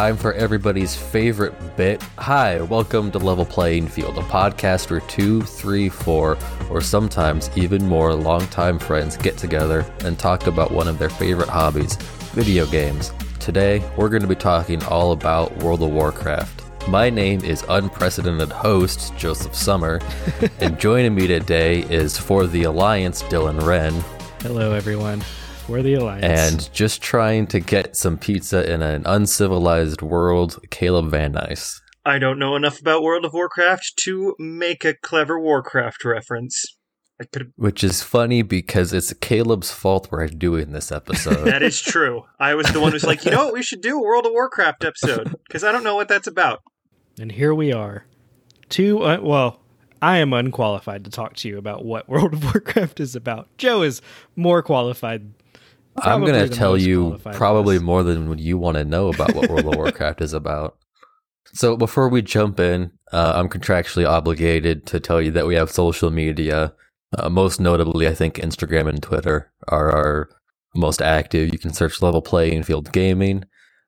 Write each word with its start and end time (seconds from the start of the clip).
time 0.00 0.16
for 0.16 0.32
everybody's 0.32 0.96
favorite 0.96 1.52
bit. 1.76 2.02
Hi, 2.16 2.58
welcome 2.62 3.10
to 3.10 3.18
Level 3.18 3.44
Playing 3.44 3.86
Field, 3.86 4.16
a 4.16 4.22
podcast 4.22 4.90
where 4.90 5.00
two, 5.00 5.42
three, 5.42 5.90
four, 5.90 6.38
or 6.70 6.80
sometimes 6.80 7.50
even 7.54 7.86
more 7.86 8.14
longtime 8.14 8.78
friends 8.78 9.18
get 9.18 9.36
together 9.36 9.84
and 10.02 10.18
talk 10.18 10.46
about 10.46 10.70
one 10.70 10.88
of 10.88 10.98
their 10.98 11.10
favorite 11.10 11.50
hobbies, 11.50 11.96
video 12.32 12.64
games. 12.64 13.12
Today, 13.40 13.84
we're 13.98 14.08
going 14.08 14.22
to 14.22 14.26
be 14.26 14.34
talking 14.34 14.82
all 14.84 15.12
about 15.12 15.54
World 15.58 15.82
of 15.82 15.90
Warcraft. 15.90 16.88
My 16.88 17.10
name 17.10 17.44
is 17.44 17.62
unprecedented 17.68 18.50
host 18.50 19.14
Joseph 19.18 19.54
Summer, 19.54 20.00
and 20.60 20.80
joining 20.80 21.14
me 21.14 21.26
today 21.26 21.80
is 21.90 22.16
for 22.16 22.46
the 22.46 22.62
Alliance 22.62 23.22
Dylan 23.24 23.60
Wren. 23.66 23.92
Hello, 24.40 24.72
everyone. 24.72 25.22
We're 25.70 25.82
the 25.82 25.94
Alliance. 25.94 26.24
And 26.24 26.74
just 26.74 27.00
trying 27.00 27.46
to 27.46 27.60
get 27.60 27.94
some 27.94 28.18
pizza 28.18 28.68
in 28.68 28.82
an 28.82 29.04
uncivilized 29.06 30.02
world, 30.02 30.58
Caleb 30.70 31.12
Van 31.12 31.30
Nice. 31.30 31.80
I 32.04 32.18
don't 32.18 32.40
know 32.40 32.56
enough 32.56 32.80
about 32.80 33.04
World 33.04 33.24
of 33.24 33.32
Warcraft 33.32 33.92
to 33.98 34.34
make 34.40 34.84
a 34.84 34.94
clever 34.94 35.38
Warcraft 35.38 36.04
reference. 36.04 36.76
I 37.20 37.24
could 37.24 37.52
Which 37.54 37.84
is 37.84 38.02
funny 38.02 38.42
because 38.42 38.92
it's 38.92 39.12
Caleb's 39.12 39.70
fault 39.70 40.08
we're 40.10 40.26
doing 40.26 40.72
this 40.72 40.90
episode. 40.90 41.44
that 41.44 41.62
is 41.62 41.80
true. 41.80 42.24
I 42.40 42.56
was 42.56 42.66
the 42.72 42.80
one 42.80 42.90
who's 42.90 43.04
like, 43.04 43.24
you 43.24 43.30
know 43.30 43.44
what, 43.44 43.54
we 43.54 43.62
should 43.62 43.80
do 43.80 43.96
a 43.96 44.02
World 44.02 44.26
of 44.26 44.32
Warcraft 44.32 44.84
episode 44.84 45.36
because 45.46 45.62
I 45.62 45.70
don't 45.70 45.84
know 45.84 45.94
what 45.94 46.08
that's 46.08 46.26
about. 46.26 46.62
and 47.16 47.30
here 47.30 47.54
we 47.54 47.72
are. 47.72 48.06
Two, 48.70 49.04
uh, 49.04 49.18
well, 49.22 49.60
I 50.02 50.18
am 50.18 50.32
unqualified 50.32 51.04
to 51.04 51.10
talk 51.10 51.36
to 51.36 51.48
you 51.48 51.58
about 51.58 51.84
what 51.84 52.08
World 52.08 52.32
of 52.32 52.42
Warcraft 52.42 52.98
is 52.98 53.14
about. 53.14 53.46
Joe 53.56 53.82
is 53.82 54.02
more 54.34 54.62
qualified. 54.64 55.30
I'm 55.96 56.24
going 56.24 56.48
to 56.48 56.54
tell 56.54 56.76
you 56.76 57.18
probably 57.32 57.76
us. 57.76 57.82
more 57.82 58.02
than 58.02 58.38
you 58.38 58.58
want 58.58 58.76
to 58.76 58.84
know 58.84 59.08
about 59.08 59.34
what 59.34 59.50
World 59.50 59.66
of 59.66 59.74
Warcraft 59.76 60.20
is 60.20 60.32
about. 60.32 60.76
So 61.52 61.76
before 61.76 62.08
we 62.08 62.22
jump 62.22 62.60
in, 62.60 62.92
uh, 63.12 63.32
I'm 63.36 63.48
contractually 63.48 64.08
obligated 64.08 64.86
to 64.86 65.00
tell 65.00 65.20
you 65.20 65.30
that 65.32 65.46
we 65.46 65.56
have 65.56 65.70
social 65.70 66.10
media. 66.10 66.72
Uh, 67.16 67.28
most 67.28 67.60
notably, 67.60 68.06
I 68.06 68.14
think 68.14 68.36
Instagram 68.36 68.88
and 68.88 69.02
Twitter 69.02 69.50
are 69.66 69.90
our 69.90 70.30
most 70.76 71.02
active. 71.02 71.52
You 71.52 71.58
can 71.58 71.72
search 71.72 72.00
Level 72.02 72.22
Playing 72.22 72.62
Field 72.62 72.92
Gaming. 72.92 73.44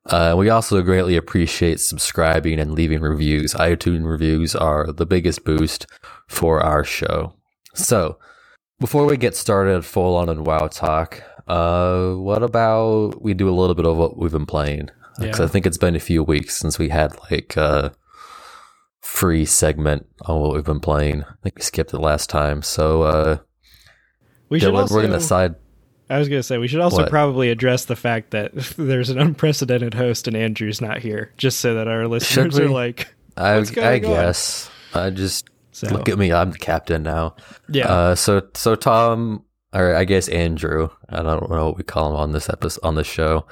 Uh, 0.06 0.34
we 0.37 0.50
also 0.50 0.83
greatly 0.83 1.16
appreciate 1.16 1.78
subscribing 1.78 2.59
and 2.59 2.72
leaving 2.72 3.00
reviews. 3.00 3.55
iTunes 3.55 4.05
reviews 4.05 4.56
are 4.56 4.92
the 4.92 5.06
biggest 5.06 5.44
boost 5.44 5.87
for 6.28 6.61
our 6.61 6.83
show. 6.83 7.34
So, 7.75 8.19
before 8.81 9.06
we 9.06 9.16
get 9.16 9.37
started 9.37 9.84
full 9.84 10.16
on 10.16 10.28
in 10.28 10.42
WoW 10.42 10.66
talk, 10.66 11.22
uh, 11.53 12.14
what 12.14 12.42
about 12.42 13.20
we 13.22 13.34
do 13.34 13.48
a 13.48 13.53
little 13.58 13.75
bit 13.75 13.86
of 13.86 13.97
what 13.97 14.17
we've 14.17 14.33
been 14.33 14.47
playing? 14.47 14.89
Because 15.19 15.39
Yeah. 15.41 15.45
I 15.45 15.48
think 15.48 15.67
it's 15.67 15.78
been 15.78 15.94
a 15.97 16.00
few 16.00 16.22
weeks 16.22 16.56
since 16.56 16.78
we 16.78 16.89
had 16.89 17.12
like 17.31 17.56
a 17.56 17.92
free 19.00 19.44
segment 19.44 20.06
on 20.22 20.41
what 20.41 20.55
we've 20.55 20.64
been 20.64 20.81
playing. 20.81 21.22
I 21.25 21.34
think 21.42 21.56
we 21.56 21.62
skipped 21.62 21.92
it 21.92 21.98
last 21.98 22.31
time. 22.31 22.62
So, 22.62 23.03
uh, 23.03 23.36
We 24.48 24.61
should 24.61 24.75
also, 24.75 24.94
we're 24.94 25.03
gonna 25.03 25.20
side. 25.20 25.55
I 26.11 26.19
was 26.19 26.28
going 26.28 26.41
to 26.41 26.42
say, 26.42 26.59
we 26.59 26.69
should 26.69 26.81
also 26.81 26.98
What? 27.03 27.11
probably 27.11 27.48
address 27.50 27.87
the 27.87 27.97
fact 27.97 28.33
that 28.33 28.53
there's 28.77 29.09
an 29.11 29.19
unprecedented 29.19 29.94
host 29.94 30.28
and 30.28 30.37
Andrew's 30.37 30.81
not 30.81 30.98
here, 30.98 31.33
just 31.39 31.61
so 31.61 31.75
that 31.75 31.89
our 31.89 32.06
listeners 32.06 32.59
are 32.59 32.69
like, 32.69 33.14
I, 33.37 33.53
I 33.53 33.56
on? 33.59 34.00
guess. 34.00 34.71
I 34.94 35.09
just 35.10 35.49
so, 35.72 35.88
look 35.88 36.09
at 36.10 36.19
me. 36.19 36.31
I'm 36.32 36.50
the 36.50 36.59
captain 36.59 37.03
now. 37.03 37.34
yeah. 37.71 37.87
Uh, 37.91 38.15
so 38.15 38.43
so 38.55 38.75
Tom, 38.75 39.43
or 39.72 39.94
I 39.94 40.05
guess 40.05 40.28
Andrew. 40.28 40.88
I 41.09 41.22
don't 41.22 41.50
know 41.50 41.66
what 41.66 41.77
we 41.77 41.83
call 41.84 42.10
him 42.10 42.16
on 42.16 42.33
this 42.33 42.49
episode 42.49 42.81
on 42.83 42.94
this 42.94 43.06
show. 43.06 43.47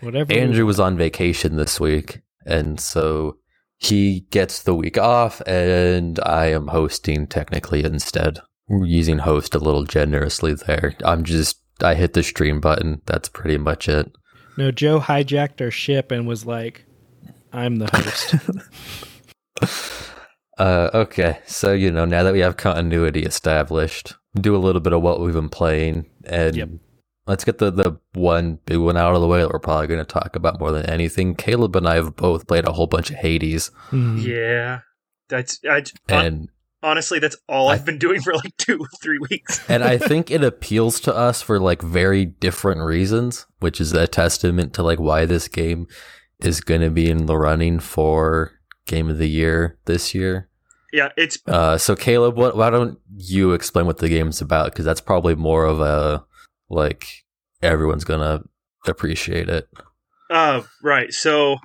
whatever. 0.00 0.32
Andrew 0.32 0.66
was 0.66 0.80
on 0.80 0.96
vacation 0.96 1.56
this 1.56 1.78
week, 1.80 2.20
and 2.44 2.80
so 2.80 3.38
he 3.78 4.20
gets 4.30 4.62
the 4.62 4.74
week 4.74 4.98
off, 4.98 5.40
and 5.46 6.18
I 6.20 6.46
am 6.46 6.68
hosting 6.68 7.26
technically 7.26 7.84
instead. 7.84 8.40
We're 8.68 8.86
using 8.86 9.18
host 9.18 9.54
a 9.54 9.58
little 9.60 9.84
generously 9.84 10.54
there. 10.54 10.94
I'm 11.04 11.24
just 11.24 11.60
I 11.82 11.94
hit 11.94 12.14
the 12.14 12.22
stream 12.22 12.60
button. 12.60 13.02
That's 13.06 13.28
pretty 13.28 13.58
much 13.58 13.88
it. 13.88 14.10
No, 14.56 14.70
Joe 14.70 15.00
hijacked 15.00 15.60
our 15.60 15.70
ship 15.70 16.10
and 16.10 16.26
was 16.26 16.46
like, 16.46 16.86
I'm 17.52 17.76
the 17.76 17.88
host. 17.92 18.34
Uh, 20.58 20.88
okay, 20.94 21.38
so 21.46 21.74
you 21.74 21.90
know 21.90 22.06
now 22.06 22.22
that 22.22 22.32
we 22.32 22.40
have 22.40 22.56
continuity 22.56 23.24
established, 23.24 24.14
do 24.42 24.54
a 24.56 24.58
little 24.58 24.80
bit 24.80 24.92
of 24.92 25.02
what 25.02 25.20
we've 25.20 25.34
been 25.34 25.48
playing, 25.48 26.06
and 26.24 26.54
Yep. 26.56 26.68
let's 27.26 27.44
get 27.44 27.58
the 27.58 27.70
the 27.70 27.98
one 28.14 28.58
big 28.66 28.78
one 28.78 28.96
out 28.96 29.14
of 29.14 29.20
the 29.20 29.26
way 29.26 29.40
that 29.40 29.50
we're 29.52 29.58
probably 29.58 29.86
going 29.86 29.98
to 29.98 30.04
talk 30.04 30.36
about 30.36 30.60
more 30.60 30.72
than 30.72 30.86
anything. 30.86 31.34
Caleb 31.34 31.74
and 31.76 31.88
I 31.88 31.94
have 31.96 32.16
both 32.16 32.46
played 32.46 32.66
a 32.66 32.72
whole 32.72 32.86
bunch 32.86 33.10
of 33.10 33.16
Hades, 33.16 33.68
Hmm. 33.90 34.18
Yeah, 34.18 34.80
that's 35.28 35.60
I, 35.68 35.82
and 36.08 36.48
honestly 36.82 37.18
that's 37.18 37.36
all 37.48 37.68
I- 37.68 37.74
I've 37.74 37.84
been 37.84 37.98
doing 37.98 38.20
for 38.20 38.34
like 38.34 38.54
two 38.58 38.78
or 38.78 38.88
three 39.02 39.18
weeks. 39.30 39.60
and 39.68 39.82
I 39.82 39.98
think 39.98 40.30
it 40.30 40.44
appeals 40.44 41.00
to 41.00 41.14
us 41.14 41.42
for 41.42 41.58
like 41.58 41.82
very 41.82 42.24
different 42.24 42.80
reasons, 42.82 43.46
which 43.60 43.80
is 43.80 43.92
a 43.92 44.06
testament 44.06 44.72
to 44.74 44.82
like 44.82 45.00
why 45.00 45.24
this 45.24 45.48
game 45.48 45.86
is 46.40 46.60
going 46.60 46.82
to 46.82 46.90
be 46.90 47.08
in 47.10 47.26
the 47.26 47.36
running 47.38 47.80
for 47.80 48.52
game 48.86 49.08
of 49.08 49.18
the 49.18 49.28
year 49.28 49.78
this 49.86 50.14
year. 50.14 50.48
Yeah, 50.92 51.10
it's 51.16 51.38
Uh, 51.46 51.78
so 51.78 51.96
Caleb, 51.96 52.36
what? 52.36 52.56
Why 52.56 52.70
don't 52.70 52.98
you 53.16 53.52
explain 53.52 53.86
what 53.86 53.98
the 53.98 54.08
game's 54.08 54.40
about? 54.40 54.66
Because 54.66 54.84
that's 54.84 55.00
probably 55.00 55.34
more 55.34 55.64
of 55.64 55.80
a 55.80 56.24
like 56.68 57.06
everyone's 57.62 58.04
gonna 58.04 58.42
appreciate 58.86 59.48
it. 59.48 59.68
Uh, 60.30 60.62
right. 60.82 61.12
So 61.12 61.56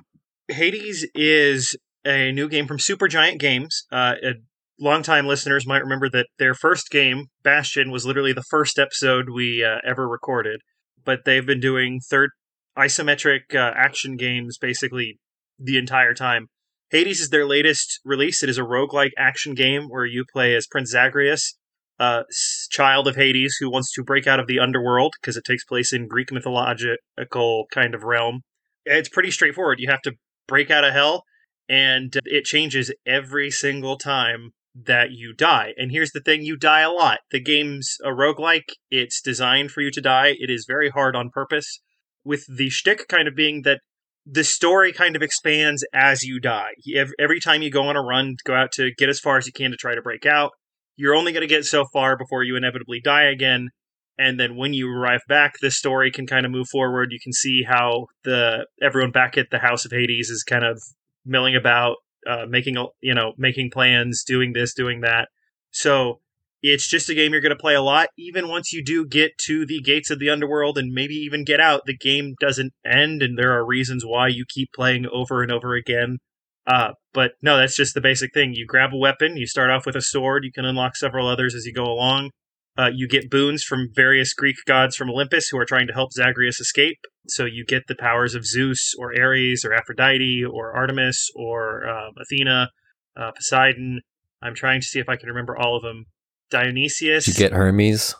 Hades 0.48 1.06
is 1.14 1.76
a 2.04 2.32
new 2.32 2.48
game 2.48 2.66
from 2.66 2.78
Supergiant 2.78 3.38
Games. 3.38 3.84
Uh, 3.90 4.14
uh, 4.24 4.32
longtime 4.78 5.26
listeners 5.26 5.66
might 5.66 5.82
remember 5.82 6.08
that 6.10 6.26
their 6.38 6.54
first 6.54 6.90
game, 6.90 7.26
Bastion, 7.42 7.90
was 7.90 8.06
literally 8.06 8.32
the 8.32 8.44
first 8.50 8.78
episode 8.78 9.30
we 9.30 9.64
uh, 9.64 9.78
ever 9.86 10.08
recorded. 10.08 10.60
But 11.04 11.20
they've 11.24 11.46
been 11.46 11.60
doing 11.60 12.00
third 12.08 12.30
isometric 12.76 13.54
uh, 13.54 13.72
action 13.74 14.16
games 14.16 14.58
basically 14.58 15.18
the 15.58 15.78
entire 15.78 16.14
time. 16.14 16.48
Hades 16.92 17.20
is 17.20 17.30
their 17.30 17.46
latest 17.46 18.00
release. 18.04 18.42
It 18.42 18.50
is 18.50 18.58
a 18.58 18.62
roguelike 18.62 19.12
action 19.16 19.54
game 19.54 19.88
where 19.88 20.04
you 20.04 20.26
play 20.30 20.54
as 20.54 20.66
Prince 20.66 20.90
Zagreus, 20.90 21.56
uh, 21.98 22.24
child 22.70 23.08
of 23.08 23.16
Hades, 23.16 23.56
who 23.58 23.70
wants 23.70 23.90
to 23.94 24.04
break 24.04 24.26
out 24.26 24.38
of 24.38 24.46
the 24.46 24.58
underworld 24.58 25.14
because 25.18 25.38
it 25.38 25.44
takes 25.44 25.64
place 25.64 25.90
in 25.90 26.06
Greek 26.06 26.30
mythological 26.30 27.64
kind 27.72 27.94
of 27.94 28.02
realm. 28.02 28.42
It's 28.84 29.08
pretty 29.08 29.30
straightforward. 29.30 29.80
You 29.80 29.90
have 29.90 30.02
to 30.02 30.12
break 30.46 30.70
out 30.70 30.84
of 30.84 30.92
hell, 30.92 31.24
and 31.66 32.14
it 32.26 32.44
changes 32.44 32.92
every 33.06 33.50
single 33.50 33.96
time 33.96 34.50
that 34.74 35.12
you 35.12 35.32
die. 35.32 35.72
And 35.78 35.90
here's 35.90 36.12
the 36.12 36.20
thing 36.20 36.42
you 36.42 36.58
die 36.58 36.80
a 36.80 36.90
lot. 36.90 37.20
The 37.30 37.40
game's 37.40 37.96
a 38.04 38.08
roguelike, 38.08 38.68
it's 38.90 39.22
designed 39.22 39.70
for 39.70 39.80
you 39.80 39.90
to 39.92 40.00
die. 40.02 40.34
It 40.38 40.50
is 40.50 40.66
very 40.68 40.90
hard 40.90 41.16
on 41.16 41.30
purpose, 41.30 41.80
with 42.22 42.44
the 42.54 42.68
shtick 42.68 43.08
kind 43.08 43.28
of 43.28 43.34
being 43.34 43.62
that 43.62 43.80
the 44.24 44.44
story 44.44 44.92
kind 44.92 45.16
of 45.16 45.22
expands 45.22 45.84
as 45.92 46.22
you 46.22 46.40
die. 46.40 46.72
Every 47.18 47.40
time 47.40 47.62
you 47.62 47.70
go 47.70 47.84
on 47.84 47.96
a 47.96 48.02
run, 48.02 48.36
go 48.44 48.54
out 48.54 48.72
to 48.72 48.90
get 48.96 49.08
as 49.08 49.18
far 49.18 49.36
as 49.36 49.46
you 49.46 49.52
can 49.52 49.70
to 49.72 49.76
try 49.76 49.94
to 49.94 50.02
break 50.02 50.26
out, 50.26 50.52
you're 50.96 51.14
only 51.14 51.32
going 51.32 51.42
to 51.42 51.48
get 51.48 51.64
so 51.64 51.84
far 51.92 52.16
before 52.16 52.44
you 52.44 52.56
inevitably 52.56 53.00
die 53.02 53.24
again. 53.24 53.70
And 54.18 54.38
then 54.38 54.56
when 54.56 54.74
you 54.74 54.88
arrive 54.90 55.22
back, 55.28 55.54
the 55.60 55.70
story 55.70 56.10
can 56.10 56.26
kind 56.26 56.46
of 56.46 56.52
move 56.52 56.68
forward. 56.70 57.08
You 57.10 57.18
can 57.20 57.32
see 57.32 57.64
how 57.66 58.06
the 58.24 58.66
everyone 58.80 59.10
back 59.10 59.36
at 59.36 59.48
the 59.50 59.58
House 59.58 59.84
of 59.84 59.90
Hades 59.90 60.28
is 60.28 60.44
kind 60.44 60.64
of 60.64 60.80
milling 61.24 61.56
about, 61.56 61.96
uh, 62.28 62.44
making 62.48 62.76
you 63.00 63.14
know 63.14 63.32
making 63.38 63.70
plans, 63.72 64.22
doing 64.22 64.52
this, 64.52 64.74
doing 64.74 65.00
that. 65.00 65.28
So 65.70 66.20
it's 66.62 66.88
just 66.88 67.10
a 67.10 67.14
game 67.14 67.32
you're 67.32 67.40
going 67.40 67.50
to 67.50 67.56
play 67.56 67.74
a 67.74 67.82
lot. 67.82 68.08
Even 68.16 68.48
once 68.48 68.72
you 68.72 68.84
do 68.84 69.04
get 69.04 69.36
to 69.46 69.66
the 69.66 69.80
gates 69.80 70.10
of 70.10 70.20
the 70.20 70.30
underworld 70.30 70.78
and 70.78 70.92
maybe 70.92 71.14
even 71.14 71.44
get 71.44 71.60
out, 71.60 71.82
the 71.86 71.96
game 71.96 72.34
doesn't 72.40 72.72
end, 72.86 73.22
and 73.22 73.36
there 73.36 73.52
are 73.52 73.66
reasons 73.66 74.04
why 74.06 74.28
you 74.28 74.44
keep 74.48 74.68
playing 74.74 75.06
over 75.12 75.42
and 75.42 75.50
over 75.50 75.74
again. 75.74 76.18
Uh, 76.64 76.92
but 77.12 77.32
no, 77.42 77.56
that's 77.56 77.76
just 77.76 77.94
the 77.94 78.00
basic 78.00 78.32
thing. 78.32 78.54
You 78.54 78.64
grab 78.66 78.90
a 78.94 78.96
weapon, 78.96 79.36
you 79.36 79.46
start 79.46 79.70
off 79.70 79.84
with 79.84 79.96
a 79.96 80.02
sword, 80.02 80.44
you 80.44 80.52
can 80.52 80.64
unlock 80.64 80.96
several 80.96 81.26
others 81.26 81.54
as 81.54 81.66
you 81.66 81.72
go 81.72 81.84
along. 81.84 82.30
Uh, 82.78 82.88
you 82.94 83.06
get 83.06 83.30
boons 83.30 83.62
from 83.62 83.88
various 83.94 84.32
Greek 84.32 84.56
gods 84.64 84.96
from 84.96 85.10
Olympus 85.10 85.48
who 85.48 85.58
are 85.58 85.66
trying 85.66 85.86
to 85.88 85.92
help 85.92 86.12
Zagreus 86.12 86.58
escape. 86.58 86.98
So 87.28 87.44
you 87.44 87.66
get 87.66 87.86
the 87.86 87.94
powers 87.94 88.34
of 88.34 88.46
Zeus 88.46 88.94
or 88.98 89.12
Ares 89.14 89.64
or 89.64 89.74
Aphrodite 89.74 90.42
or 90.44 90.74
Artemis 90.74 91.28
or 91.34 91.86
um, 91.86 92.12
Athena, 92.18 92.70
uh, 93.14 93.32
Poseidon. 93.32 94.00
I'm 94.40 94.54
trying 94.54 94.80
to 94.80 94.86
see 94.86 95.00
if 95.00 95.08
I 95.08 95.16
can 95.16 95.28
remember 95.28 95.56
all 95.56 95.76
of 95.76 95.82
them. 95.82 96.06
Dionysius. 96.52 97.24
Did 97.24 97.38
you 97.38 97.44
get 97.48 97.52
Hermes? 97.52 98.14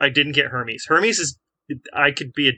I 0.00 0.10
didn't 0.10 0.32
get 0.32 0.46
Hermes. 0.46 0.84
Hermes 0.86 1.18
is 1.18 1.38
I 1.92 2.12
could 2.12 2.32
be 2.34 2.48
a, 2.48 2.52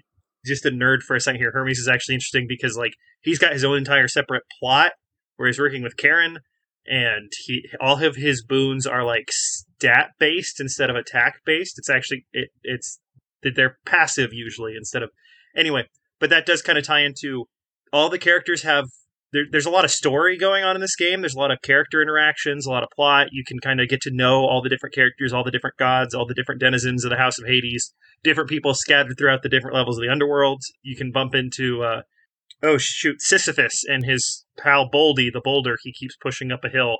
just 0.44 0.66
a 0.66 0.70
nerd 0.70 1.02
for 1.02 1.16
a 1.16 1.20
second 1.20 1.40
here. 1.40 1.52
Hermes 1.52 1.78
is 1.78 1.88
actually 1.88 2.16
interesting 2.16 2.46
because 2.48 2.76
like 2.76 2.92
he's 3.22 3.38
got 3.38 3.52
his 3.52 3.64
own 3.64 3.78
entire 3.78 4.08
separate 4.08 4.42
plot 4.60 4.92
where 5.36 5.46
he's 5.46 5.58
working 5.58 5.82
with 5.82 5.96
Charon, 5.96 6.40
and 6.86 7.30
he 7.46 7.64
all 7.80 8.02
of 8.04 8.16
his 8.16 8.44
boons 8.44 8.86
are 8.86 9.04
like 9.04 9.30
stat 9.30 10.10
based 10.18 10.60
instead 10.60 10.90
of 10.90 10.96
attack 10.96 11.36
based. 11.46 11.78
It's 11.78 11.90
actually 11.90 12.26
it 12.32 12.50
it's 12.62 13.00
that 13.42 13.56
they're 13.56 13.78
passive 13.86 14.30
usually 14.32 14.74
instead 14.76 15.02
of 15.02 15.10
anyway. 15.56 15.84
But 16.18 16.28
that 16.30 16.44
does 16.44 16.60
kind 16.60 16.76
of 16.76 16.84
tie 16.84 17.00
into 17.00 17.46
all 17.92 18.10
the 18.10 18.18
characters 18.18 18.62
have 18.62 18.84
there, 19.32 19.44
there's 19.50 19.66
a 19.66 19.70
lot 19.70 19.84
of 19.84 19.90
story 19.90 20.36
going 20.36 20.64
on 20.64 20.74
in 20.74 20.80
this 20.80 20.96
game. 20.96 21.20
There's 21.20 21.34
a 21.34 21.38
lot 21.38 21.50
of 21.50 21.62
character 21.62 22.02
interactions, 22.02 22.66
a 22.66 22.70
lot 22.70 22.82
of 22.82 22.88
plot. 22.94 23.28
You 23.32 23.44
can 23.46 23.58
kind 23.58 23.80
of 23.80 23.88
get 23.88 24.00
to 24.02 24.10
know 24.12 24.40
all 24.44 24.60
the 24.62 24.68
different 24.68 24.94
characters, 24.94 25.32
all 25.32 25.44
the 25.44 25.50
different 25.50 25.76
gods, 25.76 26.14
all 26.14 26.26
the 26.26 26.34
different 26.34 26.60
denizens 26.60 27.04
of 27.04 27.10
the 27.10 27.16
House 27.16 27.38
of 27.38 27.46
Hades, 27.46 27.94
different 28.24 28.50
people 28.50 28.74
scattered 28.74 29.16
throughout 29.16 29.42
the 29.42 29.48
different 29.48 29.76
levels 29.76 29.98
of 29.98 30.02
the 30.02 30.10
underworld. 30.10 30.62
You 30.82 30.96
can 30.96 31.12
bump 31.12 31.34
into, 31.34 31.82
uh, 31.82 32.02
oh 32.62 32.78
shoot, 32.78 33.20
Sisyphus 33.20 33.84
and 33.86 34.04
his 34.04 34.44
pal 34.58 34.88
Bouldy, 34.90 35.30
the 35.32 35.42
boulder 35.42 35.76
he 35.82 35.92
keeps 35.92 36.16
pushing 36.16 36.50
up 36.50 36.64
a 36.64 36.68
hill. 36.68 36.96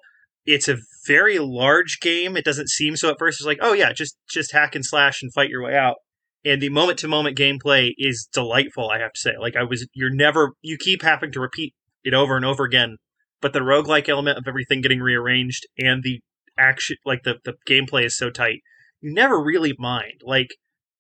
It's 0.47 0.69
a 0.69 0.79
very 1.07 1.39
large 1.39 1.99
game. 2.01 2.37
It 2.37 2.45
doesn't 2.45 2.71
seem 2.71 2.97
so 2.97 3.11
at 3.11 3.19
first. 3.19 3.41
It's 3.41 3.47
like, 3.47 3.59
oh 3.61 3.73
yeah, 3.73 3.93
just 3.93 4.17
just 4.29 4.53
hack 4.53 4.75
and 4.75 4.85
slash 4.85 5.21
and 5.23 5.33
fight 5.33 5.51
your 5.51 5.63
way 5.63 5.77
out 5.77 5.97
and 6.45 6.63
the 6.63 6.71
moment 6.71 6.99
to 6.99 7.09
moment 7.09 7.37
gameplay 7.37 7.91
is 7.99 8.29
delightful 8.33 8.89
i 8.89 8.99
have 8.99 9.13
to 9.13 9.21
say 9.21 9.33
like 9.39 9.57
i 9.57 9.63
was 9.63 9.87
you're 9.93 10.15
never 10.15 10.53
you 10.63 10.77
keep 10.79 11.03
having 11.03 11.31
to 11.31 11.41
repeat 11.41 11.75
it 12.05 12.15
over 12.15 12.37
and 12.37 12.45
over 12.45 12.65
again. 12.65 12.97
But 13.41 13.53
the 13.53 13.61
roguelike 13.61 14.09
element 14.09 14.39
of 14.39 14.45
everything 14.47 14.81
getting 14.81 15.01
rearranged 15.01 15.67
and 15.79 16.03
the 16.03 16.21
action, 16.59 16.97
like 17.05 17.23
the, 17.23 17.37
the 17.45 17.55
gameplay 17.69 18.05
is 18.05 18.17
so 18.17 18.31
tight, 18.31 18.61
you 19.01 19.13
never 19.13 19.43
really 19.43 19.75
mind. 19.79 20.21
Like, 20.23 20.51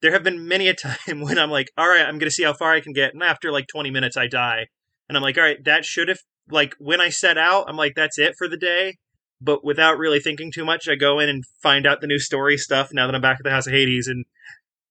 there 0.01 0.13
have 0.13 0.25
been 0.25 0.49
many 0.49 0.69
a 0.69 0.75
time 1.09 1.21
when 1.21 1.39
I'm 1.39 1.51
like, 1.51 1.71
all 1.77 1.89
right, 1.89 2.07
I'm 2.07 2.19
going 2.19 2.29
to 2.29 2.31
see 2.31 2.45
how 2.45 2.55
far 2.55 2.73
I 2.73 2.81
can 2.81 2.93
get. 2.93 3.13
And 3.13 3.23
after 3.23 3.53
like 3.53 3.67
20 3.69 3.91
minutes, 3.91 4.17
I 4.17 4.27
die. 4.27 4.69
And 5.09 5.17
I'm 5.17 5.23
like, 5.23 5.37
all 5.37 5.45
right, 5.45 5.63
that 5.65 5.85
should 5.85 6.09
have, 6.09 6.21
like, 6.51 6.75
when 6.79 7.01
I 7.01 7.09
set 7.09 7.37
out, 7.37 7.65
I'm 7.69 7.77
like, 7.77 7.95
that's 7.97 8.19
it 8.19 8.35
for 8.39 8.49
the 8.49 8.57
day. 8.57 8.97
But 9.41 9.65
without 9.65 9.99
really 9.99 10.21
thinking 10.21 10.53
too 10.53 10.65
much, 10.65 10.89
I 10.89 10.95
go 10.95 11.19
in 11.19 11.29
and 11.29 11.45
find 11.63 11.87
out 11.87 12.01
the 12.01 12.07
new 12.07 12.19
story 12.19 12.57
stuff 12.57 12.91
now 12.93 13.07
that 13.07 13.15
I'm 13.15 13.21
back 13.21 13.39
at 13.41 13.45
the 13.45 13.51
House 13.51 13.67
of 13.67 13.73
Hades. 13.73 14.07
And 14.07 14.25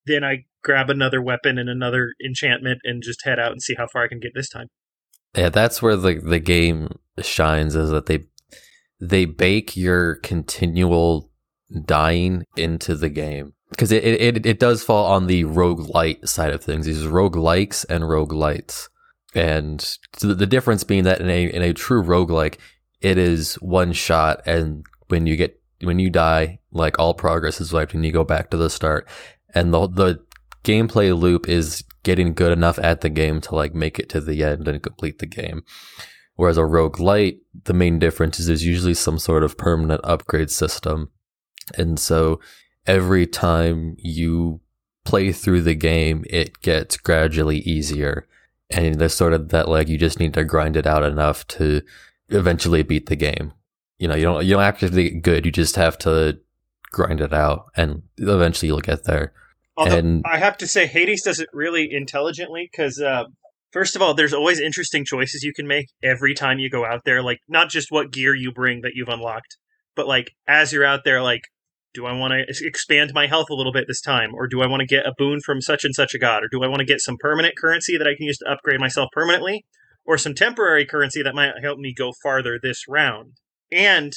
then 0.06 0.24
I 0.24 0.46
grab 0.64 0.90
another 0.90 1.22
weapon 1.22 1.58
and 1.58 1.70
another 1.70 2.14
enchantment 2.26 2.80
and 2.84 3.02
just 3.02 3.24
head 3.24 3.40
out 3.40 3.52
and 3.52 3.62
see 3.62 3.76
how 3.78 3.88
far 3.88 4.04
I 4.04 4.08
can 4.08 4.20
get 4.20 4.34
this 4.34 4.50
time. 4.50 4.68
Yeah, 5.36 5.50
that's 5.50 5.82
where 5.82 5.96
the 5.96 6.16
the 6.16 6.40
game 6.40 7.00
shines 7.22 7.76
is 7.76 7.90
that 7.92 8.08
they 8.08 8.26
they 9.00 9.26
bake 9.26 9.78
your 9.78 10.16
continual 10.16 11.32
dying 11.86 12.46
into 12.56 12.96
the 12.96 13.10
game. 13.10 13.54
Because 13.70 13.92
it, 13.92 14.04
it 14.04 14.46
it 14.46 14.60
does 14.60 14.84
fall 14.84 15.06
on 15.06 15.28
the 15.28 15.44
roguelite 15.44 16.28
side 16.28 16.52
of 16.52 16.64
things. 16.64 16.88
These 16.88 17.06
rogue 17.06 17.36
likes 17.36 17.84
and 17.84 18.04
roguelites, 18.04 18.90
and 19.36 19.80
so 20.18 20.34
the 20.34 20.48
difference 20.48 20.84
being 20.84 21.04
that 21.04 21.22
in 21.22 21.30
a 21.30 21.46
in 21.46 21.62
a 21.62 21.74
true 21.74 22.02
roguelike, 22.02 22.58
it 23.00 23.20
is 23.20 23.56
one 23.56 23.94
shot, 23.94 24.42
and 24.48 24.84
when 25.10 25.28
you 25.28 25.36
get 25.36 25.62
when 25.84 26.00
you 26.00 26.10
die, 26.10 26.60
like 26.72 26.98
all 26.98 27.14
progress 27.14 27.62
is 27.62 27.72
wiped, 27.72 27.94
and 27.94 28.04
you 28.04 28.12
go 28.12 28.24
back 28.24 28.50
to 28.50 28.58
the 28.58 28.72
start, 28.72 29.08
and 29.54 29.72
the 29.72 29.88
the 29.88 30.20
gameplay 30.64 31.18
loop 31.18 31.48
is 31.48 31.84
getting 32.04 32.34
good 32.34 32.52
enough 32.52 32.80
at 32.80 33.02
the 33.02 33.10
game 33.10 33.42
to 33.42 33.56
like 33.56 33.74
make 33.74 34.00
it 34.00 34.10
to 34.10 34.22
the 34.22 34.44
end 34.44 34.68
and 34.68 34.82
complete 34.82 35.20
the 35.20 35.26
game. 35.26 35.64
Whereas 36.36 36.58
a 36.58 36.62
roguelite, 36.62 37.40
the 37.66 37.74
main 37.74 38.00
difference 38.00 38.40
is 38.40 38.48
there's 38.48 38.66
usually 38.66 38.94
some 38.94 39.20
sort 39.20 39.44
of 39.44 39.58
permanent 39.58 40.02
upgrade 40.04 40.50
system. 40.50 41.12
And 41.78 42.00
so 42.00 42.40
every 42.88 43.28
time 43.28 43.98
you 44.00 44.62
play 45.04 45.32
through 45.32 45.62
the 45.62 45.76
game, 45.76 46.24
it 46.30 46.62
gets 46.62 46.96
gradually 46.96 47.58
easier. 47.60 48.28
And 48.70 48.96
there's 48.96 49.16
sort 49.16 49.34
of 49.34 49.50
that 49.50 49.68
like 49.68 49.90
you 49.90 49.98
just 49.98 50.20
need 50.20 50.34
to 50.36 50.44
grind 50.44 50.78
it 50.78 50.88
out 50.88 51.04
enough 51.04 51.46
to 51.48 51.82
eventually 52.30 52.84
beat 52.84 53.08
the 53.08 53.16
game. 53.16 53.54
You 53.98 54.08
know, 54.08 54.16
you 54.16 54.24
don't 54.24 54.46
you 54.46 54.54
don't 54.56 54.80
to 54.80 54.90
get 54.90 55.22
good, 55.22 55.46
you 55.46 55.52
just 55.52 55.76
have 55.76 55.98
to 56.00 56.40
grind 56.92 57.22
it 57.22 57.34
out 57.34 57.66
and 57.76 58.04
eventually 58.18 58.68
you'll 58.68 58.80
get 58.80 59.04
there. 59.04 59.34
Although 59.80 59.98
and 59.98 60.24
I 60.26 60.38
have 60.38 60.58
to 60.58 60.68
say, 60.68 60.88
Hades 60.88 61.24
does 61.24 61.40
it 61.40 61.48
really 61.54 61.88
intelligently 61.90 62.70
because, 62.70 63.00
uh, 63.00 63.24
first 63.72 63.96
of 63.96 64.02
all, 64.02 64.14
there's 64.14 64.34
always 64.34 64.60
interesting 64.60 65.06
choices 65.06 65.42
you 65.42 65.54
can 65.54 65.68
make 65.68 65.86
every 66.04 66.34
time 66.34 66.60
you 66.60 66.70
go 66.70 66.86
out 66.86 67.02
there. 67.06 67.24
Like, 67.24 67.40
not 67.48 67.70
just 67.70 67.88
what 67.90 68.12
gear 68.12 68.36
you 68.36 68.52
bring 68.52 68.82
that 68.82 68.92
you've 68.94 69.08
unlocked, 69.08 69.56
but 69.96 70.06
like 70.06 70.32
as 70.48 70.74
you're 70.74 70.84
out 70.84 71.06
there, 71.06 71.22
like, 71.22 71.44
do 71.94 72.06
I 72.06 72.12
want 72.12 72.34
to 72.34 72.68
expand 72.68 73.12
my 73.14 73.28
health 73.28 73.48
a 73.50 73.56
little 73.56 73.72
bit 73.72 73.86
this 73.88 74.02
time? 74.02 74.32
Or 74.36 74.48
do 74.48 74.62
I 74.62 74.68
want 74.68 74.82
to 74.82 74.86
get 74.86 75.06
a 75.06 75.14
boon 75.18 75.40
from 75.46 75.62
such 75.62 75.86
and 75.86 75.96
such 75.96 76.14
a 76.14 76.20
god? 76.20 76.44
Or 76.44 76.50
do 76.52 76.62
I 76.62 76.68
want 76.68 76.80
to 76.80 76.86
get 76.86 77.00
some 77.00 77.16
permanent 77.18 77.58
currency 77.58 77.98
that 77.98 78.06
I 78.08 78.16
can 78.16 78.26
use 78.26 78.38
to 78.40 78.52
upgrade 78.52 78.82
myself 78.82 79.10
permanently? 79.14 79.66
Or 80.06 80.18
some 80.18 80.36
temporary 80.36 80.86
currency 80.86 81.24
that 81.24 81.36
might 81.36 81.54
help 81.64 81.80
me 81.80 81.94
go 81.98 82.12
farther 82.22 82.60
this 82.62 82.84
round? 82.88 83.38
And 83.72 84.14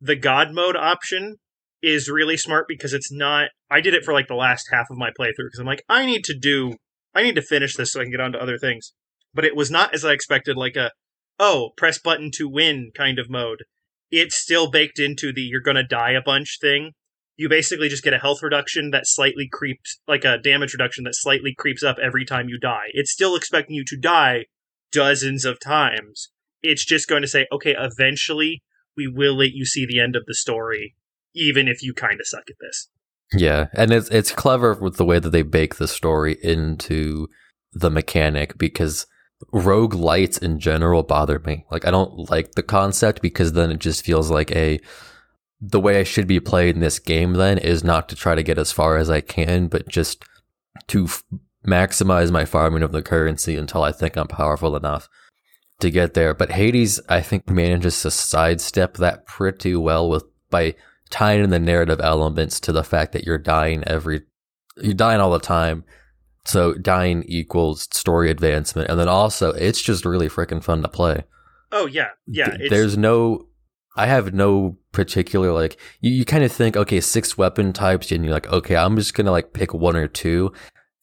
the 0.00 0.16
god 0.16 0.52
mode 0.52 0.74
option 0.74 1.36
is 1.82 2.08
really 2.08 2.36
smart 2.36 2.66
because 2.68 2.92
it's 2.92 3.12
not. 3.12 3.48
I 3.70 3.80
did 3.80 3.94
it 3.94 4.04
for 4.04 4.14
like 4.14 4.28
the 4.28 4.34
last 4.34 4.68
half 4.70 4.86
of 4.90 4.96
my 4.96 5.10
playthrough 5.10 5.48
because 5.48 5.58
I'm 5.58 5.66
like, 5.66 5.82
I 5.88 6.06
need 6.06 6.24
to 6.24 6.38
do, 6.38 6.76
I 7.14 7.22
need 7.22 7.34
to 7.34 7.42
finish 7.42 7.76
this 7.76 7.92
so 7.92 8.00
I 8.00 8.04
can 8.04 8.12
get 8.12 8.20
on 8.20 8.32
to 8.32 8.42
other 8.42 8.58
things. 8.58 8.92
But 9.34 9.44
it 9.44 9.56
was 9.56 9.70
not 9.70 9.94
as 9.94 10.04
I 10.04 10.12
expected, 10.12 10.56
like 10.56 10.76
a, 10.76 10.92
oh, 11.38 11.70
press 11.76 11.98
button 11.98 12.30
to 12.34 12.48
win 12.48 12.92
kind 12.96 13.18
of 13.18 13.30
mode. 13.30 13.64
It's 14.10 14.36
still 14.36 14.70
baked 14.70 14.98
into 14.98 15.32
the 15.32 15.40
you're 15.40 15.60
gonna 15.60 15.86
die 15.86 16.12
a 16.12 16.22
bunch 16.22 16.58
thing. 16.60 16.92
You 17.36 17.48
basically 17.48 17.88
just 17.88 18.04
get 18.04 18.12
a 18.12 18.18
health 18.18 18.42
reduction 18.42 18.90
that 18.90 19.06
slightly 19.06 19.48
creeps, 19.50 19.98
like 20.06 20.24
a 20.24 20.38
damage 20.38 20.74
reduction 20.74 21.04
that 21.04 21.16
slightly 21.16 21.54
creeps 21.58 21.82
up 21.82 21.96
every 22.00 22.24
time 22.24 22.48
you 22.48 22.58
die. 22.58 22.88
It's 22.92 23.10
still 23.10 23.34
expecting 23.34 23.74
you 23.74 23.84
to 23.86 23.96
die 23.96 24.44
dozens 24.92 25.44
of 25.44 25.58
times. 25.58 26.30
It's 26.62 26.84
just 26.84 27.08
going 27.08 27.22
to 27.22 27.28
say, 27.28 27.46
okay, 27.50 27.74
eventually 27.76 28.62
we 28.96 29.08
will 29.08 29.34
let 29.34 29.52
you 29.52 29.64
see 29.64 29.86
the 29.86 29.98
end 29.98 30.14
of 30.14 30.26
the 30.26 30.34
story 30.34 30.94
even 31.34 31.68
if 31.68 31.82
you 31.82 31.94
kind 31.94 32.20
of 32.20 32.26
suck 32.26 32.44
at 32.48 32.56
this. 32.60 32.88
Yeah, 33.34 33.68
and 33.74 33.92
it's 33.92 34.08
it's 34.10 34.32
clever 34.32 34.74
with 34.74 34.96
the 34.96 35.04
way 35.04 35.18
that 35.18 35.30
they 35.30 35.42
bake 35.42 35.76
the 35.76 35.88
story 35.88 36.36
into 36.42 37.28
the 37.72 37.90
mechanic 37.90 38.58
because 38.58 39.06
roguelites 39.52 40.40
in 40.42 40.58
general 40.58 41.02
bother 41.02 41.38
me. 41.40 41.64
Like 41.70 41.86
I 41.86 41.90
don't 41.90 42.30
like 42.30 42.52
the 42.52 42.62
concept 42.62 43.22
because 43.22 43.52
then 43.52 43.70
it 43.70 43.78
just 43.78 44.04
feels 44.04 44.30
like 44.30 44.50
a 44.52 44.80
the 45.60 45.80
way 45.80 46.00
I 46.00 46.02
should 46.02 46.26
be 46.26 46.40
playing 46.40 46.80
this 46.80 46.98
game 46.98 47.34
then 47.34 47.56
is 47.56 47.84
not 47.84 48.08
to 48.08 48.16
try 48.16 48.34
to 48.34 48.42
get 48.42 48.58
as 48.58 48.72
far 48.72 48.96
as 48.96 49.08
I 49.08 49.20
can, 49.20 49.68
but 49.68 49.88
just 49.88 50.24
to 50.88 51.04
f- 51.04 51.22
maximize 51.64 52.32
my 52.32 52.44
farming 52.44 52.82
of 52.82 52.90
the 52.90 53.02
currency 53.02 53.56
until 53.56 53.84
I 53.84 53.92
think 53.92 54.16
I'm 54.16 54.26
powerful 54.26 54.74
enough 54.74 55.08
to 55.78 55.90
get 55.90 56.14
there. 56.14 56.34
But 56.34 56.50
Hades, 56.50 57.00
I 57.08 57.20
think, 57.20 57.48
manages 57.48 58.02
to 58.02 58.10
sidestep 58.10 58.94
that 58.94 59.26
pretty 59.26 59.76
well 59.76 60.10
with 60.10 60.24
by 60.50 60.74
tying 61.12 61.44
in 61.44 61.50
the 61.50 61.60
narrative 61.60 62.00
elements 62.00 62.58
to 62.58 62.72
the 62.72 62.82
fact 62.82 63.12
that 63.12 63.24
you're 63.24 63.38
dying 63.38 63.84
every 63.86 64.22
you're 64.78 64.94
dying 64.94 65.20
all 65.20 65.30
the 65.30 65.38
time. 65.38 65.84
So 66.44 66.74
dying 66.74 67.22
equals 67.28 67.82
story 67.92 68.28
advancement, 68.30 68.90
and 68.90 68.98
then 68.98 69.08
also 69.08 69.52
it's 69.52 69.80
just 69.80 70.04
really 70.04 70.28
freaking 70.28 70.64
fun 70.64 70.82
to 70.82 70.88
play. 70.88 71.22
Oh 71.70 71.86
yeah, 71.86 72.08
yeah. 72.26 72.56
There's 72.68 72.98
no, 72.98 73.46
I 73.96 74.06
have 74.06 74.34
no 74.34 74.78
particular 74.90 75.52
like. 75.52 75.78
You, 76.00 76.10
you 76.10 76.24
kind 76.24 76.42
of 76.42 76.50
think 76.50 76.76
okay, 76.76 77.00
six 77.00 77.38
weapon 77.38 77.72
types, 77.72 78.10
and 78.10 78.24
you're 78.24 78.34
like, 78.34 78.48
okay, 78.48 78.74
I'm 78.74 78.96
just 78.96 79.14
gonna 79.14 79.30
like 79.30 79.52
pick 79.52 79.72
one 79.72 79.94
or 79.94 80.08
two. 80.08 80.52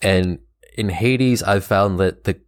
And 0.01 0.39
in 0.77 0.89
Hades, 0.89 1.41
I've 1.43 1.63
found 1.63 1.99
that 1.99 2.25
the 2.25 2.41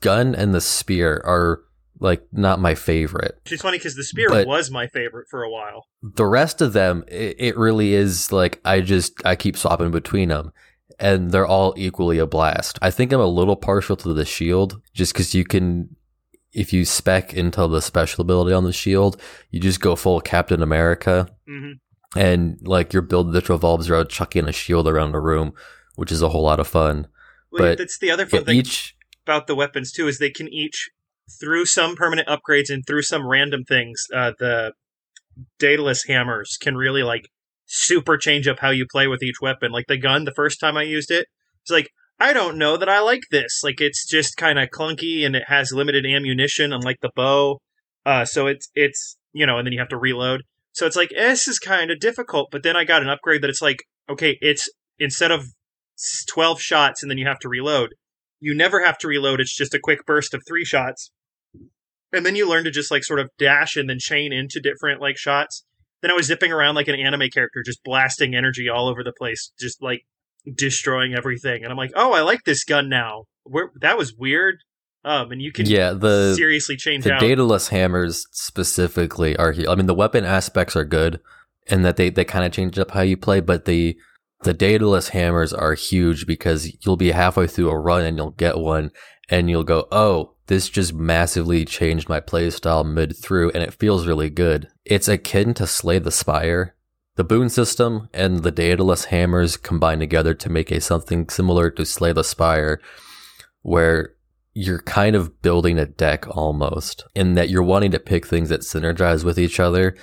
gun 0.00 0.34
and 0.34 0.52
the 0.52 0.60
spear 0.60 1.22
are 1.24 1.62
like 2.00 2.22
not 2.32 2.60
my 2.60 2.74
favorite. 2.74 3.38
It's 3.46 3.62
funny 3.62 3.78
because 3.78 3.94
the 3.94 4.04
spear 4.04 4.28
but 4.28 4.46
was 4.46 4.70
my 4.70 4.86
favorite 4.86 5.28
for 5.28 5.42
a 5.42 5.50
while. 5.50 5.86
The 6.02 6.26
rest 6.26 6.60
of 6.60 6.72
them, 6.72 7.04
it, 7.08 7.36
it, 7.38 7.56
really 7.56 7.94
is 7.94 8.32
like 8.32 8.60
I 8.64 8.80
just 8.80 9.24
I 9.24 9.36
keep 9.36 9.56
swapping 9.56 9.90
between 9.90 10.28
them, 10.28 10.52
and 10.98 11.30
they're 11.30 11.46
all 11.46 11.74
equally 11.76 12.18
a 12.18 12.26
blast. 12.26 12.78
I 12.82 12.90
think 12.90 13.12
I'm 13.12 13.20
a 13.20 13.26
little 13.26 13.56
partial 13.56 13.96
to 13.96 14.12
the 14.12 14.24
shield 14.24 14.80
just 14.92 15.12
because 15.12 15.34
you 15.34 15.44
can, 15.44 15.96
if 16.52 16.72
you 16.72 16.84
spec 16.84 17.32
into 17.32 17.66
the 17.68 17.80
special 17.80 18.22
ability 18.22 18.52
on 18.52 18.64
the 18.64 18.72
shield, 18.72 19.20
you 19.50 19.60
just 19.60 19.80
go 19.80 19.96
full 19.96 20.20
Captain 20.20 20.62
America, 20.62 21.28
mm-hmm. 21.48 22.18
and 22.18 22.58
like 22.62 22.92
your 22.92 23.02
build 23.02 23.32
that 23.32 23.48
revolves 23.48 23.88
around 23.88 24.08
chucking 24.08 24.48
a 24.48 24.52
shield 24.52 24.88
around 24.88 25.14
a 25.14 25.20
room, 25.20 25.52
which 25.94 26.10
is 26.10 26.22
a 26.22 26.30
whole 26.30 26.42
lot 26.42 26.60
of 26.60 26.66
fun. 26.66 27.06
Well, 27.52 27.62
but 27.62 27.78
that's 27.78 27.98
the 27.98 28.10
other 28.10 28.26
fun 28.26 28.44
thing 28.44 28.56
each, 28.56 28.96
about 29.24 29.46
the 29.46 29.54
weapons 29.54 29.92
too 29.92 30.08
is 30.08 30.18
they 30.18 30.30
can 30.30 30.48
each 30.48 30.90
through 31.40 31.66
some 31.66 31.96
permanent 31.96 32.28
upgrades 32.28 32.70
and 32.70 32.84
through 32.86 33.02
some 33.02 33.26
random 33.26 33.64
things, 33.64 34.02
uh, 34.14 34.32
the 34.38 34.72
Daedalus 35.58 36.04
hammers 36.06 36.56
can 36.60 36.76
really 36.76 37.02
like 37.02 37.28
super 37.66 38.16
change 38.16 38.46
up 38.46 38.60
how 38.60 38.70
you 38.70 38.86
play 38.90 39.06
with 39.06 39.22
each 39.22 39.40
weapon. 39.40 39.72
Like 39.72 39.86
the 39.88 39.96
gun, 39.96 40.24
the 40.24 40.34
first 40.34 40.60
time 40.60 40.76
I 40.76 40.82
used 40.82 41.10
it, 41.10 41.26
it's 41.62 41.70
like 41.70 41.88
I 42.20 42.32
don't 42.32 42.58
know 42.58 42.76
that 42.76 42.88
I 42.88 43.00
like 43.00 43.22
this. 43.30 43.62
Like 43.64 43.80
it's 43.80 44.08
just 44.08 44.36
kind 44.36 44.58
of 44.58 44.70
clunky 44.70 45.26
and 45.26 45.34
it 45.34 45.44
has 45.48 45.72
limited 45.72 46.06
ammunition, 46.06 46.72
unlike 46.72 46.98
the 47.00 47.10
bow. 47.14 47.60
Uh, 48.06 48.24
so 48.24 48.46
it's 48.46 48.68
it's 48.74 49.16
you 49.32 49.46
know, 49.46 49.58
and 49.58 49.66
then 49.66 49.72
you 49.72 49.80
have 49.80 49.88
to 49.88 49.98
reload. 49.98 50.42
So 50.72 50.86
it's 50.86 50.96
like 50.96 51.10
eh, 51.16 51.28
this 51.28 51.48
is 51.48 51.58
kind 51.58 51.90
of 51.90 52.00
difficult. 52.00 52.48
But 52.50 52.62
then 52.62 52.76
I 52.76 52.84
got 52.84 53.02
an 53.02 53.08
upgrade 53.08 53.42
that 53.42 53.50
it's 53.50 53.62
like 53.62 53.78
okay, 54.08 54.38
it's 54.40 54.68
instead 54.98 55.30
of 55.30 55.46
twelve 56.28 56.60
shots 56.60 57.02
and 57.02 57.10
then 57.10 57.18
you 57.18 57.26
have 57.26 57.38
to 57.40 57.48
reload, 57.48 57.90
you 58.40 58.54
never 58.54 58.84
have 58.84 58.98
to 58.98 59.08
reload. 59.08 59.40
It's 59.40 59.56
just 59.56 59.74
a 59.74 59.80
quick 59.80 60.06
burst 60.06 60.34
of 60.34 60.42
three 60.46 60.64
shots. 60.64 61.10
And 62.14 62.24
then 62.24 62.36
you 62.36 62.48
learn 62.48 62.64
to 62.64 62.70
just 62.70 62.90
like 62.90 63.04
sort 63.04 63.20
of 63.20 63.30
dash 63.38 63.76
and 63.76 63.88
then 63.88 63.98
chain 63.98 64.32
into 64.32 64.60
different 64.60 65.00
like 65.00 65.16
shots. 65.16 65.64
Then 66.02 66.10
I 66.10 66.14
was 66.14 66.26
zipping 66.26 66.52
around 66.52 66.74
like 66.74 66.88
an 66.88 66.94
anime 66.98 67.30
character, 67.30 67.62
just 67.64 67.82
blasting 67.82 68.34
energy 68.34 68.68
all 68.68 68.88
over 68.88 69.02
the 69.02 69.12
place, 69.12 69.52
just 69.58 69.82
like 69.82 70.04
destroying 70.52 71.14
everything. 71.14 71.62
And 71.62 71.70
I'm 71.70 71.78
like, 71.78 71.92
oh, 71.94 72.12
I 72.12 72.20
like 72.20 72.44
this 72.44 72.64
gun 72.64 72.88
now. 72.88 73.24
Where 73.44 73.70
that 73.80 73.98
was 73.98 74.14
weird. 74.14 74.56
Um, 75.04 75.32
and 75.32 75.42
you 75.42 75.52
can 75.52 75.66
yeah, 75.66 75.92
the 75.92 76.34
seriously 76.34 76.76
change 76.76 77.04
the 77.04 77.12
out. 77.12 77.20
Daedalus 77.20 77.68
hammers 77.68 78.26
specifically 78.30 79.36
are. 79.36 79.54
I 79.68 79.74
mean, 79.74 79.86
the 79.86 79.94
weapon 79.94 80.24
aspects 80.24 80.76
are 80.76 80.84
good, 80.84 81.20
and 81.68 81.84
that 81.84 81.96
they 81.96 82.08
they 82.08 82.24
kind 82.24 82.44
of 82.44 82.52
change 82.52 82.78
up 82.78 82.92
how 82.92 83.02
you 83.02 83.18
play, 83.18 83.40
but 83.40 83.66
the 83.66 83.98
the 84.44 84.54
Daedalus 84.54 85.08
hammers 85.08 85.52
are 85.52 85.74
huge 85.74 86.26
because 86.26 86.74
you'll 86.84 86.96
be 86.96 87.10
halfway 87.10 87.46
through 87.46 87.70
a 87.70 87.78
run 87.78 88.04
and 88.04 88.16
you'll 88.16 88.30
get 88.30 88.58
one, 88.58 88.90
and 89.28 89.48
you'll 89.48 89.64
go, 89.64 89.88
oh, 89.90 90.34
this 90.46 90.68
just 90.68 90.92
massively 90.92 91.64
changed 91.64 92.08
my 92.08 92.20
playstyle 92.20 92.84
mid 92.84 93.16
through, 93.16 93.50
and 93.50 93.62
it 93.62 93.74
feels 93.74 94.06
really 94.06 94.30
good. 94.30 94.68
It's 94.84 95.08
akin 95.08 95.54
to 95.54 95.66
Slay 95.66 95.98
the 95.98 96.10
Spire. 96.10 96.74
The 97.16 97.24
boon 97.24 97.48
system 97.48 98.08
and 98.12 98.42
the 98.42 98.50
Daedalus 98.50 99.06
hammers 99.06 99.56
combine 99.56 100.00
together 100.00 100.34
to 100.34 100.50
make 100.50 100.70
a 100.70 100.80
something 100.80 101.28
similar 101.28 101.70
to 101.70 101.86
Slay 101.86 102.12
the 102.12 102.24
Spire, 102.24 102.80
where 103.62 104.14
you're 104.52 104.82
kind 104.82 105.16
of 105.16 105.40
building 105.40 105.78
a 105.78 105.86
deck 105.86 106.26
almost 106.36 107.04
in 107.14 107.34
that 107.34 107.48
you're 107.48 107.62
wanting 107.62 107.90
to 107.92 107.98
pick 107.98 108.26
things 108.26 108.48
that 108.50 108.60
synergize 108.60 109.24
with 109.24 109.38
each 109.38 109.58
other 109.58 109.96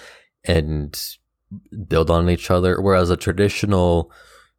and 0.44 1.18
build 1.88 2.10
on 2.10 2.30
each 2.30 2.50
other. 2.50 2.82
Whereas 2.82 3.10
a 3.10 3.18
traditional, 3.18 4.12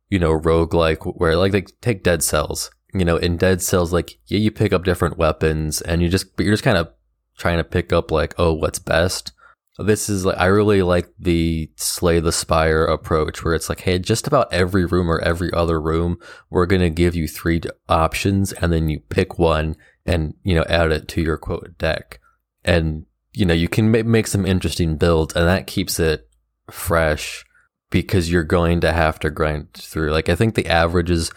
you 0.08 0.18
know, 0.18 0.38
roguelike 0.38 1.18
where 1.18 1.36
like 1.36 1.52
they 1.52 1.62
take 1.80 2.04
dead 2.04 2.22
cells, 2.22 2.70
you 2.92 3.04
know, 3.04 3.16
in 3.16 3.36
dead 3.36 3.62
cells, 3.62 3.92
like 3.92 4.18
yeah, 4.26 4.38
you 4.38 4.50
pick 4.50 4.72
up 4.72 4.84
different 4.84 5.18
weapons 5.18 5.80
and 5.80 6.02
you 6.02 6.08
just, 6.08 6.36
but 6.36 6.44
you're 6.44 6.52
just 6.52 6.64
kind 6.64 6.78
of 6.78 6.90
trying 7.36 7.58
to 7.58 7.64
pick 7.64 7.92
up 7.92 8.10
like, 8.10 8.34
oh, 8.38 8.52
what's 8.52 8.78
best. 8.78 9.32
This 9.78 10.10
is 10.10 10.26
like, 10.26 10.38
I 10.38 10.46
really 10.46 10.82
like 10.82 11.08
the 11.18 11.70
slay 11.76 12.20
the 12.20 12.30
spire 12.30 12.84
approach 12.84 13.42
where 13.42 13.54
it's 13.54 13.70
like, 13.70 13.80
hey, 13.80 13.98
just 13.98 14.26
about 14.26 14.52
every 14.52 14.84
room 14.84 15.10
or 15.10 15.18
every 15.20 15.50
other 15.52 15.80
room, 15.80 16.18
we're 16.50 16.66
to 16.66 16.90
give 16.90 17.16
you 17.16 17.26
three 17.26 17.60
options 17.88 18.52
and 18.52 18.70
then 18.70 18.90
you 18.90 19.00
pick 19.00 19.38
one 19.38 19.76
and, 20.04 20.34
you 20.42 20.54
know, 20.54 20.64
add 20.68 20.92
it 20.92 21.08
to 21.08 21.22
your 21.22 21.38
quote 21.38 21.78
deck. 21.78 22.20
And, 22.64 23.06
you 23.32 23.46
know, 23.46 23.54
you 23.54 23.68
can 23.68 23.90
ma- 23.90 24.02
make 24.04 24.26
some 24.26 24.44
interesting 24.44 24.96
builds 24.96 25.34
and 25.34 25.48
that 25.48 25.66
keeps 25.66 25.98
it 25.98 26.28
fresh 26.70 27.44
because 27.90 28.30
you're 28.30 28.44
going 28.44 28.80
to 28.82 28.92
have 28.92 29.18
to 29.20 29.30
grind 29.30 29.72
through. 29.72 30.10
Like, 30.10 30.28
I 30.28 30.34
think 30.34 30.54
the 30.54 30.66
average 30.66 31.10
is 31.10 31.30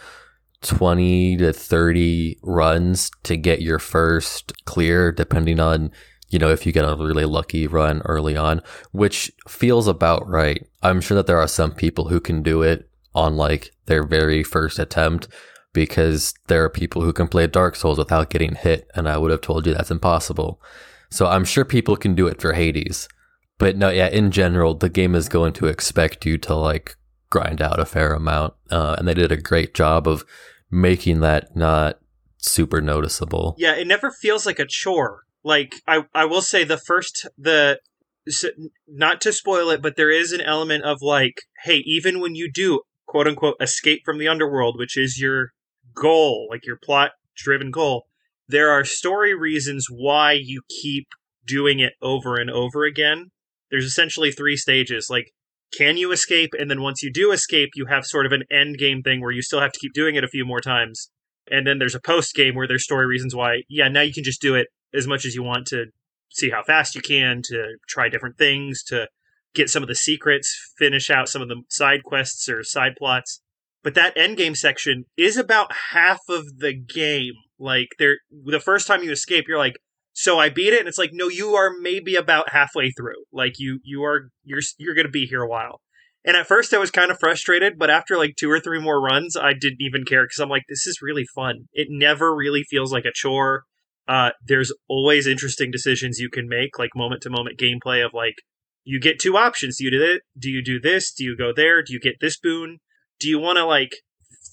20 0.62 1.36
to 1.38 1.52
30 1.52 2.38
runs 2.42 3.10
to 3.24 3.36
get 3.36 3.62
your 3.62 3.78
first 3.78 4.52
clear, 4.64 5.12
depending 5.12 5.60
on 5.60 5.90
you 6.28 6.38
know, 6.38 6.50
if 6.50 6.66
you 6.66 6.72
get 6.72 6.84
a 6.84 6.96
really 6.96 7.24
lucky 7.24 7.66
run 7.66 8.02
early 8.04 8.36
on, 8.36 8.60
which 8.92 9.30
feels 9.48 9.86
about 9.86 10.26
right. 10.28 10.66
I'm 10.82 11.00
sure 11.00 11.14
that 11.14 11.26
there 11.26 11.38
are 11.38 11.48
some 11.48 11.72
people 11.72 12.08
who 12.08 12.20
can 12.20 12.42
do 12.42 12.62
it 12.62 12.88
on 13.14 13.36
like 13.36 13.70
their 13.86 14.02
very 14.02 14.42
first 14.42 14.78
attempt 14.78 15.28
because 15.72 16.34
there 16.48 16.64
are 16.64 16.70
people 16.70 17.02
who 17.02 17.12
can 17.12 17.28
play 17.28 17.46
Dark 17.46 17.76
Souls 17.76 17.98
without 17.98 18.30
getting 18.30 18.54
hit. 18.54 18.88
And 18.94 19.08
I 19.08 19.18
would 19.18 19.30
have 19.30 19.40
told 19.40 19.66
you 19.66 19.74
that's 19.74 19.90
impossible. 19.90 20.60
So 21.10 21.26
I'm 21.26 21.44
sure 21.44 21.64
people 21.64 21.96
can 21.96 22.14
do 22.14 22.26
it 22.26 22.40
for 22.40 22.54
Hades. 22.54 23.08
But 23.58 23.76
no, 23.76 23.90
yeah, 23.90 24.08
in 24.08 24.30
general, 24.30 24.74
the 24.74 24.88
game 24.88 25.14
is 25.14 25.28
going 25.28 25.52
to 25.54 25.66
expect 25.66 26.26
you 26.26 26.38
to 26.38 26.54
like 26.54 26.96
grind 27.30 27.60
out 27.60 27.80
a 27.80 27.84
fair 27.84 28.12
amount. 28.12 28.54
Uh, 28.70 28.96
and 28.98 29.06
they 29.06 29.14
did 29.14 29.32
a 29.32 29.36
great 29.36 29.74
job 29.74 30.06
of 30.06 30.24
making 30.70 31.20
that 31.20 31.56
not 31.56 31.98
super 32.38 32.80
noticeable. 32.80 33.54
Yeah, 33.58 33.74
it 33.74 33.86
never 33.86 34.10
feels 34.10 34.46
like 34.46 34.58
a 34.58 34.66
chore 34.66 35.26
like 35.46 35.76
I 35.86 36.04
I 36.12 36.24
will 36.24 36.42
say 36.42 36.64
the 36.64 36.76
first 36.76 37.28
the 37.38 37.78
not 38.88 39.20
to 39.20 39.32
spoil 39.32 39.70
it, 39.70 39.80
but 39.80 39.96
there 39.96 40.10
is 40.10 40.32
an 40.32 40.40
element 40.40 40.84
of 40.84 40.98
like, 41.00 41.42
hey, 41.62 41.76
even 41.86 42.20
when 42.20 42.34
you 42.34 42.50
do 42.52 42.80
quote 43.06 43.28
unquote 43.28 43.56
escape 43.60 44.02
from 44.04 44.18
the 44.18 44.26
underworld, 44.26 44.76
which 44.76 44.98
is 44.98 45.20
your 45.20 45.52
goal, 45.94 46.48
like 46.50 46.66
your 46.66 46.76
plot 46.76 47.12
driven 47.36 47.70
goal, 47.70 48.06
there 48.48 48.70
are 48.70 48.84
story 48.84 49.34
reasons 49.34 49.86
why 49.88 50.32
you 50.32 50.62
keep 50.68 51.06
doing 51.46 51.78
it 51.78 51.92
over 52.02 52.36
and 52.36 52.50
over 52.50 52.84
again. 52.84 53.30
There's 53.70 53.84
essentially 53.84 54.32
three 54.32 54.56
stages. 54.56 55.06
Like, 55.08 55.32
can 55.72 55.96
you 55.96 56.12
escape? 56.12 56.50
And 56.58 56.70
then 56.70 56.82
once 56.82 57.02
you 57.02 57.12
do 57.12 57.32
escape, 57.32 57.70
you 57.74 57.86
have 57.86 58.04
sort 58.04 58.26
of 58.26 58.32
an 58.32 58.44
end 58.50 58.78
game 58.78 59.02
thing 59.02 59.20
where 59.20 59.32
you 59.32 59.42
still 59.42 59.60
have 59.60 59.72
to 59.72 59.80
keep 59.80 59.92
doing 59.92 60.14
it 60.14 60.24
a 60.24 60.28
few 60.28 60.44
more 60.44 60.60
times. 60.60 61.10
And 61.50 61.66
then 61.66 61.78
there's 61.78 61.94
a 61.94 62.00
post 62.00 62.34
game 62.34 62.54
where 62.54 62.66
there's 62.66 62.84
story 62.84 63.06
reasons 63.06 63.34
why, 63.34 63.62
yeah, 63.68 63.88
now 63.88 64.00
you 64.00 64.12
can 64.12 64.24
just 64.24 64.40
do 64.40 64.54
it 64.54 64.68
as 64.94 65.06
much 65.06 65.24
as 65.24 65.34
you 65.34 65.42
want 65.42 65.66
to 65.68 65.86
see 66.30 66.50
how 66.50 66.62
fast 66.62 66.94
you 66.94 67.00
can, 67.00 67.40
to 67.44 67.76
try 67.88 68.08
different 68.08 68.36
things, 68.36 68.82
to 68.84 69.08
get 69.54 69.70
some 69.70 69.82
of 69.82 69.88
the 69.88 69.94
secrets, 69.94 70.56
finish 70.78 71.10
out 71.10 71.28
some 71.28 71.42
of 71.42 71.48
the 71.48 71.62
side 71.68 72.02
quests 72.04 72.48
or 72.48 72.62
side 72.62 72.92
plots. 72.98 73.42
But 73.82 73.94
that 73.94 74.16
end 74.16 74.36
game 74.36 74.54
section 74.54 75.04
is 75.16 75.36
about 75.36 75.72
half 75.92 76.20
of 76.28 76.58
the 76.58 76.74
game. 76.74 77.34
Like 77.58 77.88
there 77.98 78.18
the 78.30 78.60
first 78.60 78.86
time 78.86 79.02
you 79.02 79.12
escape, 79.12 79.46
you're 79.48 79.58
like, 79.58 79.76
so 80.18 80.38
I 80.38 80.48
beat 80.48 80.72
it, 80.72 80.80
and 80.80 80.88
it's 80.88 80.96
like, 80.96 81.10
no, 81.12 81.28
you 81.28 81.56
are 81.56 81.72
maybe 81.78 82.14
about 82.16 82.48
halfway 82.48 82.90
through. 82.90 83.22
Like 83.34 83.58
you 83.58 83.80
you 83.84 84.02
are 84.02 84.30
you're 84.44 84.62
you're 84.78 84.94
gonna 84.94 85.10
be 85.10 85.26
here 85.26 85.42
a 85.42 85.48
while. 85.48 85.82
And 86.24 86.38
at 86.38 86.46
first 86.46 86.72
I 86.72 86.78
was 86.78 86.90
kind 86.90 87.10
of 87.10 87.18
frustrated, 87.20 87.78
but 87.78 87.90
after 87.90 88.16
like 88.16 88.34
two 88.34 88.50
or 88.50 88.58
three 88.58 88.80
more 88.80 88.98
runs, 88.98 89.36
I 89.36 89.52
didn't 89.52 89.82
even 89.82 90.06
care 90.06 90.24
because 90.24 90.38
I'm 90.38 90.48
like, 90.48 90.62
this 90.70 90.86
is 90.86 91.02
really 91.02 91.26
fun. 91.34 91.66
It 91.74 91.88
never 91.90 92.34
really 92.34 92.62
feels 92.62 92.94
like 92.94 93.04
a 93.04 93.12
chore. 93.14 93.64
Uh, 94.08 94.30
there's 94.42 94.72
always 94.88 95.26
interesting 95.26 95.70
decisions 95.70 96.18
you 96.18 96.30
can 96.30 96.48
make, 96.48 96.78
like 96.78 96.96
moment 96.96 97.20
to 97.22 97.30
moment 97.30 97.58
gameplay 97.58 98.02
of 98.02 98.12
like, 98.14 98.36
you 98.84 98.98
get 98.98 99.20
two 99.20 99.36
options. 99.36 99.76
Do 99.76 99.84
you 99.84 99.90
do 99.90 100.02
it? 100.02 100.22
Do 100.38 100.48
you 100.50 100.64
do 100.64 100.80
this? 100.80 101.12
Do 101.12 101.24
you 101.24 101.36
go 101.36 101.52
there? 101.54 101.82
Do 101.82 101.92
you 101.92 102.00
get 102.00 102.14
this 102.20 102.38
boon? 102.38 102.78
Do 103.20 103.28
you 103.28 103.38
want 103.38 103.58
to 103.58 103.66
like 103.66 103.96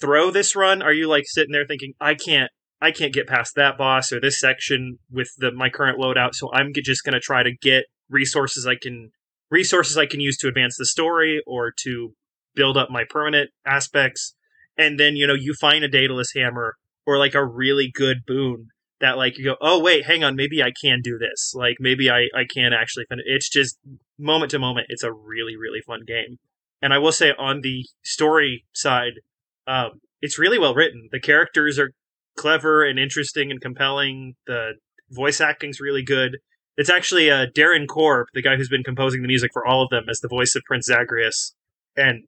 throw 0.01 0.29
this 0.29 0.57
run? 0.57 0.81
Are 0.81 0.93
you 0.93 1.07
like 1.07 1.23
sitting 1.25 1.53
there 1.53 1.65
thinking, 1.65 1.93
I 2.01 2.15
can't, 2.15 2.51
I 2.83 2.91
can't 2.91 3.13
get 3.13 3.27
past 3.27 3.55
that 3.55 3.77
boss 3.77 4.11
or 4.11 4.19
this 4.19 4.37
section 4.37 4.99
with 5.09 5.29
the 5.37 5.53
my 5.53 5.69
current 5.69 5.97
loadout, 5.97 6.35
so 6.35 6.51
I'm 6.53 6.73
just 6.73 7.05
going 7.05 7.13
to 7.13 7.21
try 7.21 7.41
to 7.41 7.55
get 7.55 7.85
resources 8.09 8.67
I 8.67 8.75
can 8.75 9.11
resources 9.49 9.97
I 9.97 10.05
can 10.05 10.19
use 10.19 10.37
to 10.39 10.49
advance 10.49 10.75
the 10.77 10.85
story 10.85 11.41
or 11.47 11.71
to 11.83 12.13
build 12.55 12.75
up 12.75 12.89
my 12.89 13.05
permanent 13.09 13.51
aspects. 13.65 14.35
And 14.77 14.99
then, 14.99 15.15
you 15.15 15.25
know, 15.25 15.33
you 15.33 15.53
find 15.53 15.85
a 15.85 15.87
Daedalus 15.87 16.33
hammer 16.35 16.75
or 17.05 17.17
like 17.17 17.35
a 17.35 17.45
really 17.45 17.89
good 17.89 18.25
boon 18.27 18.67
that 18.99 19.17
like 19.17 19.37
you 19.37 19.45
go, 19.45 19.55
oh 19.61 19.79
wait, 19.79 20.05
hang 20.05 20.25
on, 20.25 20.35
maybe 20.35 20.61
I 20.61 20.71
can 20.83 20.99
do 21.01 21.17
this. 21.17 21.53
Like 21.55 21.77
maybe 21.79 22.11
I 22.11 22.27
I 22.35 22.43
can 22.53 22.73
actually 22.73 23.05
finish. 23.07 23.23
It's 23.25 23.49
just 23.49 23.77
moment 24.19 24.51
to 24.51 24.59
moment. 24.59 24.87
It's 24.89 25.03
a 25.03 25.13
really 25.13 25.55
really 25.55 25.79
fun 25.79 26.01
game. 26.05 26.37
And 26.81 26.93
I 26.93 26.97
will 26.97 27.13
say 27.13 27.31
on 27.37 27.61
the 27.61 27.85
story 28.03 28.65
side, 28.73 29.21
um, 29.67 30.01
it's 30.21 30.37
really 30.37 30.59
well 30.59 30.75
written. 30.75 31.07
The 31.13 31.21
characters 31.21 31.79
are 31.79 31.93
clever 32.37 32.83
and 32.83 32.99
interesting 32.99 33.51
and 33.51 33.61
compelling. 33.61 34.35
The 34.47 34.73
voice 35.09 35.41
acting's 35.41 35.79
really 35.79 36.03
good. 36.03 36.37
It's 36.75 36.89
actually 36.89 37.29
uh, 37.29 37.45
Darren 37.55 37.87
Korb, 37.87 38.27
the 38.33 38.41
guy 38.41 38.55
who's 38.55 38.69
been 38.69 38.83
composing 38.83 39.21
the 39.21 39.27
music 39.27 39.51
for 39.53 39.65
all 39.65 39.83
of 39.83 39.89
them, 39.89 40.05
as 40.09 40.19
the 40.19 40.27
voice 40.27 40.55
of 40.55 40.63
Prince 40.65 40.87
Zagreus. 40.87 41.53
And 41.95 42.23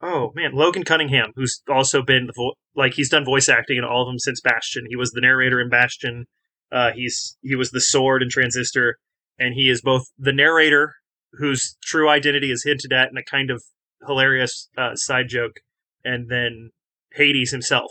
oh 0.00 0.32
man, 0.34 0.52
Logan 0.54 0.84
Cunningham, 0.84 1.32
who's 1.36 1.62
also 1.68 2.02
been 2.02 2.26
the 2.26 2.32
vo- 2.34 2.54
like 2.74 2.94
he's 2.94 3.10
done 3.10 3.24
voice 3.24 3.48
acting 3.48 3.76
in 3.76 3.84
all 3.84 4.02
of 4.02 4.08
them 4.08 4.18
since 4.18 4.40
Bastion. 4.40 4.84
He 4.88 4.96
was 4.96 5.10
the 5.10 5.20
narrator 5.20 5.60
in 5.60 5.68
Bastion. 5.68 6.26
Uh, 6.72 6.92
he's 6.92 7.36
he 7.42 7.54
was 7.54 7.70
the 7.70 7.80
sword 7.80 8.22
in 8.22 8.30
Transistor, 8.30 8.96
and 9.38 9.54
he 9.54 9.68
is 9.68 9.82
both 9.82 10.04
the 10.18 10.32
narrator, 10.32 10.94
whose 11.32 11.76
true 11.82 12.08
identity 12.08 12.50
is 12.50 12.64
hinted 12.64 12.92
at 12.92 13.10
in 13.10 13.18
a 13.18 13.22
kind 13.22 13.50
of 13.50 13.62
hilarious 14.06 14.68
uh, 14.78 14.94
side 14.94 15.28
joke, 15.28 15.60
and 16.04 16.30
then 16.30 16.70
Hades 17.12 17.50
himself. 17.50 17.90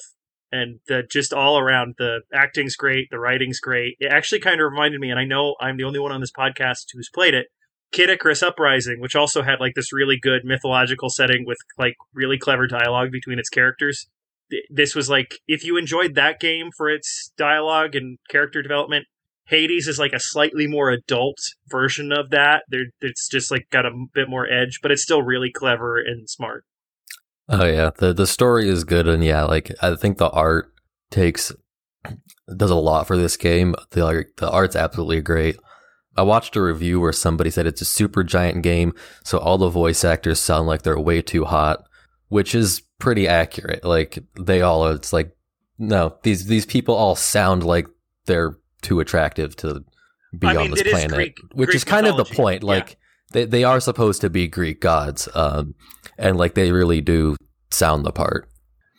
And 0.55 0.79
the, 0.88 1.01
just 1.10 1.33
all 1.33 1.57
around, 1.57 1.95
the 1.98 2.19
acting's 2.31 2.75
great, 2.75 3.07
the 3.10 3.17
writing's 3.17 3.60
great. 3.60 3.95
It 4.00 4.12
actually 4.12 4.39
kind 4.39 4.62
of 4.62 4.69
reminded 4.69 5.00
me, 5.00 5.10
and 5.10 5.19
I 5.19 5.25
know 5.25 5.55
I'm 5.60 5.77
the 5.77 5.83
only 5.83 5.98
one 5.98 6.12
on 6.12 6.22
this 6.22 6.31
podcast 6.31 6.86
who's 6.93 7.10
played 7.12 7.33
it, 7.33 7.48
Kid 7.91 8.12
Icarus 8.12 8.43
Uprising, 8.43 9.00
which 9.00 9.15
also 9.15 9.41
had 9.41 9.60
like 9.60 9.74
this 9.75 9.91
really 9.91 10.19
good 10.22 10.41
mythological 10.45 11.10
setting 11.10 11.43
with 11.48 11.57
like 11.79 11.95
really 12.13 12.38
clever 12.38 12.67
dialogue 12.67 13.10
between 13.12 13.39
its 13.39 13.50
characters. 13.50 14.05
This 14.69 14.93
was 14.93 15.10
like 15.10 15.39
if 15.48 15.63
you 15.63 15.75
enjoyed 15.75 16.13
that 16.13 16.39
game 16.39 16.69
for 16.77 16.88
its 16.88 17.31
dialogue 17.36 17.95
and 17.95 18.19
character 18.29 18.62
development, 18.62 19.05
Hades 19.48 19.88
is 19.88 19.98
like 19.98 20.13
a 20.13 20.19
slightly 20.19 20.67
more 20.67 20.91
adult 20.91 21.39
version 21.67 22.12
of 22.12 22.29
that. 22.29 22.63
It's 23.01 23.27
just 23.27 23.50
like 23.50 23.72
got 23.72 23.88
a 23.88 24.05
bit 24.13 24.29
more 24.29 24.45
edge, 24.45 24.81
but 24.83 24.91
it's 24.91 25.01
still 25.01 25.24
really 25.24 25.51
clever 25.51 25.98
and 25.98 26.29
smart. 26.29 26.63
Oh 27.50 27.65
yeah, 27.65 27.91
the 27.97 28.13
the 28.13 28.27
story 28.27 28.69
is 28.69 28.83
good, 28.83 29.07
and 29.07 29.23
yeah, 29.23 29.43
like 29.43 29.71
I 29.81 29.95
think 29.95 30.17
the 30.17 30.29
art 30.29 30.73
takes 31.12 31.51
does 32.55 32.71
a 32.71 32.75
lot 32.75 33.07
for 33.07 33.17
this 33.17 33.38
game. 33.38 33.75
The 33.91 34.03
like, 34.03 34.33
the 34.38 34.50
art's 34.50 34.75
absolutely 34.75 35.21
great. 35.21 35.57
I 36.15 36.21
watched 36.21 36.55
a 36.55 36.62
review 36.62 37.00
where 37.00 37.12
somebody 37.12 37.50
said 37.50 37.65
it's 37.65 37.81
a 37.81 37.85
super 37.85 38.23
giant 38.23 38.62
game, 38.62 38.93
so 39.23 39.39
all 39.39 39.57
the 39.57 39.69
voice 39.69 40.03
actors 40.03 40.39
sound 40.39 40.67
like 40.67 40.83
they're 40.83 41.00
way 41.00 41.21
too 41.21 41.45
hot, 41.45 41.83
which 42.27 42.53
is 42.53 42.81
pretty 43.00 43.27
accurate. 43.27 43.83
Like 43.83 44.19
they 44.39 44.62
all, 44.62 44.88
it's 44.88 45.12
like 45.12 45.35
no, 45.77 46.17
these 46.23 46.45
these 46.45 46.65
people 46.65 46.95
all 46.95 47.15
sound 47.15 47.63
like 47.63 47.88
they're 48.25 48.57
too 48.81 49.00
attractive 49.00 49.55
to 49.57 49.83
be 50.38 50.47
I 50.47 50.55
on 50.55 50.71
this 50.71 50.83
planet, 50.83 51.12
is 51.12 51.13
Greek, 51.13 51.38
which 51.53 51.67
Greek 51.67 51.75
is 51.75 51.83
kind 51.83 52.05
mythology. 52.05 52.29
of 52.29 52.29
the 52.29 52.35
point. 52.35 52.63
Like 52.63 52.91
yeah. 52.91 52.95
they 53.31 53.45
they 53.45 53.63
are 53.63 53.79
supposed 53.79 54.21
to 54.21 54.29
be 54.29 54.47
Greek 54.47 54.81
gods, 54.81 55.27
um, 55.33 55.73
and 56.17 56.38
like 56.38 56.53
they 56.53 56.72
really 56.72 57.01
do 57.01 57.36
sound 57.72 58.05
the 58.05 58.12
part. 58.12 58.48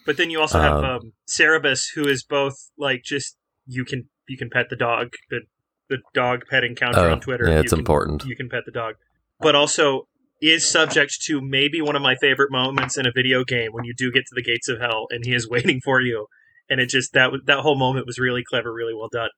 But 0.07 0.17
then 0.17 0.31
you 0.31 0.41
also 0.41 0.61
have 0.61 0.79
um, 0.79 0.85
um, 0.85 1.13
Cerberus, 1.27 1.89
who 1.95 2.07
is 2.07 2.25
both 2.25 2.55
like 2.79 3.03
just 3.05 3.37
you 3.67 3.85
can 3.85 4.09
you 4.29 4.37
can 4.37 4.51
pet 4.51 4.67
the 4.71 4.77
dog. 4.77 5.09
The 5.31 5.41
the 5.89 5.99
dog 6.15 6.43
pet 6.51 6.65
encounter 6.65 7.01
Oh, 7.01 7.13
on 7.13 7.21
Twitter. 7.21 7.47
yeah, 7.47 7.55
you 7.55 7.61
it's 7.61 7.71
can- 7.71 7.79
important. 7.79 8.25
You 8.25 8.37
can 8.37 8.49
pet 8.49 8.63
the 8.67 8.73
dog, 8.73 8.95
but 9.41 9.55
also 9.55 10.09
is 10.43 10.69
subject 10.69 11.23
to 11.27 11.41
maybe 11.41 11.81
one 11.81 11.97
of 11.97 12.03
my 12.03 12.17
favorite 12.17 12.51
moments 12.53 12.99
in 12.99 13.07
a 13.07 13.13
video 13.15 13.45
game 13.45 13.71
when 13.73 13.85
you 13.85 13.95
do 13.97 14.11
get 14.13 14.23
to 14.27 14.35
the 14.35 14.43
gates 14.43 14.69
of 14.69 14.79
hell 14.81 15.07
and 15.11 15.25
he 15.25 15.33
is 15.35 15.49
waiting 15.55 15.81
for 15.83 16.01
you, 16.01 16.27
and 16.69 16.81
it 16.81 16.89
just 16.91 17.13
that 17.15 17.31
that 17.47 17.61
whole 17.61 17.77
moment 17.79 18.07
was 18.07 18.19
really 18.19 18.43
clever, 18.47 18.73
really 18.73 18.95
well 18.95 19.09
done. 19.11 19.31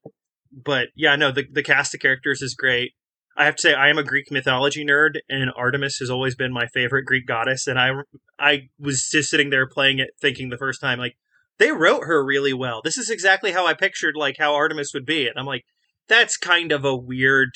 But 0.52 0.88
yeah, 0.96 1.14
no, 1.16 1.30
the 1.30 1.44
the 1.50 1.62
cast 1.62 1.94
of 1.94 2.00
characters 2.00 2.42
is 2.42 2.54
great. 2.54 2.92
I 3.36 3.44
have 3.44 3.56
to 3.56 3.62
say, 3.62 3.74
I 3.74 3.88
am 3.88 3.98
a 3.98 4.02
Greek 4.04 4.30
mythology 4.30 4.84
nerd, 4.84 5.18
and 5.28 5.50
Artemis 5.56 5.98
has 5.98 6.10
always 6.10 6.34
been 6.34 6.52
my 6.52 6.66
favorite 6.66 7.04
Greek 7.04 7.26
goddess. 7.26 7.66
And 7.66 7.78
I, 7.78 7.90
I 8.38 8.68
was 8.78 9.08
just 9.10 9.30
sitting 9.30 9.50
there 9.50 9.68
playing 9.68 9.98
it, 9.98 10.10
thinking 10.20 10.48
the 10.48 10.56
first 10.56 10.80
time, 10.80 10.98
like, 10.98 11.16
they 11.58 11.72
wrote 11.72 12.04
her 12.04 12.24
really 12.24 12.52
well. 12.52 12.80
This 12.82 12.98
is 12.98 13.10
exactly 13.10 13.52
how 13.52 13.66
I 13.66 13.74
pictured, 13.74 14.14
like, 14.16 14.36
how 14.38 14.54
Artemis 14.54 14.92
would 14.94 15.06
be. 15.06 15.26
And 15.26 15.38
I'm 15.38 15.46
like, 15.46 15.64
that's 16.08 16.36
kind 16.36 16.72
of 16.72 16.84
a 16.84 16.96
weird 16.96 17.50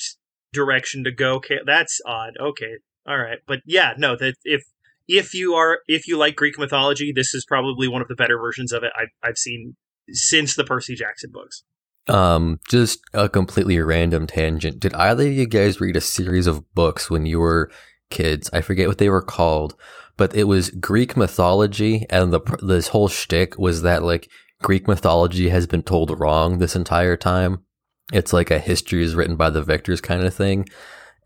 direction 0.53 1.03
to 1.03 1.11
go. 1.11 1.35
Okay, 1.35 1.59
That's 1.65 1.99
odd. 2.05 2.33
Okay, 2.39 2.77
all 3.07 3.17
right, 3.17 3.39
but 3.47 3.59
yeah, 3.65 3.93
no, 3.97 4.15
that 4.15 4.35
if 4.43 4.63
if 5.07 5.33
you 5.33 5.55
are 5.55 5.79
if 5.87 6.07
you 6.07 6.17
like 6.17 6.35
Greek 6.35 6.59
mythology, 6.59 7.11
this 7.11 7.33
is 7.33 7.45
probably 7.45 7.87
one 7.87 8.01
of 8.01 8.07
the 8.07 8.15
better 8.15 8.37
versions 8.37 8.71
of 8.71 8.83
it 8.83 8.91
I've 8.99 9.09
I've 9.23 9.37
seen 9.37 9.75
since 10.09 10.55
the 10.55 10.63
Percy 10.63 10.95
Jackson 10.95 11.31
books. 11.31 11.63
Um, 12.07 12.59
just 12.67 12.99
a 13.13 13.29
completely 13.29 13.79
random 13.79 14.27
tangent. 14.27 14.79
Did 14.79 14.93
either 14.95 15.27
of 15.27 15.33
you 15.33 15.45
guys 15.45 15.79
read 15.79 15.95
a 15.95 16.01
series 16.01 16.47
of 16.47 16.73
books 16.73 17.09
when 17.09 17.25
you 17.25 17.39
were 17.39 17.71
kids? 18.09 18.49
I 18.51 18.61
forget 18.61 18.87
what 18.87 18.97
they 18.97 19.09
were 19.09 19.21
called, 19.21 19.75
but 20.17 20.35
it 20.35 20.45
was 20.45 20.71
Greek 20.71 21.15
mythology, 21.15 22.05
and 22.09 22.33
the 22.33 22.41
this 22.61 22.89
whole 22.89 23.07
shtick 23.07 23.57
was 23.57 23.83
that 23.83 24.03
like 24.03 24.29
Greek 24.61 24.87
mythology 24.87 25.49
has 25.49 25.67
been 25.67 25.83
told 25.83 26.19
wrong 26.19 26.57
this 26.57 26.75
entire 26.75 27.17
time. 27.17 27.63
It's 28.11 28.33
like 28.33 28.51
a 28.51 28.59
history 28.59 29.03
is 29.03 29.15
written 29.15 29.35
by 29.35 29.49
the 29.49 29.63
victors 29.63 30.01
kind 30.01 30.23
of 30.23 30.33
thing, 30.33 30.67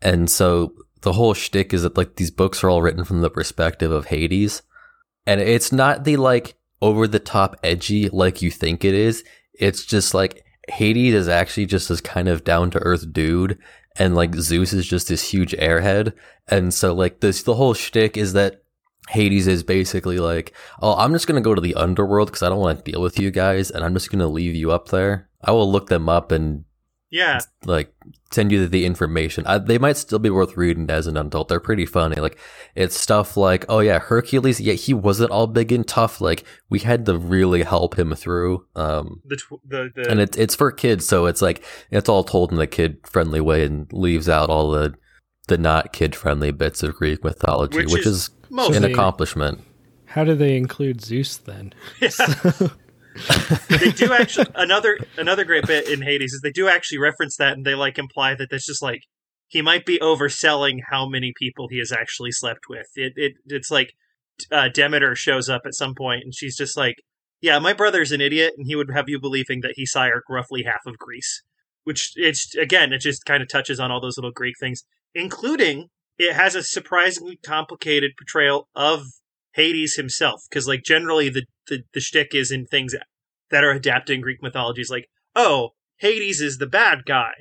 and 0.02 0.30
so 0.30 0.72
the 1.02 1.14
whole 1.14 1.34
shtick 1.34 1.72
is 1.72 1.82
that 1.82 1.96
like 1.96 2.16
these 2.16 2.30
books 2.30 2.62
are 2.62 2.70
all 2.70 2.82
written 2.82 3.04
from 3.04 3.22
the 3.22 3.30
perspective 3.30 3.90
of 3.90 4.06
Hades, 4.06 4.62
and 5.26 5.40
it's 5.40 5.72
not 5.72 6.04
the 6.04 6.16
like 6.16 6.54
over 6.82 7.08
the 7.08 7.18
top 7.18 7.56
edgy 7.62 8.08
like 8.08 8.42
you 8.42 8.50
think 8.50 8.84
it 8.84 8.94
is. 8.94 9.24
It's 9.54 9.84
just 9.84 10.12
like 10.14 10.44
Hades 10.68 11.14
is 11.14 11.28
actually 11.28 11.66
just 11.66 11.88
this 11.88 12.00
kind 12.00 12.28
of 12.28 12.44
down 12.44 12.70
to 12.72 12.78
earth 12.80 13.12
dude, 13.12 13.58
and 13.98 14.14
like 14.14 14.34
Zeus 14.34 14.72
is 14.72 14.86
just 14.86 15.08
this 15.08 15.30
huge 15.30 15.52
airhead. 15.52 16.12
And 16.48 16.72
so 16.72 16.94
like 16.94 17.20
this, 17.20 17.42
the 17.42 17.54
whole 17.54 17.74
shtick 17.74 18.16
is 18.16 18.32
that 18.34 18.62
Hades 19.08 19.46
is 19.46 19.62
basically 19.62 20.18
like, 20.18 20.52
oh, 20.80 20.96
I'm 20.96 21.12
just 21.12 21.26
gonna 21.26 21.40
go 21.40 21.54
to 21.54 21.60
the 21.60 21.74
underworld 21.74 22.28
because 22.28 22.42
I 22.42 22.48
don't 22.48 22.60
want 22.60 22.84
to 22.84 22.90
deal 22.90 23.00
with 23.00 23.18
you 23.18 23.30
guys, 23.30 23.70
and 23.70 23.84
I'm 23.84 23.94
just 23.94 24.10
gonna 24.10 24.28
leave 24.28 24.54
you 24.54 24.72
up 24.72 24.88
there. 24.88 25.28
I 25.42 25.52
will 25.52 25.70
look 25.70 25.88
them 25.88 26.08
up 26.08 26.32
and 26.32 26.64
Yeah, 27.10 27.40
like 27.64 27.94
send 28.32 28.50
you 28.50 28.66
the 28.66 28.84
information. 28.84 29.46
I, 29.46 29.58
they 29.58 29.78
might 29.78 29.96
still 29.96 30.18
be 30.18 30.30
worth 30.30 30.56
reading 30.56 30.90
as 30.90 31.06
an 31.06 31.16
adult. 31.16 31.48
They're 31.48 31.60
pretty 31.60 31.86
funny. 31.86 32.16
Like 32.16 32.38
it's 32.74 32.98
stuff 32.98 33.36
like, 33.36 33.64
oh 33.68 33.78
yeah, 33.78 34.00
Hercules. 34.00 34.60
Yeah, 34.60 34.74
he 34.74 34.92
wasn't 34.92 35.30
all 35.30 35.46
big 35.46 35.70
and 35.70 35.86
tough. 35.86 36.20
Like 36.20 36.44
we 36.68 36.80
had 36.80 37.06
to 37.06 37.16
really 37.16 37.62
help 37.62 37.96
him 37.98 38.14
through. 38.14 38.66
Um, 38.74 39.22
the 39.24 39.36
tw- 39.36 39.60
the 39.64 39.90
the 39.94 40.10
and 40.10 40.20
it's 40.20 40.36
it's 40.36 40.56
for 40.56 40.72
kids, 40.72 41.06
so 41.06 41.26
it's 41.26 41.40
like 41.40 41.64
it's 41.90 42.08
all 42.08 42.24
told 42.24 42.52
in 42.52 42.58
a 42.58 42.66
kid 42.66 42.98
friendly 43.04 43.40
way 43.40 43.64
and 43.64 43.92
leaves 43.92 44.28
out 44.28 44.50
all 44.50 44.70
the 44.72 44.94
the 45.46 45.58
not 45.58 45.92
kid 45.92 46.16
friendly 46.16 46.50
bits 46.50 46.82
of 46.82 46.94
Greek 46.96 47.22
mythology, 47.22 47.78
Which 47.78 47.92
which, 47.92 48.06
is 48.06 48.30
is, 48.50 48.76
an 48.76 48.84
accomplishment. 48.84 49.62
How 50.06 50.24
do 50.24 50.34
they 50.34 50.56
include 50.56 51.00
Zeus 51.00 51.36
then? 51.36 51.72
they 53.68 53.90
do 53.90 54.12
actually 54.12 54.46
another 54.54 54.98
another 55.16 55.44
great 55.44 55.66
bit 55.66 55.88
in 55.88 56.02
Hades 56.02 56.32
is 56.32 56.40
they 56.42 56.50
do 56.50 56.68
actually 56.68 56.98
reference 56.98 57.36
that 57.36 57.54
and 57.54 57.64
they 57.64 57.74
like 57.74 57.98
imply 57.98 58.34
that 58.34 58.48
that's 58.50 58.66
just 58.66 58.82
like 58.82 59.02
he 59.48 59.62
might 59.62 59.86
be 59.86 59.98
overselling 59.98 60.78
how 60.90 61.08
many 61.08 61.32
people 61.36 61.68
he 61.68 61.78
has 61.78 61.92
actually 61.92 62.32
slept 62.32 62.68
with. 62.68 62.86
It 62.94 63.12
it 63.16 63.34
it's 63.46 63.70
like 63.70 63.92
uh, 64.50 64.68
Demeter 64.68 65.14
shows 65.14 65.48
up 65.48 65.62
at 65.64 65.74
some 65.74 65.94
point 65.94 66.22
and 66.24 66.34
she's 66.34 66.56
just 66.56 66.76
like, 66.76 66.96
"Yeah, 67.40 67.58
my 67.58 67.72
brother's 67.72 68.12
an 68.12 68.20
idiot," 68.20 68.54
and 68.56 68.66
he 68.66 68.76
would 68.76 68.90
have 68.92 69.08
you 69.08 69.20
believing 69.20 69.60
that 69.60 69.74
he 69.76 69.86
sired 69.86 70.22
roughly 70.28 70.64
half 70.64 70.86
of 70.86 70.98
Greece. 70.98 71.42
Which 71.84 72.12
it's 72.16 72.54
again, 72.56 72.92
it 72.92 73.00
just 73.00 73.24
kind 73.24 73.42
of 73.42 73.48
touches 73.48 73.78
on 73.78 73.90
all 73.90 74.00
those 74.00 74.18
little 74.18 74.32
Greek 74.32 74.56
things, 74.58 74.84
including 75.14 75.88
it 76.18 76.34
has 76.34 76.54
a 76.54 76.62
surprisingly 76.62 77.38
complicated 77.44 78.12
portrayal 78.18 78.68
of 78.74 79.02
Hades 79.56 79.96
himself, 79.96 80.42
because 80.48 80.68
like 80.68 80.84
generally 80.84 81.30
the 81.30 81.46
the 81.68 81.82
the 81.94 82.00
shtick 82.00 82.34
is 82.34 82.52
in 82.52 82.66
things 82.66 82.94
that 83.50 83.64
are 83.64 83.72
adapting 83.72 84.20
Greek 84.20 84.42
mythology 84.42 84.82
is 84.82 84.90
like, 84.90 85.08
oh, 85.34 85.70
Hades 85.98 86.42
is 86.42 86.58
the 86.58 86.66
bad 86.66 87.06
guy, 87.06 87.32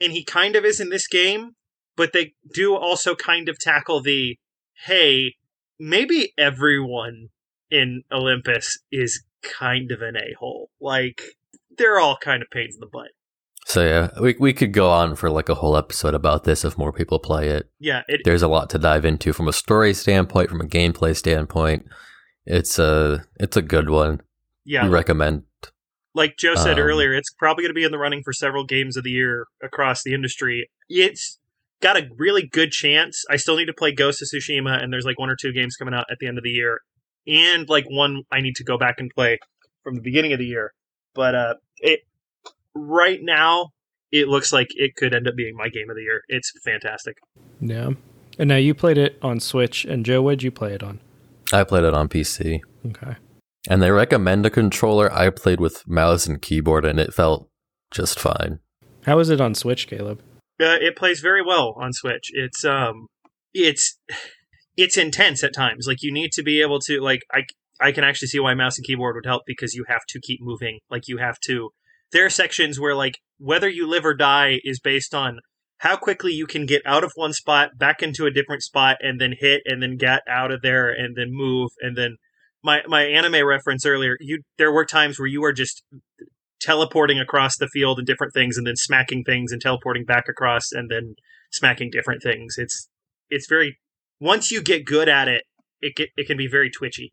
and 0.00 0.12
he 0.12 0.24
kind 0.24 0.56
of 0.56 0.64
is 0.64 0.80
in 0.80 0.90
this 0.90 1.06
game, 1.06 1.52
but 1.96 2.12
they 2.12 2.34
do 2.52 2.74
also 2.74 3.14
kind 3.14 3.48
of 3.48 3.56
tackle 3.58 4.02
the, 4.02 4.36
hey, 4.86 5.34
maybe 5.78 6.32
everyone 6.36 7.28
in 7.70 8.02
Olympus 8.10 8.78
is 8.90 9.24
kind 9.42 9.92
of 9.92 10.02
an 10.02 10.16
a 10.16 10.34
hole, 10.40 10.70
like 10.80 11.22
they're 11.78 12.00
all 12.00 12.16
kind 12.16 12.42
of 12.42 12.48
pains 12.50 12.74
in 12.74 12.80
the 12.80 12.86
butt. 12.86 13.12
So 13.70 13.86
yeah, 13.86 14.08
we 14.20 14.34
we 14.40 14.52
could 14.52 14.72
go 14.72 14.90
on 14.90 15.14
for 15.14 15.30
like 15.30 15.48
a 15.48 15.54
whole 15.54 15.76
episode 15.76 16.12
about 16.14 16.42
this 16.42 16.64
if 16.64 16.76
more 16.76 16.92
people 16.92 17.20
play 17.20 17.48
it. 17.50 17.70
Yeah, 17.78 18.02
it 18.08 18.22
There's 18.24 18.42
a 18.42 18.48
lot 18.48 18.68
to 18.70 18.78
dive 18.78 19.04
into 19.04 19.32
from 19.32 19.46
a 19.46 19.52
story 19.52 19.94
standpoint, 19.94 20.50
from 20.50 20.60
a 20.60 20.64
gameplay 20.64 21.14
standpoint. 21.16 21.86
It's 22.44 22.80
a 22.80 23.24
it's 23.38 23.56
a 23.56 23.62
good 23.62 23.88
one. 23.88 24.22
yeah, 24.64 24.82
We 24.84 24.90
recommend. 24.90 25.44
like 26.16 26.36
Joe 26.36 26.56
said 26.56 26.80
Um, 26.80 26.84
earlier, 26.84 27.14
it's 27.14 27.32
probably 27.32 27.62
going 27.62 27.70
to 27.70 27.74
be 27.74 27.84
in 27.84 27.92
the 27.92 27.98
running 27.98 28.22
for 28.24 28.32
several 28.32 28.64
games 28.64 28.96
of 28.96 29.04
the 29.04 29.10
year 29.10 29.46
across 29.62 30.02
the 30.02 30.14
industry. 30.14 30.68
It's 30.88 31.38
got 31.80 31.96
a 31.96 32.08
really 32.18 32.44
good 32.46 32.72
chance. 32.72 33.24
I 33.30 33.36
still 33.36 33.56
need 33.56 33.66
to 33.66 33.72
play 33.72 33.92
Ghost 33.92 34.20
of 34.20 34.26
Tsushima, 34.28 34.82
and 34.82 34.92
there's 34.92 35.04
like 35.04 35.18
one 35.20 35.30
or 35.30 35.36
two 35.40 35.52
games 35.52 35.76
coming 35.76 35.94
out 35.94 36.06
at 36.10 36.18
the 36.18 36.26
end 36.26 36.38
of 36.38 36.42
the 36.44 36.50
year, 36.50 36.80
and 37.28 37.68
like 37.68 37.84
one 37.88 38.24
I 38.32 38.40
need 38.40 38.56
to 38.56 38.64
go 38.64 38.76
back 38.76 38.96
and 38.98 39.10
play 39.14 39.38
from 39.84 39.94
the 39.94 40.02
beginning 40.02 40.32
of 40.32 40.40
the 40.40 40.46
year. 40.46 40.72
But 41.14 41.34
uh, 41.36 41.54
it 41.78 42.00
right 42.74 43.18
now 43.22 43.68
it 44.12 44.26
looks 44.28 44.52
like 44.52 44.68
it 44.70 44.96
could 44.96 45.14
end 45.14 45.28
up 45.28 45.36
being 45.36 45.54
my 45.56 45.68
game 45.68 45.88
of 45.88 45.96
the 45.96 46.02
year. 46.02 46.22
It's 46.28 46.50
fantastic. 46.64 47.16
Yeah. 47.60 47.90
And 48.38 48.48
now 48.48 48.56
you 48.56 48.74
played 48.74 48.98
it 48.98 49.18
on 49.22 49.38
Switch, 49.38 49.84
and 49.84 50.04
Joe, 50.04 50.22
what'd 50.22 50.42
you 50.42 50.50
play 50.50 50.72
it 50.72 50.82
on? 50.82 50.98
I 51.52 51.62
played 51.64 51.84
it 51.84 51.94
on 51.94 52.08
PC, 52.08 52.60
Okay. 52.88 53.16
and 53.68 53.82
they 53.82 53.90
recommend 53.90 54.46
a 54.46 54.50
controller. 54.50 55.12
I 55.12 55.30
played 55.30 55.60
with 55.60 55.86
mouse 55.86 56.26
and 56.26 56.40
keyboard, 56.40 56.84
and 56.84 56.98
it 56.98 57.12
felt 57.14 57.48
just 57.90 58.18
fine. 58.18 58.60
How 59.04 59.18
is 59.18 59.30
it 59.30 59.40
on 59.40 59.54
Switch, 59.54 59.86
Caleb? 59.86 60.20
Uh, 60.60 60.76
it 60.80 60.96
plays 60.96 61.20
very 61.20 61.42
well 61.42 61.74
on 61.80 61.92
Switch. 61.92 62.30
It's 62.32 62.64
um, 62.64 63.06
it's 63.54 63.98
it's 64.76 64.96
intense 64.96 65.42
at 65.44 65.54
times. 65.54 65.86
Like 65.86 66.02
you 66.02 66.12
need 66.12 66.32
to 66.32 66.42
be 66.42 66.60
able 66.62 66.80
to 66.80 67.00
like 67.00 67.20
I 67.32 67.42
I 67.80 67.92
can 67.92 68.04
actually 68.04 68.28
see 68.28 68.40
why 68.40 68.54
mouse 68.54 68.76
and 68.78 68.86
keyboard 68.86 69.14
would 69.16 69.26
help 69.26 69.42
because 69.46 69.74
you 69.74 69.84
have 69.88 70.02
to 70.10 70.20
keep 70.20 70.40
moving. 70.42 70.78
Like 70.90 71.08
you 71.08 71.18
have 71.18 71.38
to. 71.46 71.70
There 72.12 72.26
are 72.26 72.30
sections 72.30 72.78
where 72.80 72.94
like 72.94 73.18
whether 73.38 73.68
you 73.68 73.88
live 73.88 74.04
or 74.04 74.14
die 74.14 74.60
is 74.64 74.80
based 74.80 75.14
on 75.14 75.40
how 75.78 75.96
quickly 75.96 76.32
you 76.32 76.46
can 76.46 76.66
get 76.66 76.82
out 76.84 77.04
of 77.04 77.12
one 77.14 77.32
spot 77.32 77.70
back 77.78 78.02
into 78.02 78.26
a 78.26 78.30
different 78.30 78.62
spot 78.62 78.98
and 79.00 79.20
then 79.20 79.34
hit 79.38 79.62
and 79.64 79.82
then 79.82 79.96
get 79.96 80.20
out 80.28 80.50
of 80.50 80.60
there 80.62 80.90
and 80.90 81.16
then 81.16 81.28
move 81.30 81.70
and 81.80 81.96
then 81.96 82.16
my 82.62 82.82
my 82.86 83.04
anime 83.04 83.46
reference 83.46 83.86
earlier 83.86 84.16
you 84.20 84.42
there 84.58 84.72
were 84.72 84.84
times 84.84 85.18
where 85.18 85.28
you 85.28 85.40
were 85.40 85.52
just 85.52 85.82
teleporting 86.60 87.18
across 87.18 87.56
the 87.56 87.68
field 87.68 87.98
and 87.98 88.06
different 88.06 88.34
things 88.34 88.56
and 88.56 88.66
then 88.66 88.76
smacking 88.76 89.24
things 89.24 89.50
and 89.50 89.60
teleporting 89.60 90.04
back 90.04 90.28
across 90.28 90.70
and 90.72 90.90
then 90.90 91.14
smacking 91.50 91.90
different 91.90 92.22
things. 92.22 92.54
It's 92.58 92.88
it's 93.28 93.48
very 93.48 93.78
once 94.20 94.50
you 94.50 94.62
get 94.62 94.84
good 94.84 95.08
at 95.08 95.26
it 95.26 95.42
it 95.80 95.96
get, 95.96 96.10
it 96.16 96.26
can 96.26 96.36
be 96.36 96.46
very 96.46 96.70
twitchy. 96.70 97.12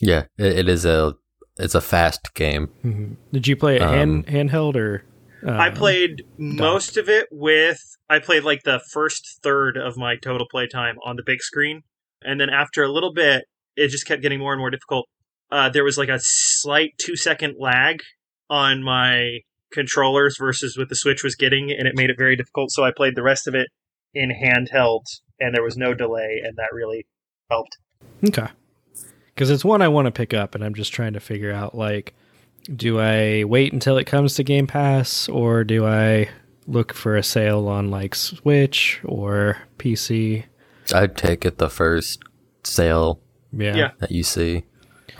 Yeah, 0.00 0.24
it, 0.36 0.58
it 0.58 0.68
is 0.68 0.84
a 0.84 1.14
it's 1.58 1.74
a 1.74 1.80
fast 1.80 2.34
game. 2.34 2.68
hmm 2.82 3.14
Did 3.32 3.46
you 3.46 3.56
play 3.56 3.76
it 3.76 3.82
hand, 3.82 4.26
handheld 4.26 4.76
or? 4.76 5.04
Uh, 5.46 5.52
I 5.52 5.70
played 5.70 6.24
most 6.36 6.96
of 6.96 7.08
it 7.08 7.28
with 7.30 7.78
I 8.10 8.18
played 8.18 8.44
like 8.44 8.64
the 8.64 8.80
first 8.90 9.38
third 9.42 9.76
of 9.76 9.96
my 9.96 10.16
total 10.16 10.46
playtime 10.50 10.96
on 11.04 11.16
the 11.16 11.22
big 11.24 11.42
screen, 11.42 11.82
and 12.22 12.40
then 12.40 12.50
after 12.50 12.82
a 12.82 12.88
little 12.88 13.12
bit, 13.12 13.44
it 13.76 13.88
just 13.88 14.06
kept 14.06 14.22
getting 14.22 14.40
more 14.40 14.52
and 14.52 14.60
more 14.60 14.70
difficult. 14.70 15.06
Uh, 15.50 15.68
there 15.68 15.84
was 15.84 15.96
like 15.96 16.08
a 16.08 16.18
slight 16.20 16.94
two 16.98 17.16
second 17.16 17.54
lag 17.58 18.00
on 18.50 18.82
my 18.82 19.38
controllers 19.72 20.36
versus 20.38 20.76
what 20.76 20.88
the 20.88 20.96
Switch 20.96 21.22
was 21.22 21.36
getting, 21.36 21.70
and 21.70 21.86
it 21.86 21.94
made 21.94 22.10
it 22.10 22.18
very 22.18 22.36
difficult. 22.36 22.70
So 22.70 22.84
I 22.84 22.90
played 22.90 23.14
the 23.14 23.22
rest 23.22 23.46
of 23.46 23.54
it 23.54 23.68
in 24.14 24.30
handheld, 24.30 25.04
and 25.38 25.54
there 25.54 25.62
was 25.62 25.76
no 25.76 25.94
delay, 25.94 26.40
and 26.44 26.56
that 26.56 26.70
really 26.72 27.06
helped. 27.50 27.78
Okay. 28.26 28.48
Because 29.38 29.50
it's 29.50 29.64
one 29.64 29.82
I 29.82 29.88
want 29.88 30.06
to 30.06 30.10
pick 30.10 30.34
up, 30.34 30.56
and 30.56 30.64
I'm 30.64 30.74
just 30.74 30.92
trying 30.92 31.12
to 31.12 31.20
figure 31.20 31.52
out 31.52 31.72
like, 31.72 32.12
do 32.74 32.98
I 32.98 33.44
wait 33.44 33.72
until 33.72 33.96
it 33.96 34.04
comes 34.04 34.34
to 34.34 34.42
Game 34.42 34.66
Pass, 34.66 35.28
or 35.28 35.62
do 35.62 35.86
I 35.86 36.28
look 36.66 36.92
for 36.92 37.16
a 37.16 37.22
sale 37.22 37.68
on 37.68 37.88
like 37.88 38.16
Switch 38.16 39.00
or 39.04 39.58
PC? 39.78 40.42
I'd 40.92 41.16
take 41.16 41.44
it 41.44 41.58
the 41.58 41.70
first 41.70 42.20
sale 42.64 43.20
Yeah. 43.52 43.76
Yeah. 43.76 43.90
that 44.00 44.10
you 44.10 44.24
see. 44.24 44.64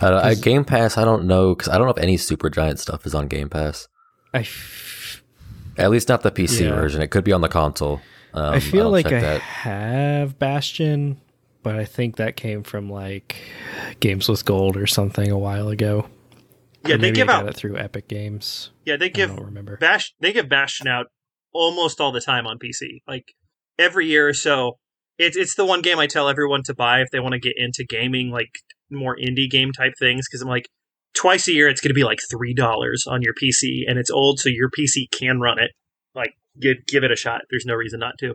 I, 0.01 0.09
I, 0.31 0.35
Game 0.35 0.65
Pass, 0.65 0.99
I 0.99 1.05
don't 1.05 1.25
know 1.27 1.55
because 1.55 1.69
I 1.69 1.79
don't 1.79 1.87
know 1.87 1.93
if 1.93 1.99
any 2.03 2.17
Super 2.17 2.51
Giant 2.51 2.81
stuff 2.81 3.07
is 3.07 3.15
on 3.15 3.29
Game 3.29 3.49
Pass. 3.49 3.87
I 4.35 4.41
f- 4.41 5.23
At 5.77 5.91
least 5.91 6.09
not 6.09 6.23
the 6.23 6.33
PC 6.33 6.63
Yeah. 6.65 6.75
version. 6.75 7.03
It 7.03 7.13
could 7.13 7.23
be 7.25 7.33
on 7.33 7.41
the 7.41 7.49
console. 7.49 8.01
Um, 8.35 8.55
I 8.55 8.59
feel 8.61 8.87
I'll 8.87 8.91
like 8.91 9.07
I 9.07 9.21
that. 9.21 9.41
have 9.41 10.39
Bastion, 10.41 11.21
but 11.63 11.77
I 11.77 11.85
think 11.85 12.17
that 12.17 12.37
came 12.37 12.63
from 12.63 12.91
like 12.91 13.37
Games 14.01 14.29
with 14.29 14.45
Gold 14.45 14.77
or 14.77 14.87
something 14.87 15.31
a 15.31 15.39
while 15.39 15.69
ago. 15.69 16.09
Yeah, 16.87 16.97
they 16.97 17.11
give 17.11 17.29
out. 17.29 17.49
it 17.49 17.57
through 17.57 17.77
Epic 17.77 18.09
Games. 18.09 18.71
Yeah, 18.85 18.97
they 18.97 19.11
give 19.11 19.37
remember. 19.37 19.77
Bash. 19.77 20.15
They 20.21 20.33
give 20.33 20.49
Bastion 20.49 20.87
out 20.87 21.07
almost 21.53 22.01
all 22.01 22.13
the 22.13 22.21
time 22.21 22.47
on 22.47 22.59
PC. 22.59 23.03
Like 23.07 23.25
every 23.79 24.07
year 24.07 24.29
or 24.29 24.35
so. 24.35 24.79
It's 25.19 25.37
it's 25.37 25.57
the 25.57 25.65
one 25.65 25.83
game 25.83 25.99
I 25.99 26.07
tell 26.07 26.29
everyone 26.29 26.63
to 26.65 26.75
buy 26.75 27.01
if 27.01 27.11
they 27.11 27.21
want 27.21 27.33
to 27.33 27.41
get 27.41 27.55
into 27.57 27.85
gaming, 27.85 28.31
like 28.31 28.61
more 28.91 29.17
indie 29.17 29.51
game 29.51 29.73
type 29.73 29.95
things. 29.99 30.27
Because 30.29 30.43
I'm 30.43 30.49
like, 30.49 30.69
twice 31.15 31.49
a 31.49 31.53
year 31.53 31.69
it's 31.69 31.81
going 31.81 31.91
to 31.91 31.95
be 31.95 32.05
like 32.05 32.21
three 32.31 32.55
dollars 32.55 33.05
on 33.09 33.23
your 33.23 33.35
PC, 33.35 33.83
and 33.89 33.99
it's 33.99 34.11
old, 34.11 34.39
so 34.39 34.49
your 34.49 34.71
PC 34.71 35.11
can 35.11 35.41
run 35.41 35.59
it. 35.59 35.73
Like, 36.15 36.35
give 36.61 36.77
give 36.87 37.03
it 37.03 37.11
a 37.11 37.17
shot. 37.17 37.43
There's 37.51 37.67
no 37.67 37.75
reason 37.75 37.99
not 37.99 38.15
to. 38.21 38.35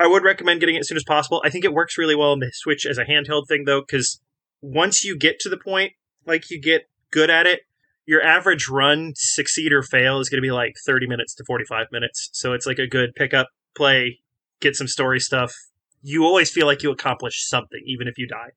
I 0.00 0.06
would 0.06 0.24
recommend 0.24 0.60
getting 0.60 0.76
it 0.76 0.80
as 0.80 0.88
soon 0.88 0.96
as 0.96 1.04
possible. 1.04 1.42
I 1.44 1.50
think 1.50 1.66
it 1.66 1.74
works 1.74 1.98
really 1.98 2.16
well 2.16 2.32
on 2.32 2.40
the 2.40 2.50
Switch 2.54 2.86
as 2.86 2.96
a 2.96 3.04
handheld 3.04 3.46
thing, 3.46 3.64
though, 3.66 3.82
because 3.82 4.18
once 4.62 5.04
you 5.04 5.14
get 5.14 5.38
to 5.40 5.50
the 5.50 5.58
point, 5.58 5.92
like 6.24 6.50
you 6.50 6.58
get 6.58 6.88
good 7.10 7.28
at 7.28 7.46
it, 7.46 7.60
your 8.06 8.22
average 8.22 8.66
run, 8.68 9.12
succeed 9.14 9.72
or 9.72 9.82
fail, 9.82 10.18
is 10.18 10.30
going 10.30 10.38
to 10.38 10.42
be 10.42 10.50
like 10.50 10.74
30 10.86 11.06
minutes 11.06 11.34
to 11.34 11.44
45 11.44 11.88
minutes. 11.92 12.30
So 12.32 12.54
it's 12.54 12.66
like 12.66 12.78
a 12.78 12.86
good 12.86 13.14
pick 13.14 13.34
up, 13.34 13.50
play, 13.76 14.20
get 14.60 14.74
some 14.74 14.88
story 14.88 15.20
stuff. 15.20 15.54
You 16.02 16.24
always 16.24 16.50
feel 16.50 16.66
like 16.66 16.82
you 16.82 16.90
accomplished 16.90 17.46
something, 17.50 17.82
even 17.86 18.08
if 18.08 18.16
you 18.16 18.26
die. 18.26 18.52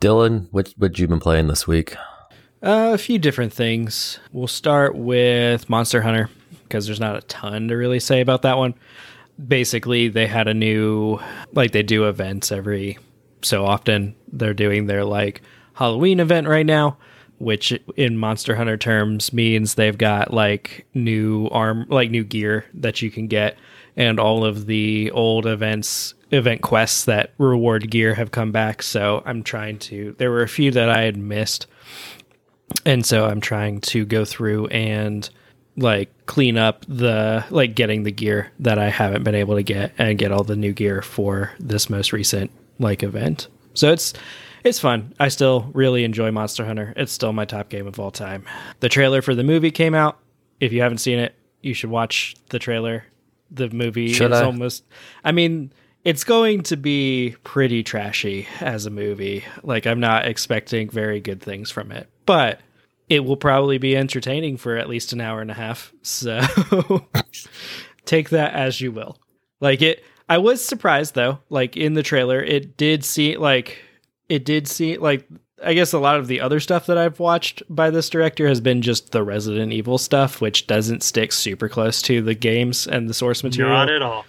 Dylan, 0.00 0.46
what 0.52 0.72
what 0.76 0.96
you 0.98 1.08
been 1.08 1.18
playing 1.18 1.48
this 1.48 1.66
week? 1.66 1.96
Uh, 2.62 2.92
a 2.94 2.98
few 2.98 3.18
different 3.18 3.52
things. 3.52 4.20
We'll 4.32 4.46
start 4.46 4.94
with 4.94 5.68
Monster 5.68 6.02
Hunter 6.02 6.30
because 6.62 6.86
there's 6.86 7.00
not 7.00 7.16
a 7.16 7.22
ton 7.22 7.68
to 7.68 7.74
really 7.74 7.98
say 7.98 8.20
about 8.20 8.42
that 8.42 8.56
one. 8.56 8.74
Basically, 9.46 10.08
they 10.08 10.26
had 10.26 10.48
a 10.48 10.54
new, 10.54 11.18
like, 11.52 11.72
they 11.72 11.82
do 11.82 12.08
events 12.08 12.52
every 12.52 12.98
so 13.42 13.64
often. 13.64 14.14
They're 14.32 14.54
doing 14.54 14.86
their, 14.86 15.04
like, 15.04 15.42
Halloween 15.74 16.20
event 16.20 16.46
right 16.46 16.66
now, 16.66 16.98
which 17.38 17.72
in 17.96 18.18
Monster 18.18 18.56
Hunter 18.56 18.76
terms 18.76 19.32
means 19.32 19.74
they've 19.74 19.96
got, 19.96 20.32
like, 20.32 20.86
new 20.94 21.48
arm, 21.48 21.86
like, 21.88 22.10
new 22.10 22.24
gear 22.24 22.66
that 22.74 23.02
you 23.02 23.10
can 23.10 23.28
get. 23.28 23.56
And 23.96 24.20
all 24.20 24.44
of 24.44 24.66
the 24.66 25.10
old 25.10 25.46
events, 25.46 26.14
event 26.30 26.62
quests 26.62 27.04
that 27.06 27.32
reward 27.38 27.90
gear 27.90 28.14
have 28.14 28.30
come 28.30 28.52
back. 28.52 28.82
So 28.82 29.22
I'm 29.26 29.42
trying 29.42 29.78
to, 29.80 30.14
there 30.18 30.30
were 30.30 30.42
a 30.42 30.48
few 30.48 30.70
that 30.72 30.88
I 30.88 31.02
had 31.02 31.16
missed 31.16 31.66
and 32.84 33.04
so 33.04 33.26
i'm 33.26 33.40
trying 33.40 33.80
to 33.80 34.04
go 34.04 34.24
through 34.24 34.66
and 34.68 35.30
like 35.76 36.10
clean 36.26 36.58
up 36.58 36.84
the 36.88 37.44
like 37.50 37.74
getting 37.74 38.02
the 38.02 38.10
gear 38.10 38.50
that 38.58 38.78
i 38.78 38.88
haven't 38.88 39.22
been 39.22 39.34
able 39.34 39.54
to 39.54 39.62
get 39.62 39.92
and 39.98 40.18
get 40.18 40.32
all 40.32 40.44
the 40.44 40.56
new 40.56 40.72
gear 40.72 41.00
for 41.00 41.52
this 41.58 41.88
most 41.88 42.12
recent 42.12 42.50
like 42.80 43.02
event. 43.02 43.46
So 43.74 43.92
it's 43.92 44.12
it's 44.64 44.78
fun. 44.78 45.14
I 45.20 45.28
still 45.28 45.70
really 45.72 46.04
enjoy 46.04 46.30
monster 46.32 46.64
hunter. 46.66 46.92
It's 46.96 47.12
still 47.12 47.32
my 47.32 47.44
top 47.44 47.68
game 47.68 47.86
of 47.86 48.00
all 48.00 48.10
time. 48.10 48.44
The 48.80 48.88
trailer 48.88 49.22
for 49.22 49.34
the 49.34 49.44
movie 49.44 49.70
came 49.70 49.94
out. 49.94 50.18
If 50.58 50.72
you 50.72 50.82
haven't 50.82 50.98
seen 50.98 51.18
it 51.18 51.34
you 51.62 51.74
should 51.74 51.90
watch 51.90 52.34
the 52.48 52.58
trailer. 52.58 53.04
The 53.50 53.68
movie 53.70 54.12
Should 54.12 54.32
is 54.32 54.38
I? 54.38 54.44
almost 54.44 54.84
i 55.24 55.32
mean 55.32 55.72
it's 56.04 56.24
going 56.24 56.62
to 56.62 56.76
be 56.76 57.36
pretty 57.44 57.82
trashy 57.82 58.48
as 58.60 58.86
a 58.86 58.90
movie. 58.90 59.44
Like 59.62 59.86
I'm 59.86 60.00
not 60.00 60.26
expecting 60.26 60.88
very 60.88 61.20
good 61.20 61.42
things 61.42 61.70
from 61.70 61.92
it, 61.92 62.08
but 62.24 62.60
it 63.10 63.24
will 63.26 63.36
probably 63.36 63.76
be 63.76 63.94
entertaining 63.96 64.56
for 64.56 64.76
at 64.76 64.88
least 64.88 65.12
an 65.12 65.20
hour 65.20 65.42
and 65.42 65.50
a 65.50 65.54
half. 65.54 65.92
So 66.00 66.40
take 68.06 68.30
that 68.30 68.54
as 68.54 68.80
you 68.80 68.92
will. 68.92 69.18
Like 69.60 69.82
it 69.82 70.02
I 70.28 70.38
was 70.38 70.64
surprised 70.64 71.14
though, 71.14 71.40
like 71.50 71.76
in 71.76 71.94
the 71.94 72.02
trailer, 72.02 72.40
it 72.40 72.76
did 72.76 73.04
see 73.04 73.36
like 73.36 73.82
it 74.28 74.44
did 74.44 74.68
see 74.68 74.96
like 74.96 75.28
I 75.62 75.74
guess 75.74 75.92
a 75.92 75.98
lot 75.98 76.18
of 76.18 76.26
the 76.26 76.40
other 76.40 76.58
stuff 76.60 76.86
that 76.86 76.96
I've 76.96 77.20
watched 77.20 77.62
by 77.68 77.90
this 77.90 78.08
director 78.08 78.48
has 78.48 78.60
been 78.62 78.80
just 78.80 79.12
the 79.12 79.22
Resident 79.22 79.72
Evil 79.74 79.98
stuff, 79.98 80.40
which 80.40 80.66
doesn't 80.66 81.02
stick 81.02 81.32
super 81.32 81.68
close 81.68 82.00
to 82.02 82.22
the 82.22 82.34
games 82.34 82.86
and 82.86 83.10
the 83.10 83.14
source 83.14 83.44
material 83.44 83.74
Not 83.74 83.90
at 83.90 84.00
all. 84.00 84.24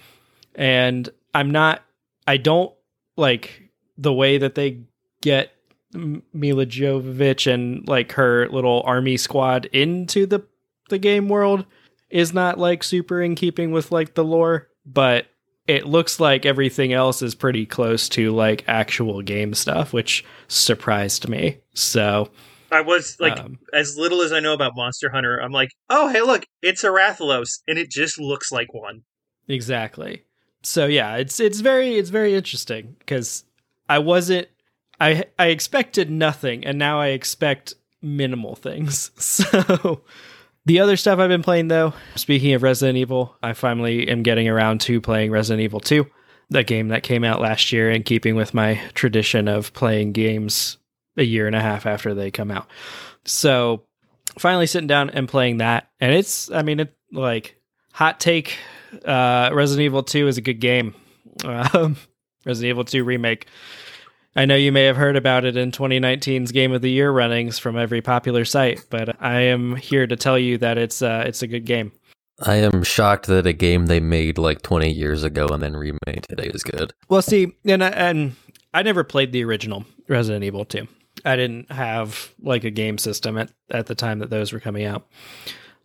and 0.55 1.07
I'm 1.33 1.51
not 1.51 1.83
I 2.27 2.37
don't 2.37 2.73
like 3.15 3.69
the 3.97 4.11
way 4.11 4.39
that 4.39 4.55
they 4.55 4.79
get 5.21 5.51
Milla 5.93 6.65
Jovovich 6.65 7.51
and 7.51 7.87
like 7.87 8.13
her 8.13 8.47
little 8.49 8.81
army 8.85 9.17
squad 9.17 9.65
into 9.67 10.25
the 10.25 10.45
the 10.89 10.97
game 10.97 11.29
world 11.29 11.65
is 12.09 12.33
not 12.33 12.59
like 12.59 12.83
super 12.83 13.21
in 13.21 13.35
keeping 13.35 13.71
with 13.71 13.91
like 13.91 14.13
the 14.13 14.23
lore, 14.23 14.67
but 14.85 15.27
it 15.67 15.85
looks 15.85 16.19
like 16.19 16.45
everything 16.45 16.91
else 16.91 17.21
is 17.21 17.33
pretty 17.33 17.65
close 17.65 18.09
to 18.09 18.31
like 18.31 18.63
actual 18.67 19.21
game 19.21 19.53
stuff, 19.53 19.93
which 19.93 20.25
surprised 20.47 21.29
me. 21.29 21.57
So, 21.73 22.29
I 22.71 22.81
was 22.81 23.17
like, 23.19 23.39
um, 23.39 23.59
as 23.73 23.97
little 23.97 24.21
as 24.21 24.31
I 24.31 24.39
know 24.39 24.53
about 24.53 24.73
Monster 24.75 25.09
Hunter, 25.09 25.37
I'm 25.37 25.51
like, 25.51 25.69
oh, 25.89 26.09
hey, 26.09 26.21
look, 26.21 26.45
it's 26.61 26.83
a 26.83 26.87
Rathalos, 26.87 27.61
and 27.67 27.77
it 27.77 27.89
just 27.89 28.19
looks 28.19 28.51
like 28.51 28.73
one. 28.73 29.03
Exactly. 29.47 30.23
So 30.63 30.85
yeah, 30.85 31.15
it's 31.15 31.39
it's 31.39 31.59
very 31.59 31.95
it's 31.95 32.09
very 32.09 32.35
interesting 32.35 32.95
because 32.99 33.43
I 33.89 33.99
wasn't 33.99 34.47
I 35.01 35.25
I 35.39 35.47
expected 35.47 36.11
nothing 36.11 36.63
and 36.63 36.77
now 36.77 37.01
I 37.01 37.07
expect 37.07 37.73
minimal 38.01 38.55
things. 38.55 39.11
So 39.19 40.03
the 40.65 40.79
other 40.79 40.95
stuff 40.95 41.17
I've 41.17 41.29
been 41.29 41.41
playing 41.41 41.69
though, 41.69 41.93
speaking 42.15 42.53
of 42.53 42.61
Resident 42.61 42.97
Evil, 42.97 43.35
I 43.41 43.53
finally 43.53 44.07
am 44.07 44.21
getting 44.21 44.47
around 44.47 44.79
to 44.81 45.01
playing 45.01 45.31
Resident 45.31 45.63
Evil 45.63 45.79
2, 45.79 46.05
the 46.51 46.63
game 46.63 46.89
that 46.89 47.01
came 47.01 47.23
out 47.23 47.41
last 47.41 47.71
year 47.71 47.89
in 47.89 48.03
keeping 48.03 48.35
with 48.35 48.53
my 48.53 48.79
tradition 48.93 49.47
of 49.47 49.73
playing 49.73 50.11
games 50.11 50.77
a 51.17 51.23
year 51.23 51.47
and 51.47 51.55
a 51.55 51.61
half 51.61 51.87
after 51.87 52.13
they 52.13 52.29
come 52.29 52.51
out. 52.51 52.67
So 53.25 53.83
finally 54.37 54.67
sitting 54.67 54.87
down 54.87 55.09
and 55.09 55.27
playing 55.27 55.57
that 55.57 55.89
and 55.99 56.13
it's 56.13 56.51
I 56.51 56.61
mean 56.61 56.79
it 56.79 56.95
like 57.11 57.59
hot 57.91 58.19
take 58.19 58.55
uh 59.03 59.49
Resident 59.51 59.83
Evil 59.85 60.03
2 60.03 60.27
is 60.27 60.37
a 60.37 60.41
good 60.41 60.59
game. 60.59 60.93
Um, 61.43 61.95
Resident 62.45 62.69
Evil 62.69 62.83
2 62.83 63.03
remake. 63.03 63.47
I 64.35 64.45
know 64.45 64.55
you 64.55 64.71
may 64.71 64.85
have 64.85 64.95
heard 64.95 65.17
about 65.17 65.43
it 65.43 65.57
in 65.57 65.71
2019's 65.71 66.53
Game 66.53 66.71
of 66.71 66.81
the 66.81 66.89
Year 66.89 67.11
runnings 67.11 67.59
from 67.59 67.77
every 67.77 68.01
popular 68.01 68.45
site, 68.45 68.85
but 68.89 69.21
I 69.21 69.41
am 69.41 69.75
here 69.75 70.07
to 70.07 70.15
tell 70.15 70.39
you 70.39 70.57
that 70.59 70.77
it's 70.77 71.01
uh 71.01 71.23
it's 71.25 71.41
a 71.41 71.47
good 71.47 71.65
game. 71.65 71.91
I 72.43 72.55
am 72.55 72.83
shocked 72.83 73.27
that 73.27 73.45
a 73.45 73.53
game 73.53 73.85
they 73.85 73.99
made 73.99 74.37
like 74.37 74.61
20 74.61 74.89
years 74.89 75.23
ago 75.23 75.47
and 75.47 75.61
then 75.61 75.75
remade 75.75 76.25
today 76.27 76.47
is 76.47 76.63
good. 76.63 76.93
Well, 77.07 77.21
see, 77.21 77.55
and 77.65 77.83
I, 77.83 77.89
and 77.89 78.35
I 78.73 78.81
never 78.81 79.03
played 79.03 79.31
the 79.31 79.43
original 79.43 79.85
Resident 80.07 80.43
Evil 80.43 80.65
2. 80.65 80.87
I 81.23 81.35
didn't 81.35 81.71
have 81.71 82.33
like 82.41 82.63
a 82.63 82.71
game 82.71 82.97
system 82.97 83.37
at, 83.37 83.51
at 83.69 83.85
the 83.85 83.95
time 83.95 84.19
that 84.19 84.31
those 84.31 84.53
were 84.53 84.59
coming 84.59 84.85
out. 84.85 85.05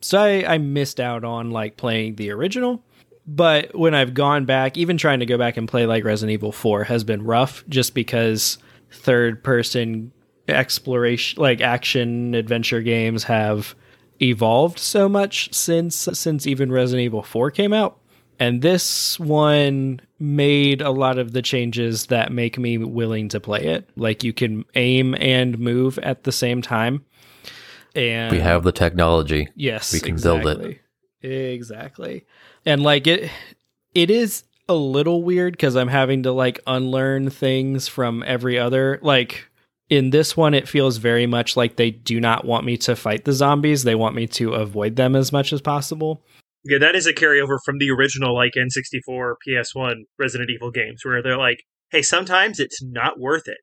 So 0.01 0.19
I, 0.19 0.55
I 0.55 0.59
missed 0.59 0.99
out 0.99 1.25
on 1.25 1.51
like 1.51 1.77
playing 1.77 2.15
the 2.15 2.31
original. 2.31 2.83
But 3.27 3.75
when 3.75 3.95
I've 3.95 4.15
gone 4.15 4.45
back, 4.45 4.77
even 4.77 4.97
trying 4.97 5.21
to 5.21 5.27
go 5.27 5.37
back 5.37 5.57
and 5.57 5.69
play 5.69 5.87
like 5.87 6.05
Resident 6.05 6.33
Evil 6.33 6.53
4 6.53 6.85
has 6.85 7.03
been 7.03 7.25
rough 7.25 7.65
just 7.69 7.95
because 7.95 8.59
third 8.91 9.43
person 9.43 10.13
exploration 10.49 11.43
like 11.43 11.61
action 11.61 12.33
adventure 12.35 12.81
games 12.81 13.25
have 13.25 13.75
evolved 14.23 14.79
so 14.79 15.09
much 15.09 15.53
since 15.53 16.09
since 16.13 16.47
even 16.47 16.71
Resident 16.71 17.05
Evil 17.05 17.23
4 17.23 17.51
came 17.51 17.73
out. 17.73 17.99
And 18.39 18.61
this 18.61 19.19
one 19.19 20.01
made 20.19 20.83
a 20.83 20.91
lot 20.91 21.19
of 21.19 21.33
the 21.33 21.43
changes 21.43 22.07
that 22.07 22.33
make 22.33 22.59
me 22.59 22.79
willing 22.79 23.29
to 23.31 23.41
play 23.41 23.65
it. 23.65 23.89
Like 23.97 24.23
you 24.23 24.33
can 24.33 24.65
aim 24.75 25.15
and 25.19 25.59
move 25.59 25.99
at 25.99 26.25
the 26.25 26.33
same 26.33 26.61
time. 26.61 27.05
And 27.95 28.31
We 28.31 28.41
have 28.41 28.63
the 28.63 28.73
technology. 28.73 29.49
Yes, 29.57 29.93
We 29.93 30.01
can 30.01 30.17
build 30.17 30.47
it. 30.47 30.81
Exactly. 31.23 32.25
And 32.65 32.83
like 32.83 33.07
it 33.07 33.31
it 33.95 34.11
is 34.11 34.45
a 34.69 34.75
little 34.75 35.23
weird 35.23 35.55
because 35.55 35.77
I'm 35.77 35.89
having 35.89 36.25
to 36.25 36.33
like 36.33 36.61
unlearn 36.67 37.31
things 37.31 37.89
from 37.89 38.25
every 38.27 38.59
other 38.59 38.99
like 39.03 39.49
in 39.89 40.11
this 40.11 40.37
one 40.37 40.55
it 40.55 40.69
feels 40.69 40.97
very 40.97 41.27
much 41.27 41.57
like 41.57 41.77
they 41.77 41.91
do 41.91 42.21
not 42.21 42.45
want 42.45 42.65
me 42.65 42.77
to 42.79 42.97
fight 42.97 43.25
the 43.25 43.33
zombies. 43.33 43.85
They 43.85 43.95
want 43.95 44.17
me 44.17 44.27
to 44.29 44.55
avoid 44.55 44.97
them 44.97 45.15
as 45.15 45.33
much 45.33 45.53
as 45.53 45.61
possible. 45.61 46.23
Yeah, 46.65 46.79
that 46.79 46.97
is 46.97 47.07
a 47.07 47.15
carryover 47.15 47.59
from 47.65 47.79
the 47.79 47.91
original, 47.91 48.35
like 48.35 48.55
N64, 48.57 49.35
PS1 49.47 49.95
Resident 50.19 50.51
Evil 50.51 50.73
games, 50.73 51.05
where 51.05 51.23
they're 51.23 51.39
like, 51.39 51.63
hey, 51.91 52.03
sometimes 52.03 52.59
it's 52.59 52.83
not 52.83 53.21
worth 53.21 53.47
it. 53.47 53.59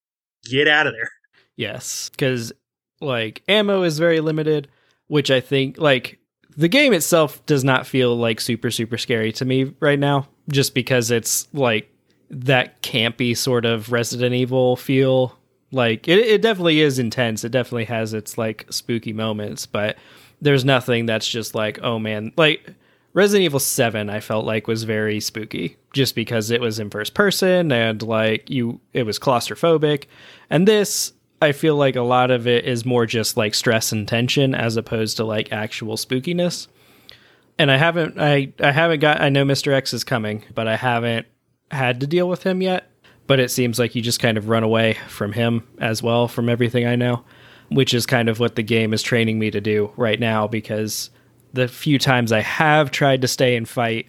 Get 0.49 0.69
out 0.69 0.87
of 0.87 0.93
there. 0.93 1.09
Yes, 1.57 2.09
because 2.09 2.53
like 3.01 3.43
ammo 3.47 3.83
is 3.83 3.99
very 3.99 4.21
limited, 4.21 4.69
which 5.07 5.29
I 5.29 5.41
think 5.41 5.77
like 5.77 6.19
the 6.57 6.67
game 6.67 6.93
itself 6.93 7.45
does 7.45 7.63
not 7.63 7.87
feel 7.87 8.15
like 8.15 8.39
super 8.41 8.71
super 8.71 8.97
scary 8.97 9.31
to 9.33 9.45
me 9.45 9.73
right 9.79 9.99
now, 9.99 10.27
just 10.49 10.73
because 10.73 11.11
it's 11.11 11.47
like 11.53 11.89
that 12.29 12.81
campy 12.81 13.35
sort 13.35 13.65
of 13.65 13.91
Resident 13.91 14.33
Evil 14.33 14.75
feel. 14.75 15.37
Like 15.71 16.07
it, 16.07 16.19
it 16.19 16.41
definitely 16.41 16.81
is 16.81 16.99
intense. 16.99 17.43
It 17.43 17.51
definitely 17.51 17.85
has 17.85 18.13
its 18.13 18.37
like 18.37 18.65
spooky 18.69 19.13
moments, 19.13 19.65
but 19.65 19.97
there's 20.41 20.63
nothing 20.65 21.05
that's 21.05 21.27
just 21.27 21.55
like 21.55 21.79
oh 21.81 21.99
man, 21.99 22.31
like 22.37 22.73
Resident 23.13 23.45
Evil 23.45 23.59
7 23.59 24.09
I 24.09 24.19
felt 24.19 24.45
like 24.45 24.67
was 24.67 24.83
very 24.83 25.19
spooky 25.19 25.77
just 25.93 26.15
because 26.15 26.49
it 26.49 26.61
was 26.61 26.79
in 26.79 26.89
first 26.89 27.13
person 27.13 27.71
and 27.71 28.01
like 28.01 28.49
you 28.49 28.79
it 28.93 29.03
was 29.03 29.19
claustrophobic. 29.19 30.05
And 30.49 30.67
this 30.67 31.13
I 31.43 31.51
feel 31.51 31.75
like 31.75 31.95
a 31.95 32.01
lot 32.01 32.31
of 32.31 32.47
it 32.47 32.65
is 32.65 32.85
more 32.85 33.05
just 33.05 33.37
like 33.37 33.53
stress 33.53 33.91
and 33.91 34.07
tension 34.07 34.55
as 34.55 34.77
opposed 34.77 35.17
to 35.17 35.23
like 35.23 35.51
actual 35.51 35.97
spookiness. 35.97 36.67
And 37.59 37.69
I 37.69 37.77
haven't 37.77 38.19
I 38.19 38.53
I 38.59 38.71
haven't 38.71 38.99
got 38.99 39.21
I 39.21 39.29
know 39.29 39.45
Mr. 39.45 39.73
X 39.73 39.93
is 39.93 40.03
coming, 40.03 40.43
but 40.55 40.67
I 40.67 40.75
haven't 40.75 41.27
had 41.71 41.99
to 42.01 42.07
deal 42.07 42.27
with 42.27 42.43
him 42.43 42.61
yet. 42.61 42.89
But 43.27 43.39
it 43.39 43.51
seems 43.51 43.79
like 43.79 43.95
you 43.95 44.01
just 44.01 44.19
kind 44.19 44.37
of 44.37 44.49
run 44.49 44.63
away 44.63 44.97
from 45.07 45.31
him 45.31 45.67
as 45.79 46.03
well 46.03 46.27
from 46.27 46.49
everything 46.49 46.85
I 46.85 46.95
know, 46.95 47.23
which 47.69 47.93
is 47.93 48.05
kind 48.05 48.27
of 48.27 48.39
what 48.39 48.55
the 48.55 48.63
game 48.63 48.93
is 48.93 49.01
training 49.01 49.39
me 49.39 49.49
to 49.51 49.61
do 49.61 49.91
right 49.95 50.19
now 50.19 50.45
because 50.47 51.09
the 51.53 51.67
few 51.67 51.97
times 51.99 52.31
I 52.31 52.41
have 52.41 52.91
tried 52.91 53.21
to 53.21 53.27
stay 53.27 53.55
and 53.55 53.69
fight, 53.69 54.07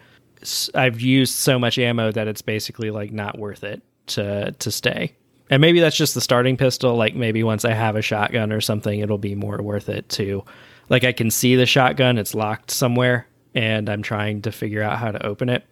I've 0.74 1.00
used 1.00 1.34
so 1.34 1.58
much 1.58 1.78
ammo 1.78 2.10
that 2.10 2.26
it's 2.26 2.42
basically 2.42 2.90
like 2.90 3.12
not 3.12 3.38
worth 3.38 3.62
it 3.62 3.82
to 4.08 4.52
to 4.52 4.70
stay. 4.70 5.14
And 5.50 5.60
maybe 5.60 5.80
that's 5.80 5.96
just 5.96 6.14
the 6.14 6.20
starting 6.20 6.56
pistol. 6.56 6.96
Like 6.96 7.14
maybe 7.14 7.42
once 7.42 7.64
I 7.64 7.72
have 7.72 7.96
a 7.96 8.02
shotgun 8.02 8.52
or 8.52 8.60
something, 8.60 9.00
it'll 9.00 9.18
be 9.18 9.34
more 9.34 9.60
worth 9.62 9.88
it 9.88 10.08
to. 10.10 10.44
Like 10.88 11.04
I 11.04 11.12
can 11.12 11.30
see 11.30 11.56
the 11.56 11.66
shotgun, 11.66 12.18
it's 12.18 12.34
locked 12.34 12.70
somewhere, 12.70 13.26
and 13.54 13.88
I'm 13.88 14.02
trying 14.02 14.42
to 14.42 14.52
figure 14.52 14.82
out 14.82 14.98
how 14.98 15.10
to 15.10 15.26
open 15.26 15.48
it. 15.48 15.64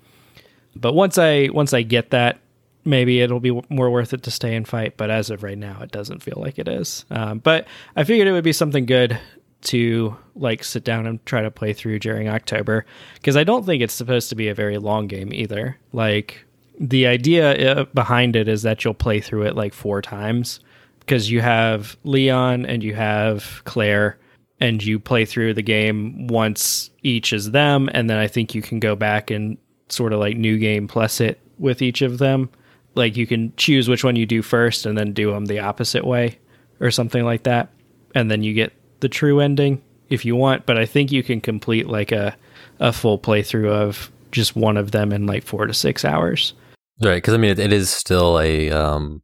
But 0.74 0.94
once 0.94 1.18
I 1.18 1.48
once 1.52 1.72
I 1.74 1.82
get 1.82 2.10
that, 2.10 2.38
maybe 2.84 3.20
it'll 3.20 3.40
be 3.40 3.62
more 3.68 3.90
worth 3.90 4.12
it 4.12 4.22
to 4.24 4.30
stay 4.30 4.54
and 4.54 4.66
fight. 4.66 4.96
But 4.96 5.10
as 5.10 5.30
of 5.30 5.42
right 5.42 5.58
now, 5.58 5.80
it 5.82 5.90
doesn't 5.90 6.22
feel 6.22 6.38
like 6.38 6.58
it 6.58 6.68
is. 6.68 7.04
Um, 7.10 7.38
but 7.38 7.66
I 7.96 8.04
figured 8.04 8.28
it 8.28 8.32
would 8.32 8.44
be 8.44 8.52
something 8.52 8.86
good 8.86 9.18
to 9.62 10.16
like 10.34 10.64
sit 10.64 10.84
down 10.84 11.06
and 11.06 11.24
try 11.24 11.42
to 11.42 11.50
play 11.50 11.72
through 11.72 11.98
during 12.00 12.28
October 12.28 12.84
because 13.14 13.36
I 13.36 13.44
don't 13.44 13.64
think 13.64 13.82
it's 13.82 13.94
supposed 13.94 14.28
to 14.30 14.34
be 14.34 14.48
a 14.48 14.54
very 14.54 14.78
long 14.78 15.06
game 15.06 15.32
either. 15.32 15.78
Like 15.92 16.44
the 16.78 17.06
idea 17.06 17.74
uh, 17.74 17.84
behind 17.94 18.36
it 18.36 18.48
is 18.48 18.62
that 18.62 18.84
you'll 18.84 18.94
play 18.94 19.20
through 19.20 19.42
it 19.42 19.56
like 19.56 19.74
four 19.74 20.02
times 20.02 20.60
because 21.00 21.30
you 21.30 21.40
have 21.40 21.96
Leon 22.04 22.66
and 22.66 22.82
you 22.82 22.94
have 22.94 23.62
Claire 23.64 24.18
and 24.60 24.82
you 24.82 24.98
play 24.98 25.24
through 25.24 25.54
the 25.54 25.62
game 25.62 26.26
once 26.28 26.90
each 27.02 27.32
as 27.32 27.50
them 27.50 27.90
and 27.92 28.08
then 28.08 28.18
I 28.18 28.28
think 28.28 28.54
you 28.54 28.62
can 28.62 28.80
go 28.80 28.94
back 28.94 29.30
and 29.30 29.58
sort 29.88 30.12
of 30.12 30.20
like 30.20 30.36
new 30.36 30.58
game 30.58 30.88
plus 30.88 31.20
it 31.20 31.40
with 31.58 31.82
each 31.82 32.02
of 32.02 32.18
them. 32.18 32.48
Like 32.94 33.16
you 33.16 33.26
can 33.26 33.52
choose 33.56 33.88
which 33.88 34.04
one 34.04 34.16
you 34.16 34.26
do 34.26 34.42
first 34.42 34.86
and 34.86 34.96
then 34.96 35.12
do 35.12 35.32
them 35.32 35.46
the 35.46 35.60
opposite 35.60 36.06
way 36.06 36.38
or 36.80 36.90
something 36.90 37.24
like 37.24 37.44
that. 37.44 37.68
And 38.14 38.30
then 38.30 38.42
you 38.42 38.54
get 38.54 38.72
the 39.00 39.08
true 39.08 39.40
ending 39.40 39.82
if 40.08 40.24
you 40.24 40.36
want, 40.36 40.66
but 40.66 40.78
I 40.78 40.86
think 40.86 41.10
you 41.10 41.22
can 41.22 41.40
complete 41.40 41.88
like 41.88 42.12
a 42.12 42.36
a 42.80 42.92
full 42.92 43.18
playthrough 43.18 43.70
of 43.70 44.10
just 44.32 44.56
one 44.56 44.76
of 44.76 44.90
them 44.90 45.12
in 45.12 45.26
like 45.26 45.44
4 45.44 45.66
to 45.66 45.74
6 45.74 46.04
hours. 46.04 46.54
Right, 47.00 47.16
because 47.16 47.34
I 47.34 47.36
mean, 47.36 47.50
it, 47.52 47.58
it 47.58 47.72
is 47.72 47.90
still 47.90 48.38
a 48.40 48.70
um, 48.70 49.22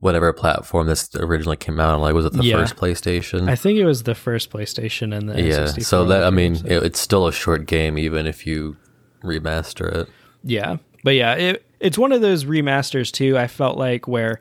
whatever 0.00 0.32
platform 0.32 0.86
this 0.86 1.14
originally 1.16 1.56
came 1.56 1.78
out 1.78 1.94
on. 1.94 2.00
Like, 2.00 2.14
was 2.14 2.24
it 2.26 2.32
the 2.32 2.42
Yeah. 2.44 2.56
first 2.56 2.76
PlayStation? 2.76 3.48
I 3.48 3.56
think 3.56 3.78
it 3.78 3.84
was 3.84 4.04
the 4.04 4.14
first 4.14 4.50
PlayStation 4.50 5.16
and 5.16 5.28
the 5.28 5.40
yeah. 5.40 5.58
N64 5.64 5.84
So 5.84 6.04
that 6.06 6.24
I 6.24 6.30
mean, 6.30 6.56
so- 6.56 6.66
it, 6.66 6.82
it's 6.84 7.00
still 7.00 7.26
a 7.26 7.32
short 7.32 7.66
game, 7.66 7.98
even 7.98 8.26
if 8.26 8.46
you 8.46 8.76
remaster 9.22 9.92
it. 9.94 10.08
Yeah. 10.42 10.76
But 11.02 11.14
yeah, 11.14 11.34
it 11.34 11.66
it's 11.80 11.98
one 11.98 12.12
of 12.12 12.20
those 12.22 12.44
remasters 12.44 13.12
too, 13.12 13.36
I 13.36 13.46
felt 13.46 13.76
like 13.76 14.08
where 14.08 14.40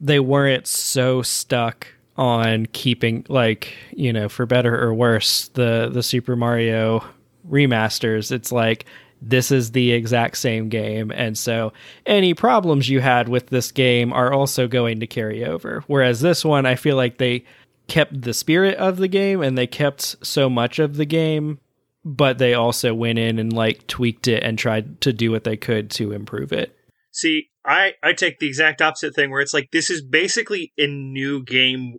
they 0.00 0.20
weren't 0.20 0.66
so 0.66 1.22
stuck 1.22 1.88
on 2.16 2.66
keeping 2.66 3.24
like, 3.28 3.74
you 3.92 4.12
know, 4.12 4.28
for 4.28 4.46
better 4.46 4.80
or 4.80 4.94
worse, 4.94 5.48
the 5.54 5.88
the 5.92 6.02
Super 6.02 6.36
Mario 6.36 7.04
remasters. 7.48 8.30
It's 8.30 8.52
like 8.52 8.84
this 9.20 9.50
is 9.50 9.72
the 9.72 9.92
exact 9.92 10.36
same 10.36 10.68
game 10.68 11.10
and 11.10 11.36
so 11.36 11.72
any 12.06 12.34
problems 12.34 12.88
you 12.88 13.00
had 13.00 13.28
with 13.28 13.48
this 13.48 13.72
game 13.72 14.12
are 14.12 14.32
also 14.32 14.68
going 14.68 15.00
to 15.00 15.06
carry 15.06 15.44
over. 15.44 15.82
Whereas 15.86 16.20
this 16.20 16.44
one 16.44 16.66
I 16.66 16.76
feel 16.76 16.96
like 16.96 17.18
they 17.18 17.44
kept 17.88 18.22
the 18.22 18.34
spirit 18.34 18.76
of 18.76 18.98
the 18.98 19.08
game 19.08 19.42
and 19.42 19.56
they 19.56 19.66
kept 19.66 20.24
so 20.24 20.48
much 20.48 20.78
of 20.78 20.96
the 20.96 21.06
game 21.06 21.58
but 22.04 22.38
they 22.38 22.54
also 22.54 22.94
went 22.94 23.18
in 23.18 23.38
and 23.38 23.52
like 23.52 23.86
tweaked 23.86 24.28
it 24.28 24.42
and 24.42 24.58
tried 24.58 25.00
to 25.02 25.12
do 25.12 25.30
what 25.30 25.44
they 25.44 25.56
could 25.56 25.90
to 25.90 26.12
improve 26.12 26.52
it. 26.52 26.74
See, 27.12 27.50
I, 27.66 27.92
I 28.02 28.12
take 28.14 28.38
the 28.38 28.46
exact 28.46 28.80
opposite 28.80 29.14
thing 29.14 29.30
where 29.30 29.42
it's 29.42 29.52
like 29.52 29.70
this 29.72 29.90
is 29.90 30.02
basically 30.02 30.72
a 30.78 30.86
new 30.86 31.44
game 31.44 31.96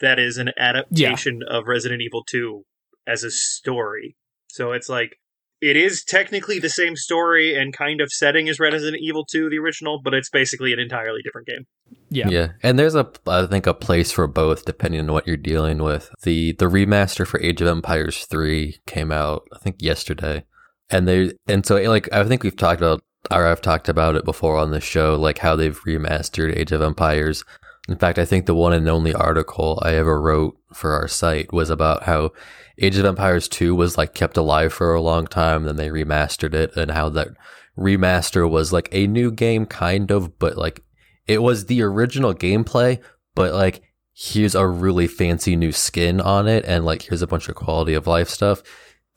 that 0.00 0.18
is 0.18 0.38
an 0.38 0.50
adaptation 0.58 1.40
of 1.46 1.66
Resident 1.66 2.00
Evil 2.00 2.24
2 2.24 2.64
as 3.06 3.22
a 3.22 3.30
story. 3.30 4.16
So 4.48 4.72
it's 4.72 4.88
like 4.88 5.18
it 5.60 5.76
is 5.76 6.04
technically 6.04 6.58
the 6.58 6.70
same 6.70 6.96
story 6.96 7.54
and 7.54 7.76
kind 7.76 8.00
of 8.00 8.10
setting 8.10 8.48
as 8.48 8.58
Resident 8.58 8.96
Evil 9.00 9.24
2, 9.24 9.50
the 9.50 9.58
original, 9.58 10.00
but 10.02 10.14
it's 10.14 10.30
basically 10.30 10.72
an 10.72 10.78
entirely 10.78 11.20
different 11.22 11.48
game. 11.48 11.66
Yeah. 12.08 12.28
Yeah, 12.28 12.48
and 12.62 12.78
there's 12.78 12.94
a 12.94 13.10
I 13.26 13.46
think 13.46 13.66
a 13.66 13.74
place 13.74 14.10
for 14.10 14.26
both 14.26 14.64
depending 14.64 15.00
on 15.00 15.12
what 15.12 15.26
you're 15.26 15.36
dealing 15.36 15.82
with. 15.82 16.10
The 16.22 16.52
the 16.52 16.66
remaster 16.66 17.26
for 17.26 17.40
Age 17.40 17.60
of 17.60 17.68
Empires 17.68 18.26
3 18.26 18.80
came 18.86 19.12
out 19.12 19.46
I 19.54 19.58
think 19.58 19.76
yesterday. 19.80 20.44
And 20.88 21.06
they 21.06 21.32
and 21.46 21.64
so 21.64 21.76
like 21.76 22.12
I 22.12 22.24
think 22.24 22.42
we've 22.42 22.56
talked 22.56 22.80
about 22.80 23.02
or 23.30 23.46
I've 23.46 23.60
talked 23.60 23.88
about 23.88 24.16
it 24.16 24.24
before 24.24 24.56
on 24.56 24.70
the 24.70 24.80
show 24.80 25.14
like 25.16 25.38
how 25.38 25.56
they've 25.56 25.78
remastered 25.80 26.56
Age 26.56 26.72
of 26.72 26.82
Empires. 26.82 27.44
In 27.90 27.98
fact, 27.98 28.18
I 28.18 28.24
think 28.24 28.46
the 28.46 28.54
one 28.54 28.72
and 28.72 28.88
only 28.88 29.12
article 29.12 29.78
I 29.82 29.94
ever 29.94 30.20
wrote 30.20 30.56
for 30.72 30.92
our 30.92 31.08
site 31.08 31.52
was 31.52 31.70
about 31.70 32.04
how 32.04 32.30
Age 32.78 32.96
of 32.96 33.04
Empires 33.04 33.48
2 33.48 33.74
was 33.74 33.98
like 33.98 34.14
kept 34.14 34.36
alive 34.36 34.72
for 34.72 34.94
a 34.94 35.00
long 35.02 35.26
time 35.26 35.64
then 35.64 35.76
they 35.76 35.88
remastered 35.88 36.54
it 36.54 36.74
and 36.76 36.92
how 36.92 37.08
that 37.10 37.28
remaster 37.76 38.48
was 38.48 38.72
like 38.72 38.88
a 38.92 39.06
new 39.06 39.30
game 39.30 39.66
kind 39.66 40.10
of 40.10 40.38
but 40.38 40.56
like 40.56 40.82
it 41.30 41.42
was 41.42 41.66
the 41.66 41.80
original 41.82 42.34
gameplay, 42.34 43.00
but 43.36 43.54
like 43.54 43.82
here's 44.12 44.56
a 44.56 44.66
really 44.66 45.06
fancy 45.06 45.54
new 45.54 45.70
skin 45.70 46.20
on 46.20 46.48
it, 46.48 46.64
and 46.64 46.84
like 46.84 47.02
here's 47.02 47.22
a 47.22 47.26
bunch 47.28 47.48
of 47.48 47.54
quality 47.54 47.94
of 47.94 48.08
life 48.08 48.28
stuff. 48.28 48.64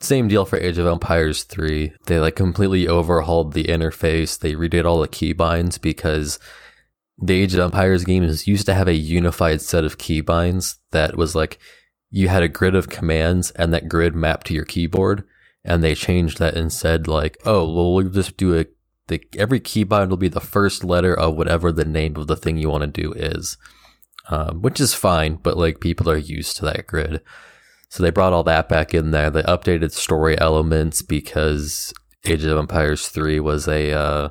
Same 0.00 0.28
deal 0.28 0.44
for 0.44 0.56
Age 0.56 0.78
of 0.78 0.86
Empires 0.86 1.42
3. 1.42 1.92
They 2.06 2.20
like 2.20 2.36
completely 2.36 2.86
overhauled 2.86 3.52
the 3.52 3.64
interface. 3.64 4.38
They 4.38 4.54
redid 4.54 4.84
all 4.84 5.00
the 5.00 5.08
keybinds 5.08 5.80
because 5.80 6.38
the 7.18 7.34
Age 7.34 7.54
of 7.54 7.60
Empires 7.60 8.04
games 8.04 8.46
used 8.46 8.66
to 8.66 8.74
have 8.74 8.88
a 8.88 8.94
unified 8.94 9.60
set 9.60 9.84
of 9.84 9.98
keybinds 9.98 10.76
that 10.90 11.16
was 11.16 11.34
like 11.34 11.58
you 12.10 12.28
had 12.28 12.42
a 12.42 12.48
grid 12.48 12.74
of 12.74 12.88
commands 12.88 13.50
and 13.52 13.72
that 13.72 13.88
grid 13.88 14.14
mapped 14.14 14.46
to 14.48 14.54
your 14.54 14.64
keyboard. 14.64 15.24
And 15.64 15.82
they 15.82 15.94
changed 15.94 16.38
that 16.38 16.54
and 16.54 16.72
said 16.72 17.08
like, 17.08 17.38
oh, 17.46 17.64
well, 17.72 17.94
we'll 17.94 18.08
just 18.08 18.36
do 18.36 18.58
a 18.58 18.66
the 19.08 19.22
every 19.36 19.60
keybind 19.60 20.08
will 20.08 20.16
be 20.16 20.28
the 20.28 20.40
first 20.40 20.82
letter 20.82 21.14
of 21.14 21.36
whatever 21.36 21.70
the 21.70 21.84
name 21.84 22.16
of 22.16 22.26
the 22.26 22.36
thing 22.36 22.56
you 22.56 22.70
want 22.70 22.82
to 22.82 23.02
do 23.02 23.12
is, 23.12 23.56
um, 24.30 24.62
which 24.62 24.80
is 24.80 24.94
fine. 24.94 25.36
But 25.36 25.58
like 25.58 25.80
people 25.80 26.10
are 26.10 26.16
used 26.16 26.56
to 26.56 26.64
that 26.66 26.86
grid, 26.86 27.20
so 27.88 28.02
they 28.02 28.10
brought 28.10 28.32
all 28.32 28.44
that 28.44 28.68
back 28.68 28.94
in 28.94 29.10
there. 29.10 29.30
They 29.30 29.42
updated 29.42 29.92
story 29.92 30.38
elements 30.38 31.02
because 31.02 31.92
Age 32.24 32.44
of 32.44 32.56
Empires 32.56 33.08
three 33.08 33.40
was 33.40 33.68
a 33.68 33.92
uh, 33.92 34.28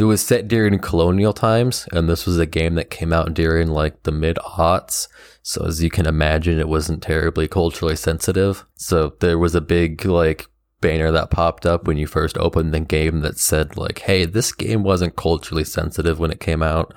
it 0.00 0.04
was 0.04 0.22
set 0.22 0.48
during 0.48 0.78
colonial 0.78 1.32
times, 1.32 1.88
and 1.92 2.08
this 2.08 2.26
was 2.26 2.38
a 2.38 2.46
game 2.46 2.74
that 2.76 2.90
came 2.90 3.12
out 3.12 3.34
during 3.34 3.68
like 3.68 4.02
the 4.04 4.12
mid 4.12 4.36
aughts. 4.36 5.08
So 5.42 5.66
as 5.66 5.82
you 5.82 5.90
can 5.90 6.06
imagine, 6.06 6.58
it 6.58 6.68
wasn't 6.68 7.02
terribly 7.02 7.48
culturally 7.48 7.96
sensitive. 7.96 8.64
So 8.74 9.14
there 9.20 9.38
was 9.38 9.54
a 9.54 9.60
big 9.60 10.04
like 10.04 10.46
banner 10.80 11.12
that 11.12 11.30
popped 11.30 11.66
up 11.66 11.86
when 11.86 11.96
you 11.96 12.06
first 12.06 12.38
opened 12.38 12.72
the 12.72 12.80
game 12.80 13.20
that 13.20 13.38
said 13.38 13.76
like, 13.76 14.00
"Hey, 14.00 14.24
this 14.24 14.52
game 14.52 14.82
wasn't 14.82 15.16
culturally 15.16 15.64
sensitive 15.64 16.18
when 16.18 16.30
it 16.30 16.40
came 16.40 16.62
out." 16.62 16.94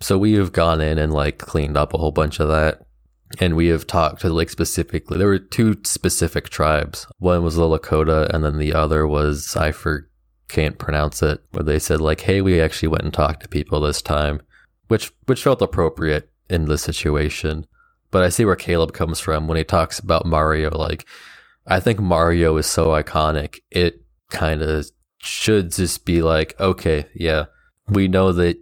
So 0.00 0.18
we 0.18 0.32
have 0.34 0.52
gone 0.52 0.80
in 0.80 0.98
and 0.98 1.12
like 1.12 1.38
cleaned 1.38 1.76
up 1.76 1.94
a 1.94 1.98
whole 1.98 2.10
bunch 2.10 2.40
of 2.40 2.48
that. 2.48 2.80
And 3.40 3.56
we 3.56 3.68
have 3.68 3.86
talked 3.86 4.20
to 4.22 4.28
like 4.28 4.50
specifically, 4.50 5.16
there 5.16 5.28
were 5.28 5.38
two 5.38 5.78
specific 5.84 6.50
tribes. 6.50 7.06
One 7.18 7.42
was 7.42 7.54
the 7.56 7.62
Lakota, 7.62 8.28
and 8.28 8.44
then 8.44 8.58
the 8.58 8.74
other 8.74 9.06
was, 9.06 9.56
I 9.56 9.72
for, 9.72 10.10
can't 10.52 10.78
pronounce 10.78 11.22
it, 11.22 11.42
where 11.50 11.64
they 11.64 11.78
said 11.78 12.00
like, 12.00 12.20
hey, 12.20 12.40
we 12.40 12.60
actually 12.60 12.88
went 12.88 13.04
and 13.04 13.12
talked 13.12 13.42
to 13.42 13.48
people 13.48 13.80
this 13.80 14.02
time, 14.02 14.40
which, 14.88 15.12
which 15.26 15.42
felt 15.42 15.62
appropriate 15.62 16.30
in 16.48 16.66
the 16.66 16.78
situation. 16.78 17.66
But 18.10 18.22
I 18.22 18.28
see 18.28 18.44
where 18.44 18.56
Caleb 18.56 18.92
comes 18.92 19.18
from 19.18 19.48
when 19.48 19.56
he 19.56 19.64
talks 19.64 19.98
about 19.98 20.26
Mario. 20.26 20.70
Like, 20.70 21.06
I 21.66 21.80
think 21.80 21.98
Mario 21.98 22.56
is 22.58 22.66
so 22.66 22.88
iconic. 22.88 23.60
It 23.70 24.02
kind 24.30 24.62
of 24.62 24.86
should 25.18 25.72
just 25.72 26.04
be 26.04 26.20
like, 26.20 26.54
okay, 26.60 27.06
yeah, 27.14 27.46
we 27.88 28.08
know 28.08 28.32
that 28.32 28.58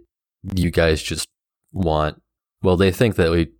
you 0.55 0.71
guys 0.71 1.03
just 1.03 1.27
want, 1.73 2.21
well, 2.61 2.77
they 2.77 2.91
think 2.91 3.15
that 3.15 3.31
we, 3.31 3.51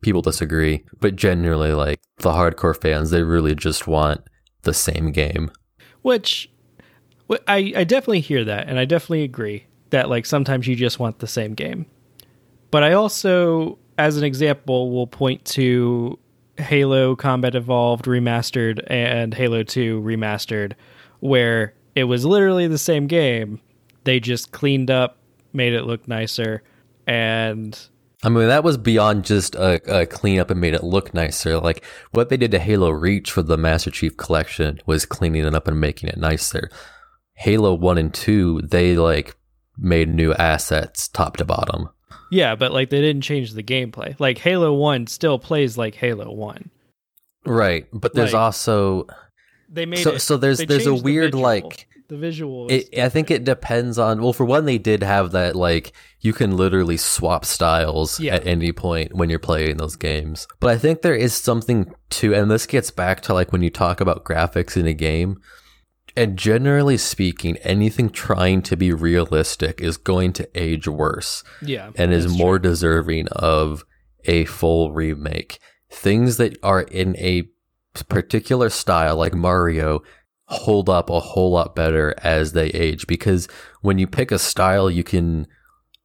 people 0.00 0.22
disagree, 0.22 0.84
but 1.00 1.16
generally, 1.16 1.72
like, 1.72 1.98
the 2.18 2.30
hardcore 2.30 2.80
fans, 2.80 3.10
they 3.10 3.22
really 3.22 3.54
just 3.54 3.86
want 3.86 4.20
the 4.62 4.74
same 4.74 5.10
game. 5.10 5.50
Which 6.02 6.48
wh- 7.30 7.42
I 7.46 7.72
I 7.76 7.84
definitely 7.84 8.20
hear 8.20 8.44
that 8.44 8.68
and 8.68 8.78
I 8.78 8.84
definitely 8.84 9.24
agree 9.24 9.66
that 9.90 10.08
like 10.08 10.26
sometimes 10.26 10.66
you 10.66 10.76
just 10.76 10.98
want 10.98 11.18
the 11.18 11.26
same 11.26 11.54
game. 11.54 11.86
But 12.70 12.82
I 12.82 12.92
also 12.92 13.78
as 13.98 14.16
an 14.16 14.24
example 14.24 14.90
will 14.90 15.06
point 15.06 15.44
to 15.46 16.18
Halo 16.58 17.16
Combat 17.16 17.54
Evolved 17.54 18.06
remastered 18.06 18.82
and 18.88 19.32
Halo 19.34 19.62
2 19.62 20.00
remastered 20.00 20.72
where 21.20 21.74
it 21.94 22.04
was 22.04 22.24
literally 22.24 22.66
the 22.66 22.78
same 22.78 23.06
game. 23.06 23.60
They 24.04 24.20
just 24.20 24.52
cleaned 24.52 24.90
up, 24.90 25.18
made 25.52 25.72
it 25.72 25.84
look 25.84 26.06
nicer, 26.06 26.62
and 27.06 27.78
I 28.22 28.28
mean, 28.28 28.48
that 28.48 28.64
was 28.64 28.76
beyond 28.76 29.24
just 29.24 29.54
a, 29.54 30.00
a 30.00 30.06
cleanup 30.06 30.50
and 30.50 30.60
made 30.60 30.74
it 30.74 30.82
look 30.82 31.12
nicer. 31.12 31.58
Like 31.58 31.84
what 32.12 32.28
they 32.28 32.36
did 32.36 32.50
to 32.52 32.58
Halo 32.58 32.90
Reach 32.90 33.30
for 33.30 33.42
the 33.42 33.56
Master 33.56 33.90
Chief 33.90 34.16
Collection 34.16 34.80
was 34.86 35.04
cleaning 35.06 35.44
it 35.44 35.54
up 35.54 35.68
and 35.68 35.80
making 35.80 36.08
it 36.08 36.16
nicer. 36.16 36.70
Halo 37.36 37.74
1 37.74 37.98
and 37.98 38.12
2, 38.12 38.62
they 38.64 38.96
like 38.96 39.36
made 39.78 40.08
new 40.08 40.32
assets 40.34 41.06
top 41.08 41.36
to 41.36 41.44
bottom. 41.44 41.88
yeah, 42.30 42.54
but 42.56 42.72
like 42.72 42.90
they 42.90 43.00
didn't 43.00 43.22
change 43.22 43.52
the 43.52 43.62
gameplay. 43.62 44.18
Like 44.18 44.38
Halo 44.38 44.72
1 44.74 45.06
still 45.06 45.38
plays 45.38 45.76
like 45.78 45.94
Halo 45.94 46.32
1. 46.32 46.70
Right. 47.44 47.86
But 47.92 48.14
there's 48.14 48.32
Like, 48.32 48.40
also 48.42 49.06
They 49.68 49.86
made 49.86 49.98
so 50.00 50.12
it 50.14 50.20
so 50.20 50.36
there's 50.36 50.58
there's 50.58 50.86
a 50.86 50.90
changed 50.90 51.02
the 51.02 51.04
weird 51.04 51.34
like 51.34 51.86
the 52.08 52.16
visual 52.16 52.68
it, 52.70 52.96
I 52.98 53.08
think 53.08 53.30
it 53.32 53.42
depends 53.44 53.98
on 53.98 54.22
well 54.22 54.32
for 54.32 54.44
one 54.44 54.64
they 54.64 54.78
did 54.78 55.02
have 55.02 55.32
that 55.32 55.56
like 55.56 55.92
you 56.20 56.32
can 56.32 56.56
literally 56.56 56.96
swap 56.96 57.44
styles 57.44 58.18
Yeah. 58.20 58.34
at 58.36 58.46
any 58.46 58.70
point 58.72 59.14
when 59.14 59.28
you're 59.28 59.38
playing 59.40 59.76
those 59.76 59.96
games. 59.96 60.46
But 60.60 60.70
I 60.70 60.78
think 60.78 61.02
there 61.02 61.16
is 61.16 61.34
something 61.34 61.92
to 62.10 62.32
and 62.34 62.50
this 62.50 62.66
gets 62.66 62.90
back 62.92 63.20
to 63.22 63.34
like 63.34 63.52
when 63.52 63.62
you 63.62 63.70
talk 63.70 64.00
about 64.00 64.24
graphics 64.24 64.76
in 64.76 64.86
a 64.86 64.94
game 64.94 65.40
and 66.16 66.38
generally 66.38 66.96
speaking 66.96 67.56
anything 67.58 68.10
trying 68.10 68.62
to 68.62 68.76
be 68.76 68.92
realistic 68.92 69.80
is 69.80 69.96
going 69.96 70.32
to 70.34 70.48
age 70.54 70.88
worse 70.88 71.44
yeah, 71.60 71.90
and 71.96 72.12
is 72.12 72.26
more 72.26 72.58
true. 72.58 72.70
deserving 72.70 73.28
of 73.28 73.84
a 74.24 74.44
full 74.46 74.92
remake. 74.92 75.58
Things 75.90 76.36
that 76.38 76.58
are 76.62 76.82
in 76.82 77.16
a 77.16 77.44
particular 78.08 78.70
style, 78.70 79.16
like 79.16 79.34
Mario, 79.34 80.02
hold 80.48 80.88
up 80.88 81.10
a 81.10 81.20
whole 81.20 81.52
lot 81.52 81.74
better 81.74 82.14
as 82.22 82.52
they 82.52 82.68
age 82.68 83.06
because 83.06 83.48
when 83.82 83.98
you 83.98 84.06
pick 84.06 84.30
a 84.30 84.38
style, 84.38 84.90
you 84.90 85.04
can 85.04 85.46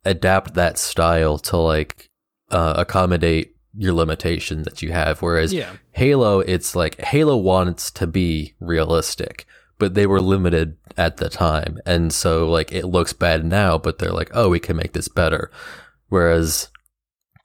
adapt 0.03 0.55
that 0.55 0.77
style 0.77 1.37
to 1.37 1.57
like 1.57 2.09
uh, 2.49 2.73
accommodate 2.77 3.55
your 3.75 3.93
limitation 3.93 4.63
that 4.63 4.81
you 4.81 4.91
have. 4.91 5.21
Whereas 5.21 5.53
Yeah. 5.53 5.71
Halo, 5.91 6.39
it's 6.39 6.75
like 6.75 6.99
Halo 6.99 7.37
wants 7.37 7.91
to 7.91 8.07
be 8.07 8.55
realistic, 8.59 9.45
but 9.81 9.95
they 9.95 10.05
were 10.05 10.21
limited 10.21 10.77
at 10.95 11.17
the 11.17 11.27
time. 11.27 11.79
And 11.87 12.13
so 12.13 12.47
like 12.47 12.71
it 12.71 12.85
looks 12.85 13.13
bad 13.13 13.43
now, 13.43 13.79
but 13.79 13.97
they're 13.97 14.11
like, 14.11 14.29
oh, 14.31 14.47
we 14.47 14.59
can 14.59 14.77
make 14.77 14.93
this 14.93 15.07
better. 15.07 15.49
Whereas, 16.09 16.69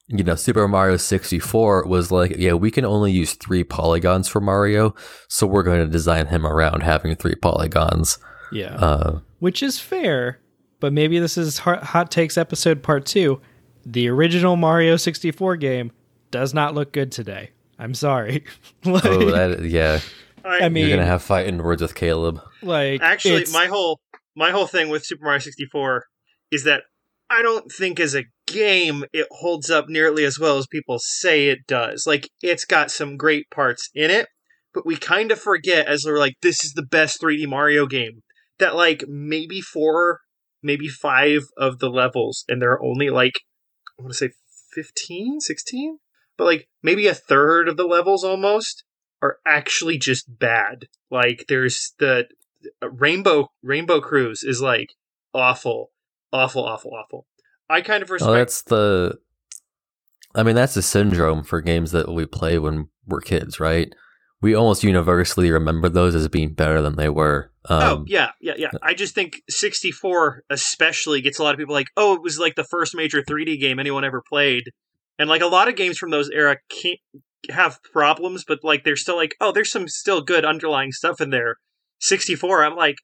you 0.08 0.22
know, 0.22 0.34
Super 0.34 0.68
Mario 0.68 0.98
64 0.98 1.86
was 1.86 2.12
like, 2.12 2.36
yeah, 2.36 2.52
we 2.52 2.70
can 2.70 2.84
only 2.84 3.10
use 3.10 3.32
three 3.32 3.64
polygons 3.64 4.28
for 4.28 4.42
Mario. 4.42 4.94
So 5.28 5.46
we're 5.46 5.62
going 5.62 5.80
to 5.80 5.90
design 5.90 6.26
him 6.26 6.46
around 6.46 6.82
having 6.82 7.16
three 7.16 7.36
polygons. 7.36 8.18
Yeah. 8.52 8.74
Uh, 8.74 9.20
Which 9.38 9.62
is 9.62 9.80
fair, 9.80 10.38
but 10.78 10.92
maybe 10.92 11.18
this 11.18 11.38
is 11.38 11.56
hot, 11.56 11.84
hot 11.84 12.10
takes 12.10 12.36
episode 12.36 12.82
part 12.82 13.06
2. 13.06 13.40
The 13.86 14.08
original 14.08 14.56
Mario 14.56 14.96
64 14.96 15.56
game 15.56 15.90
does 16.30 16.52
not 16.52 16.74
look 16.74 16.92
good 16.92 17.10
today. 17.10 17.52
I'm 17.78 17.94
sorry. 17.94 18.44
like, 18.84 19.06
oh, 19.06 19.30
that, 19.30 19.62
yeah. 19.62 20.00
I, 20.46 20.66
I 20.66 20.68
mean, 20.68 20.82
You're 20.82 20.96
going 20.96 21.00
to 21.00 21.06
have 21.06 21.22
fighting 21.22 21.58
words 21.58 21.82
with 21.82 21.94
Caleb. 21.94 22.40
like 22.62 23.00
actually, 23.02 23.36
it's- 23.42 23.52
my 23.52 23.66
whole 23.66 24.00
my 24.34 24.50
whole 24.50 24.66
thing 24.66 24.88
with 24.88 25.04
Super 25.04 25.24
Mario 25.24 25.38
64 25.40 26.04
is 26.50 26.64
that 26.64 26.82
I 27.28 27.42
don't 27.42 27.72
think 27.72 27.98
as 27.98 28.14
a 28.14 28.24
game 28.46 29.04
it 29.12 29.26
holds 29.30 29.70
up 29.70 29.88
nearly 29.88 30.24
as 30.24 30.38
well 30.38 30.58
as 30.58 30.66
people 30.66 30.98
say 31.00 31.48
it 31.48 31.66
does. 31.66 32.06
Like 32.06 32.28
it's 32.42 32.64
got 32.64 32.90
some 32.90 33.16
great 33.16 33.50
parts 33.50 33.88
in 33.94 34.10
it, 34.10 34.28
but 34.72 34.86
we 34.86 34.96
kind 34.96 35.32
of 35.32 35.40
forget 35.40 35.88
as 35.88 36.04
we're 36.06 36.18
like 36.18 36.34
this 36.42 36.64
is 36.64 36.72
the 36.74 36.86
best 36.86 37.20
3D 37.20 37.48
Mario 37.48 37.86
game 37.86 38.22
that 38.58 38.76
like 38.76 39.04
maybe 39.08 39.60
4 39.60 40.20
maybe 40.62 40.88
5 40.88 41.42
of 41.58 41.78
the 41.80 41.90
levels 41.90 42.44
and 42.48 42.60
there 42.62 42.70
are 42.72 42.82
only 42.84 43.10
like 43.10 43.40
I 43.98 44.02
want 44.02 44.12
to 44.12 44.18
say 44.18 44.30
15, 44.74 45.40
16, 45.40 45.98
but 46.36 46.44
like 46.44 46.68
maybe 46.82 47.06
a 47.08 47.14
third 47.14 47.68
of 47.68 47.76
the 47.76 47.86
levels 47.86 48.22
almost 48.22 48.84
are 49.22 49.38
actually 49.46 49.98
just 49.98 50.38
bad. 50.38 50.88
Like 51.10 51.46
there's 51.48 51.94
the 51.98 52.26
uh, 52.82 52.90
Rainbow 52.90 53.50
Rainbow 53.62 54.00
Cruise 54.00 54.42
is 54.42 54.60
like 54.60 54.90
awful, 55.34 55.90
awful, 56.32 56.64
awful, 56.64 56.92
awful. 56.94 57.26
I 57.68 57.80
kind 57.80 58.02
of 58.02 58.10
respect. 58.10 58.30
Oh, 58.30 58.34
that's 58.34 58.62
the. 58.62 59.18
I 60.34 60.42
mean, 60.42 60.54
that's 60.54 60.74
the 60.74 60.82
syndrome 60.82 61.42
for 61.44 61.60
games 61.60 61.92
that 61.92 62.12
we 62.12 62.26
play 62.26 62.58
when 62.58 62.88
we're 63.06 63.20
kids, 63.20 63.58
right? 63.58 63.92
We 64.42 64.54
almost 64.54 64.84
universally 64.84 65.50
remember 65.50 65.88
those 65.88 66.14
as 66.14 66.28
being 66.28 66.52
better 66.52 66.82
than 66.82 66.96
they 66.96 67.08
were. 67.08 67.50
Um, 67.68 67.82
oh 67.82 68.04
yeah, 68.06 68.30
yeah, 68.40 68.52
yeah. 68.58 68.70
I 68.82 68.94
just 68.94 69.14
think 69.14 69.42
64 69.48 70.44
especially 70.50 71.22
gets 71.22 71.38
a 71.38 71.42
lot 71.42 71.54
of 71.54 71.58
people 71.58 71.74
like, 71.74 71.88
oh, 71.96 72.14
it 72.14 72.22
was 72.22 72.38
like 72.38 72.54
the 72.54 72.64
first 72.64 72.94
major 72.94 73.22
3D 73.22 73.58
game 73.58 73.78
anyone 73.78 74.04
ever 74.04 74.22
played, 74.22 74.70
and 75.18 75.28
like 75.28 75.40
a 75.40 75.46
lot 75.46 75.68
of 75.68 75.76
games 75.76 75.96
from 75.96 76.10
those 76.10 76.28
era 76.28 76.58
can't 76.68 77.00
have 77.50 77.82
problems, 77.92 78.44
but 78.46 78.60
like 78.62 78.84
they're 78.84 78.96
still 78.96 79.16
like, 79.16 79.36
oh, 79.40 79.52
there's 79.52 79.70
some 79.70 79.88
still 79.88 80.20
good 80.20 80.44
underlying 80.44 80.92
stuff 80.92 81.20
in 81.20 81.30
there. 81.30 81.56
64, 82.00 82.64
I'm 82.64 82.76
like, 82.76 82.96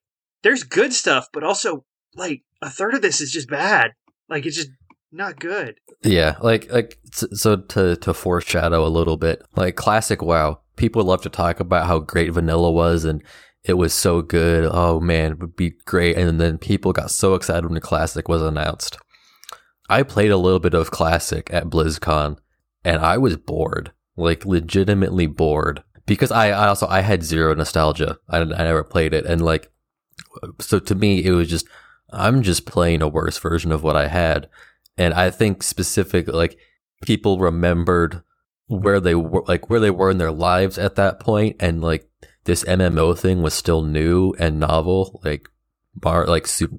there's 0.42 0.64
good 0.64 0.92
stuff, 0.92 1.28
but 1.32 1.44
also 1.44 1.84
like 2.14 2.42
a 2.60 2.70
third 2.70 2.94
of 2.94 3.02
this 3.02 3.20
is 3.20 3.32
just 3.32 3.48
bad. 3.48 3.92
Like 4.28 4.46
it's 4.46 4.56
just 4.56 4.70
not 5.10 5.38
good. 5.38 5.78
Yeah, 6.02 6.36
like 6.40 6.70
like 6.72 6.98
so 7.12 7.56
to 7.56 7.96
to 7.96 8.14
foreshadow 8.14 8.86
a 8.86 8.88
little 8.88 9.16
bit, 9.16 9.42
like 9.56 9.76
classic 9.76 10.22
WoW. 10.22 10.60
People 10.76 11.04
love 11.04 11.22
to 11.22 11.28
talk 11.28 11.60
about 11.60 11.86
how 11.86 11.98
great 11.98 12.32
vanilla 12.32 12.70
was 12.70 13.04
and 13.04 13.22
it 13.62 13.74
was 13.74 13.92
so 13.92 14.22
good. 14.22 14.68
Oh 14.70 15.00
man, 15.00 15.32
it 15.32 15.38
would 15.38 15.56
be 15.56 15.74
great. 15.84 16.16
And 16.16 16.40
then 16.40 16.58
people 16.58 16.92
got 16.92 17.10
so 17.10 17.34
excited 17.34 17.64
when 17.64 17.74
the 17.74 17.80
classic 17.80 18.28
was 18.28 18.42
announced. 18.42 18.98
I 19.88 20.02
played 20.02 20.30
a 20.30 20.36
little 20.36 20.58
bit 20.58 20.74
of 20.74 20.90
classic 20.90 21.52
at 21.52 21.66
BlizzCon 21.66 22.38
and 22.84 23.02
I 23.02 23.18
was 23.18 23.36
bored, 23.36 23.92
like 24.16 24.44
legitimately 24.44 25.26
bored 25.26 25.82
because 26.06 26.30
I, 26.30 26.48
I 26.48 26.68
also 26.68 26.86
I 26.86 27.00
had 27.00 27.22
zero 27.22 27.54
nostalgia. 27.54 28.18
I, 28.28 28.38
I 28.38 28.44
never 28.44 28.84
played 28.84 29.14
it 29.14 29.26
and 29.26 29.44
like 29.44 29.70
so 30.60 30.78
to 30.78 30.94
me 30.94 31.24
it 31.24 31.32
was 31.32 31.48
just 31.48 31.66
I'm 32.12 32.42
just 32.42 32.66
playing 32.66 33.02
a 33.02 33.08
worse 33.08 33.38
version 33.38 33.72
of 33.72 33.82
what 33.82 33.96
I 33.96 34.08
had. 34.08 34.48
And 34.98 35.14
I 35.14 35.30
think 35.30 35.62
specific 35.62 36.28
like 36.28 36.58
people 37.02 37.38
remembered 37.38 38.22
where 38.66 39.00
they 39.00 39.14
were 39.14 39.44
like 39.46 39.68
where 39.68 39.80
they 39.80 39.90
were 39.90 40.10
in 40.10 40.18
their 40.18 40.32
lives 40.32 40.78
at 40.78 40.96
that 40.96 41.20
point 41.20 41.56
and 41.60 41.82
like 41.82 42.08
this 42.44 42.64
MMO 42.64 43.18
thing 43.18 43.42
was 43.42 43.54
still 43.54 43.82
new 43.82 44.34
and 44.38 44.60
novel 44.60 45.20
like 45.24 45.48
bar 45.94 46.26
like 46.26 46.46
Super 46.46 46.78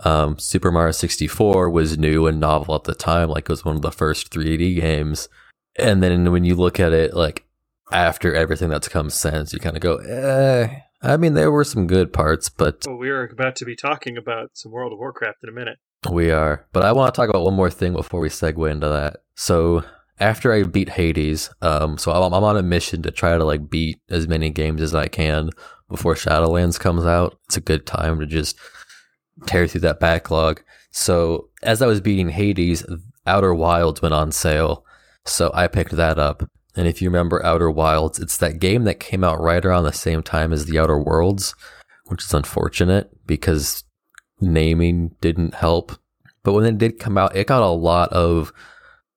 um 0.00 0.38
Super 0.38 0.70
Mario 0.70 0.92
64 0.92 1.70
was 1.70 1.98
new 1.98 2.26
and 2.26 2.38
novel 2.38 2.74
at 2.74 2.84
the 2.84 2.94
time 2.94 3.28
like 3.30 3.44
it 3.44 3.48
was 3.48 3.64
one 3.64 3.76
of 3.76 3.82
the 3.82 3.90
first 3.90 4.30
3D 4.30 4.76
games 4.80 5.28
and 5.78 6.02
then 6.02 6.30
when 6.32 6.44
you 6.44 6.54
look 6.54 6.80
at 6.80 6.92
it 6.92 7.14
like 7.14 7.44
after 7.92 8.34
everything 8.34 8.68
that's 8.68 8.88
come 8.88 9.10
since 9.10 9.52
you 9.52 9.58
kind 9.58 9.76
of 9.76 9.82
go 9.82 9.96
eh 9.96 10.80
I 11.02 11.16
mean 11.16 11.34
there 11.34 11.52
were 11.52 11.64
some 11.64 11.86
good 11.86 12.12
parts 12.12 12.48
but 12.48 12.84
Well, 12.86 12.96
we 12.96 13.10
are 13.10 13.24
about 13.24 13.56
to 13.56 13.64
be 13.64 13.76
talking 13.76 14.16
about 14.16 14.50
some 14.54 14.72
World 14.72 14.92
of 14.92 14.98
Warcraft 14.98 15.38
in 15.42 15.48
a 15.48 15.52
minute. 15.52 15.78
We 16.10 16.30
are. 16.30 16.66
But 16.72 16.84
I 16.84 16.92
want 16.92 17.14
to 17.14 17.18
talk 17.18 17.28
about 17.28 17.44
one 17.44 17.54
more 17.54 17.70
thing 17.70 17.92
before 17.92 18.20
we 18.20 18.28
segue 18.28 18.70
into 18.70 18.88
that. 18.88 19.18
So 19.34 19.84
after 20.18 20.52
I 20.52 20.62
beat 20.62 20.90
Hades, 20.90 21.50
um, 21.62 21.98
so 21.98 22.12
I'm, 22.12 22.32
I'm 22.32 22.44
on 22.44 22.56
a 22.56 22.62
mission 22.62 23.02
to 23.02 23.10
try 23.10 23.36
to 23.36 23.44
like 23.44 23.68
beat 23.68 24.00
as 24.08 24.26
many 24.26 24.50
games 24.50 24.80
as 24.80 24.94
I 24.94 25.08
can 25.08 25.50
before 25.90 26.14
Shadowlands 26.14 26.80
comes 26.80 27.04
out. 27.04 27.38
It's 27.46 27.56
a 27.56 27.60
good 27.60 27.86
time 27.86 28.18
to 28.20 28.26
just 28.26 28.58
tear 29.46 29.66
through 29.66 29.82
that 29.82 30.00
backlog. 30.00 30.62
So 30.90 31.50
as 31.62 31.82
I 31.82 31.86
was 31.86 32.00
beating 32.00 32.30
Hades, 32.30 32.84
Outer 33.26 33.54
Wilds 33.54 34.00
went 34.00 34.14
on 34.14 34.32
sale. 34.32 34.85
So 35.26 35.50
I 35.54 35.66
picked 35.66 35.92
that 35.92 36.18
up. 36.18 36.48
And 36.76 36.86
if 36.86 37.00
you 37.00 37.08
remember 37.08 37.44
Outer 37.44 37.70
Wilds, 37.70 38.18
it's 38.18 38.36
that 38.36 38.60
game 38.60 38.84
that 38.84 39.00
came 39.00 39.24
out 39.24 39.40
right 39.40 39.64
around 39.64 39.84
the 39.84 39.92
same 39.92 40.22
time 40.22 40.52
as 40.52 40.66
the 40.66 40.78
Outer 40.78 40.98
Worlds, 40.98 41.54
which 42.06 42.22
is 42.22 42.34
unfortunate 42.34 43.10
because 43.26 43.84
naming 44.40 45.14
didn't 45.20 45.54
help. 45.54 45.92
But 46.42 46.52
when 46.52 46.64
it 46.64 46.78
did 46.78 47.00
come 47.00 47.16
out, 47.18 47.34
it 47.34 47.46
got 47.46 47.62
a 47.62 47.68
lot 47.68 48.12
of 48.12 48.52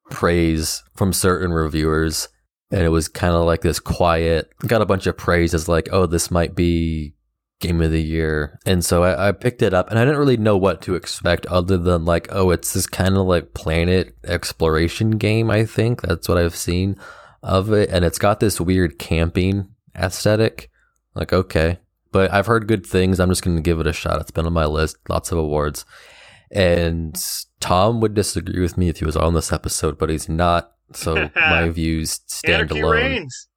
praise 0.09 0.83
from 0.95 1.13
certain 1.13 1.51
reviewers. 1.51 2.29
And 2.71 2.81
it 2.81 2.89
was 2.89 3.07
kind 3.07 3.33
of 3.33 3.45
like 3.45 3.61
this 3.61 3.79
quiet, 3.79 4.51
got 4.65 4.81
a 4.81 4.85
bunch 4.85 5.05
of 5.05 5.17
praise 5.17 5.53
as 5.53 5.67
like, 5.67 5.89
oh, 5.91 6.05
this 6.05 6.31
might 6.31 6.55
be 6.55 7.13
game 7.59 7.81
of 7.81 7.91
the 7.91 8.01
year. 8.01 8.59
And 8.65 8.83
so 8.83 9.03
I, 9.03 9.29
I 9.29 9.31
picked 9.31 9.61
it 9.61 9.73
up 9.73 9.89
and 9.89 9.99
I 9.99 10.05
didn't 10.05 10.19
really 10.19 10.37
know 10.37 10.57
what 10.57 10.81
to 10.83 10.95
expect 10.95 11.45
other 11.47 11.77
than 11.77 12.05
like, 12.05 12.27
oh, 12.31 12.51
it's 12.51 12.73
this 12.73 12.87
kind 12.87 13.17
of 13.17 13.25
like 13.25 13.53
planet 13.53 14.15
exploration 14.23 15.11
game, 15.11 15.51
I 15.51 15.65
think. 15.65 16.01
That's 16.01 16.27
what 16.29 16.37
I've 16.37 16.55
seen 16.55 16.95
of 17.43 17.71
it. 17.71 17.89
And 17.89 18.05
it's 18.05 18.17
got 18.19 18.39
this 18.39 18.59
weird 18.61 18.97
camping 18.97 19.69
aesthetic. 19.95 20.69
Like, 21.15 21.33
okay. 21.33 21.79
But 22.11 22.31
I've 22.33 22.47
heard 22.47 22.67
good 22.67 22.85
things. 22.85 23.19
I'm 23.19 23.29
just 23.29 23.43
going 23.43 23.57
to 23.57 23.61
give 23.61 23.79
it 23.79 23.87
a 23.87 23.93
shot. 23.93 24.21
It's 24.21 24.31
been 24.31 24.45
on 24.45 24.53
my 24.53 24.65
list, 24.65 24.97
lots 25.09 25.31
of 25.31 25.37
awards. 25.37 25.85
And 26.51 27.21
Tom 27.59 27.99
would 28.01 28.15
disagree 28.15 28.61
with 28.61 28.77
me 28.77 28.89
if 28.89 28.97
he 28.99 29.05
was 29.05 29.17
on 29.17 29.33
this 29.35 29.51
episode, 29.51 29.97
but 29.99 30.09
he's 30.09 30.27
not. 30.27 30.71
So 30.93 31.29
my 31.35 31.69
views 31.69 32.21
stand 32.25 32.71
Anarchy 32.71 32.79
alone. 32.79 32.95
reigns. 32.95 33.48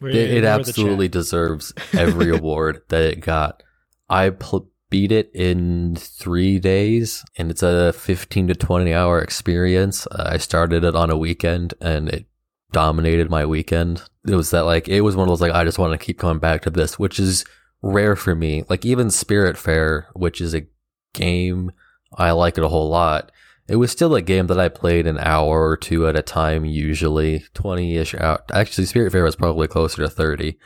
We're- 0.00 0.16
It, 0.16 0.30
it 0.38 0.44
absolutely 0.44 1.08
deserves 1.08 1.72
every 1.92 2.30
award 2.36 2.82
that 2.88 3.02
it 3.02 3.20
got. 3.20 3.62
I 4.08 4.30
pl- 4.30 4.70
beat 4.90 5.10
it 5.10 5.30
in 5.34 5.96
three 5.96 6.58
days, 6.60 7.24
and 7.36 7.50
it's 7.50 7.62
a 7.62 7.92
15 7.92 8.48
to 8.48 8.54
20 8.54 8.92
hour 8.94 9.20
experience. 9.20 10.06
Uh, 10.08 10.30
I 10.32 10.36
started 10.36 10.84
it 10.84 10.94
on 10.94 11.10
a 11.10 11.16
weekend, 11.16 11.74
and 11.80 12.08
it 12.08 12.26
dominated 12.72 13.30
my 13.30 13.44
weekend. 13.46 14.02
It 14.28 14.34
was 14.34 14.50
that 14.50 14.64
like 14.64 14.88
it 14.88 15.00
was 15.00 15.16
one 15.16 15.28
of 15.28 15.30
those 15.32 15.40
like 15.40 15.52
I 15.52 15.64
just 15.64 15.78
want 15.78 15.98
to 15.98 16.04
keep 16.04 16.18
coming 16.18 16.38
back 16.38 16.62
to 16.62 16.70
this, 16.70 16.98
which 16.98 17.18
is 17.18 17.44
rare 17.82 18.16
for 18.16 18.34
me. 18.34 18.64
Like 18.68 18.84
even 18.84 19.08
Spiritfarer, 19.08 20.04
which 20.14 20.40
is 20.40 20.54
a 20.54 20.66
game 21.14 21.72
I 22.16 22.30
like 22.32 22.56
it 22.58 22.64
a 22.64 22.68
whole 22.68 22.88
lot. 22.88 23.32
It 23.68 23.76
was 23.76 23.90
still 23.90 24.14
a 24.14 24.22
game 24.22 24.46
that 24.46 24.60
I 24.60 24.68
played 24.68 25.06
an 25.06 25.18
hour 25.18 25.68
or 25.68 25.76
two 25.76 26.06
at 26.06 26.16
a 26.16 26.22
time, 26.22 26.64
usually 26.64 27.44
20 27.54 27.96
ish 27.96 28.14
out. 28.14 28.50
Actually, 28.52 28.86
Spiritfarer 28.86 29.24
was 29.24 29.36
probably 29.36 29.66
closer 29.66 30.02
to 30.02 30.08
30. 30.08 30.56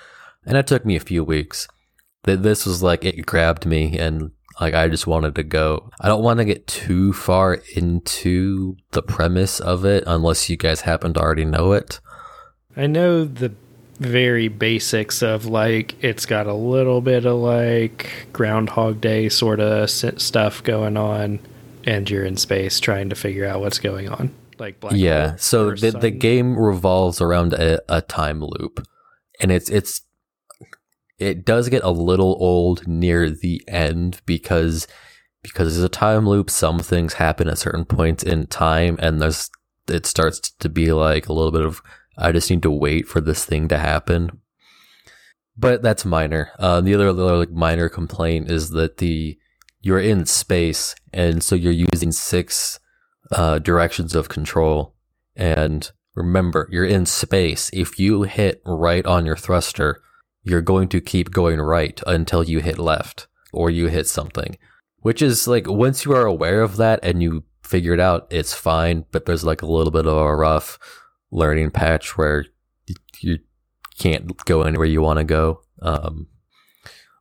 And 0.45 0.59
it 0.59 0.67
took 0.67 0.85
me 0.85 0.97
a 0.97 1.01
few 1.01 1.25
weeks. 1.25 1.67
This 2.25 2.67
was 2.67 2.83
like, 2.83 3.05
it 3.05 3.25
grabbed 3.25 3.65
me 3.65 3.99
and 3.99 4.33
like 4.61 4.75
I 4.75 4.89
just 4.89 5.07
wanted 5.07 5.35
to 5.37 5.43
go. 5.43 5.91
I 6.01 6.09
don't 6.09 6.23
want 6.23 6.39
to 6.39 6.45
get 6.45 6.67
too 6.67 7.15
far 7.15 7.63
into 7.75 8.77
the 8.91 9.03
premise 9.03 9.61
of 9.61 9.87
it 9.87 10.05
unless 10.07 10.51
you 10.51 10.59
guys 10.59 10.83
happen 10.83 11.15
to 11.15 11.21
already 11.21 11.47
know 11.47 11.73
it. 11.73 12.01
I 12.77 12.87
know 12.87 13.25
the 13.25 13.53
very 13.99 14.49
basics 14.49 15.23
of 15.23 15.47
like 15.47 16.03
it's 16.03 16.27
got 16.27 16.47
a 16.47 16.55
little 16.55 17.01
bit 17.01 17.27
of 17.27 17.39
like 17.39 18.29
Groundhog 18.33 19.01
Day 19.01 19.29
sort 19.29 19.61
of 19.61 19.91
stuff 19.91 20.63
going 20.63 20.97
on 20.97 21.41
and 21.91 22.09
you're 22.09 22.25
in 22.25 22.37
space 22.37 22.79
trying 22.79 23.09
to 23.09 23.17
figure 23.17 23.45
out 23.45 23.61
what's 23.61 23.81
going 23.81 24.09
on. 24.09 24.33
Like 24.59 24.79
black 24.79 24.93
yeah, 24.95 25.35
so 25.37 25.73
the 25.73 25.91
sun. 25.91 26.01
the 26.01 26.11
game 26.11 26.57
revolves 26.57 27.21
around 27.21 27.53
a, 27.53 27.81
a 27.89 28.01
time 28.01 28.41
loop, 28.41 28.87
and 29.41 29.51
it's 29.51 29.69
it's 29.69 30.03
it 31.19 31.45
does 31.45 31.69
get 31.69 31.83
a 31.83 31.91
little 31.91 32.37
old 32.39 32.87
near 32.87 33.29
the 33.29 33.63
end 33.67 34.21
because 34.25 34.87
because 35.43 35.75
there's 35.75 35.85
a 35.85 35.89
time 35.89 36.29
loop. 36.29 36.49
Some 36.49 36.79
things 36.79 37.15
happen 37.15 37.49
at 37.49 37.59
certain 37.59 37.85
points 37.85 38.23
in 38.23 38.47
time, 38.47 38.97
and 39.01 39.21
there's 39.21 39.51
it 39.89 40.07
starts 40.07 40.39
to 40.39 40.69
be 40.69 40.93
like 40.93 41.29
a 41.29 41.33
little 41.33 41.53
bit 41.53 41.65
of 41.65 41.83
I 42.17 42.31
just 42.31 42.51
need 42.51 42.63
to 42.63 42.71
wait 42.71 43.09
for 43.09 43.21
this 43.21 43.45
thing 43.45 43.67
to 43.69 43.79
happen. 43.79 44.41
But 45.57 45.83
that's 45.83 46.05
minor. 46.05 46.51
Uh, 46.59 46.81
the 46.83 46.95
other, 46.95 47.09
other 47.09 47.37
like 47.37 47.51
minor 47.51 47.89
complaint 47.89 48.51
is 48.51 48.71
that 48.71 48.99
the 48.99 49.40
you're 49.81 50.01
in 50.01 50.27
space, 50.27 50.95
and 51.13 51.43
so 51.43 51.55
you're 51.55 51.85
using 51.93 52.13
six 52.13 52.79
uh, 53.33 53.59
directions 53.59 54.15
of 54.15 54.29
control. 54.29 54.95
And 55.37 55.91
remember, 56.15 56.69
you're 56.71 56.85
in 56.85 57.07
space. 57.07 57.71
If 57.73 57.99
you 57.99 58.23
hit 58.23 58.61
right 58.65 59.05
on 59.07 59.27
your 59.27 59.37
thruster, 59.37 60.03
you're 60.43 60.63
going 60.63 60.89
to 60.89 61.01
keep 61.01 61.31
going 61.31 61.61
right 61.61 62.01
until 62.07 62.45
you 62.45 62.61
hit 62.61 62.79
left 62.79 63.27
or 63.53 63.71
you 63.71 63.89
hit 63.89 64.07
something. 64.07 64.57
Which 64.99 65.23
is 65.23 65.49
like 65.49 65.67
once 65.67 66.05
you 66.05 66.13
are 66.13 66.27
aware 66.27 66.63
of 66.63 66.77
that 66.77 67.01
and 67.03 67.23
you 67.23 67.45
figure 67.63 67.95
it 67.95 68.01
out, 68.01 68.27
it's 68.31 68.53
fine. 68.53 69.07
But 69.13 69.25
there's 69.25 69.45
like 69.45 69.63
a 69.63 69.67
little 69.67 69.91
bit 69.91 70.07
of 70.07 70.17
a 70.17 70.37
rough 70.37 70.79
learning 71.31 71.71
patch 71.71 72.19
where 72.19 72.45
you 73.21 73.39
can't 73.99 74.37
go 74.45 74.63
anywhere 74.63 74.87
you 74.87 75.01
want 75.01 75.19
to 75.19 75.25
go. 75.25 75.63
Um, 75.81 76.27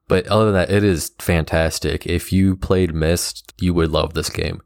but 0.10 0.28
other 0.28 0.45
than 0.45 0.55
that, 0.55 0.72
it 0.72 0.84
is 0.84 1.12
fantastic. 1.20 2.05
If 2.05 2.34
you 2.34 2.57
played 2.57 2.93
Myst, 2.93 3.53
you 3.60 3.74
would 3.76 3.91
love 3.91 4.16
this 4.16 4.30
game. 4.30 4.62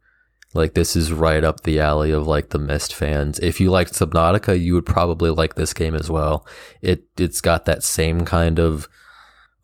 Like 0.54 0.74
this 0.74 0.96
is 0.96 1.12
right 1.12 1.44
up 1.44 1.62
the 1.62 1.80
alley 1.80 2.12
of 2.12 2.26
like 2.26 2.50
the 2.50 2.60
Myst 2.60 2.96
fans. 2.96 3.40
If 3.40 3.60
you 3.60 3.70
liked 3.70 3.94
Subnautica, 3.94 4.60
you 4.60 4.74
would 4.74 4.86
probably 4.86 5.32
like 5.32 5.56
this 5.56 5.74
game 5.74 5.96
as 5.96 6.10
well. 6.10 6.48
It 6.82 7.04
it's 7.18 7.42
got 7.42 7.66
that 7.66 7.84
same 7.84 8.24
kind 8.24 8.58
of 8.58 8.88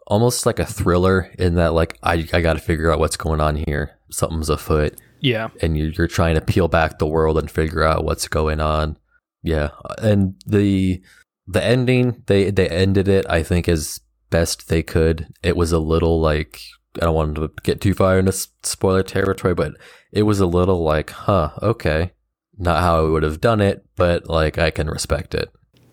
almost 0.05 0.45
like 0.45 0.59
a 0.59 0.65
thriller 0.65 1.31
in 1.39 1.55
that 1.55 1.73
like 1.73 1.97
I 2.03 2.27
I 2.33 2.41
got 2.41 2.53
to 2.53 2.59
figure 2.59 2.91
out 2.91 2.99
what's 2.99 3.17
going 3.17 3.39
on 3.39 3.55
here. 3.55 3.97
Something's 4.11 4.49
afoot. 4.49 4.99
Yeah. 5.21 5.49
And 5.61 5.77
you're, 5.77 5.91
you're 5.91 6.07
trying 6.07 6.35
to 6.35 6.41
peel 6.41 6.67
back 6.67 6.97
the 6.97 7.07
world 7.07 7.37
and 7.37 7.49
figure 7.49 7.83
out 7.83 8.03
what's 8.03 8.27
going 8.27 8.59
on. 8.59 8.97
Yeah. 9.43 9.69
And 9.99 10.35
the 10.45 11.01
the 11.47 11.63
ending 11.63 12.23
they 12.25 12.51
they 12.51 12.67
ended 12.67 13.07
it 13.07 13.25
I 13.29 13.43
think 13.43 13.69
as 13.69 14.01
best 14.29 14.69
they 14.69 14.83
could. 14.83 15.27
It 15.43 15.55
was 15.55 15.71
a 15.71 15.79
little 15.79 16.19
like 16.19 16.61
I 16.95 17.05
don't 17.05 17.15
want 17.15 17.35
to 17.35 17.51
get 17.63 17.81
too 17.81 17.93
far 17.93 18.17
into 18.19 18.31
spoiler 18.31 19.03
territory, 19.03 19.53
but 19.53 19.73
it 20.11 20.23
was 20.23 20.39
a 20.39 20.45
little 20.47 20.83
like, 20.83 21.11
huh, 21.11 21.51
okay, 21.61 22.11
not 22.57 22.81
how 22.81 23.05
I 23.05 23.09
would 23.09 23.23
have 23.23 23.41
done 23.41 23.61
it, 23.61 23.85
but 23.95 24.27
like 24.27 24.57
I 24.57 24.71
can 24.71 24.87
respect 24.89 25.33
it 25.33 25.49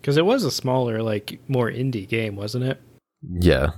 because 0.07 0.17
it 0.17 0.25
was 0.25 0.43
a 0.43 0.51
smaller, 0.51 1.03
like 1.03 1.39
more 1.47 1.69
indie 1.69 2.07
game, 2.07 2.35
wasn't 2.35 2.63
it? 2.63 2.81
Yeah, 3.21 3.71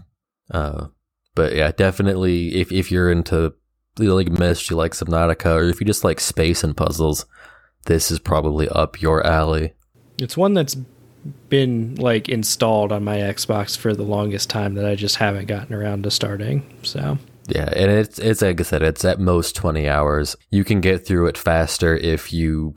uh, 0.51 0.87
but 1.35 1.55
yeah, 1.55 1.71
definitely 1.71 2.55
if 2.55 2.71
if 2.71 2.91
you're 2.91 3.11
into 3.11 3.53
you 3.99 4.13
like 4.13 4.29
Myst, 4.29 4.69
you 4.69 4.75
like 4.75 4.93
Subnautica, 4.93 5.55
or 5.55 5.63
if 5.63 5.79
you 5.79 5.85
just 5.85 6.03
like 6.03 6.19
space 6.19 6.63
and 6.63 6.77
puzzles, 6.77 7.25
this 7.85 8.11
is 8.11 8.19
probably 8.19 8.69
up 8.69 9.01
your 9.01 9.25
alley. 9.25 9.73
It's 10.19 10.37
one 10.37 10.53
that's 10.53 10.77
been 11.49 11.95
like 11.95 12.29
installed 12.29 12.91
on 12.91 13.03
my 13.03 13.17
Xbox 13.17 13.77
for 13.77 13.93
the 13.93 14.03
longest 14.03 14.49
time 14.49 14.75
that 14.75 14.85
I 14.85 14.95
just 14.95 15.17
haven't 15.17 15.47
gotten 15.47 15.73
around 15.73 16.03
to 16.03 16.11
starting. 16.11 16.63
So 16.83 17.17
yeah, 17.47 17.71
and 17.75 17.91
it's 17.91 18.19
it's 18.19 18.41
like 18.41 18.59
I 18.59 18.63
said, 18.63 18.83
it's 18.83 19.03
at 19.03 19.19
most 19.19 19.55
twenty 19.55 19.89
hours. 19.89 20.35
You 20.49 20.63
can 20.63 20.81
get 20.81 21.05
through 21.05 21.27
it 21.27 21.37
faster 21.37 21.95
if 21.95 22.31
you 22.31 22.73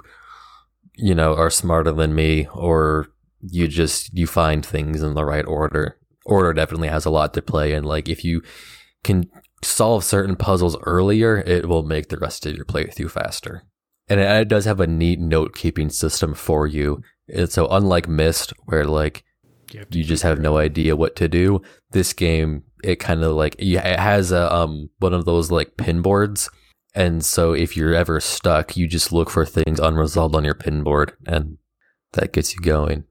you 0.94 1.14
know 1.14 1.34
are 1.34 1.50
smarter 1.50 1.92
than 1.92 2.14
me, 2.14 2.46
or 2.54 3.08
you 3.40 3.68
just 3.68 4.16
you 4.16 4.26
find 4.26 4.64
things 4.64 5.02
in 5.02 5.14
the 5.14 5.24
right 5.24 5.44
order. 5.44 5.98
Order 6.24 6.52
definitely 6.52 6.88
has 6.88 7.04
a 7.04 7.10
lot 7.10 7.34
to 7.34 7.42
play, 7.42 7.72
and 7.72 7.84
like 7.84 8.08
if 8.08 8.24
you 8.24 8.42
can 9.04 9.28
solve 9.62 10.04
certain 10.04 10.36
puzzles 10.36 10.76
earlier, 10.82 11.38
it 11.38 11.68
will 11.68 11.82
make 11.82 12.08
the 12.08 12.18
rest 12.18 12.46
of 12.46 12.54
your 12.54 12.64
playthrough 12.64 13.10
faster. 13.10 13.64
And 14.08 14.20
it 14.20 14.48
does 14.48 14.64
have 14.64 14.80
a 14.80 14.86
neat 14.86 15.20
note 15.20 15.54
keeping 15.54 15.88
system 15.88 16.34
for 16.34 16.66
you 16.66 17.02
and 17.28 17.50
so 17.50 17.68
unlike 17.68 18.08
Myst, 18.08 18.52
where 18.64 18.84
like 18.84 19.24
you, 19.72 19.84
you 19.90 20.04
just 20.04 20.22
have 20.22 20.38
no 20.38 20.58
idea 20.58 20.96
what 20.96 21.16
to 21.16 21.28
do, 21.28 21.62
this 21.90 22.12
game 22.12 22.64
it 22.82 22.96
kind 22.96 23.22
of 23.22 23.32
like 23.32 23.54
it 23.58 23.78
has 23.78 24.32
a 24.32 24.52
um 24.52 24.90
one 24.98 25.14
of 25.14 25.24
those 25.24 25.50
like 25.50 25.76
pin 25.76 26.02
boards. 26.02 26.50
And 26.94 27.24
so 27.24 27.52
if 27.54 27.76
you're 27.76 27.94
ever 27.94 28.20
stuck, 28.20 28.76
you 28.76 28.86
just 28.86 29.12
look 29.12 29.30
for 29.30 29.46
things 29.46 29.80
unresolved 29.80 30.34
on 30.34 30.44
your 30.44 30.54
pin 30.54 30.82
board 30.82 31.12
and 31.26 31.58
that 32.12 32.32
gets 32.32 32.54
you 32.54 32.60
going. 32.60 33.04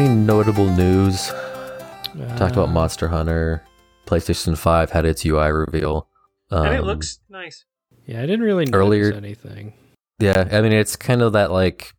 Any 0.00 0.08
notable 0.08 0.68
news? 0.68 1.30
Uh, 1.30 2.36
Talked 2.36 2.52
about 2.52 2.68
uh, 2.68 2.72
Monster 2.72 3.08
Hunter. 3.08 3.62
PlayStation 4.06 4.56
5 4.56 4.90
had 4.90 5.04
its 5.04 5.24
UI 5.24 5.50
reveal. 5.50 6.08
Um, 6.50 6.66
and 6.66 6.74
it 6.74 6.80
um, 6.80 6.86
looks 6.86 7.20
nice. 7.28 7.64
Yeah, 8.06 8.22
I 8.22 8.26
didn't 8.26 8.42
really 8.42 8.66
earlier, 8.72 9.12
anything. 9.12 9.72
Yeah, 10.18 10.48
I 10.52 10.60
mean, 10.60 10.72
it's 10.72 10.96
kind 10.96 11.22
of 11.22 11.32
that 11.32 11.50
like, 11.50 11.94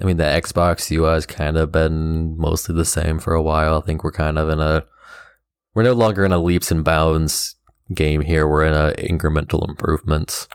I 0.00 0.04
mean, 0.04 0.16
the 0.16 0.24
Xbox 0.24 0.90
UI 0.90 1.14
has 1.14 1.26
kind 1.26 1.56
of 1.56 1.72
been 1.72 2.36
mostly 2.38 2.74
the 2.74 2.84
same 2.84 3.18
for 3.18 3.34
a 3.34 3.42
while. 3.42 3.78
I 3.78 3.80
think 3.84 4.04
we're 4.04 4.12
kind 4.12 4.38
of 4.38 4.48
in 4.48 4.60
a, 4.60 4.84
we're 5.74 5.82
no 5.82 5.92
longer 5.92 6.24
in 6.24 6.32
a 6.32 6.38
leaps 6.38 6.70
and 6.70 6.84
bounds 6.84 7.56
game 7.92 8.22
here. 8.22 8.46
We're 8.46 8.64
in 8.64 8.74
a 8.74 8.94
incremental 8.96 9.68
improvements. 9.68 10.48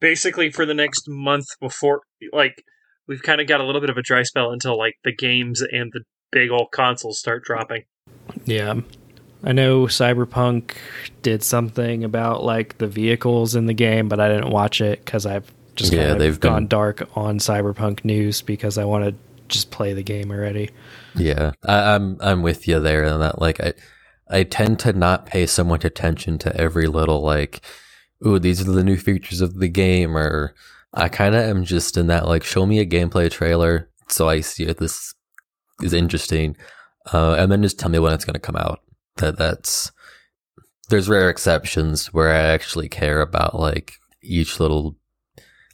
Basically, 0.00 0.50
for 0.50 0.66
the 0.66 0.74
next 0.74 1.04
month 1.08 1.46
before, 1.60 2.02
like, 2.32 2.64
we've 3.06 3.22
kind 3.22 3.40
of 3.40 3.46
got 3.46 3.60
a 3.60 3.64
little 3.64 3.80
bit 3.80 3.90
of 3.90 3.96
a 3.96 4.02
dry 4.02 4.22
spell 4.22 4.50
until 4.50 4.76
like 4.76 4.94
the 5.04 5.14
games 5.14 5.62
and 5.62 5.92
the 5.92 6.02
big 6.30 6.50
old 6.50 6.70
consoles 6.72 7.18
start 7.18 7.44
dropping. 7.44 7.84
Yeah. 8.44 8.80
I 9.44 9.52
know 9.52 9.82
Cyberpunk 9.82 10.74
did 11.22 11.42
something 11.42 12.04
about 12.04 12.42
like 12.42 12.78
the 12.78 12.86
vehicles 12.86 13.54
in 13.54 13.66
the 13.66 13.74
game, 13.74 14.08
but 14.08 14.20
I 14.20 14.28
didn't 14.28 14.50
watch 14.50 14.80
it 14.80 15.04
because 15.04 15.26
I've 15.26 15.52
just 15.76 15.92
yeah, 15.92 16.14
they've 16.14 16.40
gone 16.40 16.62
been... 16.62 16.68
dark 16.68 17.08
on 17.16 17.38
Cyberpunk 17.38 18.04
news 18.04 18.42
because 18.42 18.78
I 18.78 18.84
want 18.84 19.04
to 19.04 19.14
just 19.48 19.70
play 19.70 19.92
the 19.92 20.02
game 20.02 20.30
already. 20.30 20.70
Yeah, 21.14 21.52
I, 21.64 21.94
I'm 21.94 22.16
I'm 22.20 22.42
with 22.42 22.66
you 22.66 22.80
there, 22.80 23.04
and 23.04 23.22
that 23.22 23.40
like 23.40 23.60
I 23.60 23.74
I 24.28 24.42
tend 24.42 24.80
to 24.80 24.92
not 24.92 25.26
pay 25.26 25.46
so 25.46 25.62
much 25.62 25.84
attention 25.84 26.38
to 26.38 26.56
every 26.56 26.88
little 26.88 27.20
like, 27.20 27.60
ooh, 28.26 28.38
these 28.38 28.60
are 28.60 28.72
the 28.72 28.84
new 28.84 28.96
features 28.96 29.40
of 29.40 29.58
the 29.58 29.68
game, 29.68 30.16
or 30.16 30.54
I 30.92 31.08
kind 31.08 31.34
of 31.34 31.42
am 31.42 31.64
just 31.64 31.96
in 31.96 32.08
that 32.08 32.26
like, 32.26 32.42
show 32.42 32.66
me 32.66 32.80
a 32.80 32.86
gameplay 32.86 33.30
trailer 33.30 33.90
so 34.08 34.28
I 34.28 34.40
see 34.40 34.64
if 34.64 34.78
this 34.78 35.14
is 35.82 35.92
interesting, 35.92 36.56
uh, 37.12 37.34
and 37.34 37.50
then 37.50 37.62
just 37.62 37.78
tell 37.78 37.90
me 37.90 37.98
when 37.98 38.12
it's 38.12 38.24
going 38.24 38.34
to 38.34 38.40
come 38.40 38.56
out. 38.56 38.80
That 39.16 39.38
that's 39.38 39.92
there's 40.88 41.08
rare 41.08 41.30
exceptions 41.30 42.12
where 42.12 42.30
I 42.30 42.38
actually 42.38 42.88
care 42.88 43.20
about 43.20 43.58
like 43.58 43.94
each 44.22 44.60
little 44.60 44.96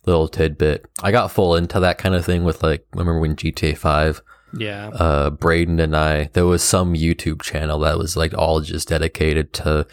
little 0.07 0.28
tidbit. 0.28 0.86
I 1.03 1.12
got 1.12 1.30
full 1.30 1.55
into 1.57 1.80
that 1.80 1.98
kind 1.98 2.14
of 2.14 2.24
thing 2.24 2.44
with 2.44 2.62
like 2.62 2.86
remember 2.92 3.20
when 3.20 3.36
GTA 3.36 3.76
Five. 3.76 4.22
Yeah. 4.55 4.88
Uh, 4.88 5.30
Braden 5.30 5.80
and 5.80 5.96
I, 5.96 6.28
there 6.34 6.44
was 6.44 6.62
some 6.62 6.94
YouTube 6.94 7.40
channel 7.42 7.78
that 7.80 7.98
was 7.98 8.16
like 8.16 8.34
all 8.36 8.61
just 8.61 8.88
dedicated 8.88 9.53
to, 9.55 9.86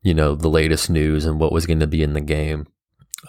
you 0.00 0.14
know, 0.14 0.34
the 0.34 0.48
latest 0.48 0.88
news 0.88 1.26
and 1.26 1.38
what 1.38 1.52
was 1.52 1.66
going 1.66 1.80
to 1.80 1.86
be 1.86 2.02
in 2.02 2.14
the 2.14 2.22
game. 2.22 2.66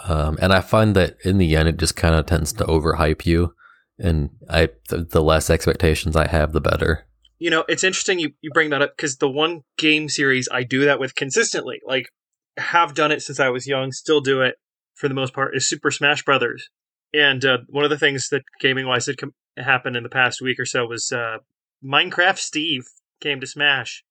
Um, 0.05 0.37
and 0.41 0.53
I 0.53 0.61
find 0.61 0.95
that 0.95 1.17
in 1.23 1.37
the 1.37 1.55
end, 1.55 1.67
it 1.69 1.77
just 1.77 1.95
kind 1.95 2.15
of 2.15 2.25
tends 2.25 2.53
to 2.53 2.63
overhype 2.63 3.25
you. 3.25 3.53
And 3.99 4.31
I, 4.49 4.69
the, 4.89 5.03
the 5.03 5.21
less 5.21 5.49
expectations 5.49 6.15
I 6.15 6.27
have, 6.27 6.51
the 6.51 6.61
better. 6.61 7.05
You 7.39 7.49
know, 7.49 7.63
it's 7.67 7.83
interesting 7.83 8.19
you, 8.19 8.31
you 8.41 8.49
bring 8.53 8.69
that 8.71 8.81
up 8.81 8.95
because 8.95 9.17
the 9.17 9.29
one 9.29 9.61
game 9.77 10.09
series 10.09 10.47
I 10.51 10.63
do 10.63 10.85
that 10.85 10.99
with 10.99 11.15
consistently, 11.15 11.79
like 11.85 12.07
have 12.57 12.93
done 12.95 13.11
it 13.11 13.21
since 13.21 13.39
I 13.39 13.49
was 13.49 13.67
young, 13.67 13.91
still 13.91 14.21
do 14.21 14.41
it 14.41 14.55
for 14.95 15.07
the 15.07 15.13
most 15.13 15.33
part, 15.33 15.55
is 15.55 15.67
Super 15.67 15.91
Smash 15.91 16.23
Brothers. 16.23 16.69
And 17.13 17.43
uh, 17.45 17.59
one 17.69 17.83
of 17.83 17.89
the 17.89 17.97
things 17.97 18.29
that 18.29 18.43
gaming 18.59 18.87
wise 18.87 19.05
did 19.05 19.17
com- 19.17 19.33
happen 19.57 19.95
in 19.95 20.03
the 20.03 20.09
past 20.09 20.41
week 20.41 20.59
or 20.59 20.65
so 20.65 20.85
was 20.85 21.11
uh, 21.11 21.37
Minecraft 21.83 22.37
Steve 22.39 22.83
came 23.21 23.39
to 23.41 23.47
Smash. 23.47 24.03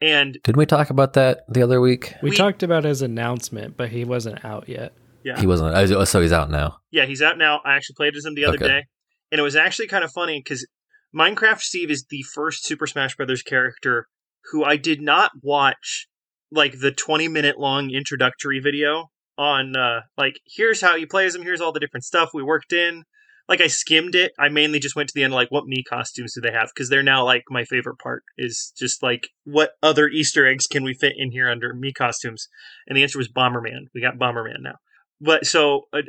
And 0.00 0.38
Did 0.44 0.56
we 0.56 0.66
talk 0.66 0.90
about 0.90 1.14
that 1.14 1.40
the 1.48 1.62
other 1.62 1.80
week? 1.80 2.14
We, 2.22 2.30
We- 2.30 2.36
talked 2.36 2.62
about 2.62 2.84
his 2.84 3.02
announcement, 3.02 3.76
but 3.76 3.88
he 3.88 4.04
wasn't 4.04 4.44
out 4.44 4.68
yet. 4.68 4.94
yeah, 5.24 5.40
He 5.40 5.46
wasn't. 5.46 5.74
oh, 5.74 6.04
So 6.04 6.20
he's 6.20 6.32
out 6.32 6.50
now. 6.50 6.76
Yeah, 6.92 7.06
he's 7.06 7.22
out 7.22 7.38
now. 7.38 7.60
I 7.64 7.74
actually 7.74 7.94
played 7.96 8.14
with 8.14 8.24
him 8.24 8.34
the 8.36 8.44
other 8.44 8.56
Okay. 8.56 8.66
day, 8.68 8.86
and 9.30 9.38
it 9.38 9.42
was 9.42 9.56
actually 9.56 9.88
kind 9.88 10.04
of 10.04 10.12
funny 10.12 10.40
because 10.40 10.66
Minecraft 11.14 11.60
Steve 11.60 11.90
is 11.90 12.06
the 12.10 12.22
first 12.34 12.64
Super 12.64 12.86
Smash 12.86 13.16
Brothers 13.16 13.42
character 13.42 14.08
who 14.50 14.64
I 14.64 14.76
did 14.76 15.00
not 15.00 15.32
watch 15.42 16.08
like 16.50 16.80
the 16.80 16.92
20 16.92 17.28
minute 17.28 17.58
long 17.58 17.90
introductory 17.90 18.60
video 18.60 19.10
on 19.36 19.76
uh 19.76 20.00
like 20.16 20.40
here's 20.46 20.80
how 20.80 20.94
you 20.94 21.06
play 21.06 21.26
as 21.26 21.34
him, 21.34 21.42
here's 21.42 21.60
all 21.60 21.72
the 21.72 21.80
different 21.80 22.04
stuff 22.04 22.30
we 22.32 22.42
worked 22.42 22.72
in. 22.72 23.04
Like 23.48 23.60
I 23.62 23.66
skimmed 23.68 24.14
it. 24.14 24.32
I 24.38 24.50
mainly 24.50 24.78
just 24.78 24.94
went 24.94 25.08
to 25.08 25.14
the 25.14 25.24
end 25.24 25.32
like 25.32 25.50
what 25.50 25.66
me 25.66 25.82
costumes 25.82 26.34
do 26.34 26.40
they 26.40 26.52
have 26.52 26.70
because 26.74 26.90
they're 26.90 27.02
now 27.02 27.24
like 27.24 27.44
my 27.48 27.64
favorite 27.64 27.98
part 27.98 28.22
is 28.36 28.72
just 28.78 29.02
like 29.02 29.30
what 29.44 29.72
other 29.82 30.08
Easter 30.08 30.46
eggs 30.46 30.66
can 30.66 30.84
we 30.84 30.92
fit 30.92 31.14
in 31.16 31.30
here 31.30 31.48
under 31.48 31.72
me 31.72 31.92
costumes? 31.92 32.48
And 32.86 32.96
the 32.96 33.02
answer 33.02 33.18
was 33.18 33.28
Bomberman. 33.28 33.86
We 33.94 34.02
got 34.02 34.18
Bomberman 34.18 34.60
now. 34.60 34.76
But 35.20 35.46
so 35.46 35.88
uh, 35.94 36.02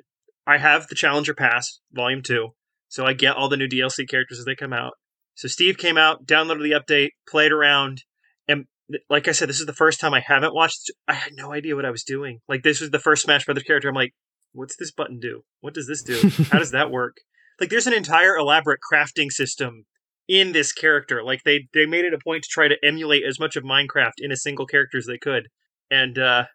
I 0.46 0.58
have 0.58 0.88
the 0.88 0.96
Challenger 0.96 1.34
Pass, 1.34 1.80
Volume 1.94 2.22
2, 2.22 2.50
so 2.90 3.06
I 3.06 3.14
get 3.14 3.36
all 3.36 3.48
the 3.48 3.58
new 3.58 3.68
DLC 3.68 4.10
characters 4.10 4.40
as 4.40 4.46
they 4.46 4.56
come 4.56 4.74
out. 4.74 4.94
So 5.36 5.48
Steve 5.48 5.78
came 5.78 5.98
out, 5.98 6.26
downloaded 6.26 6.64
the 6.64 6.72
update, 6.72 7.12
played 7.30 7.54
around, 7.54 8.04
and 8.48 8.66
like 9.10 9.28
I 9.28 9.32
said, 9.32 9.48
this 9.48 9.60
is 9.60 9.66
the 9.66 9.74
first 9.74 10.00
time 10.00 10.14
I 10.14 10.20
haven't 10.26 10.54
watched. 10.54 10.92
I 11.08 11.14
had 11.14 11.34
no 11.34 11.54
idea 11.54 11.76
what 11.76 11.86
I 11.86 11.92
was 11.92 12.04
doing. 12.04 12.40
Like, 12.50 12.64
this 12.64 12.82
was 12.82 12.90
the 12.90 13.00
first 13.00 13.24
Smash 13.24 13.46
Brothers 13.46 13.64
character. 13.64 13.88
I'm 13.88 13.96
like, 13.96 14.14
what's 14.52 14.76
this 14.76 14.92
button 14.92 15.20
do? 15.20 15.44
What 15.62 15.74
does 15.74 15.88
this 15.88 16.04
do? 16.04 16.30
How 16.52 16.60
does 16.60 16.72
that 16.72 16.92
work? 16.92 17.18
Like, 17.60 17.70
there's 17.70 17.88
an 17.88 17.94
entire 17.94 18.36
elaborate 18.36 18.80
crafting 18.92 19.32
system 19.32 19.86
in 20.28 20.52
this 20.52 20.74
character. 20.74 21.24
Like, 21.24 21.44
they, 21.44 21.68
they 21.74 21.86
made 21.86 22.06
it 22.06 22.14
a 22.14 22.20
point 22.24 22.44
to 22.44 22.50
try 22.50 22.68
to 22.68 22.76
emulate 22.84 23.24
as 23.24 23.40
much 23.40 23.56
of 23.56 23.64
Minecraft 23.64 24.14
in 24.18 24.32
a 24.32 24.38
single 24.38 24.66
character 24.66 24.98
as 24.98 25.06
they 25.06 25.18
could. 25.18 25.48
And, 25.92 26.18
uh, 26.18 26.46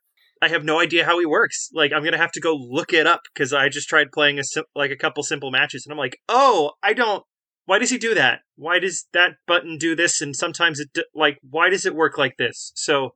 I 0.44 0.48
have 0.48 0.62
no 0.62 0.78
idea 0.78 1.06
how 1.06 1.18
he 1.18 1.24
works. 1.24 1.70
Like 1.72 1.92
I'm 1.92 2.04
gonna 2.04 2.18
have 2.18 2.32
to 2.32 2.40
go 2.40 2.54
look 2.54 2.92
it 2.92 3.06
up 3.06 3.22
because 3.32 3.54
I 3.54 3.70
just 3.70 3.88
tried 3.88 4.12
playing 4.12 4.38
a 4.38 4.44
sim- 4.44 4.64
like 4.76 4.90
a 4.90 4.96
couple 4.96 5.22
simple 5.22 5.50
matches, 5.50 5.86
and 5.86 5.92
I'm 5.92 5.98
like, 5.98 6.18
oh, 6.28 6.72
I 6.82 6.92
don't. 6.92 7.24
Why 7.64 7.78
does 7.78 7.88
he 7.88 7.96
do 7.96 8.14
that? 8.14 8.40
Why 8.56 8.78
does 8.78 9.06
that 9.14 9.36
button 9.46 9.78
do 9.78 9.96
this? 9.96 10.20
And 10.20 10.36
sometimes 10.36 10.80
it 10.80 10.90
like, 11.14 11.38
why 11.48 11.70
does 11.70 11.86
it 11.86 11.94
work 11.94 12.18
like 12.18 12.36
this? 12.36 12.72
So 12.74 13.14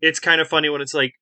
it's 0.00 0.18
kind 0.18 0.40
of 0.40 0.48
funny 0.48 0.70
when 0.70 0.80
it's 0.80 0.94
like, 0.94 1.12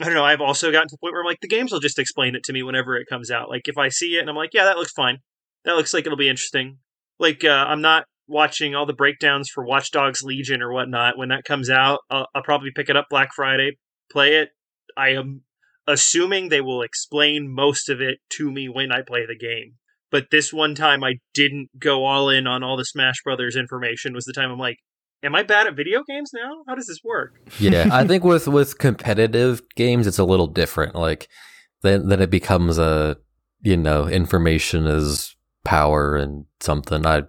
I 0.00 0.04
don't 0.04 0.14
know. 0.14 0.24
I've 0.24 0.40
also 0.40 0.70
gotten 0.70 0.86
to 0.88 0.94
the 0.94 0.98
point 0.98 1.14
where 1.14 1.22
I'm 1.22 1.26
like, 1.26 1.40
the 1.42 1.48
games 1.48 1.72
will 1.72 1.80
just 1.80 1.98
explain 1.98 2.36
it 2.36 2.44
to 2.44 2.52
me 2.52 2.62
whenever 2.62 2.96
it 2.96 3.08
comes 3.08 3.32
out. 3.32 3.50
Like 3.50 3.66
if 3.66 3.76
I 3.76 3.88
see 3.88 4.16
it 4.16 4.20
and 4.20 4.30
I'm 4.30 4.36
like, 4.36 4.54
yeah, 4.54 4.64
that 4.64 4.76
looks 4.76 4.92
fine. 4.92 5.18
That 5.64 5.74
looks 5.74 5.92
like 5.92 6.06
it'll 6.06 6.16
be 6.16 6.28
interesting. 6.28 6.78
Like 7.18 7.44
uh, 7.44 7.48
I'm 7.48 7.80
not 7.80 8.04
watching 8.28 8.76
all 8.76 8.86
the 8.86 8.92
breakdowns 8.92 9.50
for 9.50 9.64
Watch 9.64 9.90
Dogs 9.90 10.22
Legion 10.22 10.62
or 10.62 10.72
whatnot. 10.72 11.18
When 11.18 11.30
that 11.30 11.42
comes 11.42 11.70
out, 11.70 12.00
I'll, 12.08 12.28
I'll 12.36 12.42
probably 12.44 12.70
pick 12.70 12.88
it 12.88 12.96
up 12.96 13.06
Black 13.10 13.30
Friday, 13.34 13.78
play 14.12 14.36
it, 14.36 14.50
I 14.96 15.10
am 15.10 15.42
assuming 15.86 16.48
they 16.48 16.60
will 16.60 16.82
explain 16.82 17.52
most 17.52 17.88
of 17.88 18.00
it 18.00 18.18
to 18.30 18.50
me 18.50 18.68
when 18.68 18.92
I 18.92 19.02
play 19.02 19.26
the 19.26 19.36
game. 19.36 19.74
But 20.10 20.30
this 20.30 20.52
one 20.52 20.74
time 20.74 21.02
I 21.02 21.14
didn't 21.32 21.70
go 21.78 22.04
all 22.04 22.28
in 22.28 22.46
on 22.46 22.62
all 22.62 22.76
the 22.76 22.84
Smash 22.84 23.22
Brothers 23.24 23.56
information 23.56 24.12
was 24.14 24.24
the 24.24 24.34
time 24.34 24.50
I'm 24.50 24.58
like, 24.58 24.78
am 25.22 25.34
I 25.34 25.42
bad 25.42 25.66
at 25.66 25.74
video 25.74 26.02
games 26.06 26.30
now? 26.34 26.64
How 26.66 26.74
does 26.74 26.86
this 26.86 27.00
work? 27.02 27.34
Yeah, 27.58 27.88
I 27.90 28.06
think 28.06 28.24
with 28.24 28.48
with 28.48 28.78
competitive 28.78 29.62
games, 29.74 30.06
it's 30.06 30.18
a 30.18 30.24
little 30.24 30.46
different. 30.46 30.94
Like 30.94 31.28
then 31.82 32.08
then 32.08 32.20
it 32.20 32.30
becomes 32.30 32.78
a 32.78 33.16
you 33.62 33.76
know 33.76 34.06
information 34.06 34.86
is 34.86 35.34
power 35.64 36.16
and 36.16 36.44
something. 36.60 37.06
I 37.06 37.22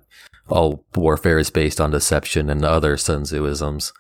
all 0.50 0.86
warfare 0.96 1.40
is 1.40 1.50
based 1.50 1.80
on 1.80 1.92
deception 1.92 2.50
and 2.50 2.66
other 2.66 2.98
Sun 2.98 3.24
Tzuisms. 3.24 3.94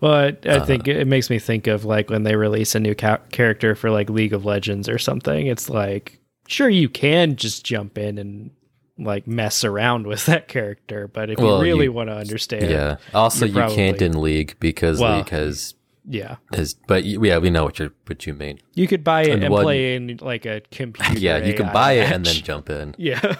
Well, 0.00 0.12
I, 0.12 0.36
I 0.48 0.56
Uh, 0.58 0.64
think 0.66 0.88
it 0.88 1.06
makes 1.06 1.30
me 1.30 1.38
think 1.38 1.66
of 1.66 1.84
like 1.84 2.10
when 2.10 2.22
they 2.24 2.36
release 2.36 2.74
a 2.74 2.80
new 2.80 2.94
ca- 2.94 3.20
character 3.32 3.74
for 3.74 3.90
like 3.90 4.10
League 4.10 4.32
of 4.34 4.44
Legends 4.44 4.88
or 4.88 4.98
something. 4.98 5.46
It's 5.46 5.70
like, 5.70 6.18
sure, 6.48 6.68
you 6.68 6.88
can 6.88 7.36
just 7.36 7.64
jump 7.64 7.96
in 7.98 8.18
and 8.18 8.50
like 8.98 9.26
mess 9.26 9.64
around 9.64 10.06
with 10.06 10.24
that 10.26 10.48
character, 10.48 11.06
but 11.08 11.30
if 11.30 11.38
Well, 11.38 11.58
you 11.58 11.62
really 11.62 11.84
you- 11.84 11.92
want 11.92 12.08
to 12.10 12.16
understand, 12.16 12.70
Yeah. 12.70 12.96
Also, 13.14 13.44
you 13.46 13.54
You're 13.54 13.68
can't 13.70 14.00
in 14.00 14.20
League 14.22 14.56
because 14.60 15.00
Well, 15.00 15.18
League 15.18 15.28
has 15.30 15.74
yeah, 16.08 16.36
has. 16.54 16.74
But 16.86 17.04
yeah, 17.04 17.38
we 17.38 17.50
know 17.50 17.64
what 17.64 17.78
you 17.78 17.90
what 18.06 18.26
you 18.26 18.32
mean. 18.34 18.58
you 18.74 18.86
could 18.86 19.02
buy 19.04 19.22
it 19.22 19.30
And 19.30 19.44
and, 19.44 19.52
one- 19.52 19.64
play 19.64 19.96
in 19.96 20.18
like 20.22 20.46
a 20.46 20.60
computer. 20.70 21.18
yeah, 21.18 21.38
you 21.44 21.52
can 21.54 21.66
AI 21.66 21.72
buy 21.72 21.92
it 21.92 22.12
and 22.12 22.24
then 22.24 22.36
jump 22.36 22.70
in. 22.70 22.94
yeah, 22.98 23.36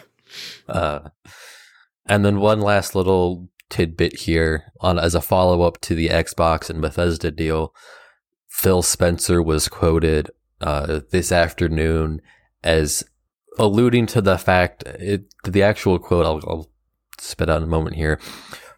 Uh, 0.69 1.01
and 2.07 2.25
then 2.25 2.41
one 2.41 2.61
last 2.61 2.95
little 2.95 3.49
tidbit 3.71 4.21
here 4.21 4.73
on 4.81 4.99
as 4.99 5.15
a 5.15 5.21
follow 5.21 5.63
up 5.63 5.81
to 5.83 5.95
the 5.95 6.09
Xbox 6.09 6.71
and 6.71 6.81
Bethesda 6.81 7.31
deal. 7.31 7.75
Phil 8.49 8.83
Spencer 8.83 9.43
was 9.43 9.69
quoted 9.69 10.31
uh, 10.61 11.01
this 11.11 11.31
afternoon 11.31 12.21
as 12.63 13.05
alluding 13.59 14.07
to 14.07 14.21
the 14.21 14.39
fact 14.39 14.83
it, 14.85 15.27
the 15.45 15.63
actual 15.63 15.99
quote 15.99 16.27
I'll, 16.27 16.41
I'll 16.49 16.71
spit 17.19 17.49
out 17.51 17.59
in 17.59 17.65
a 17.65 17.67
moment 17.67 17.97
here, 17.97 18.21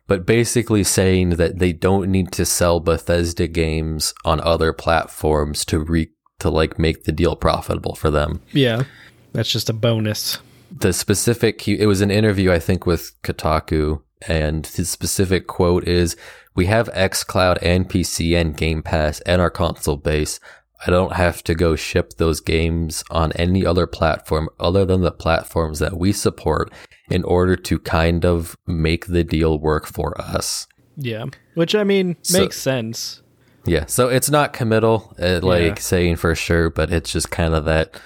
but 0.07 0.27
basically 0.27 0.85
saying 0.85 1.31
that 1.31 1.59
they 1.59 1.73
don't 1.73 2.11
need 2.11 2.33
to 2.33 2.45
sell 2.45 2.81
Bethesda 2.81 3.47
games 3.47 4.15
on 4.25 4.41
other 4.41 4.73
platforms 4.73 5.65
to 5.67 5.79
re 5.79 6.11
to 6.41 6.51
like 6.51 6.79
make 6.79 7.05
the 7.05 7.13
deal 7.13 7.35
profitable 7.37 7.95
for 7.95 8.11
them 8.11 8.41
yeah. 8.53 8.85
That's 9.33 9.51
just 9.53 9.69
a 9.69 9.73
bonus. 9.73 10.39
the 10.71 10.93
specific 10.93 11.67
it 11.67 11.87
was 11.87 12.01
an 12.01 12.11
interview 12.11 12.53
i 12.53 12.59
think 12.59 12.87
with 12.87 13.13
kotaku 13.23 14.01
and 14.27 14.67
his 14.67 14.91
specific 14.91 15.47
quote 15.47 15.87
is 15.87 16.17
we 16.55 16.67
have 16.67 16.89
xcloud 16.95 17.59
and 17.63 17.89
pc 17.89 18.39
and 18.39 18.57
game 18.57 18.83
pass 18.83 19.21
and 19.21 19.41
our 19.41 19.51
console 19.51 19.97
base 19.97 20.41
i 20.87 20.91
don't 20.91 21.13
have 21.15 21.43
to 21.45 21.55
go 21.55 21.77
ship 21.77 22.15
those 22.17 22.41
games 22.41 23.05
on 23.11 23.31
any 23.33 23.65
other 23.65 23.87
platform 23.87 24.49
other 24.59 24.85
than 24.85 25.03
the 25.03 25.13
platforms 25.13 25.79
that 25.79 25.97
we 25.97 26.13
support 26.13 26.73
in 27.11 27.23
order 27.25 27.57
to 27.57 27.79
kind 27.79 28.25
of 28.25 28.57
make 28.67 29.07
the 29.07 29.23
deal 29.25 29.59
work 29.59 29.87
for 29.87 30.21
us 30.21 30.67
Yeah, 30.97 31.27
which 31.55 31.75
I 31.77 31.85
mean 31.85 32.17
So- 32.23 32.41
makes 32.41 32.59
sense. 32.59 33.23
yeah 33.67 33.87
so 33.87 34.09
it's 34.09 34.31
not 34.31 34.53
committal 34.53 35.15
uh, 35.21 35.41
like 35.43 35.63
Yeah. 35.63 35.75
saying 35.77 36.17
for 36.17 36.35
sure 36.35 36.71
but 36.71 36.91
it's 36.93 37.13
just 37.13 37.31
kind 37.31 37.55
of 37.55 37.65
that 37.67 38.01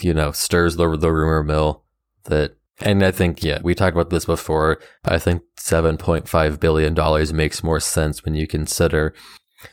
you 0.00 0.14
know 0.14 0.30
stirs 0.32 0.76
the 0.76 0.96
the 0.96 1.12
rumor 1.12 1.42
mill 1.42 1.82
that 2.24 2.56
and 2.80 3.04
I 3.04 3.10
think 3.10 3.42
yeah 3.42 3.60
we 3.62 3.74
talked 3.74 3.96
about 3.96 4.10
this 4.10 4.24
before. 4.24 4.80
I 5.04 5.18
think 5.18 5.42
7.5 5.58 6.60
billion 6.60 6.94
dollars 6.94 7.32
makes 7.32 7.62
more 7.62 7.80
sense 7.80 8.24
when 8.24 8.34
you 8.34 8.46
consider 8.46 9.14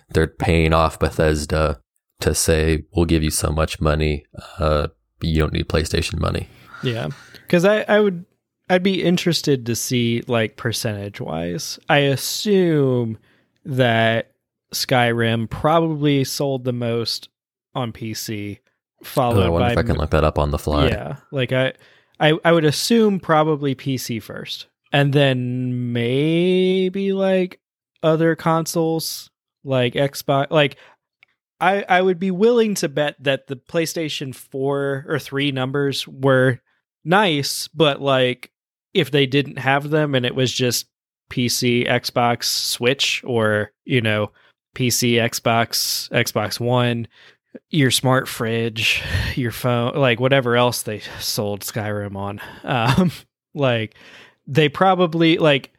they're 0.09 0.27
paying 0.27 0.73
off 0.73 0.99
Bethesda 0.99 1.79
to 2.21 2.35
say 2.35 2.83
we'll 2.95 3.05
give 3.05 3.23
you 3.23 3.31
so 3.31 3.49
much 3.49 3.81
money 3.81 4.25
uh 4.59 4.87
you 5.21 5.39
don't 5.39 5.53
need 5.53 5.67
PlayStation 5.67 6.19
money. 6.19 6.47
Yeah, 6.83 7.09
because 7.33 7.65
I 7.65 7.81
I 7.87 7.99
would 7.99 8.25
I'd 8.69 8.83
be 8.83 9.03
interested 9.03 9.65
to 9.65 9.75
see 9.75 10.23
like 10.27 10.55
percentage 10.55 11.19
wise. 11.19 11.77
I 11.89 11.97
assume 11.97 13.17
that 13.65 14.31
Skyrim 14.73 15.49
probably 15.49 16.23
sold 16.23 16.63
the 16.63 16.73
most 16.73 17.29
on 17.75 17.91
PC, 17.91 18.59
followed 19.03 19.43
Oh, 19.43 19.45
I 19.45 19.49
wonder 19.49 19.67
by 19.67 19.71
if 19.73 19.77
I 19.77 19.83
can 19.83 19.97
look 19.97 20.11
that 20.11 20.23
up 20.23 20.39
on 20.39 20.51
the 20.51 20.57
fly. 20.57 20.87
Yeah, 20.87 21.17
like 21.31 21.51
I, 21.51 21.73
I 22.21 22.37
I 22.45 22.51
would 22.51 22.65
assume 22.65 23.19
probably 23.19 23.75
PC 23.75 24.21
first, 24.21 24.67
and 24.93 25.11
then 25.11 25.91
maybe 25.91 27.11
like 27.11 27.59
other 28.03 28.35
consoles 28.35 29.29
like 29.63 29.95
Xbox. 29.95 30.51
Like 30.51 30.77
I 31.59 31.83
I 31.89 32.01
would 32.01 32.19
be 32.19 32.31
willing 32.31 32.75
to 32.75 32.87
bet 32.87 33.15
that 33.19 33.47
the 33.47 33.55
PlayStation 33.55 34.33
four 34.33 35.05
or 35.09 35.19
three 35.19 35.51
numbers 35.51 36.07
were 36.07 36.59
nice, 37.03 37.67
but 37.69 38.01
like 38.01 38.51
if 38.93 39.09
they 39.09 39.25
didn't 39.25 39.57
have 39.57 39.89
them 39.89 40.15
and 40.15 40.25
it 40.25 40.35
was 40.35 40.53
just 40.53 40.87
PC, 41.31 41.87
Xbox, 41.87 42.43
Switch, 42.43 43.23
or 43.25 43.71
you 43.83 44.01
know 44.01 44.31
PC, 44.75 45.13
Xbox, 45.13 46.09
Xbox 46.11 46.59
One, 46.59 47.07
your 47.69 47.91
smart 47.91 48.27
fridge, 48.27 49.03
your 49.35 49.51
phone, 49.51 49.95
like 49.95 50.19
whatever 50.19 50.55
else 50.55 50.83
they 50.83 50.99
sold 51.19 51.61
Skyrim 51.61 52.15
on. 52.15 52.41
Um, 52.63 53.11
like 53.53 53.95
they 54.47 54.69
probably 54.69 55.37
like 55.37 55.71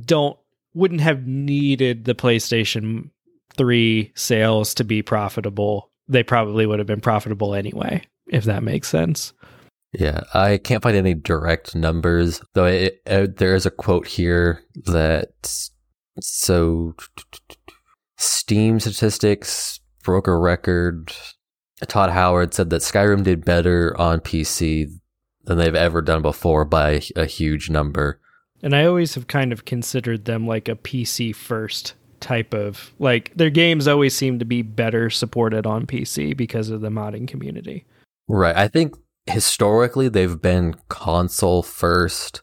don't 0.00 0.38
wouldn't 0.74 1.00
have 1.00 1.26
needed 1.26 2.04
the 2.04 2.14
PlayStation 2.14 3.10
3 3.56 4.12
sales 4.14 4.74
to 4.74 4.84
be 4.84 5.02
profitable. 5.02 5.90
They 6.08 6.22
probably 6.22 6.66
would 6.66 6.78
have 6.78 6.86
been 6.86 7.00
profitable 7.00 7.54
anyway. 7.54 8.02
if 8.28 8.44
that 8.44 8.62
makes 8.62 8.88
sense. 8.88 9.32
Yeah, 9.92 10.20
I 10.34 10.58
can't 10.58 10.82
find 10.82 10.96
any 10.96 11.14
direct 11.14 11.74
numbers, 11.74 12.42
though. 12.54 12.66
It, 12.66 13.00
it, 13.06 13.38
there 13.38 13.54
is 13.54 13.64
a 13.64 13.70
quote 13.70 14.06
here 14.06 14.62
that 14.84 15.30
so 16.20 16.94
Steam 18.18 18.80
statistics 18.80 19.80
broke 20.08 20.26
a 20.26 20.34
record. 20.34 21.12
Todd 21.86 22.08
Howard 22.08 22.54
said 22.54 22.70
that 22.70 22.80
Skyrim 22.80 23.24
did 23.24 23.44
better 23.44 23.94
on 24.00 24.20
PC 24.20 24.90
than 25.44 25.58
they've 25.58 25.74
ever 25.74 26.00
done 26.00 26.22
before 26.22 26.64
by 26.64 27.02
a 27.14 27.26
huge 27.26 27.68
number. 27.68 28.18
And 28.62 28.74
I 28.74 28.86
always 28.86 29.16
have 29.16 29.26
kind 29.26 29.52
of 29.52 29.66
considered 29.66 30.24
them 30.24 30.46
like 30.46 30.66
a 30.66 30.76
PC 30.76 31.36
first 31.36 31.92
type 32.20 32.54
of 32.54 32.94
like 32.98 33.32
their 33.36 33.50
games 33.50 33.86
always 33.86 34.14
seem 34.14 34.38
to 34.38 34.46
be 34.46 34.62
better 34.62 35.10
supported 35.10 35.66
on 35.66 35.84
PC 35.84 36.34
because 36.34 36.70
of 36.70 36.80
the 36.80 36.88
modding 36.88 37.28
community. 37.28 37.84
Right. 38.28 38.56
I 38.56 38.66
think 38.66 38.94
historically 39.26 40.08
they've 40.08 40.40
been 40.40 40.74
console 40.88 41.62
first 41.62 42.40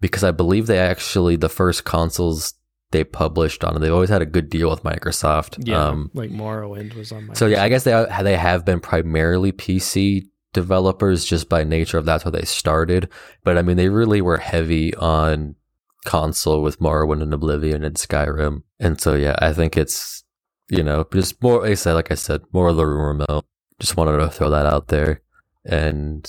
because 0.00 0.24
I 0.24 0.30
believe 0.30 0.66
they 0.66 0.78
actually 0.78 1.36
the 1.36 1.50
first 1.50 1.84
consoles 1.84 2.54
they 2.90 3.04
published 3.04 3.64
on 3.64 3.76
it. 3.76 3.80
they've 3.80 3.92
always 3.92 4.08
had 4.08 4.22
a 4.22 4.26
good 4.26 4.48
deal 4.48 4.70
with 4.70 4.82
Microsoft. 4.82 5.66
Yeah, 5.66 5.88
um, 5.88 6.10
like 6.14 6.30
Morrowind 6.30 6.94
was 6.94 7.12
on. 7.12 7.28
Microsoft. 7.28 7.36
So 7.36 7.46
yeah, 7.46 7.62
I 7.62 7.68
guess 7.68 7.84
they 7.84 8.06
they 8.22 8.36
have 8.36 8.64
been 8.64 8.80
primarily 8.80 9.52
PC 9.52 10.28
developers 10.52 11.24
just 11.24 11.48
by 11.48 11.64
nature 11.64 11.98
of 11.98 12.04
that's 12.04 12.24
where 12.24 12.32
they 12.32 12.44
started. 12.44 13.08
But 13.44 13.58
I 13.58 13.62
mean, 13.62 13.76
they 13.76 13.88
really 13.88 14.20
were 14.20 14.38
heavy 14.38 14.94
on 14.94 15.56
console 16.04 16.62
with 16.62 16.80
Morrowind 16.80 17.22
and 17.22 17.34
Oblivion 17.34 17.84
and 17.84 17.96
Skyrim. 17.96 18.62
And 18.80 19.00
so 19.00 19.14
yeah, 19.14 19.36
I 19.40 19.52
think 19.52 19.76
it's 19.76 20.24
you 20.68 20.82
know 20.82 21.06
just 21.12 21.42
more. 21.42 21.62
Like 21.62 21.72
I 21.72 21.74
said, 21.74 21.94
like 21.94 22.10
I 22.10 22.16
said, 22.16 22.42
more 22.52 22.68
of 22.68 22.76
the 22.76 22.86
rumor 22.86 23.14
mill. 23.28 23.44
Just 23.80 23.96
wanted 23.96 24.16
to 24.16 24.28
throw 24.28 24.50
that 24.50 24.66
out 24.66 24.88
there. 24.88 25.20
And 25.64 26.28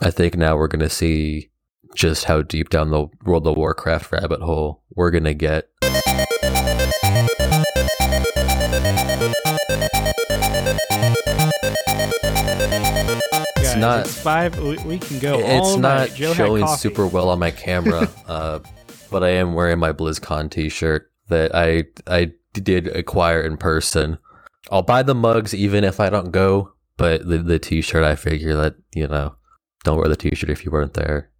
I 0.00 0.10
think 0.10 0.36
now 0.36 0.56
we're 0.56 0.68
going 0.68 0.80
to 0.80 0.90
see 0.90 1.50
just 1.94 2.26
how 2.26 2.42
deep 2.42 2.68
down 2.68 2.90
the 2.90 3.06
World 3.24 3.46
of 3.46 3.56
Warcraft 3.56 4.12
rabbit 4.12 4.40
hole 4.40 4.82
we're 4.94 5.10
going 5.10 5.24
to 5.24 5.34
get. 5.34 5.68
It's 13.56 13.76
not 13.76 14.00
it's 14.00 14.20
five. 14.20 14.58
We, 14.58 14.76
we, 14.78 14.98
can 14.98 15.18
go. 15.18 15.38
It's 15.38 15.76
not 15.76 16.16
showing 16.16 16.66
super 16.66 17.06
well 17.06 17.28
on 17.28 17.38
my 17.38 17.50
camera, 17.50 18.08
uh, 18.26 18.60
but 19.10 19.22
I 19.22 19.30
am 19.30 19.54
wearing 19.54 19.78
my 19.78 19.92
BlizzCon 19.92 20.50
T-shirt 20.50 21.10
that 21.28 21.54
I 21.54 21.84
I 22.06 22.32
did 22.52 22.88
acquire 22.88 23.42
in 23.42 23.56
person. 23.56 24.18
I'll 24.70 24.82
buy 24.82 25.02
the 25.02 25.14
mugs 25.14 25.54
even 25.54 25.84
if 25.84 26.00
I 26.00 26.10
don't 26.10 26.30
go, 26.30 26.72
but 26.96 27.26
the, 27.26 27.38
the 27.38 27.58
t-shirt, 27.58 28.04
I 28.04 28.16
figure 28.16 28.54
that, 28.56 28.74
you 28.94 29.06
know, 29.06 29.36
don't 29.84 29.96
wear 29.96 30.08
the 30.08 30.16
t-shirt 30.16 30.50
if 30.50 30.64
you 30.64 30.70
weren't 30.70 30.94
there. 30.94 31.30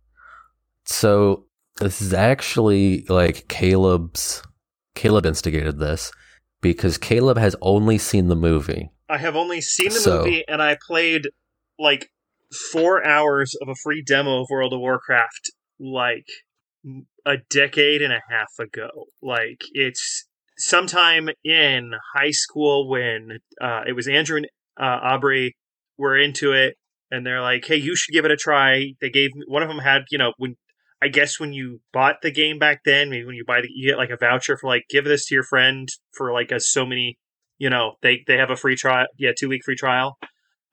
So 0.85 1.45
this 1.79 2.01
is 2.01 2.13
actually 2.13 3.05
like 3.09 3.49
Caleb's, 3.49 4.43
Caleb 4.95 5.27
instigated 5.27 5.79
this 5.79 6.13
because 6.61 6.99
Caleb 6.99 7.39
has 7.39 7.57
only 7.61 7.99
seen 7.99 8.29
the 8.29 8.37
movie. 8.37 8.91
I 9.09 9.19
have 9.19 9.37
only 9.37 9.61
seen 9.61 9.91
the 9.91 10.01
so, 10.01 10.19
movie 10.19 10.45
and 10.49 10.63
I 10.63 10.77
played 10.87 11.29
like 11.79 12.11
four 12.73 13.07
hours 13.07 13.55
of 13.63 13.69
a 13.69 13.75
free 13.83 14.03
demo 14.03 14.43
of 14.43 14.49
World 14.51 14.73
of 14.73 14.81
Warcraft 14.81 15.53
like 15.81 16.27
a 17.27 17.37
decade 17.51 18.03
and 18.03 18.13
a 18.13 18.23
half 18.29 18.53
ago. 18.59 18.89
Like 19.23 19.63
it's 19.73 20.27
sometime 20.57 21.29
in 21.45 21.93
high 22.15 22.31
school 22.31 22.89
when 22.89 23.39
uh, 23.61 23.83
it 23.87 23.93
was 23.93 24.09
Andrew 24.09 24.39
and 24.39 24.47
uh, 24.81 24.99
Aubrey 25.03 25.57
were 25.97 26.17
into 26.17 26.53
it, 26.53 26.77
and 27.11 27.27
they're 27.27 27.43
like, 27.43 27.65
"Hey, 27.65 27.77
you 27.77 27.97
should 27.97 28.13
give 28.13 28.25
it 28.25 28.31
a 28.31 28.37
try." 28.37 28.95
They 29.01 29.11
gave 29.11 29.31
one 29.47 29.63
of 29.63 29.69
them 29.69 29.79
had 29.79 30.03
you 30.11 30.19
know 30.19 30.33
when 30.39 30.57
I 31.01 31.09
guess 31.09 31.39
when 31.39 31.53
you 31.53 31.81
bought 31.93 32.17
the 32.23 32.31
game 32.31 32.59
back 32.59 32.81
then, 32.85 33.11
maybe 33.11 33.25
when 33.25 33.37
you 33.37 33.45
buy 33.47 33.61
the 33.61 33.69
you 33.71 33.91
get 33.91 33.99
like 33.99 34.11
a 34.11 34.17
voucher 34.17 34.57
for 34.57 34.69
like 34.69 34.85
give 34.91 35.05
this 35.05 35.27
to 35.27 35.35
your 35.35 35.45
friend 35.45 35.89
for 36.17 36.33
like 36.33 36.51
a 36.51 36.61
so 36.61 36.85
many 36.85 37.19
you 37.59 37.71
know 37.71 37.95
they 38.03 38.25
they 38.27 38.37
have 38.37 38.51
a 38.51 38.57
free 38.57 38.77
trial 38.77 39.07
yeah 39.19 39.31
two 39.37 39.49
week 39.49 39.63
free 39.65 39.77
trial, 39.77 40.19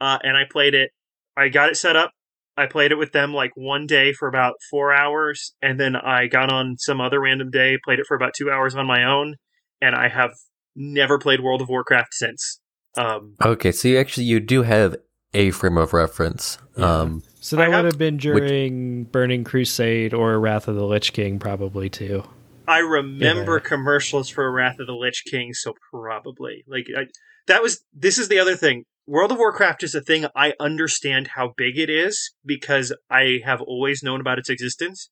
uh, 0.02 0.18
and 0.24 0.36
I 0.36 0.44
played 0.50 0.74
it. 0.74 0.92
I 1.38 1.50
got 1.50 1.70
it 1.70 1.78
set 1.78 1.96
up. 1.96 2.12
I 2.58 2.68
played 2.68 2.92
it 2.92 2.96
with 2.96 3.12
them 3.12 3.34
like 3.34 3.52
one 3.56 3.86
day 3.86 4.14
for 4.14 4.28
about 4.28 4.56
four 4.72 4.94
hours, 4.94 5.54
and 5.62 5.80
then 5.80 5.96
I 5.96 6.28
got 6.28 6.52
on 6.52 6.78
some 6.78 7.02
other 7.02 7.22
random 7.22 7.52
day, 7.52 7.78
played 7.84 8.00
it 8.00 8.06
for 8.08 8.16
about 8.16 8.34
two 8.36 8.50
hours 8.50 8.76
on 8.76 8.88
my 8.88 9.04
own, 9.04 9.36
and 9.82 9.94
I 9.94 10.08
have 10.08 10.32
never 10.76 11.20
played 11.20 11.42
World 11.42 11.62
of 11.62 11.70
Warcraft 11.70 12.14
since. 12.14 12.62
Um, 12.98 13.36
okay, 13.44 13.72
so 13.72 13.90
you 13.90 14.00
actually 14.00 14.26
you 14.26 14.40
do 14.40 14.64
have 14.64 14.96
a 15.34 15.52
frame 15.52 15.78
of 15.78 15.94
reference. 15.94 16.58
Yeah. 16.78 17.02
So 17.46 17.58
that 17.58 17.70
would 17.70 17.86
have 17.86 18.00
been 18.00 18.18
during 18.18 19.02
which, 19.02 19.12
Burning 19.12 19.44
Crusade 19.44 20.16
or 20.16 20.40
Wrath 20.40 20.68
of 20.68 20.74
the 20.74 20.84
Lich 20.84 21.14
King, 21.14 21.38
probably 21.38 21.92
too. 21.92 22.24
I 22.68 22.80
remember 22.80 23.58
yeah. 23.58 23.70
commercials 23.70 24.30
for 24.30 24.52
Wrath 24.52 24.80
of 24.80 24.88
the 24.88 24.96
Lich 24.96 25.22
King, 25.30 25.54
so 25.54 25.74
probably 25.92 26.64
like 26.68 26.88
I, 26.98 27.04
that 27.46 27.62
was. 27.62 27.84
This 27.94 28.18
is 28.18 28.30
the 28.30 28.40
other 28.40 28.56
thing. 28.56 28.86
World 29.06 29.32
of 29.32 29.38
Warcraft 29.38 29.84
is 29.84 29.94
a 29.94 30.02
thing 30.02 30.26
I 30.36 30.54
understand 30.60 31.30
how 31.36 31.54
big 31.56 31.78
it 31.78 31.88
is 31.88 32.34
because 32.44 32.92
I 33.12 33.42
have 33.46 33.62
always 33.62 34.02
known 34.02 34.22
about 34.22 34.40
its 34.40 34.50
existence. 34.50 35.12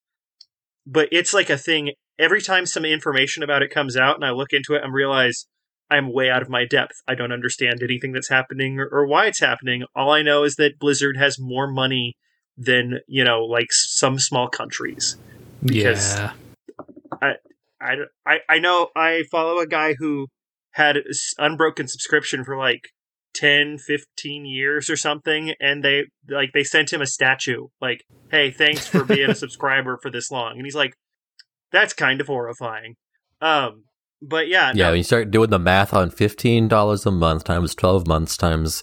But 0.87 1.09
it's 1.11 1.35
like 1.35 1.51
a 1.51 1.57
thing 1.57 1.91
every 2.17 2.41
time 2.41 2.65
some 2.65 2.83
information 2.83 3.43
about 3.43 3.61
it 3.61 3.69
comes 3.69 3.95
out 3.95 4.15
and 4.15 4.25
I 4.25 4.31
look 4.31 4.53
into 4.53 4.73
it, 4.73 4.81
I 4.83 4.87
realize 4.89 5.45
I'm 5.87 6.11
way 6.11 6.31
out 6.31 6.41
of 6.41 6.49
my 6.49 6.65
depth. 6.65 6.95
I 7.07 7.13
don't 7.13 7.31
understand 7.31 7.83
anything 7.83 8.11
that's 8.11 8.29
happening 8.29 8.79
or, 8.79 8.89
or, 8.91 9.05
why 9.05 9.27
it's 9.27 9.39
happening. 9.39 9.83
All 9.95 10.09
I 10.09 10.23
know 10.23 10.43
is 10.43 10.55
that 10.55 10.79
Blizzard 10.79 11.17
has 11.17 11.37
more 11.39 11.71
money 11.71 12.15
than 12.57 12.99
you 13.07 13.23
know, 13.23 13.43
like 13.43 13.71
some 13.71 14.19
small 14.19 14.47
countries. 14.47 15.17
Because 15.63 16.15
yeah. 16.17 16.33
I, 17.21 17.33
I, 17.81 17.95
I, 18.25 18.37
I 18.49 18.59
know 18.59 18.89
I 18.95 19.23
follow 19.31 19.59
a 19.59 19.67
guy 19.67 19.95
who 19.97 20.27
had 20.71 20.97
unbroken 21.37 21.87
subscription 21.87 22.43
for 22.43 22.57
like 22.57 22.89
10 23.35 23.79
15 23.79 24.45
years 24.45 24.89
or 24.91 24.95
something 24.95 25.53
and 25.59 25.83
they 25.83 26.03
like 26.29 26.51
they 26.53 26.63
sent 26.63 26.93
him 26.93 27.01
a 27.01 27.05
statue 27.07 27.65
like 27.81 28.03
hey 28.29 28.51
thanks 28.51 28.87
for 28.87 29.03
being 29.03 29.27
a 29.27 29.33
subscriber 29.43 29.97
for 30.03 30.11
this 30.11 30.29
long 30.29 30.53
and 30.57 30.65
he's 30.65 30.75
like 30.75 30.93
that's 31.71 31.93
kind 31.93 32.21
of 32.21 32.27
horrifying 32.27 32.95
um 33.41 33.85
but 34.23 34.47
yeah, 34.47 34.71
yeah. 34.73 34.85
No. 34.85 34.89
When 34.91 34.97
you 34.99 35.03
start 35.03 35.31
doing 35.31 35.49
the 35.49 35.59
math 35.59 35.93
on 35.93 36.09
fifteen 36.09 36.67
dollars 36.67 37.05
a 37.05 37.11
month 37.11 37.43
times 37.43 37.75
twelve 37.75 38.07
months 38.07 38.37
times, 38.37 38.81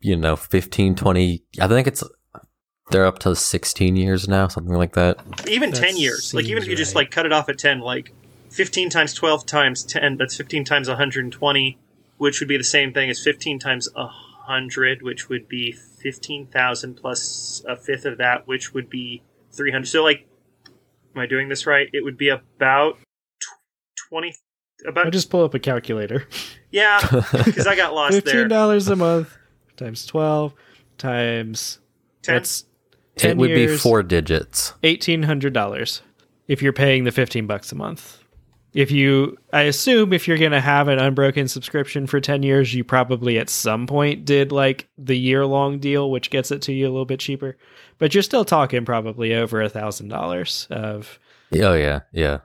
you 0.00 0.16
know, 0.16 0.36
15, 0.36 0.94
20, 0.94 1.42
I 1.60 1.68
think 1.68 1.86
it's 1.86 2.04
they're 2.90 3.06
up 3.06 3.18
to 3.20 3.34
sixteen 3.34 3.96
years 3.96 4.28
now, 4.28 4.48
something 4.48 4.74
like 4.74 4.94
that. 4.94 5.18
Even 5.48 5.70
that 5.70 5.80
ten 5.80 5.96
years, 5.96 6.34
like 6.34 6.44
even 6.44 6.58
if 6.58 6.66
you 6.66 6.72
right. 6.72 6.78
just 6.78 6.94
like 6.94 7.10
cut 7.10 7.26
it 7.26 7.32
off 7.32 7.48
at 7.48 7.58
ten, 7.58 7.80
like 7.80 8.12
fifteen 8.50 8.90
times 8.90 9.14
twelve 9.14 9.46
times 9.46 9.82
ten, 9.82 10.16
that's 10.16 10.36
fifteen 10.36 10.64
times 10.64 10.88
one 10.88 10.96
hundred 10.96 11.24
and 11.24 11.32
twenty, 11.32 11.78
which 12.18 12.40
would 12.40 12.48
be 12.48 12.56
the 12.56 12.64
same 12.64 12.92
thing 12.92 13.10
as 13.10 13.22
fifteen 13.22 13.58
times 13.58 13.88
a 13.96 14.06
hundred, 14.06 15.02
which 15.02 15.28
would 15.28 15.48
be 15.48 15.72
fifteen 15.72 16.46
thousand 16.46 16.94
plus 16.94 17.64
a 17.66 17.76
fifth 17.76 18.04
of 18.04 18.18
that, 18.18 18.46
which 18.46 18.74
would 18.74 18.90
be 18.90 19.22
three 19.50 19.72
hundred. 19.72 19.86
So 19.86 20.02
like, 20.04 20.26
am 21.14 21.22
I 21.22 21.26
doing 21.26 21.48
this 21.48 21.66
right? 21.66 21.88
It 21.92 22.04
would 22.04 22.18
be 22.18 22.28
about 22.28 22.98
twenty 24.08 24.34
about. 24.86 25.06
I'll 25.06 25.10
just 25.10 25.30
pull 25.30 25.44
up 25.44 25.54
a 25.54 25.58
calculator. 25.58 26.26
Yeah, 26.70 26.98
because 27.32 27.68
I 27.68 27.76
got 27.76 27.94
lost 27.94 28.14
Fifteen 28.24 28.48
dollars 28.48 28.88
a 28.88 28.96
month 28.96 29.38
times 29.76 30.04
twelve 30.06 30.54
times 30.98 31.78
ten. 32.20 32.34
That's 32.34 32.62
ten 32.62 32.73
it 33.22 33.36
would 33.36 33.50
years, 33.50 33.72
be 33.72 33.76
four 33.78 34.02
digits. 34.02 34.74
Eighteen 34.82 35.22
hundred 35.22 35.52
dollars 35.52 36.02
if 36.48 36.62
you're 36.62 36.72
paying 36.72 37.04
the 37.04 37.12
fifteen 37.12 37.46
bucks 37.46 37.72
a 37.72 37.74
month. 37.74 38.18
If 38.74 38.90
you, 38.90 39.38
I 39.52 39.62
assume, 39.62 40.12
if 40.12 40.26
you're 40.26 40.36
going 40.36 40.50
to 40.50 40.60
have 40.60 40.88
an 40.88 40.98
unbroken 40.98 41.46
subscription 41.46 42.08
for 42.08 42.20
10 42.20 42.42
years, 42.42 42.74
you 42.74 42.82
probably 42.82 43.38
at 43.38 43.48
some 43.48 43.86
point 43.86 44.24
did 44.24 44.50
like 44.50 44.88
the 44.98 45.16
year 45.16 45.46
long 45.46 45.78
deal, 45.78 46.10
which 46.10 46.28
gets 46.28 46.50
it 46.50 46.60
to 46.62 46.72
you 46.72 46.86
a 46.86 46.90
little 46.90 47.04
bit 47.04 47.20
cheaper. 47.20 47.56
But 47.98 48.14
you're 48.14 48.24
still 48.24 48.44
talking 48.44 48.84
probably 48.84 49.32
over 49.32 49.62
a 49.62 49.68
thousand 49.68 50.08
dollars 50.08 50.66
of. 50.70 51.20
Oh, 51.54 51.74
yeah. 51.74 52.00
Yeah. 52.10 52.38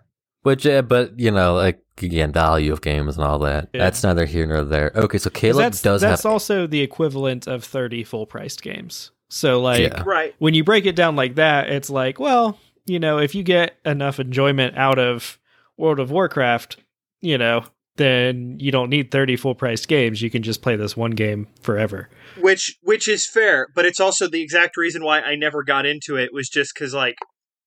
Which, 0.43 0.67
uh, 0.67 0.83
but 0.83 1.19
you 1.19 1.31
know, 1.31 1.55
like 1.55 1.81
again, 2.03 2.31
value 2.31 2.71
of 2.71 2.81
games 2.81 3.17
and 3.17 3.25
all 3.25 3.39
that. 3.39 3.69
Yeah. 3.73 3.83
That's 3.83 4.03
neither 4.03 4.25
here 4.25 4.45
nor 4.45 4.63
there. 4.63 4.91
Okay, 4.95 5.17
so 5.17 5.29
Caleb 5.29 5.63
that's, 5.63 5.81
does. 5.81 6.01
That's 6.01 6.23
have... 6.23 6.31
also 6.31 6.67
the 6.67 6.81
equivalent 6.81 7.47
of 7.47 7.63
thirty 7.63 8.03
full 8.03 8.25
priced 8.25 8.61
games. 8.61 9.11
So, 9.29 9.61
like, 9.61 9.81
yeah. 9.81 10.03
right 10.05 10.33
when 10.39 10.53
you 10.53 10.63
break 10.63 10.85
it 10.85 10.95
down 10.95 11.15
like 11.15 11.35
that, 11.35 11.69
it's 11.69 11.89
like, 11.89 12.19
well, 12.19 12.57
you 12.85 12.99
know, 12.99 13.19
if 13.19 13.35
you 13.35 13.43
get 13.43 13.77
enough 13.85 14.19
enjoyment 14.19 14.77
out 14.77 14.97
of 14.99 15.37
World 15.77 15.99
of 15.99 16.11
Warcraft, 16.11 16.77
you 17.21 17.37
know, 17.37 17.63
then 17.97 18.57
you 18.59 18.71
don't 18.71 18.89
need 18.89 19.11
30 19.11 19.35
full 19.35 19.55
priced 19.55 19.87
games. 19.87 20.21
You 20.21 20.29
can 20.29 20.41
just 20.41 20.61
play 20.61 20.75
this 20.75 20.97
one 20.97 21.11
game 21.11 21.47
forever. 21.61 22.09
Which 22.37 22.77
which 22.81 23.07
is 23.07 23.27
fair, 23.27 23.67
but 23.75 23.85
it's 23.85 23.99
also 23.99 24.27
the 24.27 24.41
exact 24.41 24.77
reason 24.77 25.03
why 25.03 25.19
I 25.21 25.35
never 25.35 25.63
got 25.63 25.85
into 25.85 26.15
it 26.15 26.33
was 26.33 26.49
just 26.49 26.73
cuz 26.75 26.93
like 26.93 27.15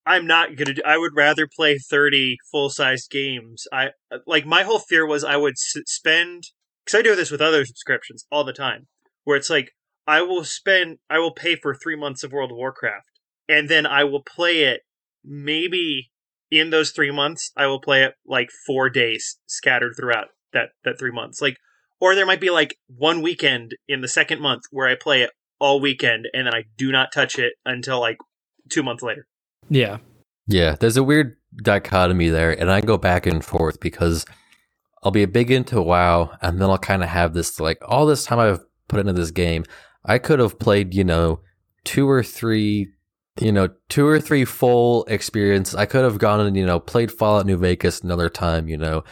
I'm 0.04 0.26
not 0.26 0.56
gonna. 0.56 0.74
Do, 0.74 0.82
I 0.84 0.98
would 0.98 1.12
rather 1.14 1.46
play 1.46 1.78
thirty 1.78 2.36
full 2.50 2.70
sized 2.70 3.10
games. 3.10 3.66
I 3.72 3.90
like 4.26 4.44
my 4.44 4.64
whole 4.64 4.80
fear 4.80 5.06
was 5.06 5.22
I 5.22 5.36
would 5.36 5.54
s- 5.54 5.82
spend 5.86 6.44
because 6.84 6.98
I 6.98 7.02
do 7.02 7.14
this 7.14 7.30
with 7.30 7.40
other 7.40 7.64
subscriptions 7.64 8.24
all 8.32 8.42
the 8.42 8.52
time, 8.52 8.88
where 9.24 9.36
it's 9.36 9.50
like 9.50 9.70
I 10.06 10.22
will 10.22 10.44
spend 10.44 10.98
I 11.08 11.18
will 11.18 11.32
pay 11.32 11.56
for 11.56 11.74
3 11.74 11.96
months 11.96 12.22
of 12.22 12.32
World 12.32 12.50
of 12.50 12.56
Warcraft 12.56 13.20
and 13.48 13.68
then 13.68 13.86
I 13.86 14.04
will 14.04 14.22
play 14.22 14.62
it 14.62 14.82
maybe 15.24 16.10
in 16.50 16.70
those 16.70 16.90
3 16.90 17.10
months 17.10 17.52
I 17.56 17.66
will 17.66 17.80
play 17.80 18.02
it 18.04 18.14
like 18.26 18.50
4 18.66 18.90
days 18.90 19.38
scattered 19.46 19.94
throughout 19.96 20.28
that 20.52 20.70
that 20.84 20.98
3 20.98 21.12
months. 21.12 21.40
Like 21.40 21.56
or 22.00 22.14
there 22.14 22.26
might 22.26 22.40
be 22.40 22.50
like 22.50 22.76
one 22.88 23.22
weekend 23.22 23.76
in 23.88 24.00
the 24.00 24.08
second 24.08 24.40
month 24.40 24.62
where 24.70 24.88
I 24.88 24.94
play 24.94 25.22
it 25.22 25.30
all 25.58 25.80
weekend 25.80 26.26
and 26.32 26.46
then 26.46 26.54
I 26.54 26.64
do 26.76 26.90
not 26.90 27.12
touch 27.12 27.38
it 27.38 27.54
until 27.64 28.00
like 28.00 28.18
2 28.70 28.82
months 28.82 29.02
later. 29.02 29.26
Yeah. 29.68 29.98
Yeah, 30.48 30.74
there's 30.74 30.96
a 30.96 31.04
weird 31.04 31.36
dichotomy 31.62 32.28
there, 32.28 32.50
and 32.50 32.70
I 32.70 32.80
go 32.80 32.96
back 32.96 33.26
and 33.26 33.44
forth 33.44 33.78
because 33.80 34.26
I'll 35.02 35.12
be 35.12 35.22
a 35.22 35.28
big 35.28 35.50
into 35.50 35.80
WoW, 35.80 36.32
and 36.40 36.60
then 36.60 36.68
I'll 36.68 36.78
kind 36.78 37.02
of 37.02 37.08
have 37.10 37.34
this 37.34 37.60
like 37.60 37.78
all 37.82 38.06
this 38.06 38.24
time 38.24 38.38
I've 38.38 38.64
put 38.88 39.00
into 39.00 39.12
this 39.12 39.30
game. 39.30 39.64
I 40.04 40.18
could 40.18 40.38
have 40.38 40.58
played, 40.58 40.94
you 40.94 41.04
know, 41.04 41.40
two 41.84 42.08
or 42.08 42.22
three, 42.22 42.92
you 43.40 43.52
know, 43.52 43.68
two 43.88 44.06
or 44.06 44.20
three 44.20 44.44
full 44.44 45.04
experience. 45.04 45.74
I 45.74 45.86
could 45.86 46.04
have 46.04 46.18
gone 46.18 46.40
and 46.40 46.56
you 46.56 46.66
know 46.66 46.80
played 46.80 47.12
Fallout 47.12 47.46
New 47.46 47.56
Vegas 47.56 48.00
another 48.00 48.28
time, 48.28 48.68
you 48.68 48.76
know, 48.76 49.04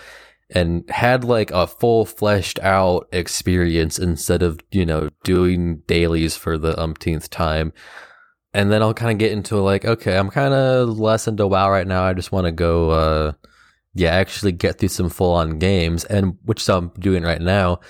and 0.51 0.89
had 0.91 1.25
like 1.25 1.51
a 1.51 1.67
full 1.67 2.05
fleshed 2.05 2.59
out 2.61 3.09
experience 3.13 3.99
instead 3.99 4.43
of 4.43 4.61
you 4.71 4.85
know 4.85 5.11
doing 5.25 5.83
dailies 5.87 6.37
for 6.37 6.59
the 6.59 6.79
umpteenth 6.81 7.31
time 7.31 7.73
and 8.53 8.71
then 8.71 8.83
I'll 8.83 8.95
kind 8.95 9.13
of 9.13 9.19
get 9.19 9.33
into 9.33 9.59
like, 9.59 9.85
okay, 9.85 10.17
I'm 10.17 10.31
kind 10.31 10.55
of 10.55 10.99
less 10.99 11.29
into 11.29 11.47
WoW 11.47 11.71
right 11.71 11.87
now. 11.87 12.05
I 12.05 12.15
just 12.15 12.33
want 12.33 12.47
to 12.47 12.53
go, 12.53 12.91
uh, 12.91 13.33
yeah, 13.95 14.11
actually 14.11 14.53
get 14.53 14.79
through 14.79 14.89
some 14.89 15.09
full 15.09 15.35
on 15.35 15.59
games, 15.59 16.05
and 16.05 16.37
which 16.45 16.69
I'm 16.69 16.89
doing 16.99 17.23
right 17.23 17.41
now. 17.41 17.81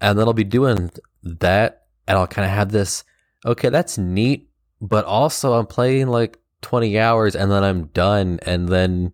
And 0.00 0.18
then 0.18 0.26
I'll 0.26 0.32
be 0.32 0.44
doing 0.44 0.90
that, 1.22 1.79
and 2.10 2.18
I'll 2.18 2.26
kind 2.26 2.44
of 2.44 2.50
have 2.50 2.72
this, 2.72 3.04
okay, 3.46 3.68
that's 3.68 3.96
neat, 3.96 4.48
but 4.80 5.04
also 5.04 5.52
I'm 5.54 5.66
playing 5.66 6.08
like 6.08 6.38
20 6.62 6.98
hours, 6.98 7.36
and 7.36 7.50
then 7.50 7.62
I'm 7.64 7.86
done, 7.86 8.40
and 8.44 8.68
then 8.68 9.12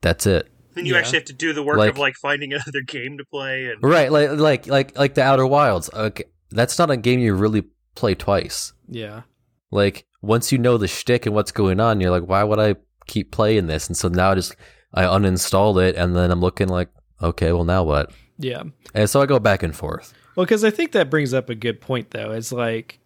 that's 0.00 0.26
it. 0.26 0.48
Then 0.74 0.86
you 0.86 0.94
Yeah. 0.94 1.00
actually 1.00 1.18
have 1.18 1.26
to 1.26 1.32
do 1.34 1.52
the 1.52 1.62
work 1.62 1.76
Like- 1.76 1.90
of 1.90 1.98
like 1.98 2.14
finding 2.16 2.52
another 2.54 2.80
game 2.86 3.18
to 3.18 3.24
play 3.24 3.66
and 3.66 3.82
Right, 3.82 4.10
like 4.10 4.30
like 4.32 4.66
like 4.66 4.98
like 4.98 5.14
the 5.14 5.22
Outer 5.22 5.46
Wilds. 5.46 5.90
Okay, 5.92 6.24
that's 6.50 6.78
not 6.78 6.90
a 6.90 6.96
game 6.96 7.20
you 7.20 7.34
really 7.34 7.64
play 7.94 8.14
twice. 8.14 8.72
Yeah. 8.88 9.22
Like 9.70 10.06
once 10.22 10.50
you 10.52 10.58
know 10.58 10.78
the 10.78 10.88
shtick 10.88 11.26
and 11.26 11.34
what's 11.34 11.52
going 11.52 11.78
on, 11.80 12.00
you're 12.00 12.10
like, 12.10 12.26
why 12.28 12.42
would 12.44 12.58
I 12.58 12.76
keep 13.06 13.30
playing 13.32 13.66
this? 13.66 13.86
And 13.88 13.96
so 13.96 14.08
now 14.08 14.30
I 14.30 14.34
just 14.34 14.56
I 14.94 15.04
uninstalled 15.04 15.82
it, 15.86 15.94
and 15.96 16.16
then 16.16 16.30
I'm 16.30 16.40
looking 16.40 16.68
like, 16.68 16.88
okay, 17.22 17.52
well 17.52 17.64
now 17.64 17.84
what? 17.84 18.10
Yeah. 18.38 18.62
And 18.94 19.08
so 19.10 19.20
I 19.20 19.26
go 19.26 19.38
back 19.38 19.62
and 19.62 19.76
forth. 19.76 20.14
Well, 20.36 20.44
because 20.46 20.64
I 20.64 20.70
think 20.70 20.92
that 20.92 21.10
brings 21.10 21.34
up 21.34 21.48
a 21.50 21.54
good 21.54 21.80
point, 21.80 22.10
though. 22.10 22.30
It's 22.32 22.52
like 22.52 22.98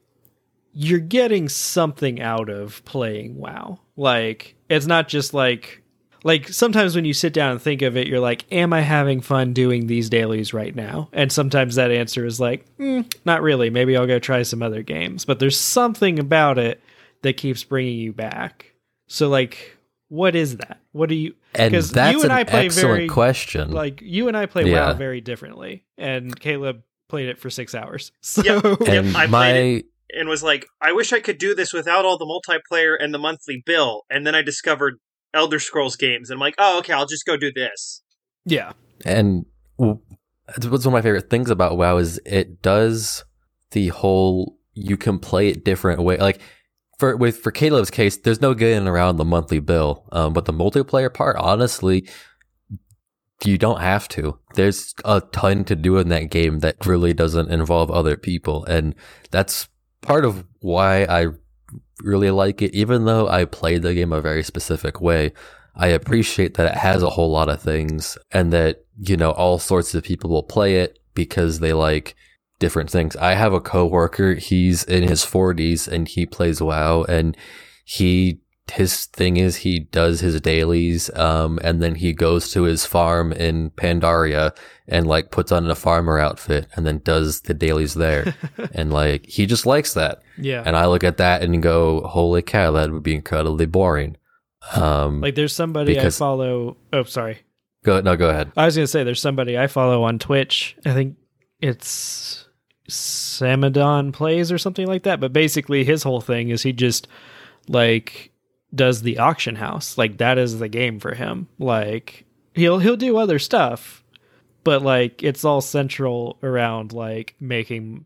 you're 0.73 0.99
getting 1.01 1.49
something 1.49 2.21
out 2.21 2.49
of 2.49 2.85
playing 2.85 3.37
WoW. 3.37 3.81
Like 3.97 4.57
it's 4.69 4.87
not 4.87 5.09
just 5.09 5.33
like 5.35 5.83
like 6.25 6.49
sometimes 6.49 6.95
when 6.97 7.05
you 7.05 7.13
sit 7.15 7.33
down 7.33 7.53
and 7.53 7.63
think 7.63 7.83
of 7.83 7.97
it, 7.97 8.07
you're 8.09 8.21
like, 8.21 8.45
"Am 8.53 8.73
I 8.73 8.81
having 8.81 9.21
fun 9.21 9.53
doing 9.53 9.87
these 9.87 10.11
dailies 10.11 10.53
right 10.53 10.75
now?" 10.75 11.09
And 11.13 11.31
sometimes 11.33 11.77
that 11.77 11.91
answer 11.91 12.25
is 12.27 12.39
like, 12.41 12.65
mm, 12.79 13.11
"Not 13.25 13.43
really. 13.43 13.71
Maybe 13.71 13.97
I'll 13.97 14.07
go 14.07 14.19
try 14.19 14.43
some 14.43 14.63
other 14.63 14.83
games." 14.83 15.25
But 15.25 15.39
there's 15.39 15.57
something 15.59 16.19
about 16.19 16.59
it 16.59 16.83
that 17.23 17.37
keeps 17.37 17.65
bringing 17.65 17.99
you 17.99 18.13
back. 18.13 18.73
So, 19.09 19.29
like, 19.29 19.77
what 20.09 20.35
is 20.37 20.57
that? 20.59 20.79
What 20.93 21.09
do 21.09 21.15
you? 21.15 21.35
And 21.55 21.73
that's 21.73 21.93
you 22.13 22.23
and 22.23 22.31
an 22.33 22.39
I 22.39 22.45
play 22.45 22.67
excellent 22.67 22.89
very- 22.97 23.09
question. 23.09 23.71
Like 23.71 24.01
you 24.03 24.29
and 24.29 24.37
I 24.37 24.47
play 24.47 24.69
Yeah. 24.71 24.89
WoW 24.89 24.95
very 24.95 25.21
differently, 25.21 25.85
and 25.97 26.39
Caleb 26.39 26.83
played 27.09 27.29
it 27.29 27.39
for 27.39 27.51
six 27.51 27.75
hours. 27.75 28.13
So 28.23 28.43
Yep. 28.43 28.65
and 28.89 29.17
I 29.17 29.27
played 29.27 29.31
my 29.31 29.83
and 30.15 30.29
was 30.29 30.43
like, 30.43 30.67
I 30.81 30.93
wish 30.93 31.13
I 31.13 31.21
could 31.21 31.39
do 31.39 31.55
this 31.55 31.73
without 31.73 32.05
all 32.05 32.17
the 32.19 32.25
multiplayer 32.27 32.97
and 32.99 33.13
the 33.13 33.19
monthly 33.19 33.63
bill. 33.67 34.03
And 34.09 34.27
then 34.27 34.35
I 34.35 34.43
discovered 34.43 34.95
Elder 35.35 35.59
Scrolls 35.59 35.97
games, 35.97 36.31
and 36.31 36.37
I'm 36.37 36.41
like, 36.41 36.55
oh, 36.59 36.79
okay, 36.79 36.93
I'll 36.93 37.07
just 37.07 37.27
go 37.27 37.37
do 37.37 37.53
this. 37.53 38.03
yeah, 38.45 38.73
and 39.05 39.45
w- 39.79 40.01
it's 40.57 40.67
what's 40.67 40.85
one 40.87 40.95
of 40.95 40.99
my 40.99 41.03
favorite 41.03 41.29
things 41.29 41.51
about 41.51 41.77
WoW 41.77 41.97
is 41.99 42.21
it 42.25 42.63
does 42.63 43.25
the 43.73 43.89
whole 43.89 44.59
you 44.75 44.97
can 44.97 45.19
play 45.19 45.49
it 45.49 45.65
different 45.65 46.01
way. 46.03 46.17
Like 46.17 46.41
for 46.99 47.17
with 47.17 47.39
for 47.39 47.51
Caleb's 47.51 47.91
case, 47.91 48.17
there's 48.17 48.41
no 48.41 48.55
getting 48.55 48.87
around 48.89 49.17
the 49.17 49.25
monthly 49.25 49.59
bill. 49.59 50.07
Um, 50.13 50.33
but 50.33 50.45
the 50.47 50.53
multiplayer 50.53 51.13
part, 51.13 51.37
honestly, 51.37 52.09
you 53.45 53.59
don't 53.59 53.81
have 53.81 54.09
to. 54.09 54.39
There's 54.55 54.95
a 55.05 55.21
ton 55.21 55.65
to 55.65 55.77
do 55.77 55.99
in 55.99 56.09
that 56.09 56.31
game 56.31 56.61
that 56.61 56.87
really 56.87 57.13
doesn't 57.13 57.51
involve 57.51 57.91
other 57.91 58.17
people, 58.17 58.65
and 58.65 58.95
that's 59.31 59.69
part 60.01 60.25
of 60.25 60.45
why 60.61 61.05
I 61.05 61.29
really 62.03 62.31
like 62.31 62.63
it. 62.63 62.75
Even 62.75 63.05
though 63.05 63.29
I 63.29 63.45
played 63.45 63.83
the 63.83 63.95
game 63.95 64.13
a 64.13 64.21
very 64.21 64.43
specific 64.43 65.01
way, 65.01 65.33
I 65.75 65.89
appreciate 65.89 66.55
that 66.55 66.73
it 66.73 66.79
has 66.79 67.03
a 67.03 67.11
whole 67.11 67.31
lot 67.31 67.49
of 67.49 67.61
things 67.61 68.17
and 68.33 68.53
that, 68.53 68.85
you 68.99 69.17
know, 69.17 69.33
all 69.33 69.59
sorts 69.59 69.95
of 69.95 70.05
people 70.05 70.31
will 70.31 70.43
play 70.43 70.77
it 70.77 70.99
because 71.15 71.61
they 71.61 71.73
like 71.73 72.15
different 72.59 72.91
things. 72.91 73.15
I 73.17 73.35
have 73.35 73.53
a 73.53 73.61
coworker, 73.61 74.35
he's 74.35 74.85
in 74.85 75.03
his 75.03 75.23
40s 75.25 75.87
and 75.87 76.09
he 76.09 76.25
plays 76.25 76.63
WoW 76.63 77.05
and 77.05 77.37
he 77.85 78.41
his 78.73 79.05
thing 79.07 79.37
is 79.37 79.57
he 79.57 79.79
does 79.79 80.19
his 80.21 80.41
dailies 80.41 81.09
um 81.15 81.59
and 81.63 81.81
then 81.81 81.95
he 81.95 82.13
goes 82.13 82.51
to 82.51 82.63
his 82.65 82.85
farm 82.85 83.33
in 83.33 83.71
Pandaria 83.71 84.57
and 84.89 85.07
like 85.07 85.31
puts 85.31 85.53
on 85.53 85.71
a 85.71 85.75
farmer 85.77 86.19
outfit 86.19 86.67
and 86.75 86.85
then 86.85 86.99
does 87.05 87.43
the 87.43 87.55
dailies 87.55 87.95
there. 87.95 88.35
and 88.73 88.93
like 88.93 89.25
he 89.27 89.47
just 89.47 89.67
likes 89.67 89.95
that. 89.95 90.21
yeah. 90.37 90.63
And 90.67 90.77
I 90.77 90.87
look 90.87 91.05
at 91.05 91.17
that 91.19 91.43
and 91.43 91.63
go, 91.63 92.01
"Holy 92.03 92.43
cow, 92.43 92.73
that 92.73 92.91
would 92.91 93.03
be 93.05 93.15
incredibly 93.15 93.67
boring." 93.67 94.17
Um, 94.75 95.21
like 95.21 95.37
there's 95.37 95.55
somebody 95.55 95.95
because- 95.95 96.17
I 96.17 96.19
follow. 96.19 96.77
Oh, 96.93 97.05
sorry. 97.05 97.39
go 97.85 98.01
no, 98.01 98.17
go 98.17 98.31
ahead. 98.31 98.51
I 98.57 98.67
was 98.67 98.75
gonna 98.75 98.89
say 98.89 99.05
there's 99.05 99.21
somebody 99.23 99.57
I 99.57 99.69
follow 99.69 100.03
on 100.03 100.19
Twitch. 100.19 100.77
I 100.85 100.93
think 100.93 101.17
it's 101.61 102.49
Samadon 102.89 104.13
plays 104.13 104.51
or 104.51 104.59
something 104.59 104.87
like 104.87 105.05
that. 105.05 105.21
But 105.21 105.33
basically, 105.33 105.85
his 105.85 106.03
whole 106.03 106.21
thing 106.21 106.49
is 106.51 106.63
he 106.63 106.73
just 106.73 107.07
like 107.69 108.33
does 108.77 109.03
the 109.03 109.19
auction 109.19 109.57
house. 109.57 109.99
Like 109.99 110.19
that 110.19 110.39
is 110.39 110.59
the 110.59 110.69
game 110.69 111.01
for 111.01 111.15
him. 111.15 111.49
Like 111.59 112.25
he'll 112.55 112.79
he'll 112.79 112.97
do 112.97 113.17
other 113.17 113.39
stuff, 113.39 114.05
but 114.65 114.83
like 114.83 115.23
it's 115.23 115.45
all 115.45 115.61
central 115.61 116.39
around 116.43 116.93
like 116.93 117.35
making 117.41 118.05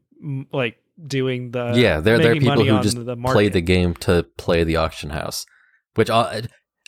like 0.53 0.79
doing 1.07 1.51
the 1.51 1.73
yeah, 1.75 2.01
there 2.01 2.19
there 2.19 2.33
are 2.33 2.37
people 2.37 2.65
who 2.65 2.81
just 2.81 3.05
the 3.05 3.17
play 3.17 3.49
the 3.49 3.61
game 3.61 3.95
to 3.95 4.25
play 4.37 4.65
the 4.65 4.77
auction 4.77 5.11
house. 5.11 5.47
Which 5.95 6.11
uh, 6.11 6.43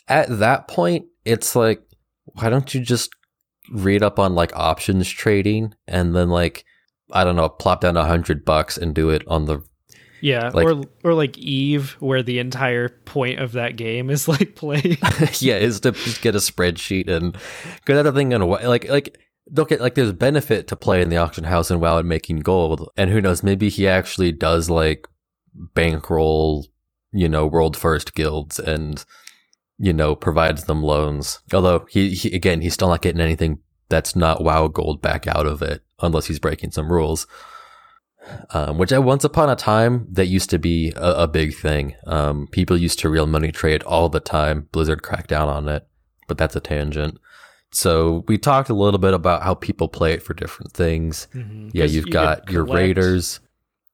at 0.07 0.39
that 0.39 0.67
point, 0.67 1.05
it's 1.25 1.55
like, 1.55 1.81
why 2.25 2.49
don't 2.49 2.73
you 2.73 2.81
just 2.81 3.09
read 3.71 4.03
up 4.03 4.19
on 4.19 4.35
like 4.35 4.55
options 4.55 5.09
trading 5.09 5.73
and 5.87 6.15
then 6.15 6.29
like 6.29 6.65
I 7.11 7.23
don't 7.23 7.35
know, 7.35 7.49
plop 7.49 7.81
down 7.81 7.97
a 7.97 8.05
hundred 8.05 8.45
bucks 8.45 8.77
and 8.77 8.95
do 8.95 9.09
it 9.09 9.23
on 9.27 9.45
the 9.45 9.61
Yeah, 10.23 10.51
Like- 10.53 10.65
or 10.65 10.83
or 11.03 11.13
like 11.13 11.37
Eve, 11.37 11.97
where 11.99 12.23
the 12.23 12.39
entire 12.39 12.87
point 12.87 13.39
of 13.39 13.51
that 13.51 13.75
game 13.75 14.09
is 14.09 14.27
like 14.29 14.55
playing. 14.55 14.97
yeah, 15.39 15.57
is 15.57 15.81
to 15.81 15.91
just 15.91 16.21
get 16.21 16.33
a 16.33 16.37
spreadsheet 16.37 17.09
and 17.09 17.37
get 17.85 18.01
that 18.01 18.13
thing 18.13 18.31
in 18.31 18.39
a 18.41 18.45
way. 18.45 18.65
Like, 18.65 18.87
like, 18.87 19.17
look 19.51 19.73
at, 19.73 19.81
like, 19.81 19.95
there's 19.95 20.13
benefit 20.13 20.67
to 20.67 20.77
playing 20.77 21.09
the 21.09 21.17
auction 21.17 21.43
house 21.43 21.69
and 21.69 21.81
WoW 21.81 21.97
and 21.97 22.07
making 22.07 22.39
gold. 22.39 22.89
And 22.95 23.09
who 23.09 23.19
knows, 23.19 23.43
maybe 23.43 23.67
he 23.67 23.85
actually 23.85 24.31
does, 24.31 24.69
like, 24.69 25.07
bankroll, 25.53 26.67
you 27.11 27.27
know, 27.27 27.45
world 27.45 27.75
first 27.75 28.15
guilds 28.15 28.59
and, 28.59 29.03
you 29.77 29.91
know, 29.91 30.15
provides 30.15 30.63
them 30.65 30.81
loans. 30.81 31.39
Although, 31.53 31.85
he, 31.89 32.11
he 32.11 32.33
again, 32.35 32.61
he's 32.61 32.73
still 32.73 32.87
not 32.89 33.01
getting 33.01 33.21
anything 33.21 33.59
that's 33.89 34.15
not 34.15 34.43
WoW 34.43 34.67
gold 34.69 35.01
back 35.01 35.27
out 35.27 35.45
of 35.45 35.61
it 35.61 35.83
unless 35.99 36.27
he's 36.27 36.39
breaking 36.39 36.71
some 36.71 36.91
rules. 36.91 37.27
Um, 38.51 38.77
which 38.77 38.93
I 38.93 38.99
once 38.99 39.23
upon 39.23 39.49
a 39.49 39.55
time 39.55 40.07
that 40.11 40.27
used 40.27 40.49
to 40.51 40.59
be 40.59 40.93
a, 40.95 41.23
a 41.23 41.27
big 41.27 41.55
thing. 41.55 41.95
Um, 42.07 42.47
people 42.51 42.77
used 42.77 42.99
to 42.99 43.09
real 43.09 43.27
money 43.27 43.51
trade 43.51 43.83
all 43.83 44.07
the 44.09 44.19
time. 44.21 44.67
Blizzard 44.71 45.03
cracked 45.03 45.29
down 45.29 45.49
on 45.49 45.67
it, 45.67 45.85
but 46.27 46.37
that's 46.37 46.55
a 46.55 46.59
tangent. 46.61 47.19
So 47.71 48.23
we 48.27 48.37
talked 48.37 48.69
a 48.69 48.73
little 48.75 48.99
bit 48.99 49.13
about 49.13 49.41
how 49.43 49.55
people 49.55 49.87
play 49.89 50.13
it 50.13 50.23
for 50.23 50.33
different 50.33 50.73
things. 50.73 51.27
Mhm. 51.33 51.71
Yeah, 51.73 51.85
you've 51.85 52.07
you 52.07 52.13
got 52.13 52.49
your 52.49 52.63
raiders. 52.65 53.39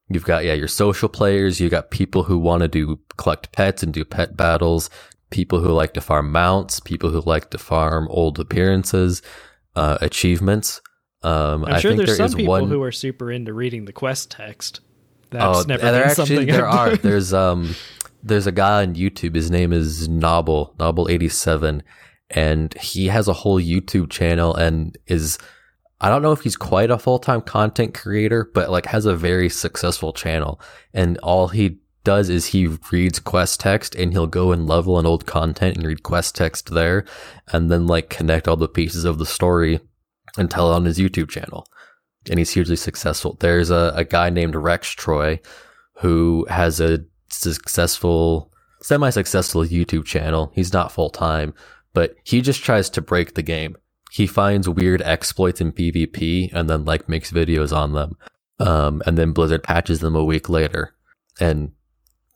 You've 0.08 0.24
got 0.24 0.44
yeah 0.44 0.54
your 0.54 0.68
social 0.68 1.08
players. 1.08 1.60
You 1.60 1.68
got 1.68 1.90
people 1.90 2.24
who 2.24 2.38
want 2.38 2.60
to 2.62 2.68
do 2.68 3.00
collect 3.16 3.52
pets 3.52 3.82
and 3.82 3.92
do 3.92 4.04
pet 4.04 4.36
battles. 4.36 4.90
People 5.30 5.60
who 5.60 5.72
like 5.72 5.94
to 5.94 6.00
farm 6.00 6.30
mounts. 6.30 6.78
People 6.80 7.10
who 7.10 7.20
like 7.22 7.50
to 7.50 7.58
farm 7.58 8.06
old 8.10 8.38
appearances, 8.38 9.22
uh, 9.76 9.98
achievements. 10.00 10.80
Um, 11.22 11.64
I'm 11.64 11.80
sure 11.80 11.94
there's 11.94 12.16
there 12.16 12.28
some 12.28 12.36
people 12.36 12.52
one. 12.52 12.68
who 12.68 12.82
are 12.82 12.92
super 12.92 13.30
into 13.30 13.52
reading 13.52 13.84
the 13.84 13.92
quest 13.92 14.30
text. 14.30 14.80
That's 15.30 15.58
oh, 15.58 15.62
never 15.62 15.82
there 15.82 16.04
actually 16.04 16.44
there 16.46 16.68
are. 16.68 16.96
There's 16.96 17.32
um 17.34 17.74
there's 18.22 18.46
a 18.46 18.52
guy 18.52 18.82
on 18.82 18.94
YouTube. 18.94 19.34
His 19.34 19.50
name 19.50 19.72
is 19.72 20.08
Nobbel 20.08 20.74
Nobbel 20.78 21.10
eighty 21.10 21.28
seven, 21.28 21.82
and 22.30 22.74
he 22.74 23.08
has 23.08 23.28
a 23.28 23.32
whole 23.32 23.60
YouTube 23.60 24.10
channel 24.10 24.54
and 24.54 24.96
is 25.06 25.38
I 26.00 26.08
don't 26.08 26.22
know 26.22 26.32
if 26.32 26.40
he's 26.40 26.56
quite 26.56 26.90
a 26.90 26.98
full 26.98 27.18
time 27.18 27.42
content 27.42 27.94
creator, 27.94 28.50
but 28.54 28.70
like 28.70 28.86
has 28.86 29.04
a 29.04 29.14
very 29.14 29.50
successful 29.50 30.12
channel. 30.12 30.60
And 30.94 31.18
all 31.18 31.48
he 31.48 31.78
does 32.02 32.30
is 32.30 32.46
he 32.46 32.66
reads 32.90 33.18
quest 33.18 33.60
text 33.60 33.94
and 33.94 34.12
he'll 34.12 34.26
go 34.26 34.52
and 34.52 34.66
level 34.66 34.98
an 34.98 35.04
old 35.04 35.26
content 35.26 35.76
and 35.76 35.86
read 35.86 36.02
quest 36.02 36.34
text 36.34 36.72
there 36.72 37.04
and 37.52 37.70
then 37.70 37.86
like 37.86 38.08
connect 38.08 38.48
all 38.48 38.56
the 38.56 38.66
pieces 38.66 39.04
of 39.04 39.18
the 39.18 39.26
story 39.26 39.80
and 40.36 40.50
tell 40.50 40.70
it 40.72 40.76
on 40.76 40.84
his 40.84 40.98
YouTube 40.98 41.28
channel. 41.28 41.66
And 42.28 42.38
he's 42.38 42.50
hugely 42.50 42.76
successful. 42.76 43.36
There's 43.40 43.70
a, 43.70 43.92
a 43.94 44.04
guy 44.04 44.30
named 44.30 44.54
Rextroy 44.54 45.44
who 45.94 46.46
has 46.48 46.80
a 46.80 47.04
successful, 47.30 48.52
semi 48.82 49.10
successful 49.10 49.64
YouTube 49.64 50.04
channel. 50.04 50.52
He's 50.54 50.72
not 50.72 50.92
full 50.92 51.10
time, 51.10 51.54
but 51.94 52.14
he 52.24 52.40
just 52.40 52.62
tries 52.62 52.90
to 52.90 53.00
break 53.00 53.34
the 53.34 53.42
game. 53.42 53.76
He 54.10 54.26
finds 54.26 54.68
weird 54.68 55.02
exploits 55.02 55.60
in 55.60 55.72
PvP 55.72 56.52
and 56.52 56.68
then 56.68 56.84
like 56.84 57.08
makes 57.08 57.30
videos 57.30 57.74
on 57.74 57.92
them. 57.92 58.16
Um, 58.58 59.02
and 59.06 59.16
then 59.16 59.32
Blizzard 59.32 59.62
patches 59.62 60.00
them 60.00 60.14
a 60.14 60.24
week 60.24 60.48
later. 60.48 60.94
And 61.38 61.72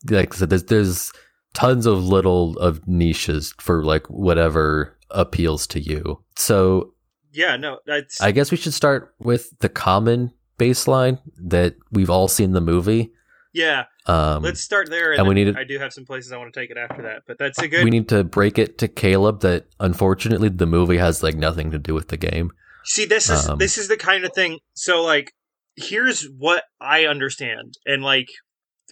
like 0.08 0.34
I 0.34 0.36
said, 0.38 0.50
there's, 0.50 0.64
there's 0.64 1.12
tons 1.52 1.86
of 1.86 2.06
little 2.06 2.56
of 2.58 2.86
niches 2.86 3.54
for 3.58 3.84
like 3.84 4.08
whatever 4.08 4.96
appeals 5.10 5.66
to 5.68 5.80
you. 5.80 6.22
So 6.36 6.93
Yeah, 7.34 7.56
no, 7.56 7.78
that's 7.86 8.20
I 8.20 8.30
guess 8.32 8.50
we 8.50 8.56
should 8.56 8.74
start 8.74 9.14
with 9.18 9.50
the 9.58 9.68
common 9.68 10.32
baseline 10.58 11.20
that 11.36 11.74
we've 11.90 12.10
all 12.10 12.28
seen 12.28 12.52
the 12.52 12.60
movie. 12.60 13.12
yeah. 13.52 13.84
Um, 14.06 14.42
Let's 14.42 14.60
start 14.60 14.90
there, 14.90 15.12
and, 15.12 15.20
and 15.20 15.28
we 15.28 15.34
need 15.34 15.54
to- 15.54 15.58
I 15.58 15.64
do 15.64 15.78
have 15.78 15.92
some 15.92 16.04
places 16.04 16.30
I 16.30 16.36
want 16.36 16.52
to 16.52 16.60
take 16.60 16.70
it 16.70 16.76
after 16.76 17.02
that, 17.04 17.22
but 17.26 17.38
that's 17.38 17.58
a 17.58 17.66
good. 17.68 17.84
we 17.84 17.90
need 17.90 18.08
to 18.10 18.22
break 18.22 18.58
it 18.58 18.76
to 18.78 18.88
Caleb 18.88 19.40
that 19.40 19.66
unfortunately 19.80 20.50
the 20.50 20.66
movie 20.66 20.98
has 20.98 21.22
like 21.22 21.36
nothing 21.36 21.70
to 21.70 21.78
do 21.78 21.94
with 21.94 22.08
the 22.08 22.18
game. 22.18 22.50
See, 22.84 23.06
this 23.06 23.30
is 23.30 23.48
Um, 23.48 23.58
this 23.58 23.78
is 23.78 23.88
the 23.88 23.96
kind 23.96 24.24
of 24.26 24.32
thing. 24.34 24.58
So, 24.74 25.02
like, 25.02 25.32
here's 25.76 26.28
what 26.36 26.64
I 26.82 27.06
understand, 27.06 27.74
and 27.86 28.02
like, 28.02 28.26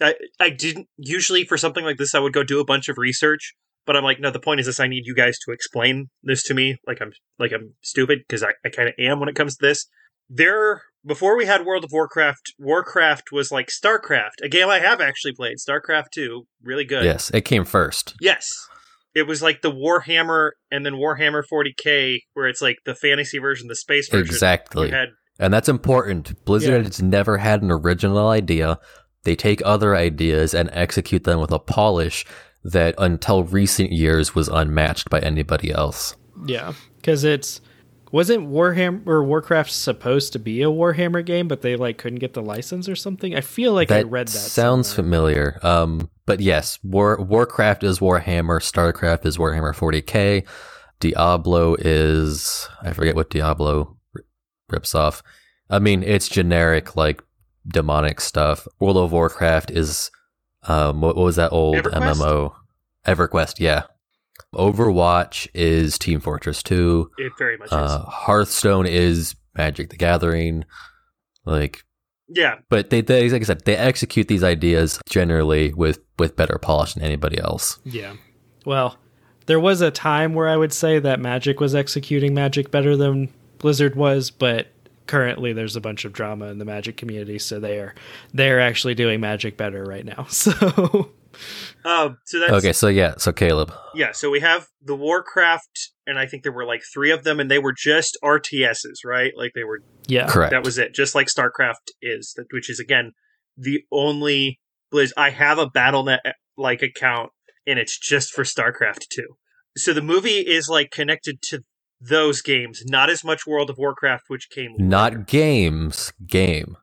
I 0.01 0.15
I 0.39 0.49
didn't 0.49 0.87
usually 0.97 1.45
for 1.45 1.57
something 1.57 1.83
like 1.85 1.97
this 1.97 2.15
I 2.15 2.19
would 2.19 2.33
go 2.33 2.43
do 2.43 2.59
a 2.59 2.65
bunch 2.65 2.89
of 2.89 2.97
research, 2.97 3.53
but 3.85 3.95
I'm 3.95 4.03
like, 4.03 4.19
no. 4.19 4.31
The 4.31 4.39
point 4.39 4.59
is 4.59 4.65
this: 4.65 4.79
I 4.79 4.87
need 4.87 5.05
you 5.05 5.15
guys 5.15 5.37
to 5.45 5.51
explain 5.51 6.09
this 6.23 6.43
to 6.43 6.53
me. 6.53 6.77
Like 6.87 6.99
I'm 7.01 7.11
like 7.39 7.51
I'm 7.51 7.73
stupid 7.81 8.19
because 8.27 8.43
I 8.43 8.51
I 8.65 8.69
kind 8.69 8.89
of 8.89 8.95
am 8.99 9.19
when 9.19 9.29
it 9.29 9.35
comes 9.35 9.55
to 9.57 9.65
this. 9.65 9.85
There, 10.29 10.81
before 11.05 11.37
we 11.37 11.45
had 11.45 11.65
World 11.65 11.83
of 11.83 11.91
Warcraft, 11.91 12.53
Warcraft 12.57 13.31
was 13.31 13.51
like 13.51 13.67
StarCraft, 13.67 14.41
a 14.41 14.49
game 14.49 14.69
I 14.69 14.79
have 14.79 15.01
actually 15.01 15.33
played. 15.33 15.57
StarCraft 15.57 16.11
two, 16.13 16.47
really 16.63 16.85
good. 16.85 17.03
Yes, 17.03 17.29
it 17.31 17.41
came 17.41 17.65
first. 17.65 18.15
Yes. 18.21 18.49
It 19.13 19.27
was 19.27 19.43
like 19.43 19.61
the 19.61 19.71
Warhammer 19.71 20.51
and 20.71 20.83
then 20.83 20.93
Warhammer 20.93 21.43
40k, 21.51 22.19
where 22.33 22.47
it's 22.47 22.61
like 22.63 22.77
the 22.85 22.95
fantasy 22.95 23.37
version, 23.37 23.67
the 23.67 23.75
space 23.75 24.09
version. 24.09 24.25
Exactly. 24.25 24.89
Had 24.89 25.09
And 25.39 25.53
that's 25.53 25.69
important. 25.69 26.43
Blizzard 26.45 26.81
Yeah. 26.81 26.87
has 26.87 27.01
never 27.01 27.37
had 27.37 27.61
an 27.61 27.69
original 27.69 28.29
idea. 28.29 28.79
They 29.23 29.35
take 29.35 29.61
other 29.63 29.95
ideas 29.95 30.55
and 30.55 30.69
execute 30.73 31.25
them 31.25 31.39
with 31.39 31.51
a 31.51 31.59
polish 31.59 32.25
that 32.63 32.95
until 32.97 33.43
recent 33.43 33.91
years 33.91 34.33
was 34.33 34.47
unmatched 34.47 35.09
by 35.09 35.19
anybody 35.19 35.71
else. 35.71 36.15
Yeah, 36.45 36.73
because 36.97 37.23
it's 37.23 37.61
wasn't 38.11 38.47
Warhammer 38.47 39.07
or 39.07 39.23
Warcraft 39.23 39.71
supposed 39.71 40.33
to 40.33 40.39
be 40.39 40.61
a 40.61 40.67
Warhammer 40.67 41.25
game, 41.25 41.47
but 41.47 41.61
they 41.61 41.75
like 41.75 41.97
couldn't 41.97 42.19
get 42.19 42.33
the 42.33 42.43
license 42.43 42.87
or 42.87 42.95
something. 42.95 43.35
I 43.35 43.41
feel 43.41 43.73
like 43.73 43.91
I 43.91 44.03
read 44.03 44.27
that. 44.27 44.37
sounds 44.37 44.87
somewhere. 44.87 45.03
familiar. 45.03 45.59
Um, 45.63 46.09
but 46.25 46.39
yes, 46.39 46.79
War 46.83 47.17
Warcraft 47.19 47.83
is 47.83 47.99
Warhammer. 47.99 48.59
Starcraft 48.59 49.25
is 49.25 49.37
Warhammer 49.37 49.75
40k. 49.75 50.47
Diablo 50.99 51.75
is 51.79 52.69
I 52.81 52.93
forget 52.93 53.15
what 53.15 53.29
Diablo 53.29 53.97
rips 54.69 54.93
off. 54.95 55.23
I 55.69 55.79
mean, 55.79 56.03
it's 56.03 56.29
generic 56.29 56.95
like 56.95 57.23
demonic 57.67 58.21
stuff. 58.21 58.67
World 58.79 58.97
of 58.97 59.11
Warcraft 59.11 59.71
is 59.71 60.11
um, 60.67 61.01
what, 61.01 61.15
what 61.15 61.23
was 61.25 61.35
that 61.37 61.51
old 61.51 61.75
EverQuest? 61.75 62.15
MMO? 62.15 62.53
EverQuest, 63.05 63.59
yeah. 63.59 63.83
Overwatch 64.53 65.47
is 65.53 65.97
Team 65.97 66.19
Fortress 66.19 66.63
2. 66.63 67.09
it 67.17 67.31
very 67.37 67.57
much 67.57 67.69
Uh, 67.71 67.99
Hearthstone 68.05 68.85
is 68.85 69.35
Magic 69.55 69.89
the 69.89 69.97
Gathering. 69.97 70.65
Like. 71.45 71.83
Yeah, 72.29 72.55
but 72.69 72.89
they, 72.89 73.01
they 73.01 73.29
like 73.29 73.41
I 73.41 73.45
said, 73.45 73.65
they 73.65 73.75
execute 73.75 74.27
these 74.27 74.43
ideas 74.43 74.99
generally 75.07 75.73
with 75.73 75.99
with 76.17 76.35
better 76.37 76.57
polish 76.57 76.93
than 76.93 77.03
anybody 77.03 77.37
else. 77.37 77.79
Yeah. 77.83 78.13
Well, 78.65 78.97
there 79.45 79.59
was 79.59 79.81
a 79.81 79.91
time 79.91 80.33
where 80.33 80.47
I 80.47 80.55
would 80.55 80.71
say 80.73 80.99
that 80.99 81.19
Magic 81.19 81.59
was 81.59 81.75
executing 81.75 82.33
Magic 82.33 82.71
better 82.71 82.95
than 82.95 83.29
Blizzard 83.59 83.95
was, 83.95 84.31
but 84.31 84.67
currently 85.07 85.53
there's 85.53 85.75
a 85.75 85.81
bunch 85.81 86.05
of 86.05 86.13
drama 86.13 86.47
in 86.47 86.57
the 86.57 86.65
Magic 86.65 86.97
community, 86.97 87.39
so 87.39 87.59
they 87.59 87.79
are 87.79 87.95
they're 88.33 88.59
actually 88.59 88.95
doing 88.95 89.19
Magic 89.19 89.57
better 89.57 89.83
right 89.83 90.05
now. 90.05 90.27
So 90.33 91.11
um, 91.85 92.17
so 92.25 92.39
that's 92.39 92.53
Okay, 92.53 92.73
so 92.73 92.87
yeah, 92.87 93.15
so 93.17 93.31
Caleb, 93.31 93.73
yeah. 93.95 94.11
So 94.11 94.29
we 94.29 94.39
have 94.39 94.67
the 94.81 94.95
Warcraft, 94.95 95.91
and 96.05 96.17
I 96.17 96.25
think 96.25 96.43
there 96.43 96.51
were 96.51 96.65
like 96.65 96.81
three 96.93 97.11
of 97.11 97.23
them, 97.23 97.39
and 97.39 97.49
they 97.49 97.59
were 97.59 97.73
just 97.73 98.17
RTSs, 98.23 99.03
right? 99.05 99.31
Like 99.35 99.51
they 99.55 99.63
were 99.63 99.79
yeah, 100.07 100.27
correct. 100.27 100.51
that 100.51 100.63
was 100.63 100.77
it, 100.77 100.93
just 100.93 101.15
like 101.15 101.27
StarCraft 101.27 101.91
is, 102.01 102.33
that 102.37 102.45
which 102.51 102.69
is 102.69 102.79
again 102.79 103.11
the 103.57 103.83
only 103.91 104.59
Blizz. 104.93 105.11
I 105.17 105.31
have 105.31 105.57
a 105.57 105.67
BattleNet 105.67 106.19
like 106.57 106.81
account, 106.81 107.31
and 107.65 107.79
it's 107.79 107.97
just 107.97 108.31
for 108.31 108.43
StarCraft 108.43 109.07
two. 109.09 109.37
So 109.75 109.93
the 109.93 110.01
movie 110.01 110.39
is 110.39 110.69
like 110.69 110.91
connected 110.91 111.41
to 111.49 111.61
those 112.09 112.41
games, 112.41 112.83
not 112.85 113.09
as 113.09 113.23
much 113.23 113.47
World 113.47 113.69
of 113.69 113.77
Warcraft, 113.77 114.25
which 114.27 114.49
came 114.49 114.71
later. 114.73 114.83
not 114.83 115.27
games, 115.27 116.11
game. 116.27 116.75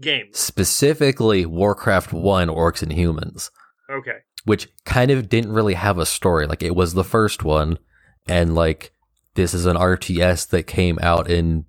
games. 0.00 0.38
Specifically 0.38 1.44
Warcraft 1.46 2.12
1 2.12 2.48
Orcs 2.48 2.82
and 2.82 2.92
Humans, 2.92 3.50
Okay, 3.90 4.18
which 4.44 4.68
kind 4.84 5.10
of 5.10 5.28
didn't 5.28 5.52
really 5.52 5.74
have 5.74 5.98
a 5.98 6.06
story. 6.06 6.46
Like 6.46 6.62
it 6.62 6.76
was 6.76 6.94
the 6.94 7.04
first 7.04 7.42
one 7.42 7.78
and 8.26 8.54
like 8.54 8.92
this 9.34 9.54
is 9.54 9.66
an 9.66 9.76
RTS 9.76 10.48
that 10.50 10.64
came 10.64 10.98
out 11.02 11.30
in 11.30 11.64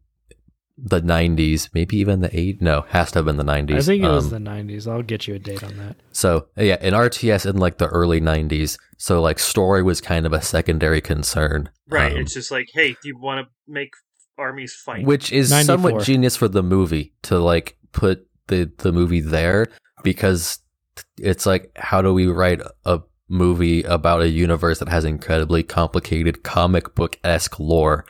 the 0.82 1.02
90s, 1.02 1.70
maybe 1.74 1.98
even 1.98 2.22
the 2.22 2.38
8 2.38 2.62
no, 2.62 2.82
has 2.90 3.12
to 3.12 3.20
have 3.20 3.26
been 3.26 3.38
the 3.38 3.44
90s. 3.44 3.76
I 3.76 3.82
think 3.82 4.04
it 4.04 4.08
was 4.08 4.32
Um, 4.32 4.44
the 4.44 4.50
90s. 4.50 4.88
I'll 4.90 5.02
get 5.02 5.28
you 5.28 5.36
a 5.36 5.40
date 5.40 5.64
on 5.64 5.78
that. 5.78 5.98
So 6.12 6.48
yeah, 6.56 6.78
in 6.82 6.94
RTS 6.94 7.50
in 7.50 7.58
like 7.58 7.78
the 7.78 7.88
early 7.88 8.22
'90s. 8.22 8.78
So 8.98 9.22
like 9.22 9.40
story 9.40 9.84
was 9.84 10.02
kind 10.02 10.26
of 10.26 10.34
a 10.34 10.42
secondary 10.42 11.02
concern, 11.02 11.70
right. 11.90 12.12
um, 12.12 12.20
it's 12.20 12.34
just 12.34 12.52
like, 12.52 12.68
hey, 12.74 12.92
do 12.92 13.08
you 13.08 13.18
want 13.18 13.46
to 13.46 13.52
make 13.68 13.92
armies 14.38 14.74
fight? 14.74 15.06
which 15.06 15.32
is 15.32 15.52
94. 15.52 15.76
somewhat 15.76 16.04
genius 16.06 16.36
for 16.36 16.48
the 16.48 16.64
movie 16.64 17.14
to 17.24 17.40
like 17.40 17.78
put 17.92 18.26
the 18.48 18.72
the 18.80 18.92
movie 18.92 19.22
there 19.22 19.68
because 20.04 20.60
it's 21.18 21.46
like 21.46 21.72
how 21.76 22.02
do 22.02 22.14
we 22.14 22.28
write 22.28 22.62
a 22.86 23.02
movie 23.30 23.84
about 23.84 24.22
a 24.22 24.30
universe 24.30 24.80
that 24.80 24.90
has 24.90 25.06
incredibly 25.06 25.62
complicated 25.64 26.44
comic 26.44 26.96
book 26.96 27.18
esque 27.24 27.60
lore? 27.60 28.06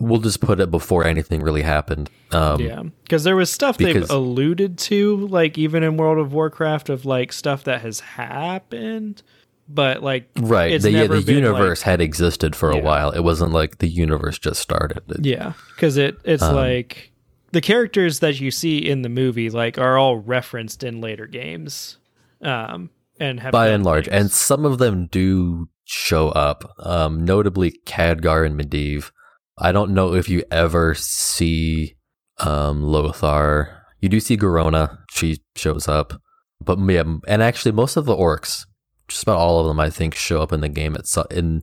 We'll 0.00 0.20
just 0.20 0.40
put 0.40 0.60
it 0.60 0.70
before 0.70 1.04
anything 1.04 1.42
really 1.42 1.62
happened. 1.62 2.08
Um, 2.30 2.60
yeah, 2.60 2.82
because 3.02 3.24
there 3.24 3.34
was 3.36 3.50
stuff 3.50 3.78
they've 3.78 4.08
alluded 4.08 4.78
to, 4.78 5.26
like 5.26 5.58
even 5.58 5.82
in 5.82 5.96
World 5.96 6.18
of 6.18 6.32
Warcraft, 6.32 6.88
of 6.88 7.04
like 7.04 7.32
stuff 7.32 7.64
that 7.64 7.80
has 7.80 7.98
happened, 8.00 9.22
but 9.68 10.02
like 10.02 10.28
Right. 10.38 10.72
It's 10.72 10.84
the 10.84 10.92
never 10.92 11.20
the 11.20 11.32
universe 11.32 11.82
had 11.82 12.00
existed 12.00 12.54
for 12.54 12.70
a 12.70 12.76
Yeah. 12.76 12.82
while. 12.82 13.10
It 13.10 13.20
wasn't 13.24 13.52
like 13.52 13.78
the 13.78 13.88
universe 13.88 14.38
just 14.38 14.60
started. 14.60 15.02
It- 15.08 15.24
Yeah, 15.26 15.52
because 15.74 15.96
it 15.96 16.16
it's 16.24 16.42
Um, 16.44 16.54
like 16.54 17.10
the 17.50 17.60
characters 17.60 18.20
that 18.20 18.38
you 18.40 18.50
see 18.50 18.78
in 18.78 19.02
the 19.02 19.08
movie 19.08 19.50
like 19.50 19.78
are 19.78 19.98
all 19.98 20.18
referenced 20.18 20.84
in 20.84 21.00
later 21.00 21.26
games, 21.26 21.96
um, 22.40 22.90
and 23.18 23.40
have 23.40 23.50
by 23.52 23.68
and 23.68 23.84
large, 23.84 24.04
things. 24.04 24.14
and 24.14 24.30
some 24.30 24.64
of 24.64 24.78
them 24.78 25.06
do 25.10 25.68
show 25.84 26.28
up. 26.28 26.72
Um, 26.78 27.24
notably, 27.24 27.80
Khadgar 27.84 28.46
and 28.46 28.60
Medivh. 28.60 29.10
I 29.58 29.72
don't 29.72 29.92
know 29.92 30.14
if 30.14 30.28
you 30.28 30.44
ever 30.50 30.94
see 30.94 31.96
um, 32.38 32.82
Lothar. 32.82 33.84
You 34.00 34.08
do 34.08 34.20
see 34.20 34.36
Garona; 34.36 34.98
she 35.10 35.38
shows 35.56 35.88
up, 35.88 36.20
but 36.64 36.78
yeah, 36.88 37.02
and 37.26 37.42
actually, 37.42 37.72
most 37.72 37.96
of 37.96 38.04
the 38.04 38.14
orcs, 38.14 38.64
just 39.08 39.22
about 39.22 39.38
all 39.38 39.60
of 39.60 39.66
them, 39.66 39.80
I 39.80 39.90
think, 39.90 40.14
show 40.14 40.40
up 40.42 40.52
in 40.52 40.60
the 40.60 40.68
game 40.68 40.94
itself. 40.94 41.26
In 41.30 41.62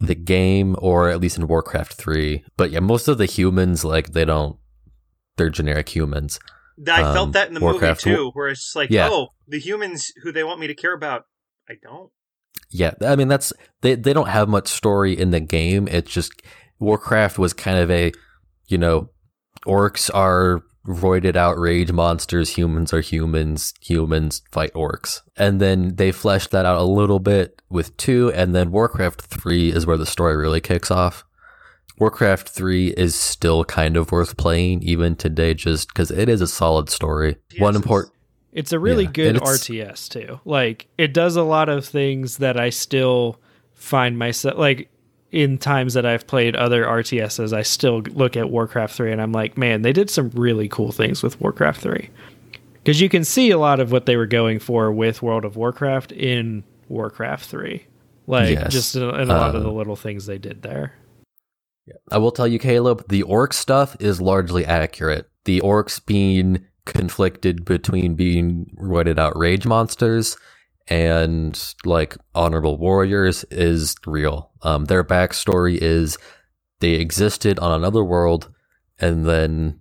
the 0.00 0.14
game, 0.14 0.76
or 0.78 1.08
at 1.08 1.20
least 1.20 1.38
in 1.38 1.46
Warcraft 1.46 1.94
Three. 1.94 2.44
But 2.56 2.70
yeah, 2.70 2.80
most 2.80 3.08
of 3.08 3.18
the 3.18 3.26
humans, 3.26 3.84
like 3.84 4.12
they 4.12 4.24
don't. 4.24 4.56
They're 5.36 5.50
generic 5.50 5.88
humans. 5.88 6.40
I 6.86 7.02
um, 7.02 7.14
felt 7.14 7.32
that 7.32 7.48
in 7.48 7.54
the 7.54 7.60
Warcraft 7.60 8.06
movie 8.06 8.16
too, 8.16 8.30
where 8.34 8.48
it's 8.48 8.74
like, 8.76 8.90
Yeah. 8.90 9.08
oh, 9.10 9.28
the 9.46 9.58
humans 9.58 10.12
who 10.22 10.32
they 10.32 10.44
want 10.44 10.60
me 10.60 10.66
to 10.66 10.74
care 10.74 10.94
about, 10.94 11.24
I 11.68 11.74
don't. 11.82 12.10
Yeah, 12.70 12.92
I 13.00 13.16
mean 13.16 13.28
that's 13.28 13.52
they 13.80 13.94
they 13.94 14.12
don't 14.12 14.28
have 14.28 14.48
much 14.48 14.68
story 14.68 15.18
in 15.18 15.30
the 15.30 15.40
game. 15.40 15.88
It's 15.88 16.12
just 16.12 16.32
Warcraft 16.80 17.38
was 17.38 17.52
kind 17.52 17.78
of 17.78 17.90
a, 17.90 18.12
you 18.66 18.78
know, 18.78 19.10
orcs 19.66 20.10
are 20.14 20.62
roided 20.86 21.36
out 21.36 21.58
rage 21.58 21.92
monsters, 21.92 22.50
humans 22.56 22.92
are 22.92 23.00
humans, 23.00 23.74
humans 23.80 24.42
fight 24.50 24.72
orcs. 24.72 25.20
And 25.36 25.60
then 25.60 25.96
they 25.96 26.12
fleshed 26.12 26.50
that 26.52 26.64
out 26.64 26.80
a 26.80 26.84
little 26.84 27.18
bit 27.18 27.60
with 27.68 27.96
2 27.98 28.32
and 28.32 28.54
then 28.54 28.70
Warcraft 28.70 29.20
3 29.20 29.70
is 29.72 29.86
where 29.86 29.98
the 29.98 30.06
story 30.06 30.36
really 30.36 30.60
kicks 30.60 30.90
off, 30.90 31.24
Warcraft 31.98 32.48
3 32.48 32.88
is 32.90 33.14
still 33.14 33.64
kind 33.64 33.96
of 33.96 34.12
worth 34.12 34.36
playing 34.36 34.82
even 34.82 35.16
today 35.16 35.52
just 35.54 35.88
because 35.88 36.10
it 36.10 36.28
is 36.28 36.40
a 36.40 36.46
solid 36.46 36.88
story. 36.88 37.36
Yes, 37.50 37.60
One 37.60 37.76
important. 37.76 38.14
It's 38.52 38.72
a 38.72 38.78
really 38.78 39.04
Yeah, 39.04 39.10
good 39.12 39.36
RTS 39.36 40.08
too. 40.08 40.40
Like 40.44 40.86
it 40.96 41.12
does 41.12 41.36
a 41.36 41.42
lot 41.42 41.68
of 41.68 41.84
things 41.84 42.38
that 42.38 42.58
I 42.58 42.70
still 42.70 43.40
find 43.74 44.18
myself 44.18 44.56
like 44.56 44.90
in 45.30 45.58
times 45.58 45.94
that 45.94 46.06
I've 46.06 46.26
played 46.26 46.56
other 46.56 46.84
RTSs, 46.84 47.52
I 47.52 47.62
still 47.62 48.00
look 48.00 48.36
at 48.36 48.50
Warcraft 48.50 48.94
3 48.94 49.12
and 49.12 49.20
I'm 49.20 49.32
like, 49.32 49.58
man, 49.58 49.82
they 49.82 49.92
did 49.92 50.10
some 50.10 50.30
really 50.30 50.68
cool 50.68 50.92
things 50.92 51.22
with 51.22 51.40
Warcraft 51.40 51.80
3. 51.82 52.10
Cuz 52.84 53.00
you 53.00 53.08
can 53.08 53.24
see 53.24 53.50
a 53.50 53.58
lot 53.58 53.80
of 53.80 53.92
what 53.92 54.06
they 54.06 54.16
were 54.16 54.26
going 54.26 54.58
for 54.58 54.90
with 54.90 55.22
World 55.22 55.44
of 55.44 55.56
Warcraft 55.56 56.12
in 56.12 56.64
Warcraft 56.88 57.44
3. 57.44 57.84
Like 58.26 58.50
Yes. 58.50 58.72
just 58.72 58.96
in, 58.96 59.02
in 59.02 59.08
a 59.30 59.36
lot 59.36 59.54
of 59.54 59.62
Uh, 59.62 59.64
the 59.64 59.72
little 59.72 59.96
things 59.96 60.26
they 60.26 60.38
did 60.38 60.62
there. 60.62 60.94
I 62.10 62.18
will 62.18 62.32
tell 62.32 62.46
you, 62.46 62.58
Caleb, 62.58 63.04
the 63.08 63.22
orc 63.22 63.54
stuff 63.54 63.96
is 63.98 64.20
largely 64.20 64.64
accurate. 64.66 65.26
The 65.44 65.60
orcs 65.62 66.04
being 66.04 66.64
conflicted 66.84 67.64
between 67.64 68.14
being 68.14 68.70
roided 68.78 69.18
out 69.18 69.36
rage 69.38 69.66
monsters 69.66 70.36
and 70.88 71.74
like 71.84 72.16
honorable 72.34 72.78
warriors 72.78 73.44
is 73.50 73.94
real. 74.06 74.50
Um, 74.62 74.86
their 74.86 75.04
backstory 75.04 75.78
is 75.80 76.18
they 76.80 76.92
existed 76.92 77.58
on 77.58 77.72
another 77.72 78.04
world 78.04 78.52
and 78.98 79.26
then 79.26 79.80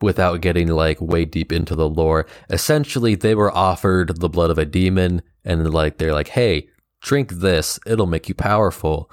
without 0.00 0.40
getting 0.40 0.68
like 0.68 1.00
way 1.00 1.24
deep 1.24 1.52
into 1.52 1.74
the 1.74 1.88
lore, 1.88 2.26
essentially 2.50 3.14
they 3.14 3.34
were 3.34 3.54
offered 3.56 4.20
the 4.20 4.28
blood 4.28 4.50
of 4.50 4.58
a 4.58 4.64
demon 4.64 5.22
and 5.44 5.72
like 5.72 5.98
they're 5.98 6.14
like, 6.14 6.28
hey, 6.28 6.68
drink 7.00 7.30
this, 7.32 7.78
it'll 7.86 8.06
make 8.06 8.28
you 8.28 8.34
powerful. 8.34 9.10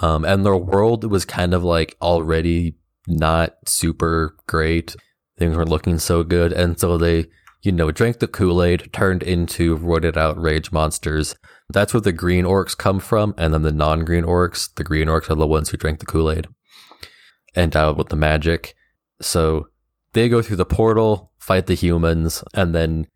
Um, 0.00 0.24
and 0.24 0.44
their 0.44 0.56
world 0.56 1.04
was 1.04 1.24
kind 1.24 1.54
of 1.54 1.62
like 1.62 1.96
already 2.02 2.76
not 3.06 3.54
super 3.66 4.36
great. 4.46 4.96
Things 5.38 5.56
weren't 5.56 5.68
looking 5.68 5.98
so 5.98 6.22
good. 6.22 6.52
And 6.52 6.78
so 6.78 6.98
they, 6.98 7.26
you 7.64 7.72
know, 7.72 7.90
drank 7.90 8.18
the 8.18 8.28
Kool 8.28 8.62
Aid, 8.62 8.92
turned 8.92 9.22
into 9.22 9.78
roided 9.78 10.18
out 10.18 10.40
rage 10.40 10.70
monsters. 10.70 11.34
That's 11.70 11.94
where 11.94 12.00
the 12.02 12.12
green 12.12 12.44
orcs 12.44 12.76
come 12.76 13.00
from. 13.00 13.34
And 13.38 13.54
then 13.54 13.62
the 13.62 13.72
non 13.72 14.04
green 14.04 14.24
orcs, 14.24 14.72
the 14.74 14.84
green 14.84 15.08
orcs 15.08 15.30
are 15.30 15.34
the 15.34 15.46
ones 15.46 15.70
who 15.70 15.78
drank 15.78 15.98
the 15.98 16.06
Kool 16.06 16.30
Aid 16.30 16.46
and 17.56 17.74
out 17.74 17.96
with 17.96 18.10
the 18.10 18.16
magic. 18.16 18.74
So 19.22 19.68
they 20.12 20.28
go 20.28 20.42
through 20.42 20.56
the 20.56 20.66
portal, 20.66 21.32
fight 21.38 21.66
the 21.66 21.74
humans, 21.74 22.44
and 22.52 22.74
then 22.74 23.06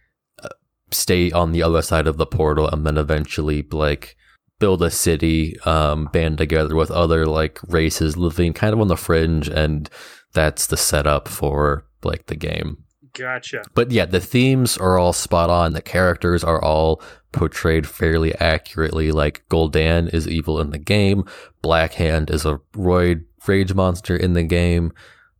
uh, 0.42 0.48
stay 0.90 1.30
on 1.30 1.52
the 1.52 1.62
other 1.62 1.82
side 1.82 2.06
of 2.06 2.16
the 2.16 2.26
portal, 2.26 2.68
and 2.68 2.86
then 2.86 2.96
eventually 2.96 3.66
like 3.70 4.16
build 4.58 4.82
a 4.82 4.90
city, 4.90 5.60
um, 5.66 6.06
band 6.06 6.38
together 6.38 6.74
with 6.74 6.90
other 6.90 7.26
like 7.26 7.60
races 7.68 8.16
living 8.16 8.54
kind 8.54 8.72
of 8.72 8.80
on 8.80 8.88
the 8.88 8.96
fringe, 8.96 9.46
and 9.48 9.90
that's 10.32 10.68
the 10.68 10.76
setup 10.78 11.28
for 11.28 11.84
like 12.02 12.26
the 12.26 12.36
game. 12.36 12.84
Gotcha. 13.12 13.62
But 13.74 13.90
yeah, 13.90 14.04
the 14.06 14.20
themes 14.20 14.76
are 14.78 14.98
all 14.98 15.12
spot 15.12 15.50
on. 15.50 15.72
The 15.72 15.82
characters 15.82 16.42
are 16.44 16.62
all 16.62 17.02
portrayed 17.32 17.86
fairly 17.86 18.34
accurately. 18.36 19.12
Like 19.12 19.44
Gul'dan 19.48 20.12
is 20.12 20.26
evil 20.28 20.60
in 20.60 20.70
the 20.70 20.78
game. 20.78 21.24
Blackhand 21.62 22.30
is 22.30 22.44
a 22.46 22.60
roid 22.74 23.24
rage 23.46 23.74
monster 23.74 24.16
in 24.16 24.34
the 24.34 24.42
game. 24.42 24.92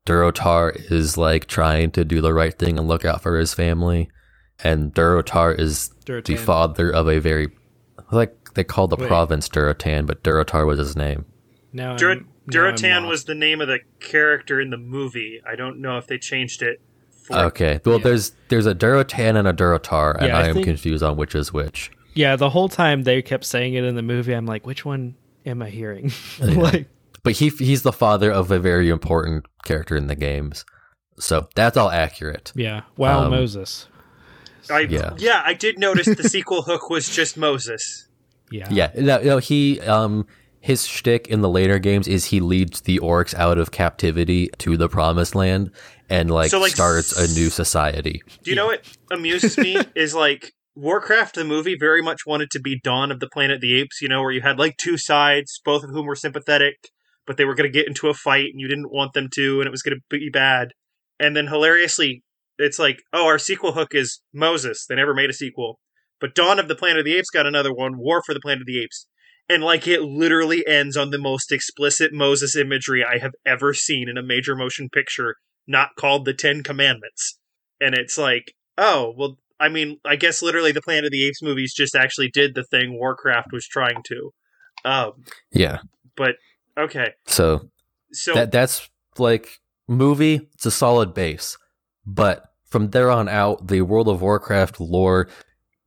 Durotar 0.07 0.75
is 0.91 1.19
like 1.19 1.47
trying 1.47 1.91
to 1.93 2.05
do 2.05 2.21
the 2.21 2.33
right 2.33 2.59
thing 2.59 2.79
and 2.79 2.89
look 2.89 3.05
out 3.05 3.23
for 3.23 3.39
his 3.39 3.53
family. 3.55 4.09
And 4.65 4.93
Durotar 4.95 5.59
is 5.59 5.91
the 6.07 6.37
father 6.37 6.91
of 6.91 7.09
a 7.09 7.19
very 7.19 7.49
like 8.11 8.35
they 8.55 8.65
call 8.65 8.89
the 8.89 8.97
Wait. 8.97 9.07
province 9.09 9.49
Durotan, 9.49 10.07
but 10.07 10.23
Durotar 10.25 10.67
was 10.67 10.79
his 10.79 10.97
name. 10.97 11.27
Now 11.73 11.97
Dur- 11.97 12.11
I'm- 12.11 12.29
now 12.51 12.65
I'm 12.65 12.75
Duratan 12.77 13.01
lost. 13.03 13.09
was 13.11 13.25
the 13.25 13.35
name 13.35 13.61
of 13.61 13.69
the 13.69 13.81
character 14.01 14.59
in 14.59 14.71
the 14.71 14.79
movie. 14.79 15.43
I 15.47 15.55
don't 15.55 15.81
know 15.83 15.99
if 15.99 16.07
they 16.07 16.17
changed 16.17 16.63
it. 16.63 16.81
For 17.29 17.39
Okay. 17.39 17.81
Well, 17.85 17.99
Yeah. 17.99 18.05
there's 18.05 18.33
there's 18.49 18.67
a 18.67 18.75
Durotan 18.75 19.37
and 19.39 19.47
a 19.49 19.53
Durotar, 19.53 20.17
and 20.19 20.27
Yeah, 20.29 20.37
I 20.39 20.43
I 20.43 20.47
am 20.49 20.55
think- 20.55 20.67
confused 20.67 21.03
on 21.03 21.17
which 21.17 21.35
is 21.35 21.53
which. 21.53 21.91
Yeah, 22.15 22.35
the 22.37 22.51
whole 22.51 22.69
time 22.69 23.05
they 23.05 23.23
kept 23.23 23.45
saying 23.45 23.75
it 23.75 23.85
in 23.85 23.95
the 23.95 24.03
movie, 24.03 24.33
I'm 24.33 24.47
like, 24.47 24.67
which 24.67 24.85
one 24.85 25.15
am 25.47 25.63
I 25.63 25.71
hearing? 25.71 26.11
like, 26.41 26.89
But 27.23 27.35
he 27.35 27.49
he's 27.51 27.83
the 27.83 27.93
father 27.93 28.31
of 28.33 28.51
a 28.51 28.59
very 28.59 28.89
important 28.89 29.47
character 29.65 29.95
in 29.97 30.07
the 30.09 30.17
games. 30.17 30.65
So 31.21 31.49
that's 31.55 31.77
all 31.77 31.91
accurate. 31.91 32.53
yeah, 32.57 32.83
wow, 32.97 33.25
Um, 33.25 33.31
Moses. 33.31 33.87
I, 34.71 34.81
Yeah. 34.81 35.15
yeah. 35.19 35.43
I 35.45 35.55
did 35.55 35.79
notice 35.79 36.07
the 36.07 36.29
sequel 36.29 36.63
hook 36.63 36.91
was 36.91 37.09
just 37.09 37.37
Moses. 37.37 38.07
Yeah, 38.51 38.67
Yeah. 38.71 38.91
No, 38.97 39.19
no, 39.23 39.39
he 39.39 39.81
um 39.81 40.27
his 40.61 40.87
shtick 40.87 41.29
in 41.29 41.41
the 41.41 41.49
later 41.49 41.79
games 41.79 42.09
is 42.09 42.27
he 42.27 42.41
leads 42.41 42.81
the 42.83 42.99
orcs 42.99 43.33
out 43.35 43.59
of 43.59 43.71
captivity 43.71 44.51
to 44.59 44.77
the 44.77 44.89
promised 44.89 45.35
land 45.35 45.71
and 46.09 46.31
like, 46.31 46.51
So, 46.51 46.61
like, 46.61 46.73
starts 46.73 47.17
a 47.17 47.33
new 47.35 47.51
society. 47.51 48.23
Do 48.43 48.51
you 48.51 48.57
know 48.57 48.67
what 48.67 48.85
amuses 49.11 49.59
me 49.59 49.79
is 49.95 50.15
like 50.15 50.53
Warcraft 50.75 51.35
the 51.35 51.45
movie 51.45 51.77
very 51.79 52.03
much 52.03 52.27
wanted 52.27 52.51
to 52.53 52.61
be 52.61 52.81
Dawn 52.83 53.11
of 53.11 53.21
the 53.21 53.29
Planet 53.29 53.57
of 53.57 53.61
the 53.61 53.81
Apes, 53.81 54.01
you 54.01 54.09
know, 54.09 54.23
where 54.23 54.31
you 54.31 54.43
had 54.43 54.59
like 54.59 54.77
two 54.77 54.97
sides, 54.97 55.61
both 55.65 55.83
of 55.83 55.91
whom 55.91 56.07
were 56.07 56.15
sympathetic, 56.15 56.77
but 57.27 57.37
they 57.37 57.45
were 57.45 57.55
going 57.55 57.71
to 57.71 57.79
get 57.79 57.89
into 57.89 58.09
a 58.09 58.15
fight 58.15 58.51
and 58.53 58.61
you 58.61 58.69
didn't 58.69 58.93
want 58.93 59.13
them 59.13 59.29
to 59.35 59.61
and 59.61 59.67
it 59.67 59.73
was 59.73 59.83
going 59.83 59.97
to 59.97 60.19
be 60.19 60.31
bad. 60.31 60.69
And 61.19 61.37
then 61.37 61.49
hilariously, 61.49 62.23
it's 62.59 62.79
like, 62.79 62.99
oh, 63.13 63.27
our 63.27 63.39
sequel 63.39 63.73
hook 63.73 63.95
is 63.95 64.21
Moses. 64.33 64.87
They 64.89 64.95
never 64.95 65.15
made 65.15 65.31
a 65.31 65.35
sequel. 65.35 65.79
But 66.21 66.35
Dawn 66.35 66.59
of 66.59 66.69
the 66.69 66.75
Planet 66.75 67.01
of 67.01 67.05
the 67.05 67.17
Apes 67.17 67.31
got 67.31 67.47
another 67.47 67.73
one, 67.73 67.99
War 67.99 68.23
for 68.25 68.35
the 68.35 68.41
Planet 68.41 68.63
of 68.63 68.67
the 68.67 68.81
Apes. 68.81 69.07
And 69.49 69.65
like 69.65 69.89
it 69.89 70.03
literally 70.03 70.67
ends 70.67 70.97
on 70.97 71.11
the 71.11 71.19
most 71.19 71.51
explicit 71.51 72.13
Moses 72.13 72.55
imagery 72.55 73.05
I 73.05 73.19
have 73.19 73.33
ever 73.47 73.73
seen 73.73 74.09
in 74.09 74.19
a 74.19 74.23
major 74.23 74.55
motion 74.55 74.89
picture, 74.93 75.37
not 75.69 75.95
called 75.97 76.25
the 76.25 76.35
Ten 76.35 76.63
Commandments. 76.65 77.39
And 77.81 77.95
it's 77.95 78.19
like, 78.19 78.55
oh, 78.77 79.15
well, 79.17 79.39
I 79.61 79.69
mean, 79.69 79.99
I 80.05 80.17
guess 80.17 80.43
literally 80.43 80.73
the 80.73 80.83
Planet 80.83 81.05
of 81.05 81.11
the 81.13 81.25
Apes 81.27 81.43
movies 81.43 81.75
just 81.75 81.95
actually 81.95 82.31
did 82.31 82.55
the 82.55 82.65
thing 82.65 82.99
Warcraft 82.99 83.53
was 83.53 83.67
trying 83.69 84.03
to. 84.05 84.33
Um, 84.85 85.25
Yeah. 85.53 85.79
but 86.17 86.37
okay, 86.77 87.13
So 87.27 87.69
so 88.13 88.35
that 88.35 88.51
that's 88.51 88.89
like 89.19 89.61
movie, 89.87 90.49
it's 90.55 90.67
a 90.67 90.71
solid 90.71 91.13
base. 91.15 91.59
But 92.07 92.45
from 92.65 92.91
there 92.91 93.11
on 93.11 93.29
out, 93.29 93.67
the 93.69 93.83
World 93.83 94.09
of 94.09 94.23
Warcraft 94.23 94.81
lore 94.81 95.29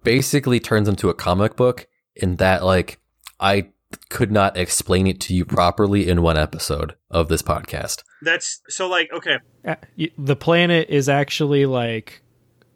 basically 0.03 0.59
turns 0.59 0.87
into 0.87 1.09
a 1.09 1.13
comic 1.13 1.55
book 1.55 1.87
in 2.15 2.35
that 2.37 2.63
like 2.63 2.99
I 3.39 3.69
could 4.09 4.31
not 4.31 4.57
explain 4.57 5.07
it 5.07 5.19
to 5.21 5.33
you 5.33 5.45
properly 5.45 6.07
in 6.07 6.21
one 6.21 6.37
episode 6.37 6.95
of 7.09 7.27
this 7.29 7.41
podcast. 7.41 8.03
that's 8.21 8.61
so 8.69 8.87
like 8.87 9.09
okay, 9.13 9.37
Uh, 9.65 9.75
the 10.17 10.35
planet 10.35 10.89
is 10.89 11.07
actually 11.09 11.65
like 11.65 12.21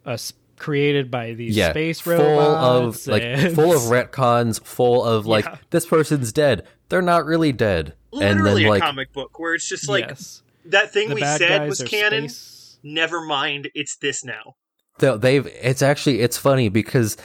a 0.04 0.18
created 0.58 1.10
by 1.10 1.34
these 1.34 1.54
yeah, 1.56 1.70
space 1.70 2.00
full 2.00 2.12
robots, 2.16 3.06
of 3.06 3.12
like 3.12 3.22
full 3.54 3.72
of 3.74 3.82
retcons, 3.92 4.62
full 4.64 5.04
of 5.04 5.26
like 5.26 5.44
Yeah. 5.44 5.56
this 5.70 5.84
person's 5.86 6.32
dead. 6.32 6.66
They're 6.88 7.02
not 7.02 7.26
really 7.26 7.52
dead. 7.52 7.94
and 8.12 8.20
literally 8.42 8.62
then 8.62 8.66
a 8.68 8.70
like 8.70 8.82
comic 8.82 9.12
book 9.12 9.38
where 9.38 9.54
it's 9.54 9.68
just 9.68 9.88
like 9.88 10.06
yes, 10.08 10.42
that 10.64 10.92
thing 10.92 11.10
the 11.10 11.14
we 11.16 11.20
said 11.22 11.68
was 11.68 11.82
canon. 11.82 12.28
space- 12.28 12.78
Never 12.82 13.20
mind, 13.20 13.68
it's 13.74 13.96
this 13.96 14.24
now. 14.24 14.54
So 15.00 15.18
they've 15.18 15.46
it's 15.46 15.82
actually 15.82 16.20
it's 16.20 16.38
funny 16.38 16.68
because 16.70 17.16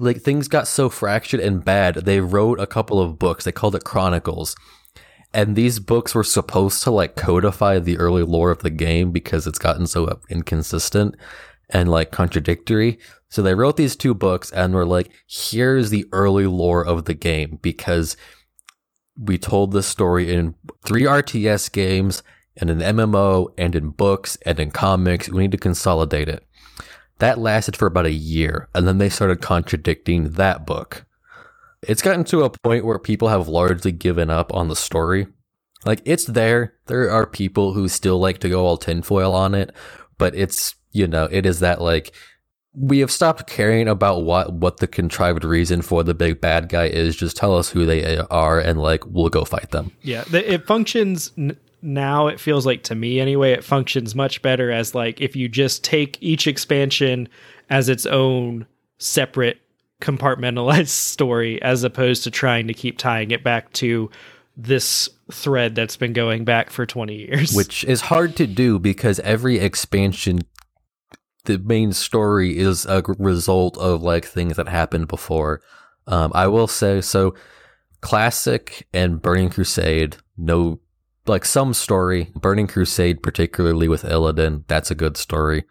like 0.00 0.22
things 0.22 0.48
got 0.48 0.66
so 0.66 0.88
fractured 0.88 1.40
and 1.40 1.64
bad 1.64 1.94
they 1.94 2.20
wrote 2.20 2.58
a 2.60 2.66
couple 2.66 3.00
of 3.00 3.18
books. 3.18 3.44
They 3.44 3.52
called 3.52 3.74
it 3.74 3.84
chronicles. 3.84 4.56
And 5.32 5.54
these 5.54 5.78
books 5.78 6.14
were 6.14 6.24
supposed 6.24 6.82
to 6.82 6.90
like 6.90 7.14
codify 7.14 7.78
the 7.78 7.98
early 7.98 8.24
lore 8.24 8.50
of 8.50 8.60
the 8.60 8.70
game 8.70 9.12
because 9.12 9.46
it's 9.46 9.58
gotten 9.58 9.86
so 9.86 10.20
inconsistent 10.28 11.14
and 11.68 11.88
like 11.88 12.10
contradictory. 12.10 12.98
So 13.28 13.42
they 13.42 13.54
wrote 13.54 13.76
these 13.76 13.94
two 13.94 14.12
books 14.12 14.50
and 14.50 14.74
were 14.74 14.86
like 14.86 15.10
here's 15.28 15.90
the 15.90 16.06
early 16.10 16.46
lore 16.46 16.84
of 16.84 17.04
the 17.04 17.14
game 17.14 17.58
because 17.62 18.16
we 19.16 19.38
told 19.38 19.72
this 19.72 19.86
story 19.86 20.32
in 20.32 20.54
three 20.84 21.02
RTS 21.02 21.70
games 21.70 22.22
and 22.56 22.70
an 22.70 22.80
MMO 22.80 23.48
and 23.56 23.76
in 23.76 23.90
books 23.90 24.36
and 24.44 24.58
in 24.58 24.72
comics. 24.72 25.28
We 25.28 25.42
need 25.42 25.52
to 25.52 25.58
consolidate 25.58 26.28
it 26.28 26.44
that 27.20 27.38
lasted 27.38 27.76
for 27.76 27.86
about 27.86 28.06
a 28.06 28.12
year, 28.12 28.68
and 28.74 28.86
then 28.86 28.98
they 28.98 29.08
started 29.08 29.40
contradicting 29.40 30.30
that 30.32 30.66
book. 30.66 31.06
It's 31.82 32.02
gotten 32.02 32.24
to 32.24 32.42
a 32.42 32.50
point 32.50 32.84
where 32.84 32.98
people 32.98 33.28
have 33.28 33.48
largely 33.48 33.92
given 33.92 34.28
up 34.28 34.52
on 34.52 34.68
the 34.68 34.76
story. 34.76 35.28
Like, 35.86 36.02
it's 36.04 36.26
there. 36.26 36.74
There 36.86 37.10
are 37.10 37.26
people 37.26 37.72
who 37.72 37.88
still 37.88 38.18
like 38.18 38.38
to 38.40 38.50
go 38.50 38.66
all 38.66 38.76
tinfoil 38.76 39.34
on 39.34 39.54
it, 39.54 39.74
but 40.18 40.34
it's, 40.34 40.74
you 40.92 41.06
know, 41.06 41.26
it 41.30 41.46
is 41.46 41.60
that, 41.60 41.80
like, 41.80 42.14
we 42.74 42.98
have 42.98 43.10
stopped 43.10 43.46
caring 43.46 43.88
about 43.88 44.24
what, 44.24 44.52
what 44.52 44.76
the 44.76 44.86
contrived 44.86 45.42
reason 45.42 45.80
for 45.80 46.02
the 46.02 46.14
big 46.14 46.40
bad 46.40 46.68
guy 46.68 46.84
is. 46.84 47.16
Just 47.16 47.36
tell 47.36 47.56
us 47.56 47.70
who 47.70 47.86
they 47.86 48.18
are, 48.18 48.60
and, 48.60 48.78
like, 48.78 49.06
we'll 49.06 49.30
go 49.30 49.44
fight 49.44 49.70
them. 49.70 49.90
Yeah, 50.02 50.24
it 50.32 50.66
functions 50.66 51.32
now. 51.82 52.26
It 52.26 52.40
feels 52.40 52.66
like 52.66 52.82
to 52.84 52.94
me 52.94 53.20
anyway. 53.20 53.52
It 53.52 53.64
functions 53.64 54.14
much 54.14 54.42
better 54.42 54.70
as 54.70 54.94
like 54.94 55.20
if 55.20 55.36
you 55.36 55.48
just 55.48 55.84
take 55.84 56.18
each 56.22 56.46
expansion 56.46 57.28
as 57.68 57.88
its 57.88 58.06
own 58.06 58.66
separate 58.98 59.60
compartmentalized 60.00 60.88
story, 60.88 61.60
as 61.62 61.84
opposed 61.84 62.24
to 62.24 62.30
trying 62.30 62.66
to 62.68 62.74
keep 62.74 62.98
tying 62.98 63.30
it 63.30 63.44
back 63.44 63.72
to 63.74 64.10
this 64.56 65.08
thread 65.30 65.74
that's 65.74 65.96
been 65.96 66.12
going 66.12 66.44
back 66.44 66.70
for 66.70 66.84
20 66.84 67.14
years. 67.14 67.52
which 67.54 67.84
is 67.84 68.02
hard 68.02 68.36
to 68.36 68.46
do 68.46 68.78
because 68.78 69.18
every 69.20 69.58
expansion 69.58 70.40
the 71.44 71.58
main 71.58 71.92
story 71.92 72.58
is 72.58 72.84
a 72.86 73.02
result 73.18 73.78
of 73.78 74.02
like 74.02 74.26
things 74.26 74.56
that 74.56 74.68
happened 74.68 75.08
before 75.08 75.62
um, 76.06 76.30
i 76.34 76.46
will 76.46 76.66
say 76.66 77.00
so 77.00 77.34
classic 78.00 78.86
and 78.92 79.22
burning 79.22 79.48
crusade 79.48 80.16
no 80.36 80.78
like 81.26 81.44
some 81.44 81.74
story 81.74 82.32
burning 82.34 82.66
crusade 82.66 83.22
particularly 83.22 83.88
with 83.88 84.02
illidan 84.02 84.64
that's 84.66 84.90
a 84.90 84.94
good 84.94 85.16
story. 85.16 85.64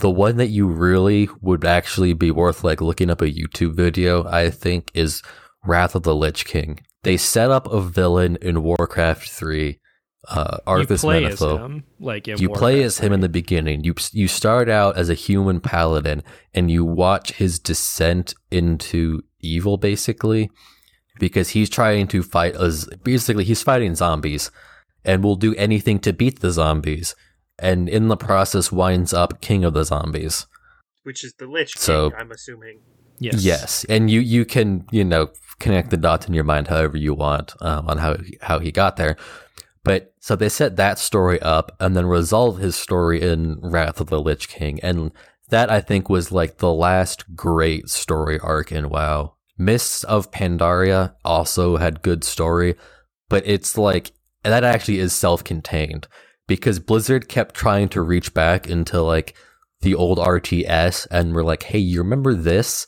The 0.00 0.10
one 0.10 0.38
that 0.38 0.48
you 0.48 0.66
really 0.66 1.28
would 1.40 1.64
actually 1.64 2.14
be 2.14 2.32
worth 2.32 2.64
like 2.64 2.80
looking 2.80 3.10
up 3.10 3.22
a 3.22 3.32
youtube 3.32 3.74
video 3.74 4.24
i 4.26 4.50
think 4.50 4.90
is 4.94 5.22
wrath 5.64 5.94
of 5.94 6.02
the 6.02 6.14
lich 6.14 6.44
king. 6.44 6.80
They 7.02 7.16
set 7.16 7.50
up 7.50 7.70
a 7.70 7.80
villain 7.80 8.36
in 8.40 8.62
warcraft 8.62 9.28
3 9.28 9.78
uh, 10.28 10.58
Arthas 10.66 11.00
play 11.00 11.24
as 11.24 11.40
Menethil. 11.40 11.58
him, 11.58 11.84
like 12.00 12.26
you 12.26 12.48
play 12.48 12.76
Warcraft 12.76 12.86
as 12.86 12.98
him 12.98 13.12
in 13.12 13.20
the 13.20 13.28
beginning. 13.28 13.84
You 13.84 13.94
you 14.12 14.28
start 14.28 14.68
out 14.68 14.96
as 14.96 15.10
a 15.10 15.14
human 15.14 15.60
paladin, 15.60 16.22
and 16.54 16.70
you 16.70 16.84
watch 16.84 17.32
his 17.32 17.58
descent 17.58 18.34
into 18.50 19.22
evil, 19.40 19.76
basically, 19.76 20.50
because 21.18 21.50
he's 21.50 21.68
trying 21.68 22.06
to 22.08 22.22
fight 22.22 22.56
as 22.56 22.86
basically 23.02 23.44
he's 23.44 23.62
fighting 23.62 23.94
zombies, 23.94 24.50
and 25.04 25.22
will 25.22 25.36
do 25.36 25.54
anything 25.56 25.98
to 26.00 26.12
beat 26.12 26.40
the 26.40 26.50
zombies, 26.50 27.14
and 27.58 27.88
in 27.88 28.08
the 28.08 28.16
process 28.16 28.72
winds 28.72 29.12
up 29.12 29.40
king 29.40 29.64
of 29.64 29.74
the 29.74 29.84
zombies. 29.84 30.46
which 31.04 31.22
is 31.22 31.34
the 31.38 31.46
Lich 31.46 31.74
King, 31.74 31.80
So- 31.82 32.12
I'm 32.18 32.30
assuming. 32.32 32.80
Yes. 33.20 33.44
Yes, 33.44 33.84
and 33.88 34.10
you 34.10 34.20
you 34.20 34.44
can 34.44 34.86
you 34.90 35.04
know 35.04 35.28
connect 35.60 35.90
the 35.90 35.96
dots 35.96 36.26
in 36.26 36.34
your 36.34 36.42
mind 36.44 36.66
however 36.66 36.96
you 36.96 37.14
want 37.14 37.54
um, 37.60 37.86
on 37.88 37.98
how 37.98 38.16
how 38.42 38.58
he 38.58 38.72
got 38.72 38.96
there. 38.96 39.16
But 39.84 40.14
so 40.18 40.34
they 40.34 40.48
set 40.48 40.76
that 40.76 40.98
story 40.98 41.40
up 41.40 41.76
and 41.78 41.94
then 41.96 42.06
resolve 42.06 42.58
his 42.58 42.74
story 42.74 43.20
in 43.22 43.60
Wrath 43.62 44.00
of 44.00 44.08
the 44.08 44.20
Lich 44.20 44.48
King, 44.48 44.80
and 44.82 45.12
that 45.50 45.70
I 45.70 45.80
think 45.80 46.08
was 46.08 46.32
like 46.32 46.56
the 46.58 46.72
last 46.72 47.36
great 47.36 47.88
story 47.88 48.40
arc 48.40 48.72
in 48.72 48.88
WoW. 48.88 49.34
Mists 49.56 50.02
of 50.04 50.32
Pandaria 50.32 51.14
also 51.24 51.76
had 51.76 52.02
good 52.02 52.24
story, 52.24 52.74
but 53.28 53.42
it's 53.46 53.78
like 53.78 54.10
that 54.52 54.64
actually 54.64 54.98
is 54.98 55.12
self-contained 55.12 56.06
because 56.46 56.78
Blizzard 56.78 57.28
kept 57.28 57.54
trying 57.54 57.88
to 57.90 58.02
reach 58.02 58.34
back 58.34 58.68
into 58.68 59.00
like 59.00 59.36
the 59.80 59.94
old 59.94 60.18
RTS 60.18 61.06
and 61.10 61.34
were 61.34 61.44
like, 61.44 61.64
"Hey, 61.64 61.78
you 61.78 61.98
remember 61.98 62.34
this?" 62.34 62.86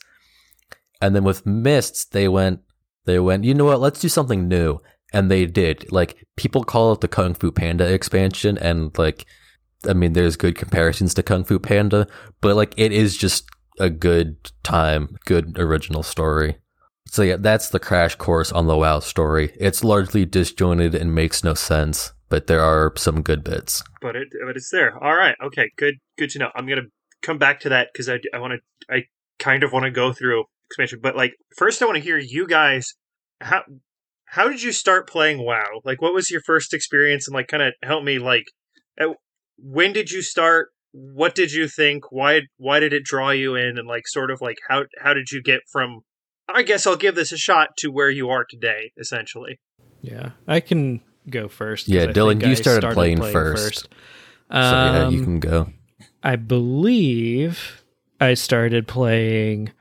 And 1.01 1.15
then 1.15 1.23
with 1.23 1.45
Mists, 1.45 2.05
they 2.05 2.27
went, 2.27 2.61
they 3.05 3.19
went, 3.19 3.43
you 3.43 3.53
know 3.53 3.65
what? 3.65 3.79
Let's 3.79 3.99
do 3.99 4.09
something 4.09 4.47
new, 4.47 4.79
and 5.13 5.29
they 5.29 5.45
did. 5.45 5.91
Like 5.91 6.25
people 6.35 6.63
call 6.63 6.93
it 6.93 7.01
the 7.01 7.07
Kung 7.07 7.33
Fu 7.33 7.51
Panda 7.51 7.91
expansion, 7.91 8.57
and 8.57 8.95
like, 8.97 9.25
I 9.87 9.93
mean, 9.93 10.13
there's 10.13 10.35
good 10.35 10.55
comparisons 10.55 11.13
to 11.15 11.23
Kung 11.23 11.43
Fu 11.43 11.59
Panda, 11.59 12.07
but 12.41 12.55
like, 12.55 12.73
it 12.77 12.91
is 12.91 13.15
just 13.15 13.47
a 13.79 13.89
good 13.89 14.51
time, 14.63 15.17
good 15.25 15.57
original 15.59 16.03
story. 16.03 16.57
So 17.09 17.23
yeah, 17.23 17.37
that's 17.39 17.69
the 17.69 17.79
crash 17.79 18.15
course 18.15 18.51
on 18.51 18.67
the 18.67 18.77
WoW 18.77 18.99
story. 18.99 19.53
It's 19.59 19.83
largely 19.83 20.25
disjointed 20.25 20.93
and 20.95 21.13
makes 21.13 21.43
no 21.43 21.53
sense, 21.53 22.13
but 22.29 22.47
there 22.47 22.61
are 22.61 22.93
some 22.97 23.21
good 23.21 23.43
bits. 23.43 23.83
but 24.01 24.15
it 24.15 24.27
but 24.45 24.55
it's 24.55 24.69
there. 24.71 24.97
All 25.03 25.15
right, 25.15 25.35
okay, 25.43 25.71
good 25.77 25.95
good 26.17 26.29
to 26.31 26.39
know. 26.39 26.49
I'm 26.55 26.67
gonna 26.67 26.89
come 27.21 27.37
back 27.37 27.59
to 27.61 27.69
that 27.69 27.89
because 27.93 28.09
I 28.09 28.19
I 28.33 28.39
want 28.39 28.53
to 28.53 28.93
I 28.93 29.03
kind 29.39 29.63
of 29.63 29.71
want 29.71 29.85
to 29.85 29.91
go 29.91 30.13
through 30.13 30.45
expansion, 30.69 30.99
but 31.01 31.15
like 31.15 31.33
first 31.55 31.81
I 31.81 31.85
want 31.85 31.97
to 31.97 32.03
hear 32.03 32.17
you 32.17 32.47
guys 32.47 32.93
how 33.41 33.63
how 34.25 34.49
did 34.49 34.61
you 34.61 34.71
start 34.73 35.09
playing 35.09 35.43
WoW? 35.43 35.81
Like, 35.85 36.01
what 36.01 36.13
was 36.13 36.29
your 36.29 36.41
first 36.41 36.73
experience? 36.73 37.27
And 37.27 37.33
like, 37.33 37.47
kind 37.47 37.63
of 37.63 37.73
help 37.81 38.03
me 38.03 38.19
like, 38.19 38.43
at, 38.99 39.07
when 39.57 39.93
did 39.93 40.11
you 40.11 40.21
start? 40.21 40.69
What 40.91 41.33
did 41.33 41.53
you 41.53 41.67
think? 41.67 42.11
Why 42.11 42.41
why 42.57 42.79
did 42.79 42.93
it 42.93 43.03
draw 43.03 43.29
you 43.29 43.55
in? 43.55 43.77
And 43.77 43.87
like, 43.87 44.03
sort 44.07 44.31
of 44.31 44.41
like 44.41 44.57
how 44.67 44.83
how 44.99 45.13
did 45.13 45.31
you 45.31 45.41
get 45.41 45.61
from? 45.71 46.01
I 46.49 46.63
guess 46.63 46.87
I'll 46.87 46.95
give 46.95 47.15
this 47.15 47.31
a 47.31 47.37
shot 47.37 47.77
to 47.79 47.89
where 47.89 48.09
you 48.09 48.29
are 48.29 48.45
today, 48.49 48.91
essentially. 48.97 49.59
Yeah. 50.01 50.31
I 50.47 50.59
can 50.59 51.01
go 51.29 51.47
first. 51.47 51.87
Yeah, 51.87 52.03
I 52.03 52.07
Dylan, 52.07 52.41
you 52.41 52.51
I 52.51 52.53
started 52.55 52.91
playing 52.93 53.21
first. 53.21 53.87
So 54.49 54.57
yeah, 54.57 55.09
you 55.09 55.19
Um, 55.19 55.23
can 55.25 55.39
go. 55.39 55.69
I 56.23 56.35
believe 56.37 57.83
I 58.19 58.33
started 58.33 58.87
playing 58.87 59.71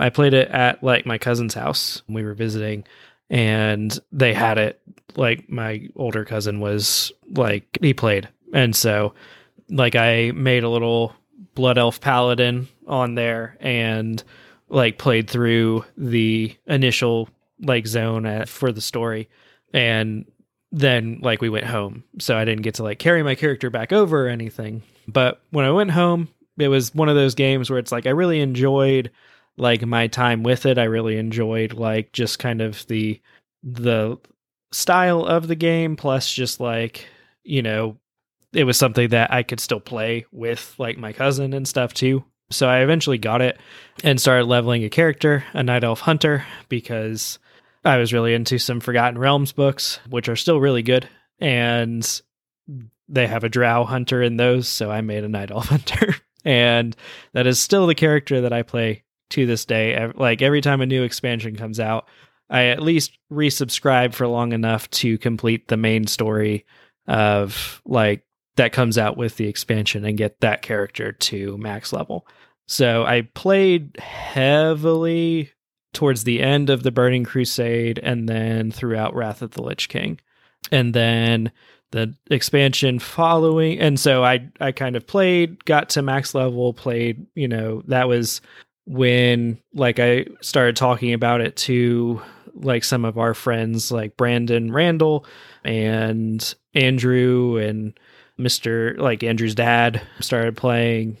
I 0.00 0.10
played 0.10 0.34
it 0.34 0.48
at 0.48 0.82
like 0.82 1.06
my 1.06 1.18
cousin's 1.18 1.54
house. 1.54 2.02
We 2.08 2.24
were 2.24 2.34
visiting 2.34 2.84
and 3.28 3.96
they 4.10 4.34
had 4.34 4.58
it 4.58 4.80
like 5.16 5.48
my 5.48 5.88
older 5.94 6.24
cousin 6.24 6.60
was 6.60 7.12
like 7.34 7.78
he 7.80 7.94
played. 7.94 8.28
And 8.52 8.74
so 8.74 9.14
like 9.68 9.94
I 9.94 10.32
made 10.32 10.64
a 10.64 10.68
little 10.68 11.14
blood 11.54 11.78
elf 11.78 12.00
paladin 12.00 12.68
on 12.86 13.14
there 13.14 13.56
and 13.60 14.22
like 14.68 14.98
played 14.98 15.28
through 15.28 15.84
the 15.96 16.56
initial 16.66 17.28
like 17.60 17.86
zone 17.86 18.24
at, 18.24 18.48
for 18.48 18.72
the 18.72 18.80
story 18.80 19.28
and 19.74 20.24
then 20.72 21.18
like 21.22 21.40
we 21.42 21.48
went 21.48 21.66
home 21.66 22.04
so 22.18 22.36
i 22.36 22.44
didn't 22.44 22.62
get 22.62 22.76
to 22.76 22.82
like 22.82 22.98
carry 22.98 23.22
my 23.22 23.34
character 23.34 23.68
back 23.68 23.92
over 23.92 24.26
or 24.26 24.28
anything 24.28 24.82
but 25.06 25.42
when 25.50 25.64
i 25.64 25.70
went 25.70 25.90
home 25.90 26.28
it 26.58 26.68
was 26.68 26.94
one 26.94 27.08
of 27.08 27.16
those 27.16 27.34
games 27.34 27.68
where 27.68 27.78
it's 27.78 27.92
like 27.92 28.06
i 28.06 28.10
really 28.10 28.40
enjoyed 28.40 29.10
like 29.56 29.84
my 29.84 30.06
time 30.06 30.42
with 30.42 30.66
it 30.66 30.78
i 30.78 30.84
really 30.84 31.16
enjoyed 31.16 31.72
like 31.72 32.12
just 32.12 32.38
kind 32.38 32.60
of 32.60 32.86
the 32.86 33.20
the 33.62 34.16
style 34.72 35.24
of 35.24 35.48
the 35.48 35.56
game 35.56 35.96
plus 35.96 36.32
just 36.32 36.60
like 36.60 37.06
you 37.42 37.62
know 37.62 37.96
it 38.52 38.64
was 38.64 38.76
something 38.76 39.08
that 39.10 39.32
I 39.32 39.42
could 39.42 39.60
still 39.60 39.80
play 39.80 40.26
with 40.32 40.74
like 40.78 40.98
my 40.98 41.12
cousin 41.12 41.52
and 41.52 41.66
stuff 41.66 41.94
too. 41.94 42.24
So 42.50 42.68
I 42.68 42.80
eventually 42.80 43.18
got 43.18 43.42
it 43.42 43.58
and 44.02 44.20
started 44.20 44.46
leveling 44.46 44.84
a 44.84 44.90
character, 44.90 45.44
a 45.52 45.62
night 45.62 45.84
elf 45.84 46.00
hunter, 46.00 46.44
because 46.68 47.38
I 47.84 47.98
was 47.98 48.12
really 48.12 48.34
into 48.34 48.58
some 48.58 48.80
Forgotten 48.80 49.18
Realms 49.18 49.52
books, 49.52 50.00
which 50.08 50.28
are 50.28 50.36
still 50.36 50.60
really 50.60 50.82
good. 50.82 51.08
And 51.38 52.20
they 53.08 53.26
have 53.28 53.44
a 53.44 53.48
drow 53.48 53.84
hunter 53.84 54.20
in 54.20 54.36
those, 54.36 54.68
so 54.68 54.90
I 54.90 55.00
made 55.00 55.22
a 55.22 55.28
night 55.28 55.52
elf 55.52 55.66
hunter. 55.68 56.16
and 56.44 56.96
that 57.34 57.46
is 57.46 57.60
still 57.60 57.86
the 57.86 57.94
character 57.94 58.40
that 58.40 58.52
I 58.52 58.62
play 58.62 59.04
to 59.30 59.46
this 59.46 59.64
day. 59.64 60.10
Like 60.14 60.42
every 60.42 60.60
time 60.60 60.80
a 60.80 60.86
new 60.86 61.02
expansion 61.02 61.56
comes 61.56 61.80
out, 61.80 62.08
I 62.50 62.66
at 62.66 62.82
least 62.82 63.16
resubscribe 63.32 64.12
for 64.12 64.26
long 64.26 64.52
enough 64.52 64.90
to 64.90 65.18
complete 65.18 65.68
the 65.68 65.76
main 65.76 66.06
story 66.06 66.66
of 67.06 67.80
like 67.84 68.24
that 68.56 68.72
comes 68.72 68.98
out 68.98 69.16
with 69.16 69.36
the 69.36 69.48
expansion 69.48 70.04
and 70.04 70.18
get 70.18 70.40
that 70.40 70.62
character 70.62 71.12
to 71.12 71.56
max 71.58 71.92
level. 71.92 72.26
So 72.66 73.04
I 73.04 73.22
played 73.34 73.96
heavily 73.98 75.50
towards 75.92 76.24
the 76.24 76.40
end 76.40 76.70
of 76.70 76.82
the 76.82 76.92
Burning 76.92 77.24
Crusade 77.24 77.98
and 78.00 78.28
then 78.28 78.70
throughout 78.70 79.14
Wrath 79.14 79.42
of 79.42 79.52
the 79.52 79.62
Lich 79.62 79.88
King. 79.88 80.20
And 80.70 80.94
then 80.94 81.50
the 81.92 82.14
expansion 82.30 83.00
following 83.00 83.80
and 83.80 83.98
so 83.98 84.22
I 84.22 84.48
I 84.60 84.70
kind 84.72 84.94
of 84.94 85.06
played, 85.06 85.64
got 85.64 85.88
to 85.90 86.02
max 86.02 86.34
level, 86.34 86.72
played, 86.74 87.26
you 87.34 87.48
know, 87.48 87.82
that 87.86 88.08
was 88.08 88.40
when 88.90 89.56
like 89.72 90.00
I 90.00 90.26
started 90.40 90.74
talking 90.74 91.12
about 91.12 91.40
it 91.40 91.54
to 91.58 92.20
like 92.54 92.82
some 92.82 93.04
of 93.04 93.18
our 93.18 93.34
friends 93.34 93.92
like 93.92 94.16
Brandon 94.16 94.72
Randall 94.72 95.24
and 95.64 96.54
Andrew 96.74 97.56
and 97.56 97.98
Mr. 98.36 98.98
like 98.98 99.22
Andrew's 99.22 99.54
dad 99.54 100.02
started 100.18 100.56
playing. 100.56 101.16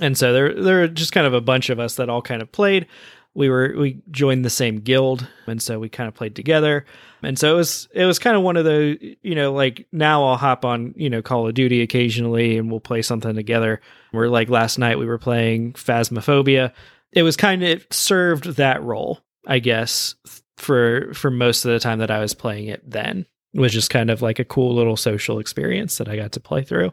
And 0.00 0.18
so 0.18 0.32
there 0.32 0.52
there 0.60 0.82
are 0.82 0.88
just 0.88 1.12
kind 1.12 1.26
of 1.28 1.32
a 1.32 1.40
bunch 1.40 1.70
of 1.70 1.78
us 1.78 1.94
that 1.94 2.08
all 2.08 2.22
kind 2.22 2.42
of 2.42 2.50
played. 2.50 2.88
We 3.34 3.48
were 3.48 3.72
we 3.78 4.02
joined 4.10 4.44
the 4.44 4.50
same 4.50 4.80
guild 4.80 5.28
and 5.46 5.62
so 5.62 5.78
we 5.78 5.88
kind 5.88 6.08
of 6.08 6.14
played 6.14 6.34
together. 6.34 6.84
And 7.22 7.38
so 7.38 7.54
it 7.54 7.56
was 7.56 7.88
it 7.92 8.04
was 8.04 8.18
kind 8.18 8.36
of 8.36 8.42
one 8.42 8.56
of 8.56 8.64
the 8.64 9.16
you 9.22 9.36
know 9.36 9.52
like 9.52 9.86
now 9.92 10.24
I'll 10.24 10.36
hop 10.36 10.64
on, 10.64 10.92
you 10.96 11.08
know, 11.08 11.22
Call 11.22 11.46
of 11.46 11.54
Duty 11.54 11.82
occasionally 11.82 12.58
and 12.58 12.68
we'll 12.68 12.80
play 12.80 13.00
something 13.00 13.36
together. 13.36 13.80
We're 14.12 14.26
like 14.26 14.48
last 14.48 14.76
night 14.76 14.98
we 14.98 15.06
were 15.06 15.18
playing 15.18 15.74
Phasmophobia. 15.74 16.72
It 17.12 17.22
was 17.22 17.36
kind 17.36 17.62
of 17.62 17.86
served 17.90 18.56
that 18.56 18.82
role, 18.82 19.20
I 19.46 19.58
guess, 19.58 20.14
for 20.56 21.12
for 21.14 21.30
most 21.30 21.64
of 21.64 21.72
the 21.72 21.80
time 21.80 21.98
that 21.98 22.10
I 22.10 22.20
was 22.20 22.34
playing 22.34 22.68
it 22.68 22.88
then 22.88 23.26
It 23.52 23.60
was 23.60 23.72
just 23.72 23.90
kind 23.90 24.10
of 24.10 24.22
like 24.22 24.38
a 24.38 24.44
cool 24.44 24.74
little 24.74 24.96
social 24.96 25.38
experience 25.38 25.98
that 25.98 26.08
I 26.08 26.16
got 26.16 26.32
to 26.32 26.40
play 26.40 26.62
through. 26.62 26.92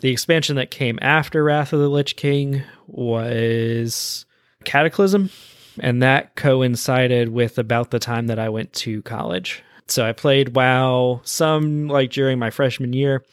The 0.00 0.10
expansion 0.10 0.56
that 0.56 0.70
came 0.70 0.98
after 1.02 1.44
Wrath 1.44 1.72
of 1.72 1.80
the 1.80 1.88
Lich 1.88 2.16
King 2.16 2.62
was 2.86 4.24
Cataclysm, 4.64 5.30
and 5.78 6.02
that 6.02 6.34
coincided 6.36 7.28
with 7.28 7.58
about 7.58 7.90
the 7.90 7.98
time 7.98 8.26
that 8.28 8.38
I 8.38 8.48
went 8.48 8.72
to 8.74 9.02
college. 9.02 9.62
so 9.88 10.04
I 10.04 10.12
played 10.12 10.54
WoW 10.56 11.20
some 11.24 11.88
like 11.88 12.10
during 12.10 12.38
my 12.38 12.50
freshman 12.50 12.92
year, 12.92 13.24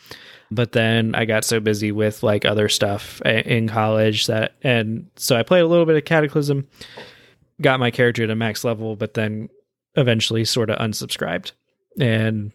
but 0.52 0.72
then 0.72 1.15
I 1.15 1.26
got 1.26 1.44
so 1.44 1.60
busy 1.60 1.91
with 1.91 2.24
like 2.24 2.45
other 2.45 2.69
stuff 2.69 3.22
in 3.22 3.68
college 3.68 4.28
that, 4.28 4.56
and 4.64 5.10
so 5.15 5.36
I 5.36 5.44
played 5.44 5.61
a 5.61 5.68
little 5.68 5.86
bit 5.86 5.98
of 5.98 6.06
Cataclysm, 6.06 6.68
got 7.61 7.80
my 7.80 7.91
character 7.91 8.26
to 8.26 8.36
max 8.36 8.64
level, 8.64 8.95
but 8.95 9.14
then 9.14 9.49
eventually 9.95 10.45
sort 10.45 10.69
of 10.69 10.78
unsubscribed 10.78 11.52
and 11.99 12.52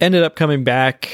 ended 0.00 0.22
up 0.22 0.36
coming 0.36 0.64
back 0.64 1.10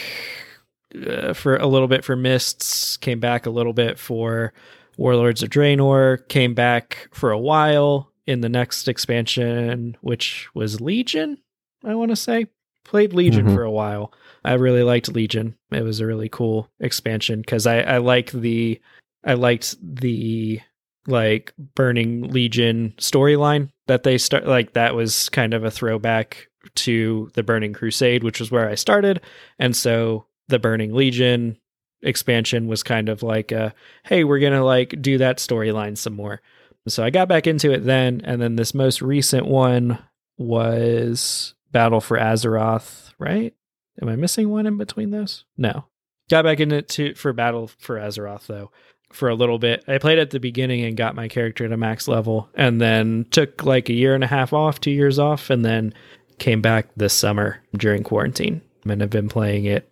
uh, 1.06 1.32
for 1.32 1.56
a 1.56 1.66
little 1.66 1.88
bit 1.88 2.04
for 2.04 2.16
Mists, 2.16 2.96
came 2.96 3.20
back 3.20 3.46
a 3.46 3.50
little 3.50 3.72
bit 3.72 3.98
for 3.98 4.52
Warlords 4.96 5.42
of 5.42 5.50
Draenor, 5.50 6.28
came 6.28 6.54
back 6.54 7.08
for 7.12 7.30
a 7.30 7.38
while 7.38 8.12
in 8.26 8.40
the 8.40 8.48
next 8.48 8.88
expansion, 8.88 9.96
which 10.00 10.48
was 10.54 10.80
Legion, 10.80 11.38
I 11.84 11.94
want 11.94 12.10
to 12.10 12.16
say. 12.16 12.46
Played 12.84 13.12
Legion 13.12 13.46
mm-hmm. 13.46 13.54
for 13.54 13.62
a 13.62 13.70
while. 13.70 14.12
I 14.46 14.54
really 14.54 14.84
liked 14.84 15.08
Legion. 15.08 15.56
It 15.72 15.82
was 15.82 15.98
a 15.98 16.06
really 16.06 16.28
cool 16.28 16.70
expansion 16.78 17.40
because 17.40 17.66
I, 17.66 17.80
I 17.80 17.98
like 17.98 18.30
the 18.30 18.80
I 19.24 19.34
liked 19.34 19.74
the 19.82 20.60
like 21.08 21.52
Burning 21.74 22.30
Legion 22.30 22.94
storyline 22.98 23.72
that 23.88 24.04
they 24.04 24.18
start 24.18 24.46
like 24.46 24.74
that 24.74 24.94
was 24.94 25.28
kind 25.30 25.52
of 25.52 25.64
a 25.64 25.70
throwback 25.70 26.48
to 26.74 27.28
the 27.34 27.42
Burning 27.42 27.72
Crusade, 27.72 28.22
which 28.22 28.38
was 28.38 28.50
where 28.52 28.68
I 28.68 28.76
started. 28.76 29.20
And 29.58 29.74
so 29.74 30.26
the 30.48 30.60
Burning 30.60 30.94
Legion 30.94 31.58
expansion 32.02 32.68
was 32.68 32.84
kind 32.84 33.08
of 33.08 33.24
like 33.24 33.50
a 33.50 33.74
hey, 34.04 34.22
we're 34.22 34.38
to 34.38 34.62
like 34.62 34.94
do 35.02 35.18
that 35.18 35.38
storyline 35.38 35.98
some 35.98 36.14
more. 36.14 36.40
So 36.86 37.02
I 37.02 37.10
got 37.10 37.28
back 37.28 37.48
into 37.48 37.72
it 37.72 37.84
then 37.84 38.20
and 38.22 38.40
then 38.40 38.54
this 38.54 38.74
most 38.74 39.02
recent 39.02 39.46
one 39.46 39.98
was 40.38 41.54
Battle 41.72 42.00
for 42.00 42.16
Azeroth, 42.16 43.12
right? 43.18 43.52
Am 44.00 44.08
I 44.08 44.16
missing 44.16 44.50
one 44.50 44.66
in 44.66 44.76
between 44.76 45.10
those? 45.10 45.44
No. 45.56 45.86
Got 46.28 46.44
back 46.44 46.60
into 46.60 46.82
to, 46.82 47.14
for 47.14 47.32
Battle 47.32 47.70
for 47.78 47.96
Azeroth 47.96 48.46
though 48.46 48.70
for 49.12 49.28
a 49.28 49.34
little 49.34 49.58
bit. 49.58 49.84
I 49.88 49.98
played 49.98 50.18
at 50.18 50.30
the 50.30 50.40
beginning 50.40 50.84
and 50.84 50.96
got 50.96 51.14
my 51.14 51.28
character 51.28 51.68
to 51.68 51.76
max 51.76 52.08
level, 52.08 52.48
and 52.54 52.80
then 52.80 53.26
took 53.30 53.64
like 53.64 53.88
a 53.88 53.94
year 53.94 54.14
and 54.14 54.24
a 54.24 54.28
half 54.28 54.52
off, 54.52 54.80
two 54.80 54.90
years 54.90 55.18
off, 55.18 55.50
and 55.50 55.64
then 55.64 55.94
came 56.38 56.60
back 56.60 56.88
this 56.96 57.14
summer 57.14 57.62
during 57.76 58.02
quarantine 58.02 58.60
and 58.84 59.00
have 59.00 59.10
been 59.10 59.28
playing 59.28 59.64
it 59.64 59.90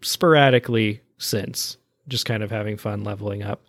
sporadically 0.00 1.00
since, 1.18 1.76
just 2.08 2.24
kind 2.24 2.42
of 2.42 2.50
having 2.50 2.76
fun 2.76 3.04
leveling 3.04 3.42
up. 3.42 3.62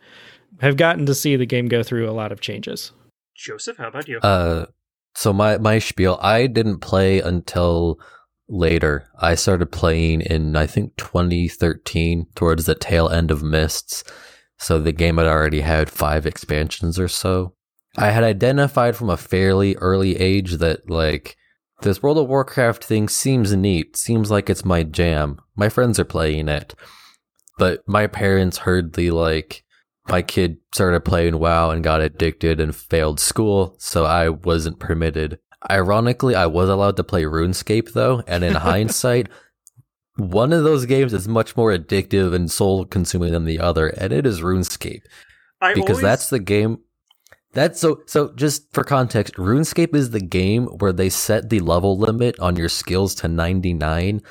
Have 0.62 0.78
gotten 0.78 1.06
to 1.06 1.16
see 1.16 1.36
the 1.36 1.46
game 1.46 1.68
go 1.68 1.84
through 1.84 2.10
a 2.10 2.12
lot 2.12 2.32
of 2.32 2.42
changes. 2.42 2.92
Joseph, 3.36 3.78
how 3.78 3.88
about 3.88 4.08
you? 4.08 4.20
Uh, 4.20 4.66
so 5.16 5.34
my 5.34 5.58
my 5.58 5.80
spiel, 5.80 6.18
I 6.22 6.48
didn't 6.48 6.80
play 6.80 7.20
until 7.20 8.00
later. 8.50 9.10
I 9.20 9.36
started 9.36 9.72
playing 9.72 10.22
in 10.22 10.56
I 10.56 10.68
think 10.68 10.98
2013 10.98 12.28
towards 12.36 12.66
the 12.66 12.76
tail 12.76 13.10
end 13.10 13.32
of 13.32 13.44
Mists 13.44 14.04
so 14.60 14.78
the 14.78 14.92
game 14.92 15.18
had 15.18 15.26
already 15.26 15.62
had 15.62 15.90
five 15.90 16.26
expansions 16.26 17.00
or 17.00 17.08
so. 17.08 17.56
I 17.98 18.12
had 18.12 18.24
identified 18.24 18.96
from 18.96 19.10
a 19.10 19.18
fairly 19.18 19.76
early 19.78 20.18
age 20.18 20.58
that, 20.58 20.90
like, 20.90 21.38
this 21.82 22.04
World 22.04 22.18
of 22.18 22.28
Warcraft 22.28 22.84
thing 22.84 23.08
seems 23.08 23.56
neat, 23.56 23.96
seems 23.96 24.30
like 24.30 24.50
it's 24.50 24.66
my 24.66 24.84
jam. 24.84 25.40
My 25.56 25.70
friends 25.70 25.98
are 25.98 26.06
playing 26.06 26.50
it. 26.50 26.76
But 27.58 27.82
my 27.88 28.06
parents 28.06 28.60
heard 28.60 28.94
the, 28.94 29.12
like, 29.12 29.64
my 30.10 30.22
kid 30.22 30.58
started 30.74 31.06
playing 31.06 31.40
WoW 31.40 31.72
and 31.72 31.84
got 31.84 32.02
addicted 32.02 32.60
and 32.60 32.76
failed 32.76 33.20
school, 33.20 33.76
so 33.80 34.06
I 34.06 34.30
wasn't 34.30 34.80
permitted. 34.80 35.40
Ironically, 35.70 36.36
I 36.36 36.46
was 36.46 36.70
allowed 36.70 36.98
to 36.98 37.04
play 37.04 37.24
RuneScape 37.24 37.94
though, 37.94 38.24
and 38.28 38.44
in 38.44 38.54
hindsight, 38.70 39.30
one 40.16 40.54
of 40.54 40.64
those 40.64 40.86
games 40.86 41.14
is 41.14 41.28
much 41.28 41.58
more 41.58 41.72
addictive 41.72 42.34
and 42.34 42.52
soul 42.52 42.86
consuming 42.86 43.32
than 43.32 43.46
the 43.46 43.60
other, 43.60 43.88
and 43.88 44.14
it 44.14 44.26
is 44.26 44.42
RuneScape. 44.42 45.02
I 45.62 45.74
because 45.74 45.98
always... 45.98 46.04
that's 46.04 46.30
the 46.30 46.40
game. 46.40 46.80
That's 47.54 47.80
so. 47.80 48.02
So, 48.06 48.34
just 48.36 48.72
for 48.74 48.84
context, 48.84 49.34
RuneScape 49.36 49.96
is 49.96 50.12
the 50.12 50.22
game 50.22 50.66
where 50.66 50.94
they 50.94 51.10
set 51.10 51.50
the 51.50 51.60
level 51.60 51.98
limit 51.98 52.40
on 52.40 52.56
your 52.56 52.70
skills 52.70 53.16
to 53.16 53.28
99 53.28 54.22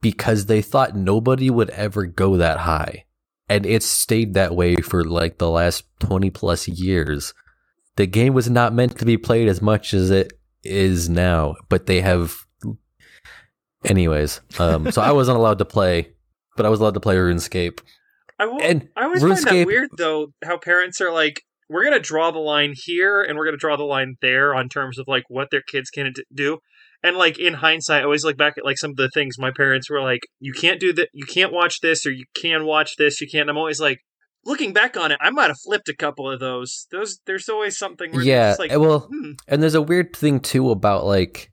because 0.00 0.46
they 0.46 0.62
thought 0.62 0.96
nobody 0.96 1.50
would 1.50 1.70
ever 1.70 2.06
go 2.06 2.36
that 2.36 2.58
high. 2.58 3.04
And 3.48 3.66
it 3.66 3.82
stayed 3.82 4.34
that 4.34 4.54
way 4.54 4.76
for 4.76 5.04
like 5.04 5.38
the 5.38 5.50
last 5.50 5.84
20 6.00 6.30
plus 6.30 6.68
years. 6.68 7.34
The 7.96 8.06
game 8.06 8.32
was 8.32 8.48
not 8.48 8.72
meant 8.72 8.98
to 8.98 9.04
be 9.04 9.16
played 9.16 9.48
as 9.48 9.60
much 9.60 9.92
as 9.92 10.10
it 10.10 10.32
is 10.64 11.08
now, 11.08 11.56
but 11.68 11.86
they 11.86 12.00
have 12.00 12.46
Anyways, 13.84 14.40
um, 14.58 14.90
so 14.92 15.02
I 15.02 15.12
wasn't 15.12 15.38
allowed 15.38 15.58
to 15.58 15.64
play, 15.64 16.12
but 16.56 16.66
I 16.66 16.68
was 16.68 16.80
allowed 16.80 16.94
to 16.94 17.00
play 17.00 17.16
RuneScape. 17.16 17.80
I, 18.38 18.46
will, 18.46 18.62
and 18.62 18.88
I 18.96 19.04
always 19.04 19.22
RuneScape, 19.22 19.44
find 19.44 19.58
that 19.58 19.66
weird 19.66 19.90
though, 19.96 20.28
how 20.44 20.58
parents 20.58 21.00
are 21.00 21.12
like, 21.12 21.42
we're 21.68 21.84
gonna 21.84 22.00
draw 22.00 22.30
the 22.30 22.38
line 22.38 22.74
here 22.76 23.22
and 23.22 23.36
we're 23.36 23.44
gonna 23.44 23.56
draw 23.56 23.76
the 23.76 23.84
line 23.84 24.16
there 24.22 24.54
on 24.54 24.68
terms 24.68 24.98
of 24.98 25.06
like 25.08 25.24
what 25.28 25.48
their 25.50 25.62
kids 25.62 25.90
can 25.90 26.12
do. 26.32 26.58
And 27.02 27.16
like 27.16 27.38
in 27.38 27.54
hindsight, 27.54 28.02
I 28.02 28.04
always 28.04 28.24
look 28.24 28.36
back 28.36 28.54
at 28.56 28.64
like 28.64 28.78
some 28.78 28.92
of 28.92 28.96
the 28.96 29.10
things 29.12 29.36
my 29.38 29.50
parents 29.50 29.90
were 29.90 30.00
like, 30.00 30.20
you 30.38 30.52
can't 30.52 30.78
do 30.78 30.92
that, 30.92 31.08
you 31.12 31.26
can't 31.26 31.52
watch 31.52 31.80
this, 31.80 32.06
or 32.06 32.12
you 32.12 32.24
can 32.34 32.64
watch 32.64 32.96
this, 32.96 33.20
you 33.20 33.26
can't. 33.30 33.50
I'm 33.50 33.58
always 33.58 33.80
like, 33.80 33.98
looking 34.44 34.72
back 34.72 34.96
on 34.96 35.12
it, 35.12 35.18
I 35.20 35.30
might 35.30 35.48
have 35.48 35.60
flipped 35.60 35.88
a 35.88 35.96
couple 35.96 36.30
of 36.30 36.40
those. 36.40 36.86
Those 36.90 37.20
there's 37.26 37.48
always 37.48 37.76
something. 37.76 38.12
yeah, 38.22 38.56
like, 38.58 38.70
well, 38.72 39.08
hmm. 39.10 39.32
and 39.48 39.62
there's 39.62 39.74
a 39.74 39.82
weird 39.82 40.14
thing 40.14 40.40
too 40.40 40.70
about 40.70 41.04
like 41.04 41.50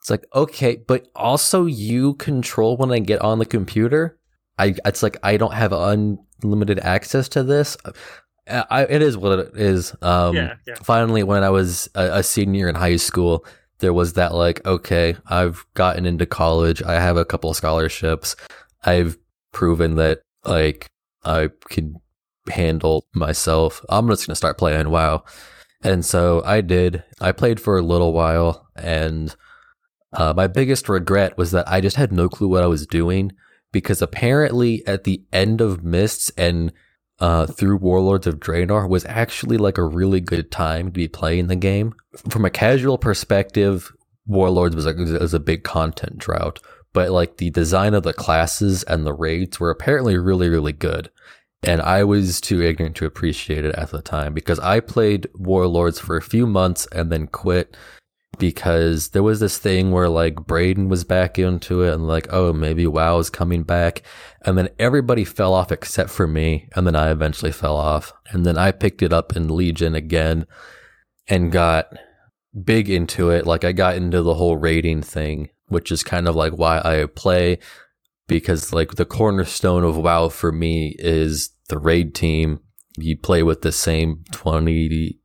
it's 0.00 0.10
like, 0.10 0.24
okay, 0.34 0.76
but 0.86 1.06
also 1.14 1.66
you 1.66 2.14
control 2.14 2.76
when 2.76 2.92
I 2.92 2.98
get 2.98 3.20
on 3.20 3.38
the 3.38 3.46
computer. 3.46 4.18
I 4.58 4.74
it's 4.84 5.02
like 5.02 5.16
I 5.22 5.36
don't 5.36 5.54
have 5.54 5.72
unlimited 5.72 6.78
access 6.80 7.28
to 7.30 7.42
this. 7.42 7.76
I, 8.48 8.84
it 8.84 9.02
is 9.02 9.16
what 9.16 9.38
it 9.38 9.50
is. 9.56 9.94
Um, 10.00 10.34
yeah, 10.34 10.54
yeah. 10.66 10.76
Finally, 10.82 11.22
when 11.22 11.44
I 11.44 11.50
was 11.50 11.88
a, 11.94 12.18
a 12.18 12.22
senior 12.22 12.68
in 12.68 12.74
high 12.74 12.96
school, 12.96 13.44
there 13.80 13.92
was 13.92 14.14
that 14.14 14.34
like, 14.34 14.64
okay, 14.66 15.16
I've 15.26 15.66
gotten 15.74 16.06
into 16.06 16.24
college. 16.24 16.82
I 16.82 16.94
have 16.94 17.16
a 17.16 17.26
couple 17.26 17.50
of 17.50 17.56
scholarships. 17.56 18.36
I've 18.84 19.18
proven 19.52 19.96
that 19.96 20.22
like 20.44 20.88
I 21.24 21.50
can 21.68 21.96
handle 22.50 23.06
myself. 23.14 23.84
I'm 23.88 24.08
just 24.08 24.26
gonna 24.26 24.36
start 24.36 24.58
playing 24.58 24.90
WoW, 24.90 25.24
and 25.82 26.04
so 26.04 26.42
I 26.44 26.60
did. 26.60 27.04
I 27.20 27.32
played 27.32 27.60
for 27.60 27.78
a 27.78 27.82
little 27.82 28.12
while, 28.12 28.68
and 28.76 29.34
uh, 30.12 30.32
my 30.34 30.46
biggest 30.46 30.88
regret 30.88 31.36
was 31.36 31.50
that 31.52 31.68
I 31.68 31.80
just 31.80 31.96
had 31.96 32.12
no 32.12 32.28
clue 32.28 32.48
what 32.48 32.62
I 32.62 32.66
was 32.66 32.86
doing 32.86 33.32
because 33.72 34.00
apparently 34.00 34.86
at 34.86 35.04
the 35.04 35.22
end 35.32 35.60
of 35.60 35.84
Mists 35.84 36.30
and 36.36 36.72
uh, 37.20 37.46
through 37.46 37.76
Warlords 37.76 38.26
of 38.26 38.38
Draenor 38.38 38.88
was 38.88 39.04
actually 39.06 39.56
like 39.56 39.76
a 39.76 39.84
really 39.84 40.20
good 40.20 40.50
time 40.50 40.86
to 40.86 40.92
be 40.92 41.08
playing 41.08 41.48
the 41.48 41.56
game. 41.56 41.94
From 42.28 42.44
a 42.44 42.50
casual 42.50 42.96
perspective, 42.96 43.92
Warlords 44.26 44.76
was, 44.76 44.86
was 44.86 45.34
a 45.34 45.40
big 45.40 45.64
content 45.64 46.18
drought, 46.18 46.60
but 46.92 47.10
like 47.10 47.36
the 47.36 47.50
design 47.50 47.94
of 47.94 48.04
the 48.04 48.12
classes 48.12 48.82
and 48.84 49.04
the 49.04 49.12
raids 49.12 49.58
were 49.58 49.70
apparently 49.70 50.16
really, 50.16 50.48
really 50.48 50.72
good. 50.72 51.10
And 51.62 51.82
I 51.82 52.04
was 52.04 52.40
too 52.40 52.62
ignorant 52.62 52.96
to 52.96 53.06
appreciate 53.06 53.64
it 53.64 53.74
at 53.74 53.90
the 53.90 54.00
time 54.00 54.32
because 54.32 54.60
I 54.60 54.80
played 54.80 55.28
Warlords 55.34 55.98
for 55.98 56.16
a 56.16 56.22
few 56.22 56.46
months 56.46 56.86
and 56.92 57.10
then 57.10 57.26
quit 57.26 57.76
because 58.38 59.08
there 59.08 59.22
was 59.22 59.40
this 59.40 59.58
thing 59.58 59.90
where 59.90 60.08
like 60.08 60.46
Braden 60.46 60.88
was 60.88 61.02
back 61.02 61.38
into 61.38 61.82
it 61.82 61.92
and 61.92 62.06
like, 62.06 62.28
oh, 62.30 62.52
maybe 62.52 62.86
WoW 62.86 63.18
is 63.18 63.30
coming 63.30 63.64
back. 63.64 64.02
And 64.42 64.56
then 64.56 64.68
everybody 64.78 65.24
fell 65.24 65.52
off 65.52 65.72
except 65.72 66.10
for 66.10 66.26
me. 66.26 66.68
And 66.76 66.86
then 66.86 66.94
I 66.94 67.10
eventually 67.10 67.52
fell 67.52 67.76
off. 67.76 68.12
And 68.30 68.46
then 68.46 68.56
I 68.56 68.70
picked 68.70 69.02
it 69.02 69.12
up 69.12 69.34
in 69.34 69.54
Legion 69.54 69.94
again 69.96 70.46
and 71.26 71.50
got 71.50 71.92
big 72.64 72.88
into 72.88 73.30
it. 73.30 73.46
Like 73.46 73.64
I 73.64 73.72
got 73.72 73.96
into 73.96 74.22
the 74.22 74.34
whole 74.34 74.56
raiding 74.56 75.02
thing, 75.02 75.50
which 75.66 75.90
is 75.90 76.04
kind 76.04 76.28
of 76.28 76.36
like 76.36 76.52
why 76.52 76.78
I 76.78 77.06
play 77.06 77.58
because 78.28 78.72
like 78.72 78.94
the 78.94 79.04
cornerstone 79.04 79.82
of 79.82 79.96
WoW 79.96 80.28
for 80.28 80.52
me 80.52 80.94
is 80.98 81.50
the 81.68 81.78
raid 81.78 82.14
team. 82.14 82.60
You 82.96 83.16
play 83.16 83.42
with 83.42 83.62
the 83.62 83.72
same 83.72 84.24
20 84.32 85.18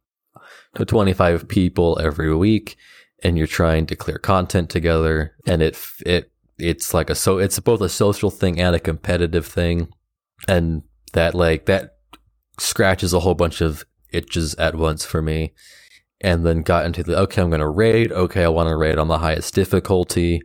to 0.76 0.86
25 0.86 1.48
people 1.48 2.00
every 2.02 2.36
week 2.36 2.76
and 3.24 3.38
you're 3.38 3.46
trying 3.46 3.86
to 3.86 3.96
clear 3.96 4.18
content 4.18 4.70
together 4.70 5.36
and 5.46 5.62
it 5.62 5.78
it 6.06 6.32
it's 6.58 6.94
like 6.94 7.10
a 7.10 7.16
so 7.16 7.38
it's 7.38 7.60
both 7.60 7.82
a 7.82 7.90
social 7.90 8.30
thing 8.30 8.60
and 8.60 8.76
a 8.76 8.80
competitive 8.80 9.46
thing 9.46 9.88
and 10.48 10.82
that 11.14 11.36
like 11.36 11.66
that 11.66 11.98
scratches 12.60 13.14
a 13.14 13.20
whole 13.20 13.36
bunch 13.36 13.62
of 13.62 13.84
itches 14.12 14.56
at 14.56 14.76
once 14.76 15.06
for 15.06 15.22
me 15.22 15.54
and 16.22 16.46
then 16.46 16.62
got 16.62 16.86
into 16.86 17.04
the 17.04 17.18
okay 17.18 17.42
i'm 17.42 17.50
going 17.50 17.60
to 17.60 17.68
raid. 17.68 18.12
Okay 18.12 18.44
i 18.44 18.48
want 18.48 18.70
to 18.70 18.76
raid. 18.76 18.98
On 18.98 19.08
the 19.08 19.20
highest 19.20 19.54
difficulty 19.54 20.42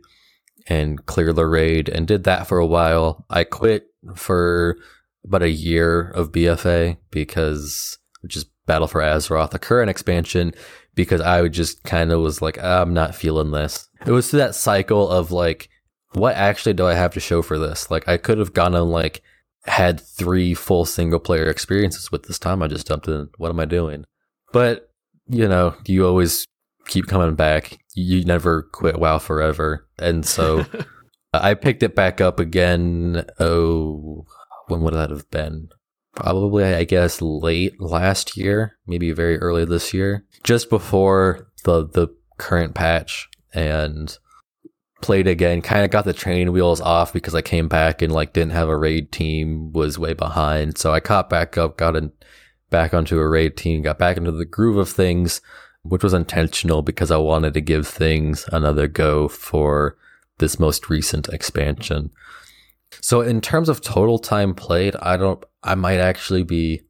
and 0.69 1.05
clear 1.05 1.33
the 1.33 1.45
raid 1.45 1.89
and 1.89 2.07
did 2.07 2.23
that 2.23 2.47
for 2.47 2.59
a 2.59 2.65
while 2.65 3.25
i 3.29 3.43
quit 3.43 3.87
for 4.15 4.77
about 5.25 5.41
a 5.41 5.49
year 5.49 6.09
of 6.11 6.31
bfa 6.31 6.97
because 7.11 7.97
which 8.21 8.35
is 8.37 8.45
battle 8.65 8.87
for 8.87 9.01
azeroth 9.01 9.51
the 9.51 9.59
current 9.59 9.89
expansion 9.89 10.53
because 10.99 11.21
I 11.21 11.41
would 11.41 11.53
just 11.53 11.81
kind 11.83 12.11
of 12.11 12.19
was 12.19 12.41
like, 12.41 12.61
I'm 12.61 12.93
not 12.93 13.15
feeling 13.15 13.51
this. 13.51 13.87
It 14.05 14.11
was 14.11 14.29
through 14.29 14.39
that 14.39 14.53
cycle 14.53 15.09
of 15.09 15.31
like, 15.31 15.69
what 16.11 16.35
actually 16.35 16.73
do 16.73 16.85
I 16.85 16.93
have 16.93 17.13
to 17.13 17.21
show 17.21 17.41
for 17.41 17.57
this? 17.57 17.89
Like, 17.89 18.05
I 18.05 18.17
could 18.17 18.37
have 18.37 18.51
gone 18.51 18.75
and 18.75 18.91
like 18.91 19.21
had 19.63 20.01
three 20.01 20.53
full 20.53 20.83
single 20.83 21.21
player 21.21 21.45
experiences 21.45 22.11
with 22.11 22.23
this 22.23 22.37
time 22.37 22.61
I 22.61 22.67
just 22.67 22.85
dumped 22.85 23.07
in. 23.07 23.29
What 23.37 23.49
am 23.49 23.61
I 23.61 23.65
doing? 23.65 24.03
But, 24.51 24.91
you 25.27 25.47
know, 25.47 25.73
you 25.85 26.05
always 26.05 26.45
keep 26.89 27.07
coming 27.07 27.35
back. 27.35 27.79
You 27.93 28.25
never 28.25 28.63
quit 28.63 28.99
WoW 28.99 29.19
forever. 29.19 29.87
And 29.97 30.25
so 30.25 30.59
uh, 31.33 31.39
I 31.41 31.53
picked 31.53 31.83
it 31.83 31.95
back 31.95 32.19
up 32.19 32.39
again. 32.39 33.25
Oh, 33.39 34.25
when 34.67 34.81
would 34.81 34.93
that 34.93 35.11
have 35.11 35.29
been? 35.31 35.69
Probably, 36.15 36.65
I 36.65 36.83
guess, 36.83 37.21
late 37.21 37.79
last 37.79 38.35
year, 38.35 38.77
maybe 38.85 39.11
very 39.11 39.37
early 39.37 39.63
this 39.63 39.93
year, 39.93 40.25
just 40.43 40.69
before 40.69 41.47
the 41.63 41.87
the 41.87 42.09
current 42.37 42.73
patch, 42.73 43.29
and 43.53 44.17
played 45.01 45.27
again. 45.27 45.61
Kind 45.61 45.85
of 45.85 45.91
got 45.91 46.05
the 46.05 46.13
training 46.13 46.51
wheels 46.51 46.81
off 46.81 47.13
because 47.13 47.35
I 47.35 47.41
came 47.41 47.67
back 47.67 48.01
and 48.01 48.11
like 48.11 48.33
didn't 48.33 48.51
have 48.51 48.67
a 48.67 48.77
raid 48.77 49.11
team, 49.11 49.71
was 49.71 49.99
way 49.99 50.13
behind. 50.13 50.77
So 50.77 50.91
I 50.91 50.99
caught 50.99 51.29
back 51.29 51.57
up, 51.57 51.77
got 51.77 51.95
in, 51.95 52.11
back 52.69 52.93
onto 52.93 53.19
a 53.19 53.29
raid 53.29 53.55
team, 53.55 53.81
got 53.83 53.99
back 53.99 54.17
into 54.17 54.31
the 54.31 54.45
groove 54.45 54.77
of 54.77 54.89
things, 54.89 55.41
which 55.89 56.03
was 56.03 56.13
intentional 56.13 56.81
because 56.81 57.11
I 57.11 57.17
wanted 57.17 57.53
to 57.55 57.61
give 57.61 57.87
things 57.87 58.47
another 58.51 58.87
go 58.87 59.27
for 59.27 59.97
this 60.37 60.59
most 60.59 60.89
recent 60.89 61.27
expansion. 61.29 62.11
So 63.01 63.21
in 63.21 63.41
terms 63.41 63.69
of 63.69 63.81
total 63.81 64.19
time 64.19 64.53
played, 64.53 64.95
I 65.01 65.17
don't 65.17 65.43
I 65.63 65.75
might 65.75 65.99
actually 65.99 66.43
be 66.43 66.81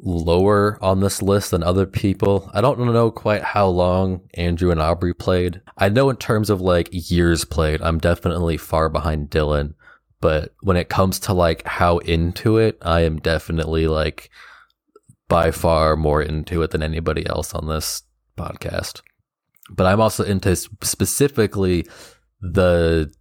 lower 0.00 0.78
on 0.82 1.00
this 1.00 1.22
list 1.22 1.52
than 1.52 1.62
other 1.62 1.86
people. 1.86 2.50
I 2.52 2.60
don't 2.60 2.78
know 2.78 3.10
quite 3.10 3.42
how 3.42 3.68
long 3.68 4.20
Andrew 4.34 4.70
and 4.70 4.80
Aubrey 4.80 5.14
played. 5.14 5.62
I 5.78 5.88
know 5.88 6.10
in 6.10 6.16
terms 6.16 6.50
of 6.50 6.60
like 6.60 6.88
years 6.92 7.44
played, 7.44 7.80
I'm 7.80 7.98
definitely 7.98 8.56
far 8.58 8.88
behind 8.88 9.30
Dylan, 9.30 9.74
but 10.20 10.54
when 10.60 10.76
it 10.76 10.88
comes 10.90 11.18
to 11.20 11.32
like 11.32 11.66
how 11.66 11.98
into 11.98 12.58
it, 12.58 12.76
I 12.82 13.00
am 13.02 13.18
definitely 13.18 13.86
like 13.88 14.30
by 15.28 15.50
far 15.50 15.96
more 15.96 16.22
into 16.22 16.62
it 16.62 16.70
than 16.70 16.82
anybody 16.82 17.26
else 17.26 17.54
on 17.54 17.66
this 17.66 18.02
podcast. 18.36 19.02
But 19.70 19.86
I'm 19.86 20.00
also 20.00 20.24
into 20.24 20.54
specifically 20.56 21.86
the 22.40 23.12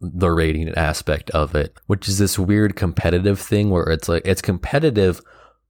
the 0.00 0.30
raiding 0.30 0.68
aspect 0.74 1.30
of 1.30 1.54
it, 1.54 1.78
which 1.86 2.08
is 2.08 2.18
this 2.18 2.38
weird 2.38 2.76
competitive 2.76 3.40
thing 3.40 3.70
where 3.70 3.84
it's 3.84 4.08
like 4.08 4.22
it's 4.26 4.42
competitive, 4.42 5.20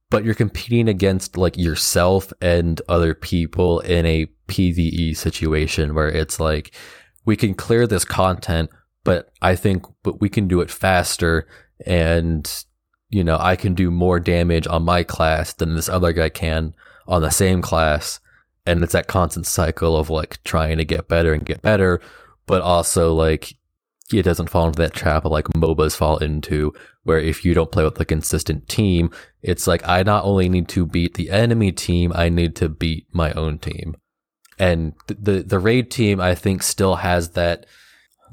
but 0.09 0.25
you're 0.25 0.33
competing 0.33 0.89
against 0.89 1.37
like 1.37 1.57
yourself 1.57 2.33
and 2.41 2.81
other 2.89 3.13
people 3.13 3.79
in 3.81 4.05
a 4.05 4.27
PVE 4.47 5.15
situation 5.15 5.95
where 5.95 6.09
it's 6.09 6.39
like 6.39 6.73
we 7.25 7.35
can 7.35 7.53
clear 7.53 7.87
this 7.87 8.05
content, 8.05 8.69
but 9.03 9.31
I 9.41 9.55
think 9.55 9.85
but 10.03 10.19
we 10.19 10.29
can 10.29 10.47
do 10.47 10.61
it 10.61 10.69
faster 10.69 11.47
and 11.85 12.65
you 13.09 13.23
know, 13.23 13.37
I 13.39 13.55
can 13.55 13.75
do 13.75 13.91
more 13.91 14.19
damage 14.19 14.67
on 14.67 14.83
my 14.83 15.03
class 15.03 15.53
than 15.53 15.75
this 15.75 15.87
other 15.87 16.11
guy 16.11 16.29
can 16.29 16.73
on 17.07 17.21
the 17.21 17.29
same 17.29 17.61
class. 17.61 18.19
And 18.65 18.83
it's 18.83 18.93
that 18.93 19.07
constant 19.07 19.45
cycle 19.45 19.95
of 19.95 20.09
like 20.09 20.43
trying 20.43 20.77
to 20.77 20.85
get 20.85 21.07
better 21.07 21.33
and 21.33 21.45
get 21.45 21.61
better, 21.61 22.01
but 22.47 22.61
also 22.61 23.13
like 23.13 23.55
it 24.13 24.23
doesn't 24.23 24.49
fall 24.49 24.67
into 24.67 24.81
that 24.81 24.93
trap 24.93 25.25
of 25.25 25.31
like 25.31 25.45
MOBAs 25.49 25.95
fall 25.95 26.17
into, 26.17 26.73
where 27.03 27.19
if 27.19 27.43
you 27.43 27.53
don't 27.53 27.71
play 27.71 27.83
with 27.83 27.99
a 27.99 28.05
consistent 28.05 28.67
team, 28.67 29.09
it's 29.41 29.67
like 29.67 29.87
I 29.87 30.03
not 30.03 30.25
only 30.25 30.49
need 30.49 30.67
to 30.69 30.85
beat 30.85 31.15
the 31.15 31.31
enemy 31.31 31.71
team, 31.71 32.11
I 32.13 32.29
need 32.29 32.55
to 32.57 32.69
beat 32.69 33.07
my 33.11 33.31
own 33.33 33.59
team. 33.59 33.95
And 34.57 34.93
the 35.07 35.43
the 35.43 35.59
raid 35.59 35.91
team, 35.91 36.21
I 36.21 36.35
think, 36.35 36.63
still 36.63 36.95
has 36.95 37.31
that 37.31 37.65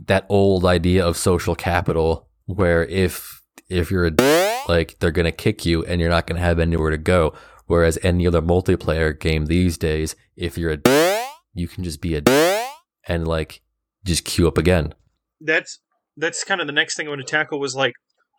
that 0.06 0.26
old 0.28 0.64
idea 0.64 1.04
of 1.04 1.16
social 1.16 1.54
capital, 1.54 2.28
where 2.46 2.84
if 2.84 3.42
if 3.68 3.90
you're 3.90 4.06
a 4.06 4.62
like 4.68 4.98
they're 4.98 5.10
gonna 5.10 5.32
kick 5.32 5.64
you 5.64 5.84
and 5.84 6.00
you're 6.00 6.10
not 6.10 6.26
gonna 6.26 6.40
have 6.40 6.58
anywhere 6.58 6.90
to 6.90 6.98
go. 6.98 7.34
Whereas 7.72 7.98
any 8.02 8.26
other 8.26 8.42
multiplayer 8.42 9.18
game 9.18 9.46
these 9.46 9.78
days, 9.78 10.14
if 10.36 10.58
you're 10.58 10.78
a 10.84 11.26
you 11.54 11.66
can 11.66 11.82
just 11.84 12.02
be 12.02 12.14
a 12.14 12.68
and 13.08 13.26
like 13.26 13.62
just 14.04 14.26
queue 14.26 14.46
up 14.46 14.58
again. 14.58 14.92
That's 15.40 15.80
that's 16.18 16.44
kind 16.44 16.60
of 16.60 16.66
the 16.66 16.74
next 16.74 16.98
thing 16.98 17.06
I 17.06 17.08
want 17.08 17.22
to 17.22 17.26
tackle 17.26 17.58
was 17.58 17.74
like 17.74 17.94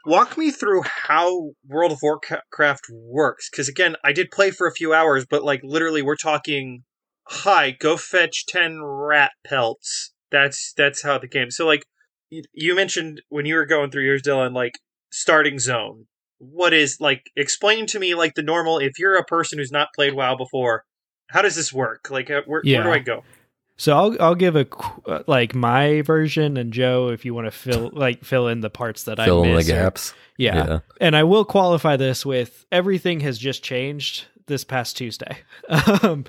walk 0.06 0.38
me 0.38 0.52
through 0.52 0.84
how 0.84 1.54
World 1.68 1.94
of 1.94 1.98
Warcraft 2.04 2.86
works. 2.92 3.50
Because 3.50 3.68
again 3.68 3.96
I 4.04 4.14
did 4.14 4.30
play 4.30 4.52
for 4.52 4.68
a 4.68 4.72
few 4.72 4.94
hours 4.94 5.26
but 5.28 5.44
like 5.44 5.62
literally 5.64 6.04
we're 6.04 6.16
talking 6.16 6.84
hi 7.24 7.72
go 7.72 7.98
fetch 7.98 8.46
10 8.46 8.84
rat 8.84 9.32
pelts. 9.44 10.14
That's 10.30 10.74
that's 10.78 11.02
how 11.02 11.18
the 11.18 11.28
game 11.28 11.50
so 11.50 11.66
like 11.66 11.86
you 12.30 12.76
mentioned 12.76 13.24
when 13.30 13.48
you 13.48 13.56
were 13.56 13.66
going 13.66 13.90
through 13.90 14.04
yours 14.04 14.22
Dylan 14.22 14.54
like 14.54 14.78
starting 15.12 15.58
zone 15.58 16.06
what 16.52 16.74
is 16.74 17.00
like 17.00 17.32
explain 17.36 17.86
to 17.86 18.00
me 18.00 18.16
like 18.16 18.36
the 18.36 18.44
normal 18.44 18.80
if 18.80 19.00
you're 19.00 19.16
a 19.16 19.24
person 19.24 19.60
who's 19.60 19.72
not 19.72 19.94
played 19.94 20.14
WoW 20.14 20.36
before 20.36 20.84
how 21.28 21.42
does 21.42 21.56
this 21.56 21.74
work 21.74 22.10
like 22.10 22.30
uh, 22.30 22.42
where, 22.46 22.62
yeah. 22.64 22.80
where 22.80 22.88
do 22.88 22.92
I 22.92 23.00
go 23.00 23.24
so 23.76 23.98
I'll 23.98 24.22
I'll 24.22 24.36
give 24.36 24.56
a 24.56 24.68
uh, 25.08 25.24
like 25.28 25.56
my 25.56 26.04
version, 26.04 26.58
and 26.58 26.72
Joe, 26.72 27.10
if 27.10 27.26
you 27.26 27.34
want 27.34 27.48
to 27.48 27.52
fill 27.52 27.90
like 27.94 28.24
fill 28.24 28.48
in 28.48 28.62
the 28.62 28.70
parts 28.70 29.04
that 29.04 29.18
fill 29.18 29.24
I 29.24 29.26
fill 29.26 29.44
in 29.44 29.56
the 29.56 29.64
gaps. 29.64 30.14
yeah. 30.38 30.56
yeah, 30.56 30.80
and 31.02 31.16
I 31.16 31.24
will 31.24 31.46
qualify 31.46 31.98
this 31.98 32.26
with 32.26 32.66
everything 32.72 33.22
has 33.22 33.38
just 33.38 33.64
changed 33.64 34.26
this 34.46 34.64
past 34.64 34.96
Tuesday. 34.96 35.38
um, 36.04 36.26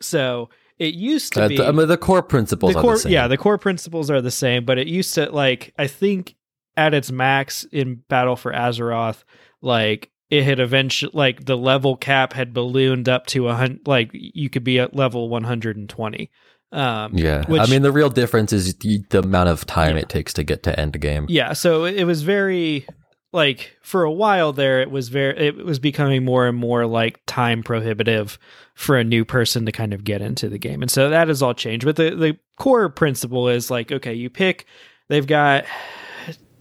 so 0.00 0.50
it 0.78 0.94
used 0.94 1.34
to 1.34 1.44
uh, 1.44 1.48
be. 1.48 1.62
I 1.62 1.70
mean, 1.70 1.86
the 1.86 1.96
core 1.96 2.22
principles 2.22 2.74
the 2.74 2.80
core, 2.80 2.98
the 2.98 3.10
Yeah, 3.10 3.28
the 3.28 3.38
core 3.38 3.58
principles 3.58 4.10
are 4.10 4.20
the 4.20 4.30
same, 4.30 4.64
but 4.64 4.78
it 4.78 4.88
used 4.88 5.14
to 5.14 5.30
like 5.30 5.72
I 5.78 5.86
think 5.86 6.34
at 6.76 6.94
its 6.94 7.12
max 7.12 7.64
in 7.70 7.96
Battle 8.08 8.36
for 8.36 8.52
Azeroth, 8.52 9.22
like 9.62 10.10
it 10.30 10.44
had 10.44 10.60
eventually 10.60 11.12
like 11.14 11.44
the 11.44 11.56
level 11.56 11.96
cap 11.96 12.32
had 12.32 12.54
ballooned 12.54 13.08
up 13.08 13.26
to 13.28 13.48
a 13.48 13.54
hundred. 13.54 13.86
Like 13.86 14.10
you 14.12 14.48
could 14.48 14.64
be 14.64 14.78
at 14.78 14.94
level 14.94 15.28
one 15.28 15.44
hundred 15.44 15.76
and 15.76 15.88
twenty. 15.88 16.30
Um, 16.72 17.16
yeah, 17.16 17.44
which, 17.46 17.60
I 17.60 17.66
mean 17.66 17.82
the 17.82 17.90
real 17.90 18.10
difference 18.10 18.52
is 18.52 18.76
the, 18.76 19.02
the 19.10 19.20
amount 19.20 19.48
of 19.48 19.66
time 19.66 19.96
yeah. 19.96 20.02
it 20.02 20.08
takes 20.08 20.32
to 20.34 20.44
get 20.44 20.62
to 20.64 20.78
end 20.78 21.00
game. 21.00 21.26
Yeah, 21.28 21.52
so 21.52 21.84
it 21.84 22.04
was 22.04 22.22
very 22.22 22.86
like 23.32 23.76
for 23.82 24.02
a 24.02 24.12
while 24.12 24.52
there 24.52 24.80
it 24.80 24.90
was 24.90 25.08
very 25.08 25.46
it 25.46 25.64
was 25.64 25.78
becoming 25.78 26.24
more 26.24 26.48
and 26.48 26.56
more 26.56 26.86
like 26.86 27.20
time 27.26 27.62
prohibitive 27.62 28.38
for 28.74 28.98
a 28.98 29.04
new 29.04 29.24
person 29.24 29.66
to 29.66 29.72
kind 29.72 29.94
of 29.94 30.02
get 30.02 30.20
into 30.20 30.48
the 30.48 30.58
game 30.58 30.82
and 30.82 30.90
so 30.90 31.10
that 31.10 31.28
has 31.28 31.42
all 31.42 31.54
changed 31.54 31.84
but 31.84 31.94
the 31.96 32.10
the 32.10 32.36
core 32.56 32.88
principle 32.88 33.48
is 33.48 33.70
like 33.70 33.92
okay 33.92 34.14
you 34.14 34.28
pick 34.28 34.66
they've 35.08 35.28
got 35.28 35.64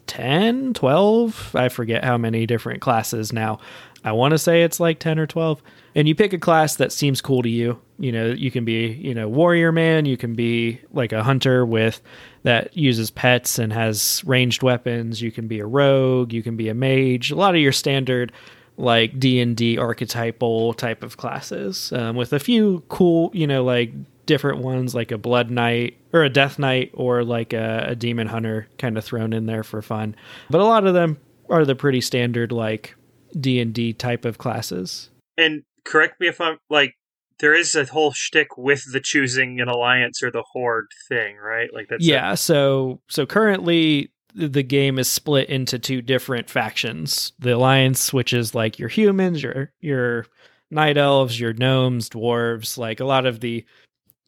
10 0.10 0.74
12 0.74 1.56
i 1.56 1.70
forget 1.70 2.04
how 2.04 2.18
many 2.18 2.48
different 2.48 2.82
classes 2.82 3.32
now. 3.32 3.60
I 4.04 4.14
want 4.14 4.32
to 4.32 4.38
say 4.38 4.64
it's 4.64 4.80
like 4.80 5.00
10 5.00 5.20
or 5.20 5.28
12 5.28 5.62
and 5.94 6.08
you 6.08 6.16
pick 6.16 6.34
a 6.34 6.40
class 6.40 6.78
that 6.78 6.92
seems 6.92 7.22
cool 7.22 7.44
to 7.44 7.50
you. 7.50 7.80
You 8.00 8.12
know 8.12 8.28
you 8.28 8.50
can 8.50 8.66
be 8.66 8.88
you 8.88 9.14
know 9.14 9.28
warrior 9.28 9.72
man 9.72 10.06
you 10.06 10.18
can 10.18 10.34
be 10.34 10.82
like 10.94 11.12
a 11.12 11.22
hunter 11.22 11.64
with 11.64 12.02
that 12.44 12.76
uses 12.76 13.12
pets 13.12 13.60
and 13.60 13.72
has 13.72 14.24
ranged 14.26 14.64
weapons. 14.64 15.22
You 15.22 15.32
can 15.32 15.48
be 15.48 15.60
a 15.60 15.66
rogue 15.68 16.34
you 16.34 16.42
can 16.42 16.58
be 16.58 16.70
a 16.70 16.74
mage 16.74 17.30
a 17.30 17.36
lot 17.36 17.54
of 17.54 17.62
your 17.62 17.72
standard 17.72 18.32
like 18.78 19.20
d&d 19.20 19.78
archetypal 19.78 20.74
type 20.74 21.04
of 21.04 21.18
classes 21.18 21.92
um, 21.92 22.16
with 22.16 22.32
a 22.34 22.40
few 22.40 22.82
cool 22.88 23.30
you 23.34 23.46
know 23.46 23.64
like 23.64 23.92
different 24.30 24.60
ones 24.60 24.94
like 24.94 25.12
a 25.12 25.18
blood 25.18 25.50
knight 25.50 25.98
or 26.14 26.24
a 26.24 26.30
death 26.30 26.60
knight 26.60 26.92
or 26.94 27.24
like 27.24 27.52
a, 27.52 27.88
a 27.90 27.96
demon 27.96 28.28
hunter 28.28 28.68
kind 28.78 28.96
of 28.96 29.04
thrown 29.04 29.34
in 29.34 29.48
there 29.48 29.64
for 29.64 29.82
fun 29.82 30.16
but 30.52 30.62
a 30.62 30.66
lot 30.66 30.86
of 30.86 30.94
them 30.94 31.18
are 31.50 31.66
the 31.66 31.76
pretty 31.76 32.00
standard 32.00 32.52
like 32.52 32.96
d&d 33.40 33.94
type 33.94 34.26
of 34.26 34.38
classes 34.38 35.10
and 35.36 35.64
correct 35.84 36.22
me 36.22 36.28
if 36.28 36.40
i'm 36.40 36.60
like 36.70 36.94
there 37.40 37.56
is 37.56 37.76
a 37.76 37.86
whole 37.86 38.12
shtick 38.12 38.58
with 38.58 38.84
the 38.92 39.00
choosing 39.00 39.60
an 39.60 39.68
alliance 39.68 40.22
or 40.22 40.30
the 40.30 40.44
horde 40.52 40.90
thing, 41.08 41.38
right? 41.38 41.74
Like 41.74 41.88
that's 41.90 42.06
yeah. 42.06 42.34
A- 42.34 42.38
so 42.38 43.02
so 43.08 43.26
currently 43.26 44.12
the 44.36 44.64
game 44.64 45.00
is 45.00 45.10
split 45.10 45.50
into 45.50 45.80
two 45.80 46.02
different 46.02 46.50
factions: 46.50 47.34
the 47.40 47.56
alliance, 47.56 48.14
which 48.14 48.34
is 48.34 48.54
like 48.54 48.78
your 48.78 48.90
humans, 48.90 49.42
your 49.42 49.72
your 49.80 50.26
night 50.70 50.98
elves, 50.98 51.40
your 51.40 51.54
gnomes, 51.54 52.10
dwarves, 52.10 52.78
like 52.78 53.00
a 53.00 53.06
lot 53.06 53.26
of 53.26 53.40
the 53.40 53.66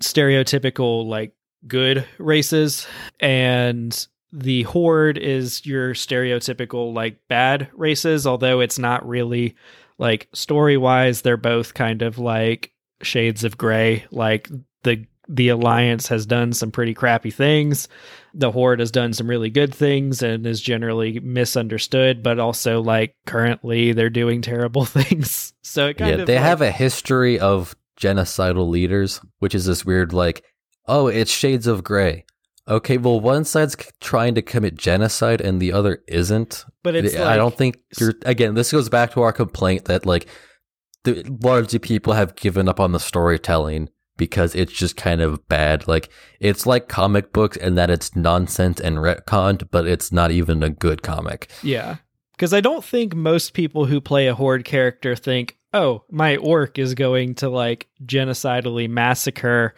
stereotypical 0.02 1.06
like 1.06 1.34
good 1.68 2.06
races, 2.18 2.88
and 3.20 4.08
the 4.34 4.64
horde 4.64 5.18
is 5.18 5.66
your 5.66 5.94
stereotypical 5.94 6.94
like 6.94 7.20
bad 7.28 7.70
races. 7.74 8.28
Although 8.28 8.60
it's 8.60 8.80
not 8.80 9.08
really 9.08 9.56
like 9.98 10.30
story 10.34 10.78
wise, 10.78 11.22
they're 11.22 11.38
both 11.38 11.74
kind 11.74 12.02
of 12.02 12.18
like 12.18 12.72
shades 13.02 13.44
of 13.44 13.58
gray. 13.58 14.06
Like 14.12 14.50
the 14.84 15.06
the 15.28 15.50
alliance 15.50 16.08
has 16.08 16.26
done 16.26 16.52
some 16.52 16.72
pretty 16.72 16.94
crappy 16.94 17.32
things. 17.32 17.88
The 18.34 18.52
horde 18.52 18.80
has 18.80 18.92
done 18.92 19.14
some 19.14 19.30
really 19.30 19.50
good 19.50 19.74
things 19.74 20.22
and 20.22 20.46
is 20.46 20.60
generally 20.60 21.20
misunderstood, 21.20 22.22
but 22.22 22.40
also 22.40 22.82
like 22.82 23.16
currently 23.26 23.94
they're 23.94 24.10
doing 24.10 24.42
terrible 24.42 24.86
things. 24.86 25.54
So 25.62 25.88
it 25.88 25.98
kind 25.98 26.16
yeah, 26.16 26.22
of 26.22 26.28
they 26.28 26.36
like, 26.36 26.44
have 26.44 26.62
a 26.62 26.72
history 26.72 27.40
of 27.40 27.76
genocidal 28.02 28.68
leaders, 28.68 29.22
which 29.40 29.56
is 29.56 29.66
this 29.66 29.86
weird 29.86 30.12
like, 30.12 30.44
oh, 30.88 31.08
it's 31.08 31.32
shades 31.32 31.68
of 31.68 31.84
gray. 31.84 32.26
Okay, 32.68 32.98
well, 32.98 33.20
one 33.20 33.44
side's 33.44 33.76
trying 34.02 34.36
to 34.36 34.42
commit 34.42 34.76
genocide 34.76 35.42
and 35.42 35.62
the 35.62 35.74
other 35.74 36.04
isn't. 36.08 36.66
But 36.84 36.96
it's 36.96 37.16
I 37.16 37.24
like, 37.24 37.36
don't 37.38 37.58
think 37.58 37.78
you're. 38.00 38.14
Again, 38.26 38.56
this 38.56 38.72
goes 38.72 38.90
back 38.90 39.12
to 39.14 39.22
our 39.22 39.34
complaint 39.34 39.86
that 39.86 40.06
like, 40.06 40.28
the, 41.04 41.24
largely 41.42 41.80
people 41.80 42.14
have 42.14 42.36
given 42.36 42.70
up 42.70 42.80
on 42.80 42.92
the 42.92 43.00
storytelling 43.00 43.90
because 44.18 44.54
it's 44.54 44.72
just 44.72 44.96
kind 44.96 45.22
of 45.22 45.48
bad. 45.48 45.88
Like 45.88 46.10
it's 46.40 46.68
like 46.68 46.88
comic 46.88 47.34
books 47.34 47.58
and 47.58 47.78
that 47.78 47.90
it's 47.90 48.16
nonsense 48.16 48.80
and 48.80 48.98
retconned, 48.98 49.70
but 49.72 49.88
it's 49.88 50.12
not 50.12 50.30
even 50.32 50.62
a 50.62 50.70
good 50.70 51.02
comic. 51.02 51.50
Yeah. 51.64 51.98
Because 52.34 52.54
I 52.54 52.62
don't 52.62 52.86
think 52.86 53.16
most 53.16 53.54
people 53.54 53.86
who 53.86 54.00
play 54.00 54.28
a 54.28 54.36
horde 54.36 54.66
character 54.66 55.16
think, 55.16 55.58
oh, 55.74 56.04
my 56.10 56.38
orc 56.38 56.78
is 56.78 56.94
going 56.94 57.36
to 57.36 57.50
like 57.50 57.88
genocidally 58.06 58.90
massacre 58.90 59.74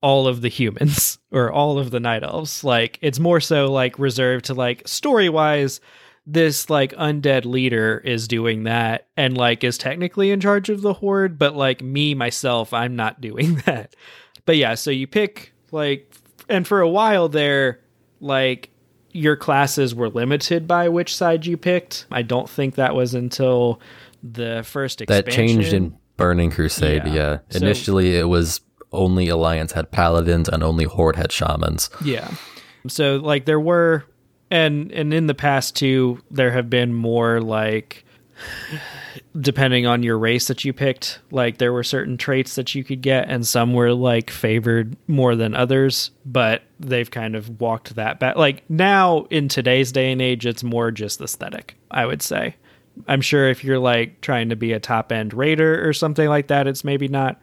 all 0.00 0.28
of 0.28 0.40
the 0.40 0.48
humans 0.48 1.18
or 1.32 1.50
all 1.50 1.78
of 1.78 1.90
the 1.90 2.00
night 2.00 2.22
elves. 2.22 2.64
Like 2.64 2.98
it's 3.02 3.18
more 3.18 3.40
so 3.40 3.70
like 3.70 3.98
reserved 3.98 4.46
to 4.46 4.54
like 4.54 4.86
story 4.86 5.28
wise, 5.28 5.80
this 6.26 6.68
like 6.68 6.92
undead 6.92 7.44
leader 7.46 8.02
is 8.04 8.28
doing 8.28 8.64
that 8.64 9.08
and 9.16 9.36
like 9.36 9.64
is 9.64 9.78
technically 9.78 10.30
in 10.30 10.40
charge 10.40 10.68
of 10.68 10.82
the 10.82 10.92
horde, 10.92 11.38
but 11.38 11.56
like 11.56 11.82
me 11.82 12.14
myself, 12.14 12.72
I'm 12.72 12.96
not 12.96 13.20
doing 13.20 13.56
that. 13.66 13.96
But 14.44 14.56
yeah, 14.56 14.74
so 14.74 14.90
you 14.90 15.06
pick 15.06 15.52
like 15.72 16.12
and 16.48 16.66
for 16.66 16.80
a 16.80 16.88
while 16.88 17.28
there, 17.28 17.80
like 18.20 18.70
your 19.12 19.36
classes 19.36 19.94
were 19.94 20.10
limited 20.10 20.66
by 20.66 20.88
which 20.88 21.16
side 21.16 21.46
you 21.46 21.56
picked. 21.56 22.06
I 22.10 22.22
don't 22.22 22.48
think 22.48 22.74
that 22.74 22.94
was 22.94 23.14
until 23.14 23.80
the 24.22 24.62
first 24.64 25.00
expansion. 25.00 25.24
That 25.24 25.32
changed 25.32 25.72
in 25.72 25.96
Burning 26.16 26.50
Crusade. 26.50 27.02
Yeah. 27.06 27.14
Yeah, 27.14 27.38
So- 27.50 27.58
initially 27.58 28.16
it 28.16 28.28
was 28.28 28.60
only 28.92 29.28
Alliance 29.28 29.72
had 29.72 29.90
paladins 29.90 30.48
and 30.48 30.62
only 30.62 30.84
Horde 30.84 31.16
had 31.16 31.30
shamans. 31.32 31.90
Yeah. 32.04 32.30
So 32.86 33.16
like 33.16 33.44
there 33.44 33.60
were 33.60 34.04
and 34.50 34.90
and 34.92 35.12
in 35.12 35.26
the 35.26 35.34
past 35.34 35.76
too 35.76 36.22
there 36.30 36.50
have 36.52 36.70
been 36.70 36.94
more 36.94 37.40
like 37.40 38.04
depending 39.38 39.86
on 39.86 40.02
your 40.02 40.18
race 40.18 40.46
that 40.48 40.64
you 40.64 40.72
picked, 40.72 41.20
like 41.30 41.58
there 41.58 41.72
were 41.72 41.82
certain 41.84 42.16
traits 42.16 42.54
that 42.54 42.74
you 42.74 42.84
could 42.84 43.00
get 43.02 43.28
and 43.28 43.46
some 43.46 43.74
were 43.74 43.92
like 43.92 44.30
favored 44.30 44.96
more 45.06 45.34
than 45.34 45.54
others, 45.54 46.10
but 46.24 46.62
they've 46.80 47.10
kind 47.10 47.34
of 47.36 47.60
walked 47.60 47.94
that 47.96 48.18
back. 48.20 48.36
Like 48.36 48.68
now 48.70 49.26
in 49.30 49.48
today's 49.48 49.92
day 49.92 50.12
and 50.12 50.22
age 50.22 50.46
it's 50.46 50.62
more 50.64 50.90
just 50.90 51.20
aesthetic, 51.20 51.76
I 51.90 52.06
would 52.06 52.22
say. 52.22 52.56
I'm 53.06 53.20
sure 53.20 53.48
if 53.48 53.62
you're 53.64 53.78
like 53.78 54.20
trying 54.20 54.48
to 54.48 54.56
be 54.56 54.72
a 54.72 54.80
top 54.80 55.12
end 55.12 55.34
raider 55.34 55.86
or 55.86 55.92
something 55.92 56.28
like 56.28 56.48
that, 56.48 56.66
it's 56.66 56.84
maybe 56.84 57.08
not. 57.08 57.40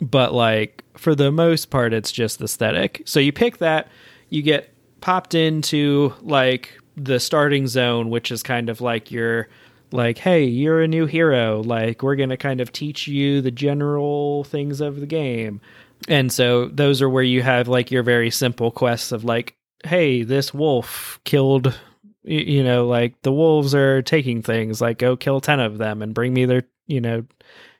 But 0.00 0.32
like 0.34 0.84
for 0.96 1.14
the 1.14 1.32
most 1.32 1.70
part, 1.70 1.92
it's 1.92 2.12
just 2.12 2.40
aesthetic. 2.40 3.02
So 3.04 3.20
you 3.20 3.32
pick 3.32 3.58
that, 3.58 3.88
you 4.28 4.42
get 4.42 4.72
popped 5.00 5.34
into 5.34 6.12
like 6.22 6.78
the 6.96 7.20
starting 7.20 7.66
zone, 7.66 8.10
which 8.10 8.30
is 8.30 8.42
kind 8.42 8.68
of 8.68 8.80
like 8.80 9.10
your 9.10 9.48
like, 9.90 10.18
hey, 10.18 10.44
you're 10.44 10.82
a 10.82 10.88
new 10.88 11.06
hero. 11.06 11.62
Like 11.62 12.02
we're 12.02 12.16
gonna 12.16 12.36
kind 12.36 12.60
of 12.60 12.72
teach 12.72 13.08
you 13.08 13.40
the 13.40 13.50
general 13.50 14.44
things 14.44 14.80
of 14.80 15.00
the 15.00 15.06
game. 15.06 15.60
And 16.06 16.32
so 16.32 16.66
those 16.66 17.02
are 17.02 17.08
where 17.08 17.22
you 17.22 17.42
have 17.42 17.68
like 17.68 17.90
your 17.90 18.02
very 18.02 18.30
simple 18.30 18.70
quests 18.70 19.12
of 19.12 19.24
like, 19.24 19.56
hey, 19.84 20.22
this 20.22 20.52
wolf 20.52 21.18
killed 21.24 21.78
you 22.24 22.62
know, 22.64 22.86
like 22.86 23.20
the 23.22 23.32
wolves 23.32 23.74
are 23.74 24.02
taking 24.02 24.42
things, 24.42 24.80
like 24.80 24.98
go 24.98 25.16
kill 25.16 25.40
10 25.40 25.60
of 25.60 25.78
them 25.78 26.02
and 26.02 26.14
bring 26.14 26.34
me 26.34 26.44
their, 26.44 26.64
you 26.86 27.00
know, 27.00 27.24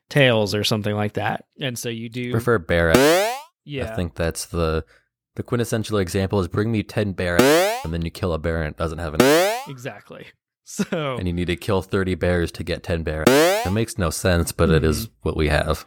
tails 0.09 0.55
or 0.55 0.65
something 0.65 0.95
like 0.95 1.15
that. 1.15 1.45
And 1.61 1.79
so 1.79 1.89
you 1.89 2.09
do 2.09 2.31
Prefer 2.33 2.59
Barret. 2.59 2.97
yeah. 3.65 3.91
I 3.91 3.95
think 3.95 4.15
that's 4.15 4.47
the 4.47 4.85
the 5.37 5.43
quintessential 5.43 5.99
example 5.99 6.41
is 6.41 6.49
bring 6.49 6.73
me 6.73 6.83
ten 6.83 7.13
Barret 7.13 7.41
and 7.85 7.93
then 7.95 8.03
you 8.03 8.11
kill 8.11 8.33
a 8.33 8.39
bear 8.39 8.63
and 8.63 8.73
it 8.73 8.77
doesn't 8.79 8.99
have 8.99 9.15
an 9.15 9.21
exactly. 9.69 10.27
So 10.71 11.17
and 11.17 11.27
you 11.27 11.33
need 11.33 11.47
to 11.47 11.57
kill 11.57 11.81
thirty 11.81 12.15
bears 12.15 12.53
to 12.53 12.63
get 12.65 12.83
ten 12.83 13.03
Barret. 13.03 13.29
It 13.31 13.71
makes 13.73 13.97
no 13.97 14.11
sense, 14.11 14.53
but 14.53 14.69
it 14.69 14.83
Mm-hmm. 14.83 14.91
is 14.91 15.09
what 15.23 15.35
we 15.37 15.49
have. 15.49 15.87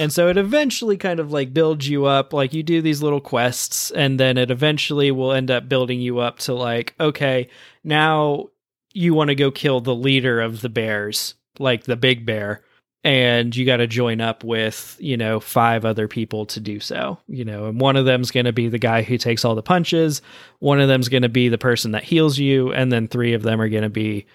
And 0.00 0.12
so 0.12 0.28
it 0.28 0.36
eventually 0.36 0.96
kind 0.96 1.20
of 1.20 1.32
like 1.32 1.54
builds 1.54 1.88
you 1.88 2.06
up. 2.06 2.32
Like 2.32 2.52
you 2.52 2.62
do 2.62 2.82
these 2.82 3.02
little 3.02 3.20
quests, 3.20 3.90
and 3.90 4.18
then 4.18 4.38
it 4.38 4.50
eventually 4.50 5.10
will 5.10 5.32
end 5.32 5.50
up 5.50 5.68
building 5.68 6.00
you 6.00 6.18
up 6.18 6.38
to 6.40 6.54
like, 6.54 6.94
okay, 6.98 7.48
now 7.84 8.48
you 8.94 9.14
want 9.14 9.28
to 9.28 9.34
go 9.34 9.50
kill 9.50 9.80
the 9.80 9.94
leader 9.94 10.40
of 10.40 10.60
the 10.60 10.68
bears, 10.68 11.34
like 11.58 11.84
the 11.84 11.96
big 11.96 12.26
bear. 12.26 12.62
And 13.04 13.54
you 13.56 13.66
got 13.66 13.78
to 13.78 13.88
join 13.88 14.20
up 14.20 14.44
with, 14.44 14.96
you 15.00 15.16
know, 15.16 15.40
five 15.40 15.84
other 15.84 16.06
people 16.06 16.46
to 16.46 16.60
do 16.60 16.78
so, 16.78 17.18
you 17.26 17.44
know, 17.44 17.66
and 17.66 17.80
one 17.80 17.96
of 17.96 18.04
them's 18.04 18.30
going 18.30 18.46
to 18.46 18.52
be 18.52 18.68
the 18.68 18.78
guy 18.78 19.02
who 19.02 19.18
takes 19.18 19.44
all 19.44 19.56
the 19.56 19.62
punches. 19.62 20.22
One 20.60 20.80
of 20.80 20.86
them's 20.86 21.08
going 21.08 21.24
to 21.24 21.28
be 21.28 21.48
the 21.48 21.58
person 21.58 21.90
that 21.92 22.04
heals 22.04 22.38
you. 22.38 22.72
And 22.72 22.92
then 22.92 23.08
three 23.08 23.32
of 23.32 23.42
them 23.42 23.60
are 23.60 23.68
going 23.68 23.82
to 23.82 23.88
be 23.88 24.26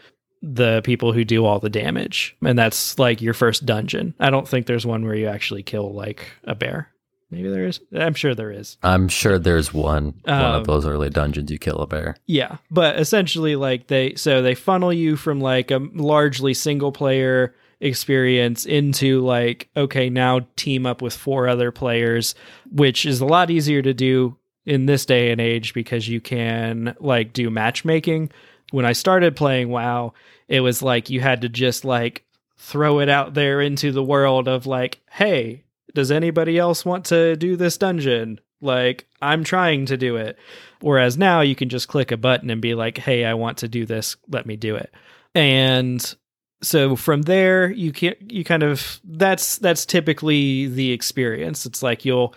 the 0.42 0.82
people 0.84 1.14
who 1.14 1.24
do 1.26 1.46
all 1.46 1.60
the 1.60 1.70
damage. 1.70 2.36
And 2.44 2.58
that's 2.58 2.98
like 3.00 3.22
your 3.22 3.34
first 3.34 3.66
dungeon. 3.66 4.14
I 4.20 4.30
don't 4.30 4.48
think 4.48 4.66
there's 4.68 4.86
one 4.86 5.04
where 5.06 5.16
you 5.16 5.28
actually 5.28 5.64
kill 5.64 5.94
like 5.94 6.30
a 6.44 6.54
bear. 6.56 6.90
Maybe 7.30 7.50
there 7.50 7.66
is. 7.66 7.82
I'm 7.94 8.14
sure 8.14 8.34
there 8.34 8.52
is. 8.52 8.78
I'm 8.84 9.10
sure 9.10 9.38
there's 9.38 9.74
one 9.74 10.14
one 10.24 10.34
Um, 10.34 10.56
of 10.62 10.66
those 10.68 10.86
early 10.86 11.10
dungeons 11.10 11.52
you 11.52 11.58
kill 11.60 11.80
a 11.80 11.88
bear. 11.88 12.16
Yeah, 12.26 12.58
but 12.72 12.98
essentially 13.00 13.58
like 13.58 13.88
they 13.88 14.16
so 14.16 14.42
they 14.42 14.56
funnel 14.56 14.94
you 14.94 15.18
from 15.18 15.42
like 15.42 15.70
a 15.70 15.86
largely 15.94 16.54
single 16.54 16.94
player 16.94 17.54
experience 17.82 18.66
into 18.66 19.22
like 19.22 19.70
okay, 19.76 20.10
now 20.10 20.42
team 20.56 20.86
up 20.86 21.02
with 21.02 21.14
four 21.16 21.48
other 21.50 21.72
players, 21.72 22.34
which 22.72 23.06
is 23.06 23.20
a 23.22 23.26
lot 23.26 23.50
easier 23.50 23.82
to 23.82 23.94
do 23.94 24.38
in 24.66 24.86
this 24.86 25.06
day 25.06 25.32
and 25.32 25.42
age 25.42 25.74
because 25.74 26.08
you 26.08 26.22
can 26.22 26.96
like 27.00 27.34
do 27.34 27.50
matchmaking. 27.50 28.30
When 28.72 28.86
I 28.86 28.94
started 28.94 29.36
playing 29.36 29.70
WoW, 29.70 30.14
it 30.48 30.62
was 30.62 30.82
like 30.82 31.10
you 31.10 31.22
had 31.22 31.42
to 31.42 31.50
just 31.50 31.86
like 31.86 32.26
throw 32.58 33.00
it 33.00 33.10
out 33.10 33.34
there 33.34 33.62
into 33.62 33.92
the 33.92 34.04
world 34.04 34.48
of 34.48 34.66
like, 34.66 35.02
hey, 35.12 35.64
does 35.94 36.12
anybody 36.12 36.58
else 36.58 36.86
want 36.86 37.06
to 37.06 37.36
do 37.36 37.56
this 37.56 37.78
dungeon? 37.78 38.40
Like, 38.60 39.08
I'm 39.22 39.44
trying 39.44 39.86
to 39.88 39.98
do 39.98 40.16
it. 40.16 40.38
Whereas 40.82 41.18
now 41.18 41.42
you 41.42 41.56
can 41.56 41.70
just 41.70 41.88
click 41.88 42.12
a 42.12 42.18
button 42.18 42.50
and 42.50 42.62
be 42.62 42.76
like, 42.76 42.98
hey, 42.98 43.26
I 43.26 43.36
want 43.36 43.60
to 43.60 43.68
do 43.68 43.86
this. 43.86 44.16
Let 44.28 44.46
me 44.46 44.56
do 44.56 44.76
it. 44.76 44.94
And 45.34 46.16
so 46.62 46.96
from 46.96 47.22
there 47.22 47.70
you 47.70 47.92
can 47.92 48.16
you 48.28 48.44
kind 48.44 48.64
of 48.64 49.00
that's 49.04 49.60
that's 49.60 49.86
typically 49.86 50.68
the 50.68 50.92
experience. 50.92 51.66
It's 51.66 51.84
like 51.84 52.04
you'll 52.06 52.34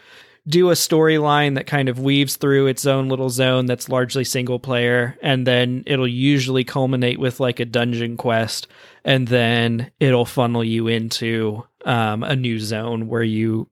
do 0.47 0.71
a 0.71 0.75
storyline 0.75 1.55
that 1.55 1.67
kind 1.67 1.89
of 1.89 1.99
weaves 2.01 2.37
through 2.37 2.67
its 2.67 2.87
own 2.87 3.09
little 3.09 3.31
zone 3.31 3.67
that's 3.67 3.89
largely 3.89 4.25
single 4.25 4.59
player 4.59 5.17
and 5.23 5.47
then 5.47 5.83
it'll 5.87 6.09
usually 6.09 6.65
culminate 6.65 7.21
with 7.21 7.41
like 7.41 7.61
a 7.61 7.65
dungeon 7.65 8.17
quest 8.17 8.67
and 9.05 9.29
then 9.29 9.91
it'll 10.01 10.25
funnel 10.25 10.65
you 10.65 10.89
into 10.89 11.65
um, 11.85 12.23
a 12.23 12.35
new 12.35 12.59
zone 12.59 13.07
where 13.09 13.23
you 13.23 13.69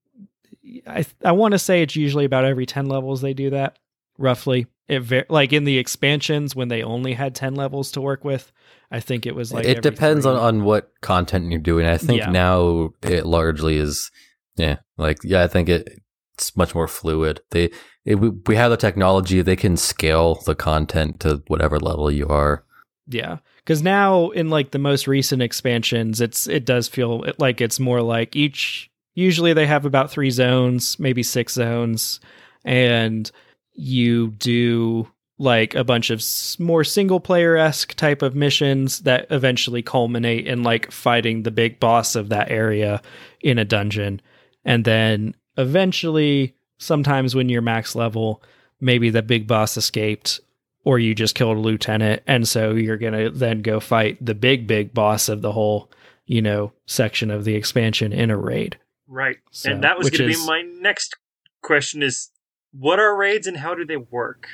i 0.87 1.05
i 1.25 1.33
want 1.33 1.53
to 1.53 1.59
say 1.59 1.83
it's 1.83 1.97
usually 1.97 2.25
about 2.25 2.45
every 2.45 2.67
10 2.67 2.87
levels 2.87 3.21
they 3.21 3.35
do 3.35 3.51
that 3.51 3.79
roughly 4.19 4.67
it 4.89 5.01
ver- 5.01 5.27
like 5.29 5.53
in 5.53 5.65
the 5.65 5.79
expansions 5.79 6.55
when 6.55 6.69
they 6.69 6.83
only 6.83 7.15
had 7.15 7.35
10 7.35 7.55
levels 7.55 7.91
to 7.93 8.01
work 8.01 8.25
with 8.25 8.53
i 8.91 9.01
think 9.01 9.25
it 9.27 9.35
was 9.35 9.53
like 9.53 9.65
it 9.65 9.83
depends 9.83 10.27
on, 10.27 10.37
on 10.37 10.65
what 10.65 10.93
content 11.01 11.51
you're 11.51 11.61
doing. 11.61 11.87
I 11.87 11.97
think 11.99 12.21
Yeah. 12.21 12.31
now 12.31 12.91
it 13.03 13.25
largely 13.27 13.77
is 13.77 14.11
yeah, 14.57 14.79
like 14.97 15.19
yeah, 15.23 15.45
I 15.45 15.47
think 15.47 15.69
it 15.69 16.01
it's 16.39 16.57
much 16.57 16.75
more 16.75 16.87
fluid. 16.87 17.41
They 17.51 17.71
it, 18.05 18.15
we 18.15 18.55
have 18.55 18.71
the 18.71 18.77
technology, 18.77 19.43
they 19.43 19.57
can 19.57 19.77
scale 19.77 20.37
the 20.47 20.55
content 20.55 21.21
to 21.21 21.43
whatever 21.49 21.79
level 21.81 22.11
you 22.11 22.29
are. 22.29 22.65
Yeah, 23.09 23.39
because 23.57 23.83
now 23.83 24.31
in 24.31 24.51
like 24.51 24.71
the 24.71 24.79
most 24.79 25.09
recent 25.09 25.43
expansions, 25.43 26.21
it's 26.21 26.47
it 26.47 26.65
does 26.65 26.89
feel 26.89 27.25
like 27.39 27.61
it's 27.61 27.81
more 27.81 28.03
like 28.03 28.37
each. 28.37 28.91
Usually 29.15 29.53
they 29.53 29.67
have 29.67 29.85
about 29.85 30.13
three 30.13 30.31
zones, 30.31 30.99
maybe 31.01 31.25
six 31.25 31.55
zones, 31.55 32.21
and 32.65 33.31
you 33.73 34.29
do 34.29 35.09
like 35.39 35.75
a 35.75 35.85
bunch 35.85 36.11
of 36.11 36.23
more 36.59 36.85
single 36.85 37.21
player 37.21 37.57
esque 37.57 37.95
type 37.95 38.23
of 38.23 38.35
missions 38.35 39.01
that 39.01 39.27
eventually 39.31 39.83
culminate 39.83 40.47
in 40.47 40.63
like 40.63 40.91
fighting 40.93 41.43
the 41.43 41.51
big 41.51 41.81
boss 41.81 42.15
of 42.15 42.29
that 42.29 42.51
area 42.51 43.03
in 43.41 43.59
a 43.59 43.65
dungeon, 43.65 44.21
and 44.65 44.85
then 44.85 45.35
eventually, 45.59 46.55
sometimes 46.79 47.35
when 47.35 47.49
you're 47.49 47.61
max 47.63 47.95
level, 47.95 48.43
maybe 48.81 49.11
the 49.11 49.23
big 49.23 49.47
boss 49.47 49.77
escaped 49.77 50.41
or 50.85 50.99
you 50.99 51.15
just 51.15 51.35
killed 51.35 51.57
a 51.57 51.61
lieutenant 51.61 52.23
and 52.27 52.47
so 52.49 52.71
you're 52.73 52.97
going 52.97 53.13
to 53.13 53.29
then 53.31 53.61
go 53.61 53.81
fight 53.81 54.17
the 54.25 54.35
big 54.35 54.67
big 54.69 54.95
boss 54.95 55.29
of 55.29 55.43
the 55.43 55.51
whole 55.51 55.91
you 56.27 56.41
know 56.41 56.73
section 56.87 57.31
of 57.33 57.45
the 57.45 57.55
expansion 57.57 58.13
in 58.13 58.31
a 58.31 58.37
raid 58.37 58.79
Right. 59.11 59.39
So, 59.51 59.71
and 59.73 59.83
that 59.85 59.99
was 59.99 60.11
going 60.11 60.29
to 60.29 60.31
is- 60.31 60.41
be 60.41 60.47
my 60.47 60.63
next 60.63 61.17
question 61.63 62.03
is 62.03 62.31
what 62.73 63.01
are 63.01 63.17
raids 63.17 63.47
and 63.49 63.57
how 63.57 63.75
do 63.75 63.85
they 63.85 63.97
work? 63.97 64.47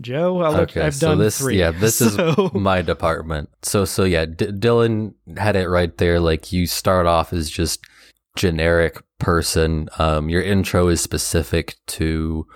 joe 0.00 0.40
I 0.42 0.50
look, 0.50 0.70
okay, 0.70 0.82
i've 0.82 0.94
so 0.94 1.08
done 1.08 1.18
this 1.18 1.38
three 1.38 1.58
yeah, 1.58 1.72
this 1.72 1.96
So- 2.14 2.46
is 2.46 2.52
my 2.54 2.82
department. 2.82 3.50
So 3.62 3.84
so 3.84 4.04
yeah, 4.04 4.26
D- 4.26 4.46
Dylan 4.46 5.14
had 5.36 5.56
it 5.56 5.68
right 5.68 5.94
there 5.98 6.20
like 6.20 6.52
you 6.52 6.66
start 6.68 7.06
off 7.06 7.32
as 7.32 7.50
just 7.50 7.80
generic 8.36 8.98
person. 9.18 9.88
Um, 9.98 10.28
your 10.28 10.42
intro 10.42 10.88
is 10.88 11.00
specific 11.00 11.76
to 11.88 12.46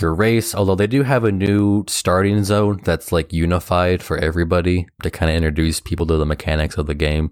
your 0.00 0.14
race, 0.14 0.54
although 0.54 0.74
they 0.74 0.86
do 0.86 1.02
have 1.02 1.24
a 1.24 1.32
new 1.32 1.84
starting 1.88 2.44
zone 2.44 2.80
that's 2.84 3.12
like 3.12 3.32
unified 3.32 4.02
for 4.02 4.18
everybody 4.18 4.86
to 5.02 5.10
kind 5.10 5.30
of 5.30 5.36
introduce 5.36 5.80
people 5.80 6.06
to 6.06 6.16
the 6.16 6.26
mechanics 6.26 6.76
of 6.76 6.86
the 6.86 6.94
game. 6.94 7.30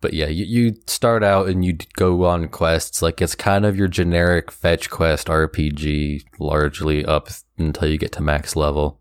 But 0.00 0.12
yeah, 0.12 0.26
you, 0.26 0.44
you 0.44 0.74
start 0.86 1.24
out 1.24 1.48
and 1.48 1.64
you 1.64 1.76
go 1.96 2.24
on 2.24 2.48
quests. 2.48 3.02
Like 3.02 3.20
it's 3.20 3.34
kind 3.34 3.64
of 3.64 3.76
your 3.76 3.88
generic 3.88 4.52
fetch 4.52 4.90
quest 4.90 5.26
RPG, 5.26 6.24
largely 6.38 7.04
up 7.04 7.28
until 7.56 7.88
you 7.88 7.98
get 7.98 8.12
to 8.12 8.22
max 8.22 8.54
level. 8.54 9.00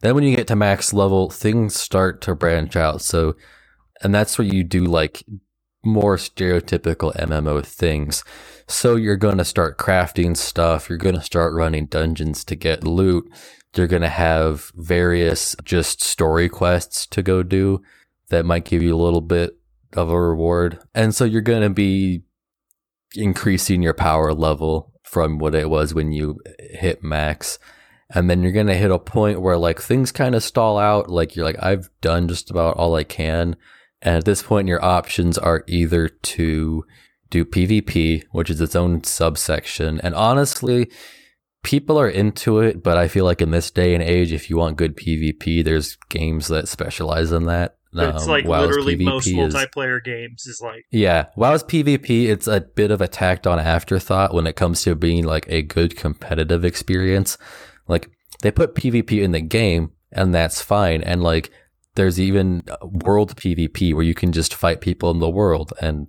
Then 0.00 0.14
when 0.14 0.24
you 0.24 0.34
get 0.36 0.46
to 0.46 0.56
max 0.56 0.94
level, 0.94 1.28
things 1.28 1.78
start 1.78 2.20
to 2.22 2.34
branch 2.34 2.76
out. 2.76 3.02
So, 3.02 3.36
and 4.02 4.14
that's 4.14 4.38
where 4.38 4.46
you 4.46 4.64
do 4.64 4.84
like 4.84 5.22
more 5.88 6.16
stereotypical 6.16 7.14
MMO 7.16 7.64
things. 7.64 8.22
So 8.66 8.96
you're 8.96 9.16
going 9.16 9.38
to 9.38 9.44
start 9.44 9.78
crafting 9.78 10.36
stuff. 10.36 10.88
You're 10.88 10.98
going 10.98 11.14
to 11.14 11.22
start 11.22 11.54
running 11.54 11.86
dungeons 11.86 12.44
to 12.44 12.54
get 12.54 12.84
loot. 12.84 13.30
You're 13.74 13.86
going 13.86 14.02
to 14.02 14.08
have 14.08 14.72
various 14.74 15.56
just 15.64 16.02
story 16.02 16.48
quests 16.48 17.06
to 17.08 17.22
go 17.22 17.42
do 17.42 17.82
that 18.28 18.44
might 18.44 18.64
give 18.64 18.82
you 18.82 18.94
a 18.94 19.02
little 19.02 19.20
bit 19.20 19.56
of 19.94 20.10
a 20.10 20.20
reward. 20.20 20.78
And 20.94 21.14
so 21.14 21.24
you're 21.24 21.40
going 21.40 21.62
to 21.62 21.70
be 21.70 22.22
increasing 23.14 23.82
your 23.82 23.94
power 23.94 24.34
level 24.34 24.92
from 25.02 25.38
what 25.38 25.54
it 25.54 25.70
was 25.70 25.94
when 25.94 26.12
you 26.12 26.38
hit 26.58 27.02
max. 27.02 27.58
And 28.10 28.28
then 28.28 28.42
you're 28.42 28.52
going 28.52 28.66
to 28.66 28.74
hit 28.74 28.90
a 28.90 28.98
point 28.98 29.40
where 29.40 29.56
like 29.56 29.80
things 29.80 30.12
kind 30.12 30.34
of 30.34 30.42
stall 30.42 30.78
out. 30.78 31.08
Like 31.08 31.36
you're 31.36 31.44
like, 31.44 31.62
I've 31.62 31.90
done 32.00 32.28
just 32.28 32.50
about 32.50 32.76
all 32.76 32.94
I 32.94 33.04
can. 33.04 33.56
And 34.02 34.16
at 34.16 34.24
this 34.24 34.42
point, 34.42 34.68
your 34.68 34.84
options 34.84 35.38
are 35.38 35.64
either 35.66 36.08
to 36.08 36.84
do 37.30 37.44
PvP, 37.44 38.24
which 38.30 38.50
is 38.50 38.60
its 38.60 38.76
own 38.76 39.04
subsection. 39.04 40.00
And 40.00 40.14
honestly, 40.14 40.90
people 41.62 41.98
are 41.98 42.08
into 42.08 42.60
it, 42.60 42.82
but 42.82 42.96
I 42.96 43.08
feel 43.08 43.24
like 43.24 43.42
in 43.42 43.50
this 43.50 43.70
day 43.70 43.94
and 43.94 44.02
age, 44.02 44.32
if 44.32 44.48
you 44.48 44.56
want 44.56 44.76
good 44.76 44.96
PvP, 44.96 45.64
there's 45.64 45.96
games 46.08 46.48
that 46.48 46.68
specialize 46.68 47.32
in 47.32 47.46
that. 47.46 47.76
It's 47.92 48.24
um, 48.24 48.28
like 48.28 48.44
WoW's 48.44 48.68
literally 48.68 48.96
PvP 48.96 49.04
most 49.04 49.28
multiplayer 49.28 49.96
is, 49.96 50.02
games 50.04 50.46
is 50.46 50.60
like 50.62 50.84
yeah. 50.90 51.26
WoW's 51.36 51.64
PvP 51.64 52.26
it's 52.26 52.46
a 52.46 52.60
bit 52.60 52.90
of 52.90 53.00
a 53.00 53.08
tacked 53.08 53.46
on 53.46 53.58
afterthought 53.58 54.34
when 54.34 54.46
it 54.46 54.56
comes 54.56 54.82
to 54.82 54.94
being 54.94 55.24
like 55.24 55.46
a 55.48 55.62
good 55.62 55.96
competitive 55.96 56.66
experience. 56.66 57.38
Like 57.86 58.10
they 58.42 58.50
put 58.50 58.74
PvP 58.74 59.22
in 59.22 59.32
the 59.32 59.40
game 59.40 59.92
and 60.12 60.34
that's 60.34 60.60
fine. 60.60 61.02
And 61.02 61.22
like 61.22 61.50
there's 61.98 62.18
even 62.20 62.62
world 62.80 63.36
PvP 63.36 63.92
where 63.92 64.04
you 64.04 64.14
can 64.14 64.32
just 64.32 64.54
fight 64.54 64.80
people 64.80 65.10
in 65.10 65.18
the 65.18 65.28
world 65.28 65.72
and 65.82 66.06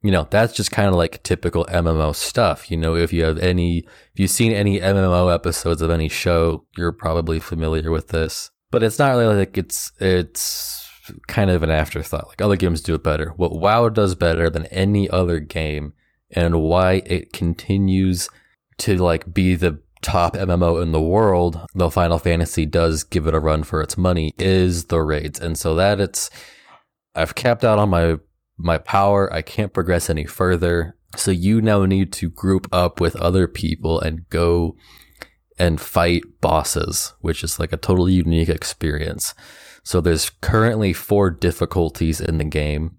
you 0.00 0.12
know 0.12 0.28
that's 0.30 0.54
just 0.54 0.70
kind 0.70 0.88
of 0.88 0.94
like 0.94 1.22
typical 1.24 1.64
MMO 1.66 2.14
stuff. 2.14 2.70
You 2.70 2.76
know, 2.76 2.94
if 2.94 3.12
you 3.12 3.24
have 3.24 3.38
any, 3.38 3.78
if 3.78 4.20
you've 4.20 4.30
seen 4.30 4.52
any 4.52 4.78
MMO 4.78 5.34
episodes 5.34 5.82
of 5.82 5.90
any 5.90 6.08
show, 6.08 6.64
you're 6.76 6.92
probably 6.92 7.40
familiar 7.40 7.90
with 7.90 8.08
this. 8.08 8.50
But 8.70 8.84
it's 8.84 9.00
not 9.00 9.16
really 9.16 9.34
like 9.34 9.58
it's 9.58 9.90
it's 9.98 10.88
kind 11.26 11.50
of 11.50 11.64
an 11.64 11.70
afterthought. 11.70 12.28
Like 12.28 12.40
other 12.40 12.56
games 12.56 12.80
do 12.80 12.94
it 12.94 13.02
better. 13.02 13.32
What 13.36 13.58
WoW 13.58 13.88
does 13.88 14.14
better 14.14 14.48
than 14.48 14.66
any 14.66 15.10
other 15.10 15.40
game 15.40 15.94
and 16.30 16.62
why 16.62 17.02
it 17.06 17.32
continues 17.32 18.28
to 18.78 18.96
like 18.96 19.34
be 19.34 19.56
the 19.56 19.80
top 20.02 20.34
MMO 20.34 20.82
in 20.82 20.92
the 20.92 21.00
world, 21.00 21.66
though 21.74 21.90
Final 21.90 22.18
Fantasy 22.18 22.66
does 22.66 23.04
give 23.04 23.26
it 23.26 23.34
a 23.34 23.40
run 23.40 23.62
for 23.62 23.80
its 23.80 23.96
money, 23.96 24.34
is 24.38 24.86
the 24.86 25.00
raids. 25.00 25.40
And 25.40 25.58
so 25.58 25.74
that 25.74 26.00
it's 26.00 26.30
I've 27.14 27.34
capped 27.34 27.64
out 27.64 27.78
on 27.78 27.90
my 27.90 28.16
my 28.56 28.78
power. 28.78 29.32
I 29.32 29.42
can't 29.42 29.72
progress 29.72 30.10
any 30.10 30.24
further. 30.24 30.96
So 31.16 31.30
you 31.30 31.60
now 31.60 31.84
need 31.84 32.12
to 32.14 32.28
group 32.28 32.68
up 32.72 33.00
with 33.00 33.16
other 33.16 33.48
people 33.48 34.00
and 34.00 34.28
go 34.28 34.76
and 35.58 35.80
fight 35.80 36.22
bosses, 36.40 37.14
which 37.20 37.42
is 37.42 37.58
like 37.58 37.72
a 37.72 37.76
totally 37.76 38.12
unique 38.12 38.48
experience. 38.48 39.34
So 39.82 40.00
there's 40.00 40.30
currently 40.30 40.92
four 40.92 41.30
difficulties 41.30 42.20
in 42.20 42.38
the 42.38 42.44
game. 42.44 42.98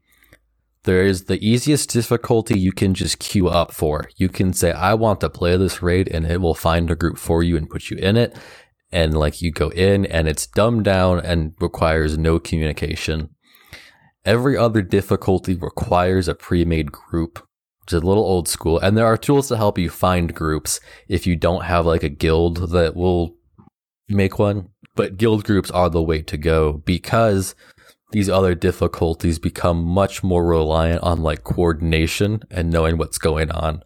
There 0.83 1.03
is 1.03 1.25
the 1.25 1.45
easiest 1.45 1.89
difficulty 1.89 2.57
you 2.57 2.71
can 2.71 2.93
just 2.93 3.19
queue 3.19 3.49
up 3.49 3.73
for. 3.73 4.09
You 4.15 4.29
can 4.29 4.53
say, 4.53 4.71
I 4.71 4.93
want 4.93 5.19
to 5.21 5.29
play 5.29 5.57
this 5.57 5.81
raid 5.81 6.07
and 6.07 6.25
it 6.25 6.41
will 6.41 6.55
find 6.55 6.89
a 6.89 6.95
group 6.95 7.17
for 7.17 7.43
you 7.43 7.57
and 7.57 7.69
put 7.69 7.89
you 7.89 7.97
in 7.97 8.15
it. 8.15 8.35
And 8.91 9.17
like 9.17 9.41
you 9.41 9.51
go 9.51 9.69
in 9.69 10.05
and 10.05 10.27
it's 10.27 10.47
dumbed 10.47 10.85
down 10.85 11.19
and 11.19 11.53
requires 11.59 12.17
no 12.17 12.39
communication. 12.39 13.29
Every 14.25 14.57
other 14.57 14.81
difficulty 14.81 15.53
requires 15.53 16.27
a 16.27 16.35
pre-made 16.35 16.91
group, 16.91 17.39
which 17.81 17.93
is 17.93 18.01
a 18.01 18.05
little 18.05 18.23
old 18.23 18.47
school. 18.47 18.79
And 18.79 18.97
there 18.97 19.05
are 19.05 19.17
tools 19.17 19.49
to 19.49 19.57
help 19.57 19.77
you 19.77 19.89
find 19.89 20.33
groups 20.33 20.79
if 21.07 21.27
you 21.27 21.35
don't 21.35 21.65
have 21.65 21.85
like 21.85 22.03
a 22.03 22.09
guild 22.09 22.71
that 22.71 22.95
will 22.95 23.35
make 24.07 24.39
one 24.39 24.69
but 24.99 25.15
guild 25.15 25.45
groups 25.45 25.71
are 25.71 25.89
the 25.89 26.03
way 26.03 26.21
to 26.21 26.35
go 26.35 26.73
because 26.73 27.55
these 28.11 28.29
other 28.29 28.55
difficulties 28.55 29.37
become 29.39 29.83
much 29.83 30.23
more 30.23 30.45
reliant 30.45 31.03
on 31.03 31.21
like 31.21 31.43
coordination 31.43 32.41
and 32.49 32.71
knowing 32.71 32.97
what's 32.97 33.17
going 33.17 33.51
on. 33.51 33.83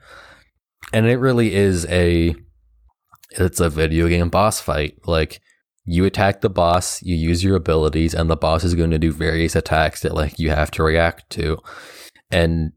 And 0.94 1.06
it 1.06 1.18
really 1.18 1.54
is 1.54 1.86
a 1.88 2.36
it's 3.32 3.60
a 3.60 3.70
video 3.70 4.08
game 4.08 4.30
boss 4.30 4.62
fight. 4.62 5.00
Like 5.06 5.42
you 5.86 6.06
attack 6.06 6.42
the 6.42 6.50
boss, 6.50 7.02
you 7.02 7.16
use 7.16 7.44
your 7.44 7.56
abilities, 7.56 8.14
and 8.14 8.30
the 8.30 8.38
boss 8.38 8.64
is 8.64 8.76
going 8.76 8.92
to 8.92 9.00
do 9.00 9.12
various 9.12 9.56
attacks 9.56 10.02
that 10.02 10.14
like 10.14 10.40
you 10.40 10.50
have 10.50 10.72
to 10.72 10.84
react 10.84 11.30
to. 11.32 11.58
And 12.32 12.72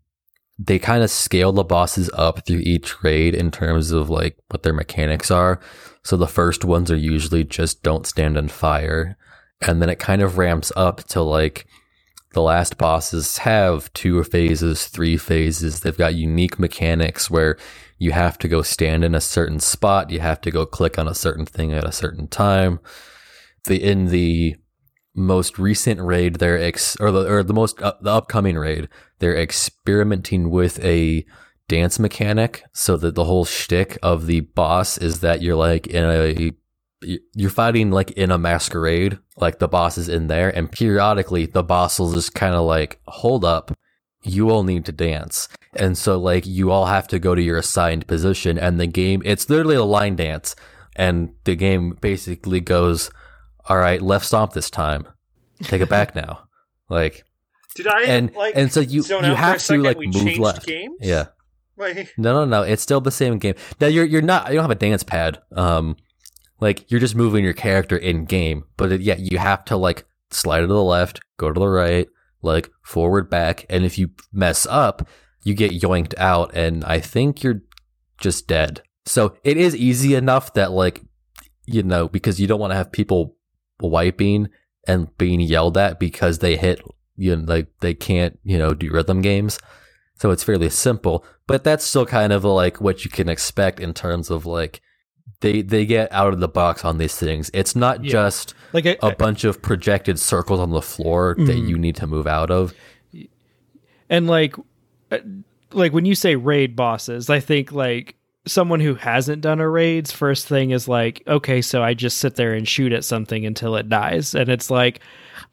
they 0.58 0.78
kind 0.78 1.02
of 1.02 1.10
scale 1.10 1.52
the 1.52 1.64
bosses 1.64 2.10
up 2.14 2.46
through 2.46 2.60
each 2.60 3.02
raid 3.02 3.34
in 3.34 3.50
terms 3.50 3.90
of 3.90 4.08
like 4.08 4.36
what 4.48 4.62
their 4.62 4.72
mechanics 4.72 5.30
are. 5.30 5.60
So 6.02 6.16
the 6.16 6.26
first 6.26 6.64
ones 6.64 6.90
are 6.90 6.96
usually 6.96 7.44
just 7.44 7.82
don't 7.82 8.06
stand 8.06 8.38
on 8.38 8.48
fire. 8.48 9.16
And 9.60 9.80
then 9.80 9.88
it 9.88 9.98
kind 9.98 10.22
of 10.22 10.38
ramps 10.38 10.70
up 10.76 11.04
to 11.04 11.22
like 11.22 11.66
the 12.32 12.42
last 12.42 12.76
bosses 12.76 13.38
have 13.38 13.90
two 13.94 14.22
phases, 14.22 14.88
three 14.88 15.16
phases. 15.16 15.80
They've 15.80 15.96
got 15.96 16.14
unique 16.14 16.58
mechanics 16.58 17.30
where 17.30 17.56
you 17.98 18.12
have 18.12 18.36
to 18.38 18.48
go 18.48 18.60
stand 18.60 19.04
in 19.04 19.14
a 19.14 19.20
certain 19.22 19.58
spot. 19.58 20.10
You 20.10 20.20
have 20.20 20.42
to 20.42 20.50
go 20.50 20.66
click 20.66 20.98
on 20.98 21.08
a 21.08 21.14
certain 21.14 21.46
thing 21.46 21.72
at 21.72 21.84
a 21.84 21.92
certain 21.92 22.28
time. 22.28 22.80
The, 23.64 23.82
in 23.82 24.08
the 24.08 24.56
most 25.14 25.58
recent 25.58 26.00
raid, 26.00 26.34
they're 26.34 26.60
ex, 26.60 26.94
or 27.00 27.10
the, 27.10 27.26
or 27.26 27.42
the 27.42 27.54
most, 27.54 27.80
uh, 27.80 27.94
the 28.02 28.12
upcoming 28.12 28.56
raid, 28.56 28.90
they're 29.18 29.40
experimenting 29.40 30.50
with 30.50 30.78
a 30.84 31.24
dance 31.68 31.98
mechanic 31.98 32.62
so 32.74 32.96
that 32.98 33.14
the 33.14 33.24
whole 33.24 33.46
shtick 33.46 33.98
of 34.02 34.26
the 34.26 34.40
boss 34.40 34.98
is 34.98 35.20
that 35.20 35.40
you're 35.40 35.56
like 35.56 35.86
in 35.86 36.04
a 36.04 36.52
you're 37.02 37.50
fighting 37.50 37.90
like 37.90 38.10
in 38.12 38.30
a 38.30 38.38
masquerade, 38.38 39.18
like 39.36 39.58
the 39.58 39.68
boss 39.68 39.98
is 39.98 40.08
in 40.08 40.28
there, 40.28 40.48
and 40.48 40.70
periodically 40.70 41.46
the 41.46 41.62
boss 41.62 41.98
will 41.98 42.12
just 42.12 42.34
kind 42.34 42.54
of 42.54 42.64
like 42.64 43.00
hold 43.06 43.44
up. 43.44 43.76
You 44.22 44.50
all 44.50 44.64
need 44.64 44.84
to 44.86 44.92
dance, 44.92 45.48
and 45.74 45.96
so 45.96 46.18
like 46.18 46.46
you 46.46 46.70
all 46.70 46.86
have 46.86 47.06
to 47.08 47.18
go 47.18 47.34
to 47.34 47.42
your 47.42 47.58
assigned 47.58 48.06
position, 48.06 48.58
and 48.58 48.80
the 48.80 48.86
game 48.86 49.22
it's 49.24 49.48
literally 49.48 49.76
a 49.76 49.84
line 49.84 50.16
dance, 50.16 50.56
and 50.96 51.32
the 51.44 51.54
game 51.54 51.96
basically 52.00 52.60
goes, 52.60 53.10
"All 53.68 53.76
right, 53.78 54.02
left 54.02 54.24
stomp 54.24 54.52
this 54.52 54.70
time, 54.70 55.06
take 55.62 55.82
it 55.82 55.88
back 55.88 56.14
now." 56.14 56.42
Like, 56.88 57.24
did 57.74 57.88
I 57.88 58.02
and 58.04 58.32
like, 58.36 58.54
and 58.56 58.72
so 58.72 58.78
you 58.78 59.02
you 59.02 59.34
have 59.34 59.60
to 59.64 59.76
like 59.78 59.98
move 59.98 60.38
left, 60.38 60.66
games? 60.66 60.98
yeah. 61.00 61.26
Like, 61.76 62.14
no, 62.16 62.32
no, 62.32 62.44
no. 62.44 62.62
It's 62.62 62.80
still 62.80 63.00
the 63.00 63.10
same 63.10 63.38
game. 63.38 63.56
Now 63.80 63.88
you're 63.88 64.04
you're 64.04 64.22
not. 64.22 64.50
You 64.50 64.54
don't 64.54 64.62
have 64.62 64.70
a 64.70 64.76
dance 64.76 65.02
pad. 65.02 65.40
Um, 65.50 65.96
like 66.60 66.90
you're 66.90 67.00
just 67.00 67.14
moving 67.14 67.44
your 67.44 67.52
character 67.52 67.96
in 67.96 68.24
game, 68.24 68.64
but 68.76 69.00
yeah, 69.00 69.16
you 69.18 69.38
have 69.38 69.64
to 69.66 69.76
like 69.76 70.06
slide 70.30 70.60
to 70.60 70.66
the 70.66 70.82
left, 70.82 71.20
go 71.36 71.52
to 71.52 71.60
the 71.60 71.68
right, 71.68 72.08
like 72.42 72.70
forward, 72.82 73.28
back, 73.28 73.66
and 73.68 73.84
if 73.84 73.98
you 73.98 74.10
mess 74.32 74.66
up, 74.66 75.06
you 75.42 75.54
get 75.54 75.72
yoinked 75.72 76.14
out, 76.18 76.54
and 76.54 76.84
I 76.84 77.00
think 77.00 77.42
you're 77.42 77.62
just 78.18 78.48
dead. 78.48 78.82
So 79.04 79.36
it 79.44 79.56
is 79.56 79.76
easy 79.76 80.14
enough 80.14 80.54
that 80.54 80.72
like 80.72 81.02
you 81.66 81.82
know 81.82 82.08
because 82.08 82.40
you 82.40 82.46
don't 82.46 82.60
want 82.60 82.72
to 82.72 82.76
have 82.76 82.92
people 82.92 83.36
wiping 83.80 84.48
and 84.86 85.16
being 85.18 85.40
yelled 85.40 85.76
at 85.76 86.00
because 86.00 86.38
they 86.38 86.56
hit 86.56 86.80
you 87.16 87.36
know 87.36 87.44
like 87.44 87.68
they 87.80 87.92
can't 87.94 88.38
you 88.42 88.58
know 88.58 88.74
do 88.74 88.90
rhythm 88.90 89.20
games. 89.20 89.58
So 90.18 90.30
it's 90.30 90.44
fairly 90.44 90.70
simple, 90.70 91.26
but 91.46 91.62
that's 91.62 91.84
still 91.84 92.06
kind 92.06 92.32
of 92.32 92.42
like 92.42 92.80
what 92.80 93.04
you 93.04 93.10
can 93.10 93.28
expect 93.28 93.78
in 93.78 93.92
terms 93.92 94.30
of 94.30 94.46
like 94.46 94.80
they 95.40 95.62
they 95.62 95.84
get 95.86 96.12
out 96.12 96.32
of 96.32 96.40
the 96.40 96.48
box 96.48 96.84
on 96.84 96.98
these 96.98 97.16
things. 97.16 97.50
It's 97.52 97.76
not 97.76 98.04
yeah. 98.04 98.10
just 98.10 98.54
like 98.72 98.86
a, 98.86 98.96
a 99.02 99.14
bunch 99.14 99.44
of 99.44 99.60
projected 99.60 100.18
circles 100.18 100.60
on 100.60 100.70
the 100.70 100.82
floor 100.82 101.34
mm-hmm. 101.34 101.46
that 101.46 101.58
you 101.58 101.78
need 101.78 101.96
to 101.96 102.06
move 102.06 102.26
out 102.26 102.50
of. 102.50 102.74
And 104.08 104.26
like 104.26 104.54
uh, 105.10 105.18
like 105.72 105.92
when 105.92 106.04
you 106.04 106.14
say 106.14 106.36
raid 106.36 106.76
bosses, 106.76 107.28
I 107.28 107.40
think 107.40 107.72
like 107.72 108.16
someone 108.46 108.80
who 108.80 108.94
hasn't 108.94 109.42
done 109.42 109.60
a 109.60 109.68
raids 109.68 110.12
first 110.12 110.46
thing 110.46 110.70
is 110.70 110.86
like, 110.86 111.22
okay, 111.26 111.60
so 111.60 111.82
I 111.82 111.94
just 111.94 112.18
sit 112.18 112.36
there 112.36 112.54
and 112.54 112.66
shoot 112.66 112.92
at 112.92 113.04
something 113.04 113.44
until 113.44 113.74
it 113.76 113.88
dies. 113.88 114.34
And 114.34 114.48
it's 114.48 114.70
like 114.70 115.00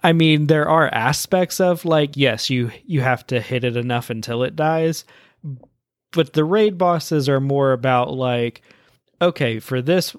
I 0.03 0.11
mean, 0.11 0.47
there 0.47 0.68
are 0.68 0.93
aspects 0.93 1.60
of 1.60 1.85
like, 1.85 2.15
yes, 2.15 2.49
you 2.49 2.72
you 2.85 3.01
have 3.01 3.26
to 3.27 3.41
hit 3.41 3.64
it 3.64 3.77
enough 3.77 4.10
until 4.10 4.43
it 4.43 4.55
dies, 4.55 5.05
but 6.11 6.34
the 6.34 6.43
raid 6.43 6.77
bosses 6.77 7.30
are 7.30 7.39
more 7.39 7.72
about 7.72 8.14
like 8.14 8.61
okay 9.24 9.60
for 9.60 9.82
this 9.82 10.16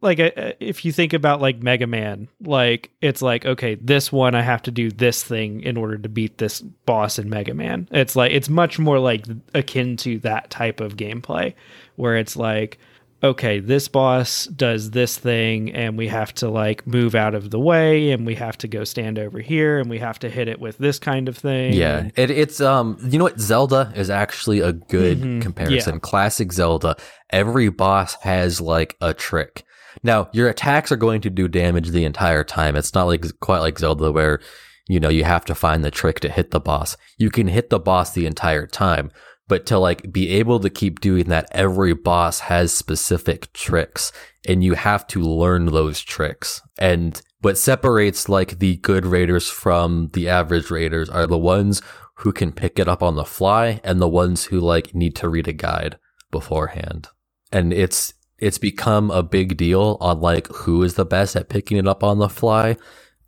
like 0.00 0.20
uh, 0.20 0.52
if 0.60 0.84
you 0.84 0.92
think 0.92 1.12
about 1.12 1.40
like 1.40 1.62
mega 1.62 1.86
man 1.86 2.28
like 2.42 2.90
it's 3.00 3.22
like 3.22 3.46
okay 3.46 3.76
this 3.76 4.12
one 4.12 4.34
i 4.34 4.42
have 4.42 4.62
to 4.62 4.70
do 4.70 4.90
this 4.90 5.22
thing 5.22 5.60
in 5.62 5.76
order 5.76 5.96
to 5.96 6.08
beat 6.08 6.38
this 6.38 6.60
boss 6.60 7.18
in 7.18 7.28
mega 7.28 7.54
man. 7.54 7.88
It's 7.90 8.16
like 8.16 8.32
it's 8.32 8.48
much 8.48 8.78
more 8.78 8.98
like 8.98 9.24
akin 9.54 9.96
to 9.98 10.18
that 10.20 10.50
type 10.50 10.80
of 10.80 10.96
gameplay 10.96 11.54
where 11.96 12.16
it's 12.16 12.36
like 12.36 12.78
okay, 13.22 13.60
this 13.60 13.88
boss 13.88 14.46
does 14.46 14.90
this 14.90 15.16
thing 15.16 15.72
and 15.72 15.96
we 15.96 16.08
have 16.08 16.34
to 16.34 16.48
like 16.48 16.86
move 16.86 17.14
out 17.14 17.34
of 17.34 17.50
the 17.50 17.58
way 17.58 18.10
and 18.10 18.26
we 18.26 18.34
have 18.34 18.58
to 18.58 18.68
go 18.68 18.84
stand 18.84 19.18
over 19.18 19.40
here 19.40 19.78
and 19.78 19.88
we 19.88 19.98
have 19.98 20.18
to 20.18 20.28
hit 20.28 20.48
it 20.48 20.60
with 20.60 20.78
this 20.78 20.98
kind 20.98 21.28
of 21.28 21.36
thing. 21.36 21.72
Yeah. 21.72 22.10
It, 22.14 22.30
it's 22.30 22.60
um 22.60 22.98
you 23.02 23.18
know 23.18 23.24
what 23.24 23.40
Zelda 23.40 23.92
is 23.94 24.10
actually 24.10 24.60
a 24.60 24.72
good 24.72 25.18
mm-hmm. 25.18 25.40
comparison. 25.40 25.94
Yeah. 25.94 26.00
Classic 26.00 26.52
Zelda, 26.52 26.96
every 27.30 27.68
boss 27.68 28.14
has 28.22 28.60
like 28.60 28.96
a 29.00 29.14
trick. 29.14 29.64
Now, 30.02 30.28
your 30.32 30.48
attacks 30.48 30.92
are 30.92 30.96
going 30.96 31.22
to 31.22 31.30
do 31.30 31.48
damage 31.48 31.88
the 31.88 32.04
entire 32.04 32.44
time. 32.44 32.76
It's 32.76 32.94
not 32.94 33.04
like 33.04 33.24
quite 33.40 33.60
like 33.60 33.78
Zelda 33.78 34.12
where 34.12 34.40
you 34.88 35.00
know 35.00 35.08
you 35.08 35.24
have 35.24 35.44
to 35.46 35.54
find 35.54 35.82
the 35.82 35.90
trick 35.90 36.20
to 36.20 36.28
hit 36.28 36.50
the 36.50 36.60
boss. 36.60 36.96
You 37.16 37.30
can 37.30 37.48
hit 37.48 37.70
the 37.70 37.80
boss 37.80 38.12
the 38.12 38.26
entire 38.26 38.66
time 38.66 39.10
but 39.48 39.66
to 39.66 39.78
like 39.78 40.12
be 40.12 40.30
able 40.30 40.60
to 40.60 40.70
keep 40.70 41.00
doing 41.00 41.26
that 41.26 41.48
every 41.52 41.94
boss 41.94 42.40
has 42.40 42.72
specific 42.72 43.52
tricks 43.52 44.12
and 44.46 44.62
you 44.64 44.74
have 44.74 45.06
to 45.08 45.20
learn 45.20 45.66
those 45.66 46.00
tricks. 46.00 46.60
And 46.78 47.20
what 47.40 47.58
separates 47.58 48.28
like 48.28 48.58
the 48.58 48.76
good 48.76 49.06
raiders 49.06 49.48
from 49.48 50.10
the 50.12 50.28
average 50.28 50.70
raiders 50.70 51.08
are 51.08 51.26
the 51.26 51.38
ones 51.38 51.82
who 52.16 52.32
can 52.32 52.52
pick 52.52 52.78
it 52.78 52.88
up 52.88 53.02
on 53.02 53.14
the 53.14 53.24
fly 53.24 53.80
and 53.84 54.00
the 54.00 54.08
ones 54.08 54.46
who 54.46 54.58
like 54.58 54.94
need 54.94 55.14
to 55.16 55.28
read 55.28 55.46
a 55.46 55.52
guide 55.52 55.98
beforehand. 56.30 57.08
And 57.52 57.72
it's 57.72 58.14
it's 58.38 58.58
become 58.58 59.10
a 59.10 59.22
big 59.22 59.56
deal 59.56 59.96
on 60.00 60.20
like 60.20 60.46
who 60.48 60.82
is 60.82 60.94
the 60.94 61.04
best 61.04 61.36
at 61.36 61.48
picking 61.48 61.78
it 61.78 61.88
up 61.88 62.02
on 62.02 62.18
the 62.18 62.28
fly. 62.28 62.76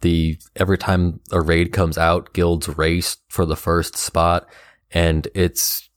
The 0.01 0.39
every 0.57 0.79
time 0.79 1.21
a 1.31 1.41
raid 1.41 1.73
comes 1.73 1.99
out 1.99 2.33
guilds 2.33 2.69
race 2.69 3.17
for 3.29 3.45
the 3.45 3.57
first 3.57 3.97
spot 3.97 4.49
and 4.91 5.29
it's 5.35 5.88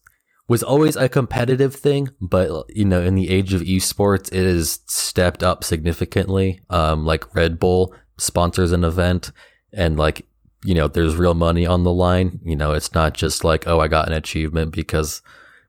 was 0.52 0.64
always 0.64 0.98
a 0.98 1.08
competitive 1.08 1.74
thing, 1.74 2.10
but 2.20 2.66
you 2.76 2.84
know, 2.84 3.02
in 3.02 3.16
the 3.16 3.30
age 3.30 3.54
of 3.54 3.62
esports, 3.62 4.34
it 4.34 4.46
has 4.46 4.82
stepped 4.86 5.44
up 5.44 5.64
significantly. 5.64 6.60
Um, 6.70 7.06
like 7.06 7.34
Red 7.34 7.58
Bull 7.58 7.96
sponsors 8.18 8.74
an 8.74 8.84
event, 8.84 9.32
and 9.72 9.98
like 9.98 10.28
you 10.66 10.76
know, 10.76 10.90
there's 10.90 11.16
real 11.16 11.36
money 11.36 11.66
on 11.66 11.84
the 11.84 11.94
line. 11.94 12.42
You 12.44 12.58
know, 12.58 12.74
it's 12.74 12.94
not 12.94 13.14
just 13.14 13.46
like, 13.46 13.66
oh, 13.66 13.80
I 13.80 13.88
got 13.88 14.08
an 14.08 14.14
achievement 14.14 14.74
because 14.74 15.22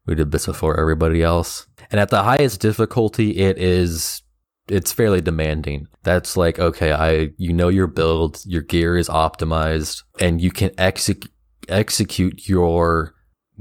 we 0.04 0.16
did 0.16 0.32
this 0.32 0.46
before 0.46 0.80
everybody 0.80 1.22
else. 1.22 1.68
And 1.92 2.00
at 2.00 2.10
the 2.10 2.24
highest 2.24 2.60
difficulty, 2.60 3.38
it 3.38 3.59
is 3.59 4.22
it's 4.66 4.90
fairly 4.90 5.20
demanding. 5.20 5.86
That's 6.02 6.36
like, 6.36 6.59
okay, 6.59 6.90
I 6.90 7.30
you 7.36 7.52
know 7.52 7.68
your 7.68 7.86
build, 7.86 8.42
your 8.44 8.62
gear 8.62 8.96
is 8.96 9.09
optimized, 9.09 10.02
and 10.20 10.40
you 10.40 10.50
can 10.50 10.72
execute 10.76 11.30
execute 11.68 12.48
your 12.48 13.14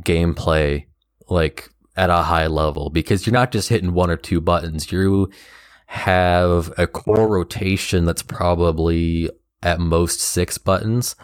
gameplay 0.03 0.88
like 1.30 1.69
at 1.95 2.10
a 2.10 2.23
high 2.23 2.48
level 2.48 2.89
because 2.89 3.26
you're 3.26 3.34
not 3.34 3.52
just 3.52 3.69
hitting 3.69 3.93
one 3.93 4.10
or 4.10 4.18
two 4.18 4.41
buttons. 4.41 4.91
You 4.91 5.30
have 5.88 6.73
a 6.77 6.88
core 6.88 7.27
rotation 7.27 8.06
that's 8.06 8.23
probably 8.23 9.30
at 9.61 9.80
most 9.80 10.22
six 10.22 10.57
buttons, 10.57 11.15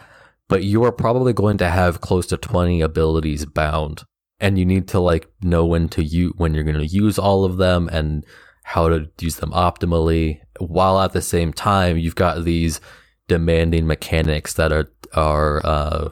but 0.48 0.64
you 0.64 0.84
are 0.84 0.92
probably 0.92 1.34
going 1.34 1.58
to 1.58 1.70
have 1.70 2.02
close 2.02 2.28
to 2.28 2.38
20 2.38 2.82
abilities 2.82 3.46
bound. 3.46 4.04
And 4.40 4.60
you 4.60 4.66
need 4.66 4.88
to 4.90 5.00
like 5.00 5.30
know 5.42 5.66
when 5.66 5.90
to 5.90 6.04
use, 6.04 6.34
when 6.38 6.54
you're 6.54 6.64
going 6.64 6.78
to 6.78 6.86
use 6.86 7.18
all 7.18 7.44
of 7.44 7.58
them 7.58 7.90
and 7.92 8.26
how 8.64 8.90
to 8.90 9.10
use 9.20 9.38
them 9.38 9.52
optimally 9.52 10.42
while 10.60 11.00
at 11.00 11.14
the 11.14 11.22
same 11.22 11.54
time 11.54 11.98
you've 11.98 12.16
got 12.16 12.44
these 12.44 12.82
demanding 13.28 13.88
mechanics 13.88 14.54
that 14.54 14.72
are, 14.72 14.92
are, 15.14 15.66
uh, 15.66 16.10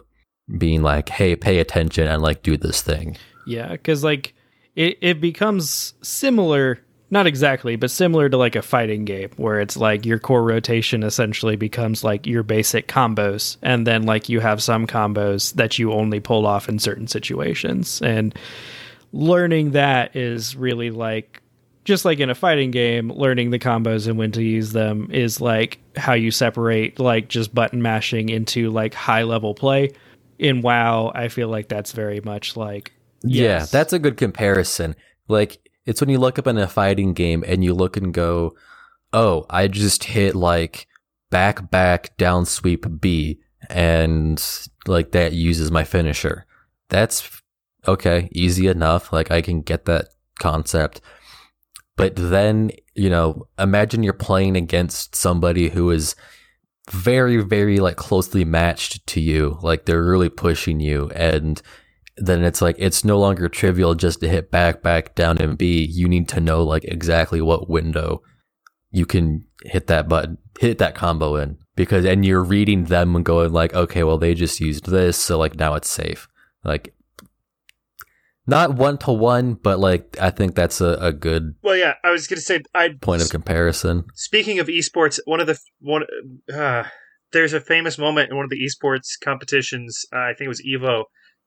being 0.57 0.81
like, 0.81 1.09
Hey, 1.09 1.35
pay 1.35 1.59
attention 1.59 2.07
and 2.07 2.21
like 2.21 2.41
do 2.41 2.57
this 2.57 2.81
thing. 2.81 3.17
Yeah, 3.45 3.71
because 3.71 4.03
like 4.03 4.33
it, 4.75 4.97
it 5.01 5.21
becomes 5.21 5.93
similar, 6.01 6.79
not 7.09 7.27
exactly, 7.27 7.75
but 7.75 7.91
similar 7.91 8.29
to 8.29 8.37
like 8.37 8.55
a 8.55 8.61
fighting 8.61 9.05
game 9.05 9.29
where 9.37 9.59
it's 9.59 9.77
like 9.77 10.05
your 10.05 10.19
core 10.19 10.43
rotation 10.43 11.03
essentially 11.03 11.55
becomes 11.55 12.03
like 12.03 12.25
your 12.25 12.43
basic 12.43 12.87
combos, 12.87 13.57
and 13.61 13.85
then 13.87 14.03
like 14.03 14.29
you 14.29 14.39
have 14.39 14.61
some 14.61 14.87
combos 14.87 15.53
that 15.53 15.79
you 15.79 15.93
only 15.93 16.19
pull 16.19 16.45
off 16.45 16.67
in 16.67 16.79
certain 16.79 17.07
situations. 17.07 18.01
And 18.01 18.37
learning 19.13 19.71
that 19.71 20.15
is 20.15 20.55
really 20.55 20.91
like 20.91 21.41
just 21.85 22.03
like 22.03 22.19
in 22.19 22.31
a 22.31 22.35
fighting 22.35 22.71
game, 22.71 23.11
learning 23.11 23.51
the 23.51 23.59
combos 23.59 24.07
and 24.07 24.17
when 24.17 24.31
to 24.31 24.43
use 24.43 24.71
them 24.71 25.07
is 25.11 25.39
like 25.39 25.79
how 25.95 26.13
you 26.13 26.31
separate 26.31 26.99
like 26.99 27.29
just 27.29 27.53
button 27.53 27.81
mashing 27.81 28.29
into 28.29 28.71
like 28.71 28.93
high 28.93 29.23
level 29.23 29.53
play. 29.53 29.91
In 30.37 30.61
WoW, 30.61 31.13
I 31.15 31.29
feel 31.29 31.47
like 31.47 31.69
that's 31.69 31.93
very 31.93 32.19
much 32.19 32.57
like 32.57 32.91
Yes. 33.25 33.61
Yeah, 33.73 33.79
that's 33.79 33.93
a 33.93 33.99
good 33.99 34.17
comparison. 34.17 34.95
Like 35.27 35.69
it's 35.85 36.01
when 36.01 36.09
you 36.09 36.19
look 36.19 36.39
up 36.39 36.47
in 36.47 36.57
a 36.57 36.67
fighting 36.67 37.13
game 37.13 37.43
and 37.47 37.63
you 37.63 37.73
look 37.73 37.97
and 37.97 38.13
go, 38.13 38.55
"Oh, 39.13 39.45
I 39.49 39.67
just 39.67 40.03
hit 40.05 40.35
like 40.35 40.87
back 41.31 41.69
back 41.71 42.15
down 42.17 42.45
sweep 42.45 42.85
B 42.99 43.39
and 43.69 44.41
like 44.87 45.11
that 45.11 45.33
uses 45.33 45.71
my 45.71 45.83
finisher." 45.83 46.45
That's 46.89 47.41
okay, 47.87 48.29
easy 48.31 48.67
enough. 48.67 49.11
Like 49.11 49.31
I 49.31 49.41
can 49.41 49.61
get 49.61 49.85
that 49.85 50.09
concept. 50.39 51.01
But 51.97 52.13
then, 52.15 52.71
you 52.93 53.09
know, 53.09 53.47
imagine 53.57 54.03
you're 54.03 54.13
playing 54.13 54.57
against 54.57 55.15
somebody 55.15 55.69
who 55.69 55.89
is 55.91 56.15
very 56.91 57.37
very 57.37 57.79
like 57.79 57.95
closely 57.95 58.45
matched 58.45 59.05
to 59.07 59.21
you. 59.21 59.57
Like 59.61 59.85
they're 59.85 60.03
really 60.03 60.29
pushing 60.29 60.79
you 60.79 61.09
and 61.15 61.61
then 62.17 62.43
it's 62.43 62.61
like 62.61 62.75
it's 62.79 63.03
no 63.03 63.19
longer 63.19 63.49
trivial 63.49 63.95
just 63.95 64.19
to 64.21 64.27
hit 64.27 64.51
back, 64.51 64.81
back, 64.81 65.15
down, 65.15 65.37
and 65.37 65.57
B. 65.57 65.83
You 65.83 66.07
need 66.07 66.27
to 66.29 66.39
know 66.39 66.63
like 66.63 66.85
exactly 66.85 67.41
what 67.41 67.69
window 67.69 68.21
you 68.91 69.05
can 69.05 69.45
hit 69.63 69.87
that 69.87 70.07
button, 70.07 70.37
hit 70.59 70.77
that 70.77 70.95
combo 70.95 71.35
in 71.35 71.57
because, 71.75 72.05
and 72.05 72.25
you're 72.25 72.43
reading 72.43 72.85
them 72.85 73.15
and 73.15 73.25
going 73.25 73.51
like, 73.51 73.73
okay, 73.73 74.03
well 74.03 74.17
they 74.17 74.33
just 74.33 74.59
used 74.59 74.85
this, 74.85 75.17
so 75.17 75.37
like 75.37 75.55
now 75.55 75.73
it's 75.73 75.89
safe. 75.89 76.27
Like 76.63 76.95
not 78.47 78.75
one 78.75 78.97
to 78.99 79.11
one, 79.11 79.55
but 79.55 79.79
like 79.79 80.17
I 80.21 80.29
think 80.29 80.55
that's 80.55 80.79
a, 80.79 80.97
a 81.01 81.11
good. 81.11 81.55
Well, 81.63 81.75
yeah, 81.75 81.95
I 82.03 82.11
was 82.11 82.27
gonna 82.27 82.41
say 82.41 82.61
I 82.73 82.89
point 83.01 83.21
of 83.21 83.29
comparison. 83.29 84.05
Speaking 84.13 84.59
of 84.59 84.67
esports, 84.67 85.19
one 85.25 85.41
of 85.41 85.47
the 85.47 85.59
one 85.79 86.03
uh, 86.53 86.83
there's 87.33 87.53
a 87.53 87.59
famous 87.59 87.97
moment 87.97 88.29
in 88.29 88.37
one 88.37 88.45
of 88.45 88.51
the 88.51 88.61
esports 88.63 89.19
competitions. 89.21 90.05
Uh, 90.13 90.19
I 90.19 90.33
think 90.37 90.45
it 90.45 90.47
was 90.47 90.63
Evo 90.65 91.05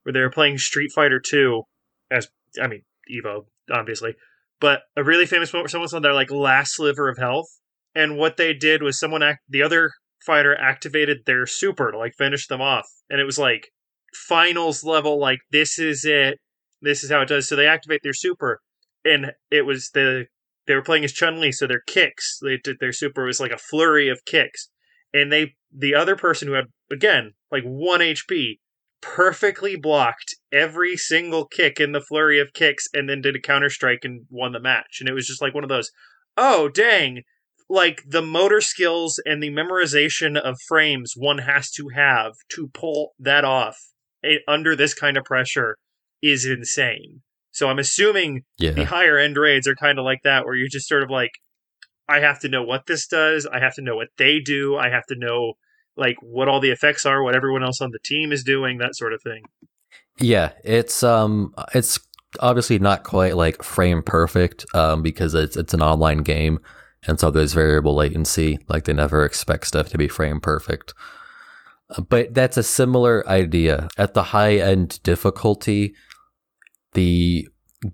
where 0.09 0.14
they 0.14 0.20
were 0.20 0.30
playing 0.30 0.56
Street 0.56 0.90
Fighter 0.90 1.20
2 1.20 1.62
as 2.10 2.28
I 2.60 2.66
mean 2.66 2.82
Evo 3.14 3.44
obviously, 3.70 4.14
but 4.59 4.80
a 4.97 5.05
really 5.05 5.26
famous 5.26 5.52
moment 5.52 5.64
where 5.64 5.68
someone's 5.68 5.93
on 5.93 6.01
their 6.01 6.14
like 6.14 6.30
last 6.30 6.76
sliver 6.76 7.10
of 7.10 7.18
health, 7.18 7.48
and 7.94 8.16
what 8.16 8.39
they 8.39 8.55
did 8.55 8.82
was 8.82 8.98
someone 8.98 9.22
act 9.22 9.40
the 9.51 9.62
other 9.62 9.90
fighter 10.24 10.56
activated 10.56 11.18
their 11.26 11.47
super 11.47 11.93
to 11.93 11.98
like 11.98 12.14
finish 12.16 12.47
them 12.47 12.62
off, 12.62 12.86
and 13.10 13.20
it 13.20 13.24
was 13.24 13.39
like 13.39 13.68
finals 14.14 14.82
level 14.82 15.20
like 15.20 15.40
this 15.52 15.78
is 15.78 16.06
it, 16.06 16.39
this 16.80 17.05
is 17.05 17.10
how 17.10 17.20
it 17.20 17.28
does. 17.28 17.47
So 17.47 17.55
they 17.55 17.66
activate 17.66 18.01
their 18.02 18.14
super, 18.14 18.60
and 19.05 19.32
it 19.51 19.66
was 19.66 19.90
the 19.93 20.24
they 20.66 20.74
were 20.74 20.82
playing 20.82 21.05
as 21.05 21.12
Chun 21.12 21.39
Li, 21.39 21.52
so 21.52 21.66
their 21.66 21.82
kicks 21.86 22.39
they 22.40 22.56
did 22.56 22.76
their 22.80 22.94
super 22.94 23.26
was 23.26 23.40
like 23.40 23.52
a 23.52 23.59
flurry 23.59 24.09
of 24.09 24.24
kicks, 24.24 24.70
and 25.12 25.30
they 25.30 25.56
the 25.70 25.94
other 25.94 26.16
person 26.16 26.48
who 26.48 26.55
had 26.55 26.68
again 26.90 27.35
like 27.52 27.64
one 27.64 28.01
HP 28.01 28.55
perfectly 29.01 29.77
blocked 29.77 30.35
every 30.53 30.97
single 30.97 31.45
kick 31.47 31.81
in 31.81 31.93
the 31.93 32.01
flurry 32.01 32.41
of 32.41 32.53
kicks 32.53 32.89
and 32.93 33.09
then 33.09 33.20
did 33.20 33.37
a 33.37 33.41
counter 33.41 33.70
strike 33.70 34.01
and 34.05 34.27
won 34.31 34.53
the 34.53 34.61
match. 34.61 34.99
And 35.01 35.09
it 35.09 35.15
was 35.15 35.27
just 35.27 35.43
like 35.43 35.55
one 35.55 35.65
of 35.65 35.70
those, 35.70 35.91
oh, 36.37 36.69
dang. 36.69 37.23
Like 37.69 38.03
the 38.07 38.23
motor 38.23 38.61
skills 38.61 39.20
and 39.25 39.43
the 39.43 39.51
memorization 39.51 40.39
of 40.39 40.57
frames 40.66 41.12
one 41.16 41.39
has 41.39 41.70
to 41.73 41.89
have 41.95 42.33
to 42.51 42.69
pull 42.73 43.12
that 43.19 43.45
off 43.45 43.77
eh, 44.25 44.39
under 44.49 44.75
this 44.75 44.95
kind 44.95 45.16
of 45.16 45.25
pressure 45.25 45.77
is 46.23 46.47
insane. 46.47 47.20
So 47.51 47.69
I'm 47.69 47.79
assuming 47.79 48.45
yeah. 48.57 48.70
the 48.70 48.85
higher 48.85 49.19
end 49.19 49.37
raids 49.37 49.66
are 49.66 49.75
kind 49.75 49.99
of 49.99 50.05
like 50.05 50.20
that, 50.25 50.45
where 50.45 50.55
you're 50.55 50.69
just 50.69 50.89
sort 50.89 51.03
of 51.03 51.11
like, 51.11 51.33
I 52.09 52.20
have 52.20 52.41
to 52.41 52.49
know 52.49 52.62
what 52.62 52.87
this 52.87 53.07
does. 53.07 53.47
I 53.47 53.59
have 53.59 53.75
to 53.75 53.83
know 53.83 53.97
what 53.97 54.09
they 54.16 54.39
do. 54.41 54.77
I 54.77 54.89
have 54.89 55.05
to 55.09 55.16
know 55.16 55.55
like 55.99 56.16
what 56.23 56.49
all 56.49 56.61
the 56.61 56.70
effects 56.70 57.05
are, 57.05 57.23
what 57.23 57.37
everyone 57.37 57.62
else 57.62 57.81
on 57.81 57.91
the 57.91 57.99
team 58.05 58.33
is 58.33 58.45
doing, 58.45 58.79
that 58.79 58.97
sort 58.97 59.12
of 59.12 59.23
thing. 59.23 59.43
Yeah, 60.19 60.53
it's 60.65 61.03
um 61.03 61.55
it's 61.75 61.99
obviously 62.41 62.79
not 62.79 63.05
quite 63.05 63.37
like 63.37 63.62
frame 63.62 64.03
perfect 64.03 64.66
um 64.75 65.03
because 65.03 65.35
it's 65.35 65.57
it's 65.57 65.75
an 65.75 65.83
online 65.83 66.19
game 66.19 66.61
and 67.07 67.19
so 67.19 67.31
there's 67.31 67.55
variable 67.55 67.95
latency 67.95 68.59
like 68.69 68.85
they 68.85 68.93
never 68.93 69.25
expect 69.25 69.66
stuff 69.66 69.89
to 69.91 69.99
be 69.99 70.09
frame 70.09 70.41
perfect. 70.41 70.95
But 72.09 72.35
that's 72.35 72.59
a 72.59 72.62
similar 72.62 73.27
idea. 73.27 73.89
At 73.97 74.12
the 74.12 74.25
high 74.25 74.57
end 74.57 75.03
difficulty, 75.03 75.95
the 76.93 77.49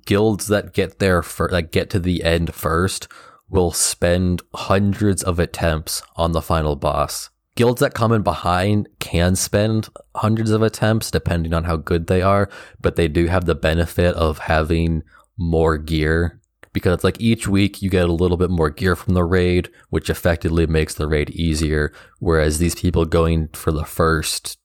guilds 0.07 0.49
that 0.49 0.73
get 0.73 0.99
there 0.99 1.23
for 1.23 1.49
like 1.51 1.71
get 1.71 1.91
to 1.91 2.01
the 2.01 2.25
end 2.25 2.55
first 2.55 3.07
will 3.49 3.71
spend 3.71 4.43
hundreds 4.55 5.23
of 5.23 5.39
attempts 5.39 6.03
on 6.17 6.33
the 6.33 6.43
final 6.43 6.75
boss. 6.75 7.31
Guilds 7.57 7.81
that 7.81 7.95
come 7.95 8.11
in 8.13 8.23
behind 8.23 8.89
can 8.99 9.37
spend 9.37 9.89
hundreds 10.17 10.51
of 10.51 10.63
attempts 10.63 11.11
depending 11.11 11.55
on 11.55 11.65
how 11.65 11.77
good 11.77 12.09
they 12.09 12.21
are, 12.21 12.49
but 12.81 12.97
they 12.97 13.07
do 13.07 13.27
have 13.27 13.45
the 13.45 13.55
benefit 13.55 14.15
of 14.17 14.39
having 14.39 15.03
more 15.39 15.79
gear 15.79 16.41
because 16.73 16.95
it's 16.95 17.05
like 17.05 17.21
each 17.21 17.47
week 17.47 17.81
you 17.81 17.89
get 17.89 18.09
a 18.09 18.13
little 18.13 18.37
bit 18.37 18.51
more 18.51 18.71
gear 18.71 18.97
from 18.97 19.15
the 19.15 19.23
raid, 19.23 19.71
which 19.91 20.11
effectively 20.11 20.67
makes 20.67 20.95
the 20.95 21.07
raid 21.07 21.31
easier. 21.31 21.93
Whereas 22.19 22.59
these 22.59 22.75
people 22.75 23.05
going 23.05 23.49
for 23.53 23.71
the 23.71 23.85
first 23.85 24.59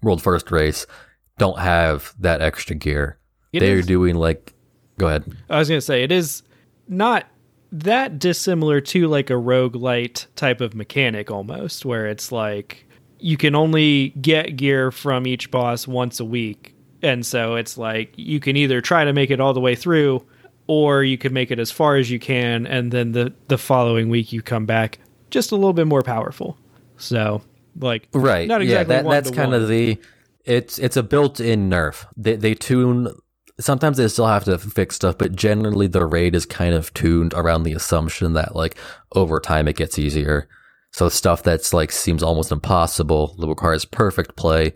world 0.00 0.22
first 0.22 0.52
race 0.52 0.86
don't 1.38 1.58
have 1.58 2.14
that 2.20 2.40
extra 2.40 2.76
gear. 2.76 3.18
It 3.52 3.58
They're 3.60 3.78
is- 3.78 3.86
doing 3.86 4.14
like, 4.14 4.54
go 4.98 5.08
ahead. 5.08 5.24
I 5.48 5.58
was 5.58 5.68
gonna 5.68 5.80
say 5.80 6.04
it 6.04 6.12
is 6.12 6.44
not 6.86 7.26
that 7.72 8.18
dissimilar 8.18 8.80
to 8.80 9.08
like 9.08 9.30
a 9.30 9.34
roguelite 9.34 10.26
type 10.36 10.60
of 10.60 10.74
mechanic 10.74 11.30
almost, 11.30 11.84
where 11.84 12.06
it's 12.06 12.32
like 12.32 12.86
you 13.18 13.36
can 13.36 13.54
only 13.54 14.10
get 14.20 14.56
gear 14.56 14.90
from 14.90 15.26
each 15.26 15.50
boss 15.50 15.86
once 15.86 16.20
a 16.20 16.24
week. 16.24 16.74
And 17.02 17.24
so 17.24 17.54
it's 17.54 17.78
like 17.78 18.12
you 18.16 18.40
can 18.40 18.56
either 18.56 18.80
try 18.80 19.04
to 19.04 19.12
make 19.12 19.30
it 19.30 19.40
all 19.40 19.54
the 19.54 19.60
way 19.60 19.74
through 19.74 20.24
or 20.66 21.02
you 21.02 21.16
can 21.18 21.32
make 21.32 21.50
it 21.50 21.58
as 21.58 21.70
far 21.70 21.96
as 21.96 22.10
you 22.10 22.18
can 22.18 22.66
and 22.66 22.92
then 22.92 23.12
the 23.12 23.32
the 23.48 23.58
following 23.58 24.08
week 24.08 24.32
you 24.32 24.42
come 24.42 24.66
back 24.66 24.98
just 25.30 25.50
a 25.50 25.56
little 25.56 25.72
bit 25.72 25.86
more 25.86 26.02
powerful. 26.02 26.56
So 26.96 27.42
like 27.78 28.08
Right. 28.12 28.46
not 28.46 28.62
exactly 28.62 28.94
yeah, 28.94 29.02
that, 29.02 29.08
that's 29.10 29.30
kind 29.30 29.54
of 29.54 29.68
the 29.68 29.98
it's 30.44 30.78
it's 30.78 30.96
a 30.96 31.02
built-in 31.02 31.70
nerf. 31.70 32.06
They 32.16 32.36
they 32.36 32.54
tune 32.54 33.08
sometimes 33.60 33.96
they 33.96 34.08
still 34.08 34.26
have 34.26 34.44
to 34.44 34.58
fix 34.58 34.96
stuff, 34.96 35.18
but 35.18 35.36
generally 35.36 35.86
the 35.86 36.04
raid 36.04 36.34
is 36.34 36.46
kind 36.46 36.74
of 36.74 36.92
tuned 36.94 37.34
around 37.34 37.62
the 37.62 37.72
assumption 37.72 38.32
that 38.32 38.56
like 38.56 38.76
over 39.14 39.38
time 39.38 39.68
it 39.68 39.76
gets 39.76 39.98
easier. 39.98 40.48
So 40.92 41.08
stuff 41.08 41.42
that's 41.42 41.72
like 41.72 41.92
seems 41.92 42.22
almost 42.22 42.50
impossible 42.50 43.36
that 43.38 43.46
requires 43.46 43.84
perfect 43.84 44.36
play 44.36 44.72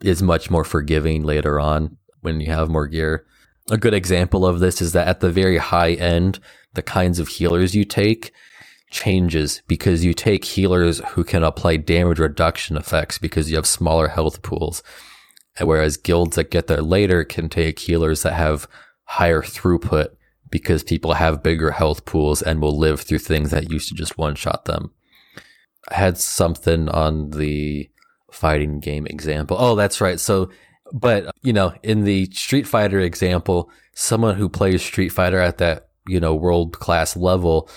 is 0.00 0.22
much 0.22 0.50
more 0.50 0.64
forgiving 0.64 1.24
later 1.24 1.58
on 1.58 1.96
when 2.20 2.40
you 2.40 2.52
have 2.52 2.68
more 2.68 2.86
gear. 2.86 3.26
A 3.70 3.76
good 3.76 3.94
example 3.94 4.46
of 4.46 4.60
this 4.60 4.80
is 4.80 4.92
that 4.92 5.08
at 5.08 5.20
the 5.20 5.30
very 5.30 5.58
high 5.58 5.92
end, 5.92 6.38
the 6.74 6.82
kinds 6.82 7.18
of 7.18 7.28
healers 7.28 7.74
you 7.74 7.84
take 7.84 8.32
changes 8.90 9.62
because 9.66 10.04
you 10.04 10.14
take 10.14 10.44
healers 10.44 11.00
who 11.08 11.24
can 11.24 11.42
apply 11.42 11.76
damage 11.76 12.20
reduction 12.20 12.76
effects 12.76 13.18
because 13.18 13.50
you 13.50 13.56
have 13.56 13.66
smaller 13.66 14.08
health 14.08 14.42
pools. 14.42 14.82
Whereas 15.60 15.96
guilds 15.96 16.36
that 16.36 16.50
get 16.50 16.66
there 16.66 16.82
later 16.82 17.24
can 17.24 17.48
take 17.48 17.78
healers 17.78 18.22
that 18.22 18.34
have 18.34 18.68
higher 19.04 19.42
throughput 19.42 20.08
because 20.50 20.82
people 20.82 21.14
have 21.14 21.42
bigger 21.42 21.72
health 21.72 22.04
pools 22.04 22.42
and 22.42 22.60
will 22.60 22.76
live 22.76 23.00
through 23.00 23.18
things 23.18 23.50
that 23.50 23.70
used 23.70 23.88
to 23.88 23.94
just 23.94 24.18
one 24.18 24.34
shot 24.34 24.64
them. 24.66 24.90
I 25.88 25.94
had 25.94 26.18
something 26.18 26.88
on 26.88 27.30
the 27.30 27.90
fighting 28.30 28.80
game 28.80 29.06
example. 29.06 29.56
Oh, 29.58 29.76
that's 29.76 30.00
right. 30.00 30.20
So, 30.20 30.50
but 30.92 31.30
you 31.42 31.52
know, 31.52 31.74
in 31.82 32.04
the 32.04 32.26
Street 32.32 32.66
Fighter 32.66 33.00
example, 33.00 33.70
someone 33.94 34.36
who 34.36 34.48
plays 34.48 34.82
Street 34.82 35.10
Fighter 35.10 35.40
at 35.40 35.58
that, 35.58 35.88
you 36.06 36.20
know, 36.20 36.34
world 36.34 36.78
class 36.78 37.16
level, 37.16 37.68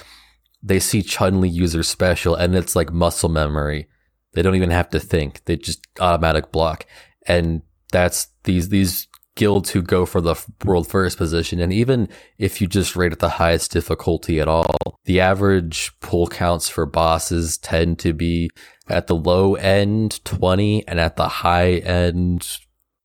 they 0.61 0.80
see 0.80 1.01
Chun 1.01 1.41
Li 1.41 1.49
use 1.49 1.73
her 1.73 1.84
special 1.84 2.35
and 2.35 2.56
it's 2.56 2.76
like 2.76 2.91
muscle 2.91 3.30
memory. 3.30 3.88
They 4.34 4.41
don't 4.41 4.56
even 4.56 4.69
have 4.69 4.89
to 4.91 4.99
think. 4.99 5.45
They 5.45 5.57
just 5.57 5.85
automatic 5.99 6.51
block. 6.51 6.85
And 7.26 7.61
that's 7.91 8.28
these, 8.44 8.70
these 8.70 9.07
guilds 9.40 9.70
who 9.70 9.82
go 9.82 10.06
for 10.06 10.20
the 10.20 10.36
world 10.66 10.88
first 10.88 11.18
position. 11.18 11.60
And 11.61 11.72
even 11.72 12.10
if 12.38 12.60
you 12.60 12.68
just 12.68 12.98
rate 12.98 13.14
at 13.14 13.20
the 13.20 13.30
highest 13.30 13.72
difficulty 13.72 14.40
at 14.40 14.49
all, 14.49 14.99
the 15.06 15.22
average 15.22 15.98
pull 16.02 16.28
counts 16.28 16.68
for 16.68 16.86
bosses 16.86 17.57
tend 17.57 17.99
to 17.99 18.14
be 18.14 18.49
at 18.90 19.07
the 19.07 19.16
low 19.16 19.56
end 19.56 20.24
20 20.26 20.88
and 20.88 20.99
at 20.99 21.16
the 21.16 21.30
high 21.30 21.76
end 21.76 22.60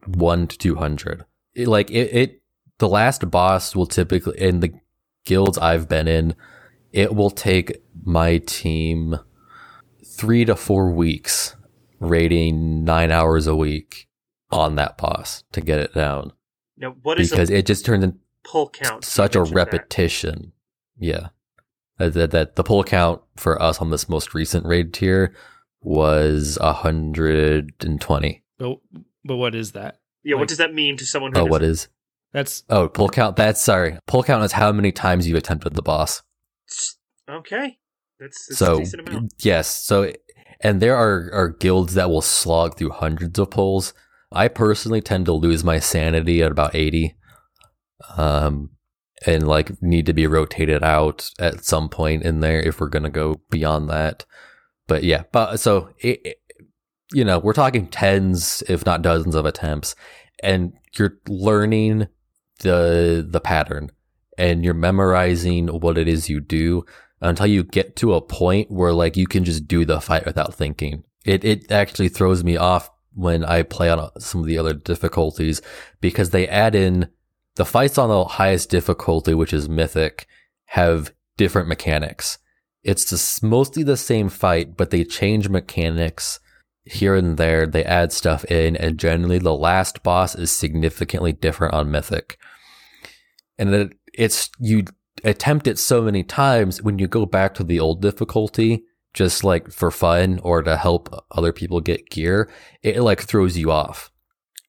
1 0.07 0.47
to 0.49 0.59
200. 0.59 1.25
It, 1.55 1.69
like 1.69 1.91
it, 1.91 2.13
it, 2.13 2.43
the 2.79 2.89
last 2.89 3.31
boss 3.31 3.77
will 3.77 3.87
typically, 3.87 4.37
in 4.41 4.59
the 4.59 4.73
guilds 5.25 5.57
I've 5.57 5.89
been 5.89 6.09
in, 6.09 6.35
it 6.93 7.15
will 7.15 7.31
take 7.31 7.81
my 8.03 8.39
team 8.39 9.21
three 10.05 10.45
to 10.45 10.57
four 10.57 10.91
weeks 10.91 11.55
raiding 12.01 12.85
nine 12.85 13.13
hours 13.13 13.47
a 13.47 13.55
week 13.55 14.09
on 14.51 14.77
that 14.77 14.97
boss 14.99 15.43
to 15.53 15.61
get 15.61 15.79
it 15.81 15.95
down 15.95 16.33
Now, 16.77 16.95
what 17.03 17.21
is 17.21 17.31
because 17.31 17.51
a 17.51 17.57
it 17.59 17.67
just 17.67 17.85
turns 17.85 18.05
into 18.05 18.19
pull 18.45 18.69
count? 18.69 19.05
such 19.05 19.35
a 19.35 19.39
mentioned 19.41 19.57
that. 19.57 19.59
repetition. 19.73 20.53
Yeah. 20.99 21.29
That, 21.99 22.13
that, 22.15 22.31
that 22.33 22.57
the 22.57 22.65
pull 22.65 22.83
count 22.85 23.23
for 23.37 23.61
us 23.63 23.81
on 23.81 23.91
this 23.91 24.09
most 24.09 24.35
recent 24.35 24.67
raid 24.67 24.93
tier 24.93 25.35
was 25.81 26.59
120. 26.61 28.43
But, 28.59 28.79
but 29.25 29.37
what 29.37 29.55
is 29.55 29.73
that? 29.73 30.01
Yeah, 30.23 30.35
Like- 30.37 30.41
what 30.41 30.49
does 30.49 30.59
that 30.59 30.75
mean 30.75 30.97
to 30.97 31.07
someone 31.07 31.33
who 31.33 31.41
Oh, 31.41 31.45
what 31.45 31.63
is? 31.63 31.83
doesn't- 31.83 31.91
That's 32.33 32.65
Oh, 32.69 32.89
pull 32.89 33.09
count. 33.09 33.37
That's 33.37 33.61
sorry. 33.63 33.99
Pull 34.07 34.23
count 34.25 34.45
is 34.45 34.53
how 34.53 34.73
many 34.73 34.93
times 34.93 35.29
you 35.29 35.37
attempted 35.37 35.75
the 35.75 35.83
boss. 35.83 36.23
Okay. 37.31 37.79
That's, 38.19 38.47
that's 38.49 38.61
a 38.61 38.65
so 38.65 38.79
decent 38.79 39.09
amount. 39.09 39.35
yes. 39.41 39.69
So 39.85 40.13
and 40.61 40.81
there 40.81 40.97
are 40.97 41.31
are 41.33 41.49
guilds 41.49 41.95
that 41.95 42.11
will 42.11 42.23
slog 42.23 42.77
through 42.77 42.91
hundreds 42.91 43.39
of 43.39 43.51
pulls. 43.51 43.93
I 44.35 44.49
personally 44.49 45.01
tend 45.01 45.27
to 45.27 45.33
lose 45.33 45.65
my 45.65 45.79
sanity 45.79 46.43
at 46.43 46.51
about 46.53 46.75
80. 46.75 47.17
Um 48.17 48.71
and 49.27 49.47
like 49.47 49.81
need 49.83 50.07
to 50.07 50.13
be 50.13 50.27
rotated 50.27 50.83
out 50.83 51.31
at 51.39 51.65
some 51.65 51.89
point 51.89 52.25
in 52.25 52.41
there 52.41 52.61
if 52.61 52.79
we're 52.81 52.89
going 52.89 53.05
to 53.05 53.11
go 53.11 53.41
beyond 53.49 53.89
that. 53.89 54.27
But 54.87 55.03
yeah, 55.03 55.23
but 55.33 55.57
so 55.59 55.91
it, 55.99 56.21
it- 56.25 56.41
you 57.13 57.25
know, 57.25 57.39
we're 57.39 57.53
talking 57.53 57.87
tens 57.87 58.63
if 58.69 58.85
not 58.85 59.03
dozens 59.03 59.35
of 59.35 59.45
attempts 59.47 59.95
and 60.43 60.73
you're 60.99 61.19
learning 61.29 62.09
the 62.61 63.25
the 63.29 63.41
pattern 63.41 63.91
and 64.37 64.65
you're 64.65 64.75
memorizing 64.75 65.69
what 65.69 65.97
it 65.99 66.09
is 66.09 66.29
you 66.29 66.41
do 66.41 66.85
until 67.21 67.47
you 67.47 67.63
get 67.63 67.95
to 67.97 68.15
a 68.15 68.21
point 68.21 68.71
where 68.71 68.93
like 68.93 69.17
you 69.17 69.27
can 69.27 69.45
just 69.45 69.69
do 69.69 69.85
the 69.85 70.01
fight 70.01 70.27
without 70.27 70.55
thinking. 70.55 71.05
It 71.25 71.45
it 71.45 71.71
actually 71.71 72.09
throws 72.09 72.43
me 72.43 72.57
off 72.57 72.91
when 73.15 73.45
I 73.45 73.63
play 73.63 73.89
on 73.91 74.11
some 74.19 74.41
of 74.41 74.47
the 74.47 74.59
other 74.59 74.75
difficulties 74.75 75.63
because 76.01 76.31
they 76.31 76.49
add 76.49 76.75
in 76.75 77.09
the 77.57 77.65
fights 77.65 77.99
on 77.99 78.09
the 78.09 78.25
highest 78.25 78.71
difficulty, 78.71 79.35
which 79.35 79.53
is 79.53 79.69
mythic, 79.69 80.27
have 80.67 81.13
different 81.37 81.69
mechanics. 81.69 82.39
It's 82.83 83.09
just 83.09 83.43
mostly 83.43 83.83
the 83.83 83.97
same 83.97 84.29
fight, 84.29 84.77
but 84.77 84.91
they 84.91 85.05
change 85.05 85.49
mechanics 85.49 86.41
here 86.85 87.15
and 87.15 87.37
there. 87.37 87.67
They 87.67 87.85
add 87.85 88.13
stuff 88.13 88.45
in, 88.47 88.77
and 88.77 88.99
generally 88.99 89.39
the 89.39 89.55
last 89.55 90.03
boss 90.03 90.35
is 90.35 90.51
significantly 90.51 91.33
different 91.33 91.75
on 91.75 91.91
mythic. 91.91 92.39
And 93.59 93.73
it, 93.75 93.93
it's 94.13 94.51
you 94.59 94.85
attempt 95.23 95.67
it 95.67 95.79
so 95.79 96.03
many 96.03 96.23
times 96.23 96.83
when 96.83 96.99
you 96.99 97.07
go 97.07 97.25
back 97.25 97.55
to 97.55 97.65
the 97.65 97.81
old 97.81 98.03
difficulty 98.03 98.85
just 99.15 99.45
like 99.45 99.71
for 99.71 99.91
fun 99.91 100.41
or 100.43 100.63
to 100.63 100.77
help 100.77 101.09
other 101.31 101.53
people 101.53 101.81
get 101.81 102.11
gear 102.11 102.51
it 102.83 103.01
like 103.01 103.23
throws 103.23 103.57
you 103.57 103.71
off. 103.71 104.11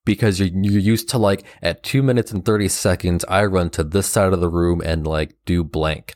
Because 0.05 0.39
you're, 0.39 0.49
you're 0.53 0.79
used 0.79 1.09
to 1.09 1.17
like 1.17 1.43
at 1.63 1.81
2 1.81 2.03
minutes 2.03 2.31
and 2.31 2.45
30 2.45 2.67
seconds 2.69 3.25
i 3.27 3.43
run 3.43 3.69
to 3.71 3.83
this 3.83 4.05
side 4.07 4.33
of 4.33 4.39
the 4.39 4.49
room 4.49 4.81
and 4.85 5.05
like 5.07 5.35
do 5.45 5.63
blank. 5.63 6.15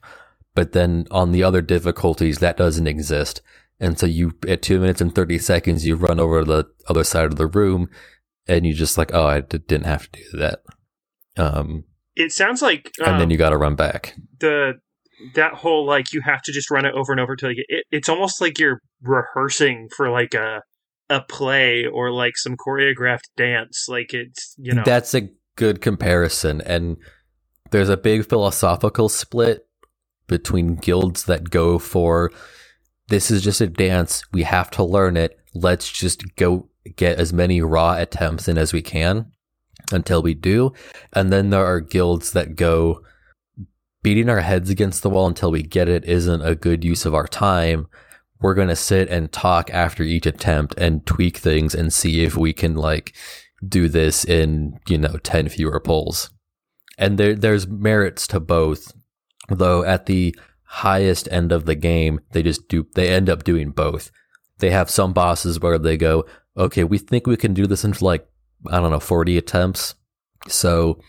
But 0.55 0.73
then 0.73 1.07
on 1.11 1.31
the 1.31 1.43
other 1.43 1.61
difficulties 1.61 2.39
that 2.39 2.57
doesn't 2.57 2.87
exist. 2.87 3.41
And 3.79 3.97
so 3.97 4.05
you 4.05 4.33
at 4.47 4.61
2 4.61 4.79
minutes 4.79 5.01
and 5.01 5.13
30 5.15 5.39
seconds 5.39 5.85
you 5.87 5.95
run 5.95 6.19
over 6.19 6.41
to 6.41 6.45
the 6.45 6.65
other 6.87 7.03
side 7.03 7.25
of 7.25 7.37
the 7.37 7.47
room 7.47 7.89
and 8.47 8.65
you 8.65 8.73
just 8.73 8.97
like 8.97 9.11
oh 9.13 9.25
i 9.25 9.41
d- 9.41 9.57
didn't 9.67 9.85
have 9.85 10.11
to 10.11 10.19
do 10.31 10.37
that. 10.37 10.59
Um 11.37 11.85
It 12.15 12.31
sounds 12.31 12.61
like 12.61 12.91
and 12.99 13.07
um, 13.15 13.19
then 13.19 13.29
you 13.31 13.37
got 13.37 13.49
to 13.51 13.57
run 13.57 13.75
back. 13.75 14.15
the 14.39 14.79
that 15.35 15.53
whole 15.53 15.85
like 15.85 16.13
you 16.13 16.21
have 16.21 16.41
to 16.43 16.51
just 16.51 16.71
run 16.71 16.85
it 16.85 16.93
over 16.93 17.11
and 17.11 17.19
over 17.19 17.35
till 17.35 17.49
you 17.49 17.57
get 17.57 17.65
it. 17.69 17.85
It's 17.91 18.09
almost 18.09 18.41
like 18.41 18.59
you're 18.59 18.81
rehearsing 19.01 19.89
for 19.95 20.09
like 20.09 20.33
a 20.33 20.61
a 21.09 21.21
play 21.21 21.85
or 21.85 22.11
like 22.11 22.37
some 22.37 22.55
choreographed 22.55 23.29
dance. 23.35 23.87
Like 23.89 24.13
it's 24.13 24.55
you 24.57 24.73
know 24.73 24.83
That's 24.85 25.13
a 25.13 25.29
good 25.55 25.81
comparison. 25.81 26.61
And 26.61 26.97
there's 27.71 27.89
a 27.89 27.97
big 27.97 28.27
philosophical 28.27 29.09
split 29.09 29.67
between 30.27 30.75
guilds 30.75 31.25
that 31.25 31.49
go 31.49 31.79
for 31.79 32.31
this 33.09 33.31
is 33.31 33.41
just 33.41 33.59
a 33.59 33.67
dance. 33.67 34.23
We 34.31 34.43
have 34.43 34.69
to 34.71 34.83
learn 34.83 35.17
it. 35.17 35.39
Let's 35.53 35.91
just 35.91 36.35
go 36.35 36.69
get 36.95 37.19
as 37.19 37.33
many 37.33 37.61
raw 37.61 37.95
attempts 37.95 38.47
in 38.47 38.57
as 38.57 38.71
we 38.71 38.81
can 38.81 39.31
until 39.91 40.21
we 40.21 40.35
do. 40.35 40.73
And 41.13 41.33
then 41.33 41.49
there 41.49 41.65
are 41.65 41.81
guilds 41.81 42.31
that 42.31 42.55
go 42.55 43.01
beating 44.01 44.29
our 44.29 44.41
heads 44.41 44.69
against 44.69 45.03
the 45.03 45.09
wall 45.09 45.27
until 45.27 45.51
we 45.51 45.63
get 45.63 45.89
it 45.89 46.05
isn't 46.05 46.41
a 46.41 46.55
good 46.55 46.83
use 46.83 47.05
of 47.05 47.13
our 47.13 47.27
time. 47.27 47.87
We're 48.41 48.53
going 48.53 48.69
to 48.69 48.75
sit 48.75 49.09
and 49.09 49.31
talk 49.31 49.69
after 49.71 50.03
each 50.03 50.25
attempt 50.25 50.75
and 50.77 51.05
tweak 51.05 51.37
things 51.37 51.75
and 51.75 51.91
see 51.91 52.23
if 52.23 52.37
we 52.37 52.53
can 52.53 52.75
like 52.75 53.13
do 53.67 53.89
this 53.89 54.23
in, 54.23 54.79
you 54.87 54.97
know, 54.97 55.17
10 55.17 55.49
fewer 55.49 55.79
pulls. 55.79 56.29
And 56.97 57.17
there 57.17 57.35
there's 57.35 57.67
merits 57.67 58.27
to 58.27 58.39
both, 58.39 58.93
though 59.49 59.83
at 59.83 60.05
the 60.05 60.35
highest 60.63 61.27
end 61.31 61.51
of 61.51 61.65
the 61.65 61.75
game, 61.75 62.19
they 62.31 62.43
just 62.43 62.67
do 62.67 62.85
they 62.93 63.09
end 63.09 63.29
up 63.29 63.43
doing 63.43 63.71
both. 63.71 64.11
They 64.59 64.69
have 64.69 64.89
some 64.89 65.13
bosses 65.13 65.59
where 65.59 65.79
they 65.79 65.97
go, 65.97 66.25
"Okay, 66.57 66.83
we 66.83 66.97
think 66.97 67.25
we 67.25 67.37
can 67.37 67.53
do 67.53 67.65
this 67.67 67.85
in 67.85 67.93
like 68.01 68.27
I 68.67 68.79
don't 68.79 68.91
know, 68.91 68.99
40 68.99 69.37
attempts." 69.37 69.95
So, 70.47 70.99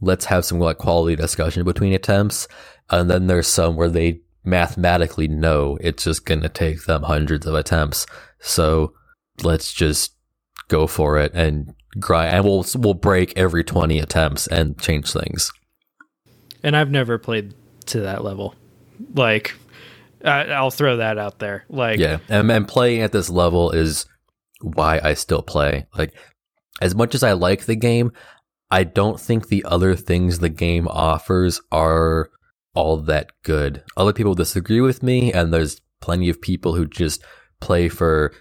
let's 0.00 0.26
have 0.26 0.44
some 0.44 0.58
like 0.58 0.78
quality 0.78 1.16
discussion 1.16 1.64
between 1.64 1.92
attempts. 1.92 2.48
And 2.90 3.10
then 3.10 3.26
there's 3.26 3.46
some 3.46 3.76
where 3.76 3.90
they 3.90 4.20
mathematically 4.44 5.28
know 5.28 5.76
it's 5.80 6.04
just 6.04 6.24
going 6.24 6.40
to 6.40 6.48
take 6.48 6.84
them 6.84 7.02
hundreds 7.02 7.46
of 7.46 7.54
attempts. 7.54 8.06
So, 8.40 8.94
let's 9.42 9.72
just 9.72 10.14
go 10.68 10.86
for 10.86 11.18
it 11.18 11.32
and 11.34 11.74
grind 11.98 12.34
and 12.34 12.44
we'll 12.44 12.64
we'll 12.76 12.94
break 12.94 13.36
every 13.36 13.64
20 13.64 13.98
attempts 13.98 14.46
and 14.46 14.78
change 14.80 15.12
things. 15.12 15.50
And 16.62 16.76
I've 16.76 16.90
never 16.90 17.18
played 17.18 17.54
to 17.86 18.00
that 18.00 18.24
level. 18.24 18.54
Like 19.14 19.54
I, 20.24 20.44
I'll 20.46 20.70
throw 20.70 20.98
that 20.98 21.18
out 21.18 21.38
there. 21.38 21.64
Like 21.68 21.98
Yeah, 21.98 22.18
and, 22.28 22.50
and 22.50 22.68
playing 22.68 23.02
at 23.02 23.12
this 23.12 23.30
level 23.30 23.70
is 23.70 24.06
why 24.60 25.00
I 25.02 25.14
still 25.14 25.42
play. 25.42 25.86
Like 25.96 26.14
as 26.80 26.94
much 26.94 27.14
as 27.14 27.22
I 27.22 27.32
like 27.32 27.64
the 27.64 27.76
game, 27.76 28.12
I 28.70 28.84
don't 28.84 29.18
think 29.18 29.48
the 29.48 29.64
other 29.64 29.94
things 29.94 30.38
the 30.38 30.48
game 30.48 30.88
offers 30.88 31.60
are 31.72 32.30
all 32.74 32.98
that 32.98 33.32
good. 33.42 33.82
Other 33.96 34.12
people 34.12 34.34
disagree 34.34 34.80
with 34.80 35.02
me, 35.02 35.32
and 35.32 35.52
there's 35.52 35.80
plenty 36.00 36.28
of 36.28 36.40
people 36.40 36.74
who 36.74 36.86
just 36.86 37.22
play 37.60 37.88
for 37.88 38.32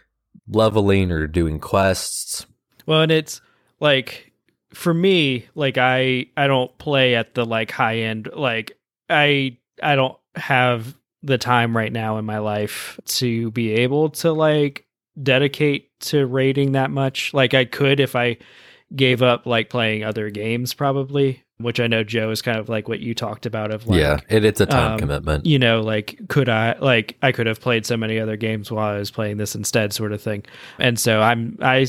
leveling 0.48 1.12
or 1.12 1.28
doing 1.28 1.60
quests. 1.60 2.46
Well, 2.86 3.02
and 3.02 3.12
it's 3.12 3.42
like 3.80 4.32
for 4.74 4.94
me, 4.94 5.48
like 5.56 5.78
I 5.78 6.28
I 6.36 6.48
don't 6.48 6.78
play 6.78 7.16
at 7.16 7.34
the 7.34 7.46
like 7.46 7.72
high 7.72 7.98
end. 8.00 8.30
Like 8.34 8.78
I 9.10 9.58
I 9.82 9.96
don't 9.96 10.18
have 10.36 10.96
the 11.24 11.38
time 11.38 11.76
right 11.76 11.92
now 11.92 12.18
in 12.18 12.26
my 12.26 12.40
life 12.40 13.00
to 13.06 13.52
be 13.52 13.72
able 13.72 14.10
to 14.10 14.32
like 14.32 14.86
dedicate 15.22 16.00
to 16.00 16.26
raiding 16.26 16.74
that 16.74 16.92
much. 16.92 17.34
Like 17.34 17.54
I 17.54 17.66
could 17.66 18.00
if 18.00 18.16
I 18.16 18.38
gave 18.96 19.22
up 19.22 19.46
like 19.46 19.70
playing 19.70 20.04
other 20.04 20.30
games 20.30 20.74
probably, 20.74 21.44
which 21.58 21.80
I 21.80 21.88
know 21.88 22.04
Joe 22.04 22.32
is 22.32 22.42
kind 22.42 22.58
of 22.58 22.70
like 22.70 22.88
what 22.88 23.00
you 23.00 23.14
talked 23.14 23.46
about 23.46 23.72
of 23.72 23.88
like 23.88 24.00
yeah, 24.00 24.20
it, 24.30 24.46
it's 24.46 24.62
a 24.62 24.66
time 24.66 24.94
um, 24.94 25.00
commitment. 25.00 25.46
you 25.46 25.60
know, 25.60 25.82
like 25.82 26.20
could 26.30 26.50
I 26.50 26.78
like 26.80 27.18
I 27.22 27.32
could 27.32 27.48
have 27.48 27.60
played 27.60 27.86
so 27.86 27.98
many 27.98 28.20
other 28.20 28.38
games 28.38 28.72
while 28.72 28.96
I 28.96 28.98
was 28.98 29.12
playing 29.12 29.38
this 29.38 29.56
instead, 29.56 29.94
sort 29.94 30.14
of 30.14 30.22
thing. 30.22 30.46
And 30.80 31.00
so 31.00 31.22
I'm 31.22 31.58
I 31.62 31.88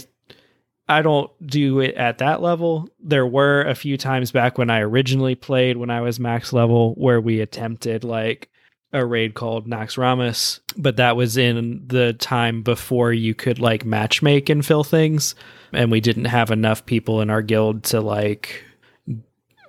I 0.88 1.02
don't 1.02 1.30
do 1.46 1.80
it 1.80 1.94
at 1.96 2.18
that 2.18 2.40
level. 2.40 2.88
There 2.98 3.26
were 3.26 3.62
a 3.62 3.74
few 3.74 3.96
times 3.98 4.32
back 4.32 4.56
when 4.56 4.70
I 4.70 4.80
originally 4.80 5.34
played 5.34 5.76
when 5.76 5.90
I 5.90 6.00
was 6.00 6.18
max 6.18 6.52
level 6.52 6.94
where 6.94 7.20
we 7.20 7.40
attempted 7.40 8.04
like 8.04 8.50
a 8.92 9.04
raid 9.04 9.34
called 9.34 9.68
Naxxramas, 9.68 10.60
but 10.76 10.96
that 10.96 11.16
was 11.16 11.36
in 11.36 11.82
the 11.86 12.14
time 12.14 12.62
before 12.62 13.12
you 13.12 13.34
could 13.34 13.58
like 13.58 13.84
matchmake 13.84 14.48
and 14.48 14.64
fill 14.64 14.84
things. 14.84 15.34
And 15.72 15.90
we 15.90 16.00
didn't 16.00 16.26
have 16.26 16.50
enough 16.50 16.86
people 16.86 17.20
in 17.20 17.28
our 17.30 17.42
guild 17.42 17.84
to 17.84 18.00
like 18.00 18.64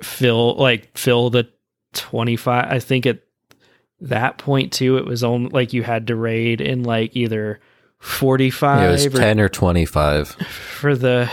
fill 0.01 0.55
like 0.55 0.97
fill 0.97 1.29
the 1.29 1.45
25 1.91 2.71
i 2.71 2.79
think 2.79 3.05
at 3.05 3.19
that 3.99 4.37
point 4.37 4.71
too 4.71 4.95
it 4.95 5.05
was 5.05 5.25
only 5.25 5.49
like 5.49 5.73
you 5.73 5.83
had 5.83 6.07
to 6.07 6.15
raid 6.15 6.61
in 6.61 6.83
like 6.83 7.13
either 7.17 7.59
45 7.99 8.79
Yeah, 8.79 8.87
it 8.87 8.91
was 8.91 9.05
or 9.07 9.09
10 9.09 9.39
or 9.41 9.49
25. 9.49 10.29
for 10.79 10.95
the 10.95 11.29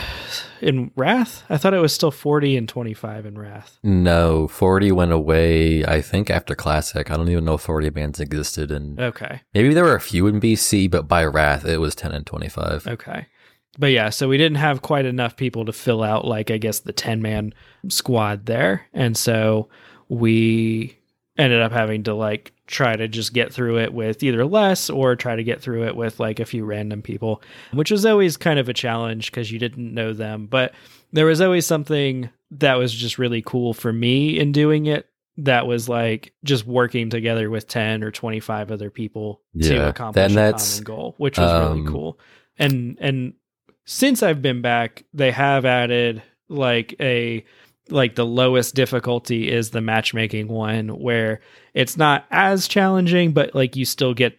in 0.60 0.90
wrath 0.96 1.44
i 1.48 1.56
thought 1.56 1.74
it 1.74 1.78
was 1.80 1.92
still 1.92 2.10
40 2.10 2.56
and 2.56 2.68
25 2.68 3.26
in 3.26 3.38
wrath 3.38 3.78
No, 3.82 4.48
40 4.48 4.92
went 4.92 5.12
away, 5.12 5.84
I 5.84 6.00
think, 6.00 6.30
after 6.30 6.54
Classic. 6.54 7.10
I 7.10 7.16
don't 7.16 7.28
even 7.28 7.44
know 7.44 7.54
if 7.54 7.60
40 7.62 7.90
bands 7.90 8.20
existed. 8.20 8.70
And 8.70 8.98
okay 9.00 9.42
maybe 9.54 9.74
there 9.74 9.84
were 9.84 9.94
a 9.94 10.00
few 10.00 10.26
in 10.26 10.40
BC, 10.40 10.90
but 10.90 11.06
by 11.08 11.24
Wrath, 11.24 11.64
it 11.64 11.78
was 11.78 11.94
10 11.94 12.12
and 12.12 12.26
25. 12.26 12.86
okay 12.86 13.26
but 13.78 13.88
yeah 13.88 14.08
so 14.08 14.26
we 14.28 14.38
didn't 14.38 14.56
have 14.56 14.80
quite 14.80 15.04
enough 15.04 15.36
people 15.36 15.64
to 15.66 15.72
fill 15.72 16.02
out 16.02 16.24
like 16.26 16.50
i 16.50 16.56
guess 16.56 16.80
the 16.80 16.92
10 16.94 17.20
man 17.20 17.52
squad 17.90 18.46
there 18.46 18.86
and 18.94 19.16
so 19.18 19.68
we 20.08 20.96
ended 21.36 21.60
up 21.60 21.72
having 21.72 22.02
to 22.04 22.14
like 22.14 22.52
try 22.66 22.96
to 22.96 23.06
just 23.06 23.32
get 23.32 23.52
through 23.52 23.78
it 23.78 23.92
with 23.92 24.22
either 24.22 24.44
less 24.44 24.90
or 24.90 25.14
try 25.14 25.36
to 25.36 25.44
get 25.44 25.60
through 25.60 25.84
it 25.84 25.94
with 25.94 26.18
like 26.18 26.40
a 26.40 26.44
few 26.44 26.64
random 26.64 27.00
people 27.00 27.40
which 27.72 27.90
was 27.90 28.04
always 28.04 28.36
kind 28.36 28.58
of 28.58 28.68
a 28.68 28.74
challenge 28.74 29.30
because 29.30 29.52
you 29.52 29.58
didn't 29.58 29.94
know 29.94 30.12
them. 30.12 30.46
But 30.46 30.74
there 31.12 31.26
was 31.26 31.40
always 31.40 31.64
something 31.66 32.28
that 32.50 32.74
was 32.74 32.92
just 32.92 33.18
really 33.18 33.42
cool 33.42 33.72
for 33.72 33.92
me 33.92 34.38
in 34.38 34.52
doing 34.52 34.86
it 34.86 35.08
that 35.38 35.66
was 35.66 35.88
like 35.88 36.32
just 36.44 36.66
working 36.66 37.10
together 37.10 37.50
with 37.50 37.68
10 37.68 38.02
or 38.02 38.10
25 38.10 38.70
other 38.72 38.90
people 38.90 39.42
to 39.60 39.74
Yeah, 39.74 39.88
accomplish 39.88 40.32
then 40.32 40.48
a 40.48 40.52
common 40.52 40.82
goal 40.84 41.14
which 41.18 41.38
was 41.38 41.50
um, 41.50 41.78
really 41.78 41.92
cool. 41.92 42.18
And 42.58 42.96
and 43.00 43.34
since 43.84 44.22
I've 44.22 44.42
been 44.42 44.62
back, 44.62 45.04
they 45.14 45.30
have 45.30 45.64
added 45.64 46.22
like 46.48 46.94
a 47.00 47.44
like 47.88 48.14
the 48.14 48.26
lowest 48.26 48.74
difficulty 48.74 49.50
is 49.50 49.70
the 49.70 49.80
matchmaking 49.80 50.48
one 50.48 50.88
where 50.88 51.40
it's 51.74 51.96
not 51.96 52.24
as 52.30 52.68
challenging, 52.68 53.32
but 53.32 53.54
like 53.54 53.76
you 53.76 53.84
still 53.84 54.14
get 54.14 54.38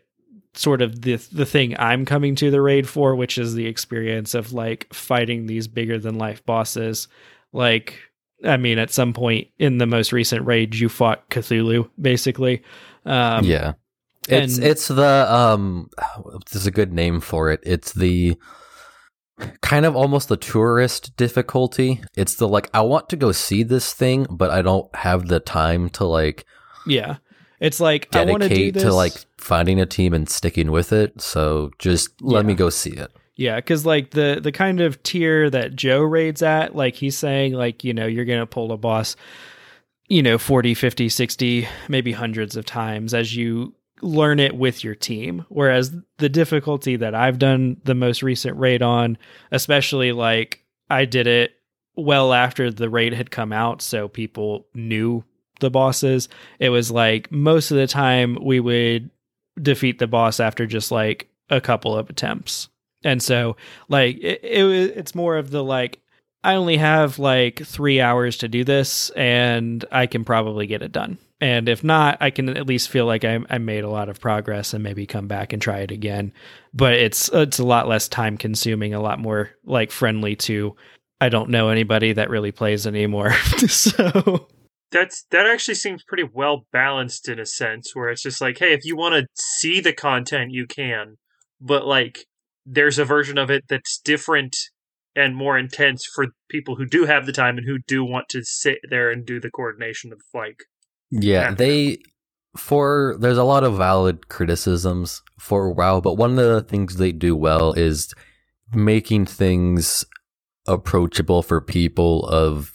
sort 0.53 0.81
of 0.81 1.01
the 1.01 1.15
the 1.31 1.45
thing 1.45 1.75
I'm 1.77 2.05
coming 2.05 2.35
to 2.35 2.51
the 2.51 2.61
raid 2.61 2.89
for, 2.89 3.15
which 3.15 3.37
is 3.37 3.53
the 3.53 3.67
experience 3.67 4.33
of 4.33 4.53
like 4.53 4.91
fighting 4.93 5.45
these 5.45 5.67
bigger 5.67 5.99
than 5.99 6.17
life 6.17 6.45
bosses. 6.45 7.07
Like 7.53 7.99
I 8.43 8.57
mean, 8.57 8.77
at 8.77 8.91
some 8.91 9.13
point 9.13 9.47
in 9.57 9.77
the 9.77 9.87
most 9.87 10.11
recent 10.11 10.45
raid, 10.45 10.75
you 10.75 10.89
fought 10.89 11.29
Cthulhu, 11.29 11.89
basically. 11.99 12.63
Um, 13.05 13.45
yeah. 13.45 13.73
It's 14.27 14.57
and- 14.57 14.65
it's 14.65 14.87
the 14.89 15.33
um 15.33 15.89
there's 16.51 16.67
a 16.67 16.71
good 16.71 16.91
name 16.91 17.21
for 17.21 17.51
it. 17.51 17.61
It's 17.63 17.93
the 17.93 18.35
kind 19.61 19.85
of 19.85 19.95
almost 19.95 20.29
the 20.29 20.37
tourist 20.37 21.15
difficulty. 21.17 22.01
It's 22.15 22.35
the 22.35 22.47
like 22.47 22.69
I 22.73 22.81
want 22.81 23.09
to 23.09 23.15
go 23.15 23.31
see 23.31 23.63
this 23.63 23.93
thing, 23.93 24.27
but 24.29 24.49
I 24.49 24.61
don't 24.61 24.93
have 24.95 25.27
the 25.27 25.39
time 25.39 25.89
to 25.91 26.05
like 26.05 26.45
yeah. 26.85 27.17
It's 27.59 27.79
like 27.79 28.13
I 28.15 28.25
want 28.25 28.43
to 28.43 28.49
do 28.49 28.55
dedicate 28.55 28.73
this. 28.75 28.83
to 28.83 28.93
like 28.93 29.13
finding 29.37 29.79
a 29.79 29.85
team 29.85 30.13
and 30.13 30.29
sticking 30.29 30.71
with 30.71 30.93
it. 30.93 31.21
So 31.21 31.71
just 31.79 32.21
let 32.21 32.45
me 32.45 32.53
go 32.53 32.69
see 32.69 32.91
it. 32.91 33.11
Yeah, 33.35 33.57
because 33.57 33.85
like 33.85 34.11
the 34.11 34.39
the 34.41 34.51
kind 34.51 34.81
of 34.81 35.01
tier 35.03 35.49
that 35.49 35.75
Joe 35.75 36.01
raids 36.01 36.41
at, 36.41 36.75
like 36.75 36.95
he's 36.95 37.17
saying, 37.17 37.53
like, 37.53 37.83
you 37.83 37.93
know, 37.93 38.07
you're 38.07 38.25
gonna 38.25 38.47
pull 38.47 38.71
a 38.71 38.77
boss, 38.77 39.15
you 40.07 40.23
know, 40.23 40.39
40, 40.39 40.73
50, 40.73 41.09
60, 41.09 41.67
maybe 41.87 42.11
hundreds 42.11 42.57
of 42.57 42.65
times 42.65 43.13
as 43.13 43.35
you 43.35 43.73
learn 44.01 44.39
it 44.39 44.55
with 44.55 44.83
your 44.83 44.95
team. 44.95 45.45
Whereas 45.49 45.95
the 46.17 46.29
difficulty 46.29 46.95
that 46.97 47.15
I've 47.15 47.39
done 47.39 47.81
the 47.83 47.95
most 47.95 48.23
recent 48.23 48.57
raid 48.57 48.81
on, 48.81 49.17
especially 49.51 50.11
like 50.11 50.63
I 50.89 51.05
did 51.05 51.27
it 51.27 51.53
well 51.95 52.33
after 52.33 52.71
the 52.71 52.89
raid 52.89 53.13
had 53.13 53.31
come 53.31 53.51
out, 53.51 53.81
so 53.81 54.07
people 54.07 54.67
knew 54.73 55.23
the 55.59 55.71
bosses. 55.71 56.29
It 56.59 56.69
was 56.69 56.91
like 56.91 57.31
most 57.31 57.71
of 57.71 57.77
the 57.77 57.87
time 57.87 58.37
we 58.41 58.59
would 58.59 59.09
defeat 59.61 59.99
the 59.99 60.07
boss 60.07 60.39
after 60.39 60.65
just 60.67 60.91
like 60.91 61.29
a 61.49 61.59
couple 61.59 61.97
of 61.97 62.09
attempts. 62.09 62.69
And 63.03 63.21
so 63.21 63.57
like 63.89 64.17
it, 64.17 64.43
it 64.43 64.65
it's 64.97 65.15
more 65.15 65.37
of 65.37 65.49
the 65.49 65.63
like 65.63 65.99
I 66.43 66.55
only 66.55 66.77
have 66.77 67.19
like 67.19 67.65
3 67.65 67.99
hours 67.99 68.37
to 68.37 68.47
do 68.47 68.63
this 68.63 69.09
and 69.11 69.83
I 69.91 70.05
can 70.05 70.23
probably 70.23 70.67
get 70.67 70.83
it 70.83 70.91
done. 70.91 71.17
And 71.39 71.69
if 71.69 71.83
not, 71.83 72.17
I 72.19 72.31
can 72.31 72.49
at 72.49 72.65
least 72.65 72.89
feel 72.89 73.05
like 73.05 73.23
I, 73.23 73.39
I 73.49 73.59
made 73.59 73.83
a 73.83 73.89
lot 73.89 74.09
of 74.09 74.19
progress 74.19 74.73
and 74.73 74.83
maybe 74.83 75.05
come 75.05 75.27
back 75.27 75.53
and 75.53 75.61
try 75.61 75.79
it 75.79 75.91
again. 75.91 76.33
But 76.73 76.93
it's 76.93 77.29
it's 77.31 77.59
a 77.59 77.65
lot 77.65 77.87
less 77.87 78.07
time 78.07 78.37
consuming, 78.37 78.93
a 78.93 79.01
lot 79.01 79.19
more 79.19 79.51
like 79.63 79.91
friendly 79.91 80.35
to 80.37 80.75
I 81.19 81.29
don't 81.29 81.49
know 81.49 81.69
anybody 81.69 82.13
that 82.13 82.29
really 82.29 82.51
plays 82.51 82.87
anymore. 82.87 83.33
so 83.67 84.47
That's 84.91 85.25
that 85.31 85.45
actually 85.45 85.75
seems 85.75 86.03
pretty 86.03 86.23
well 86.31 86.65
balanced 86.71 87.27
in 87.27 87.39
a 87.39 87.45
sense, 87.45 87.91
where 87.93 88.09
it's 88.09 88.23
just 88.23 88.41
like, 88.41 88.59
hey, 88.59 88.73
if 88.73 88.85
you 88.85 88.95
want 88.95 89.15
to 89.15 89.27
see 89.35 89.79
the 89.79 89.93
content, 89.93 90.51
you 90.51 90.65
can, 90.65 91.17
but 91.59 91.85
like, 91.85 92.25
there's 92.65 92.99
a 92.99 93.05
version 93.05 93.37
of 93.37 93.49
it 93.49 93.65
that's 93.67 93.99
different 94.03 94.55
and 95.15 95.35
more 95.35 95.57
intense 95.57 96.05
for 96.13 96.27
people 96.49 96.75
who 96.75 96.85
do 96.85 97.05
have 97.05 97.25
the 97.25 97.31
time 97.33 97.57
and 97.57 97.67
who 97.67 97.79
do 97.87 98.03
want 98.03 98.29
to 98.29 98.43
sit 98.43 98.77
there 98.89 99.09
and 99.09 99.25
do 99.25 99.39
the 99.39 99.49
coordination 99.49 100.13
of 100.13 100.21
like, 100.33 100.63
Yeah, 101.11 101.53
they 101.53 101.99
for 102.57 103.15
there's 103.19 103.37
a 103.37 103.43
lot 103.43 103.63
of 103.63 103.77
valid 103.77 104.29
criticisms 104.29 105.21
for 105.39 105.71
WoW, 105.71 106.01
but 106.01 106.15
one 106.15 106.31
of 106.31 106.37
the 106.37 106.61
things 106.61 106.97
they 106.97 107.11
do 107.11 107.35
well 107.35 107.73
is 107.73 108.13
making 108.73 109.25
things 109.25 110.05
approachable 110.67 111.41
for 111.41 111.61
people 111.61 112.25
of 112.27 112.73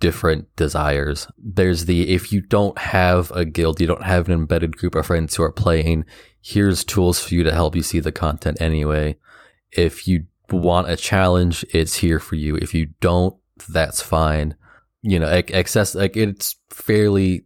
different 0.00 0.54
desires. 0.56 1.28
There's 1.38 1.84
the 1.84 2.08
if 2.08 2.32
you 2.32 2.40
don't 2.40 2.76
have 2.78 3.30
a 3.32 3.44
guild, 3.44 3.80
you 3.80 3.86
don't 3.86 4.02
have 4.02 4.26
an 4.26 4.34
embedded 4.34 4.76
group 4.76 4.94
of 4.94 5.06
friends 5.06 5.36
who 5.36 5.42
are 5.42 5.52
playing, 5.52 6.06
here's 6.40 6.84
tools 6.84 7.22
for 7.22 7.34
you 7.34 7.44
to 7.44 7.52
help 7.52 7.76
you 7.76 7.82
see 7.82 8.00
the 8.00 8.10
content 8.10 8.60
anyway. 8.60 9.16
If 9.70 10.08
you 10.08 10.24
want 10.50 10.90
a 10.90 10.96
challenge, 10.96 11.64
it's 11.72 11.96
here 11.96 12.18
for 12.18 12.34
you. 12.34 12.56
If 12.56 12.74
you 12.74 12.88
don't, 13.00 13.36
that's 13.68 14.00
fine. 14.02 14.56
You 15.02 15.18
know, 15.18 15.28
access 15.28 15.94
like 15.94 16.16
it's 16.16 16.56
fairly 16.70 17.44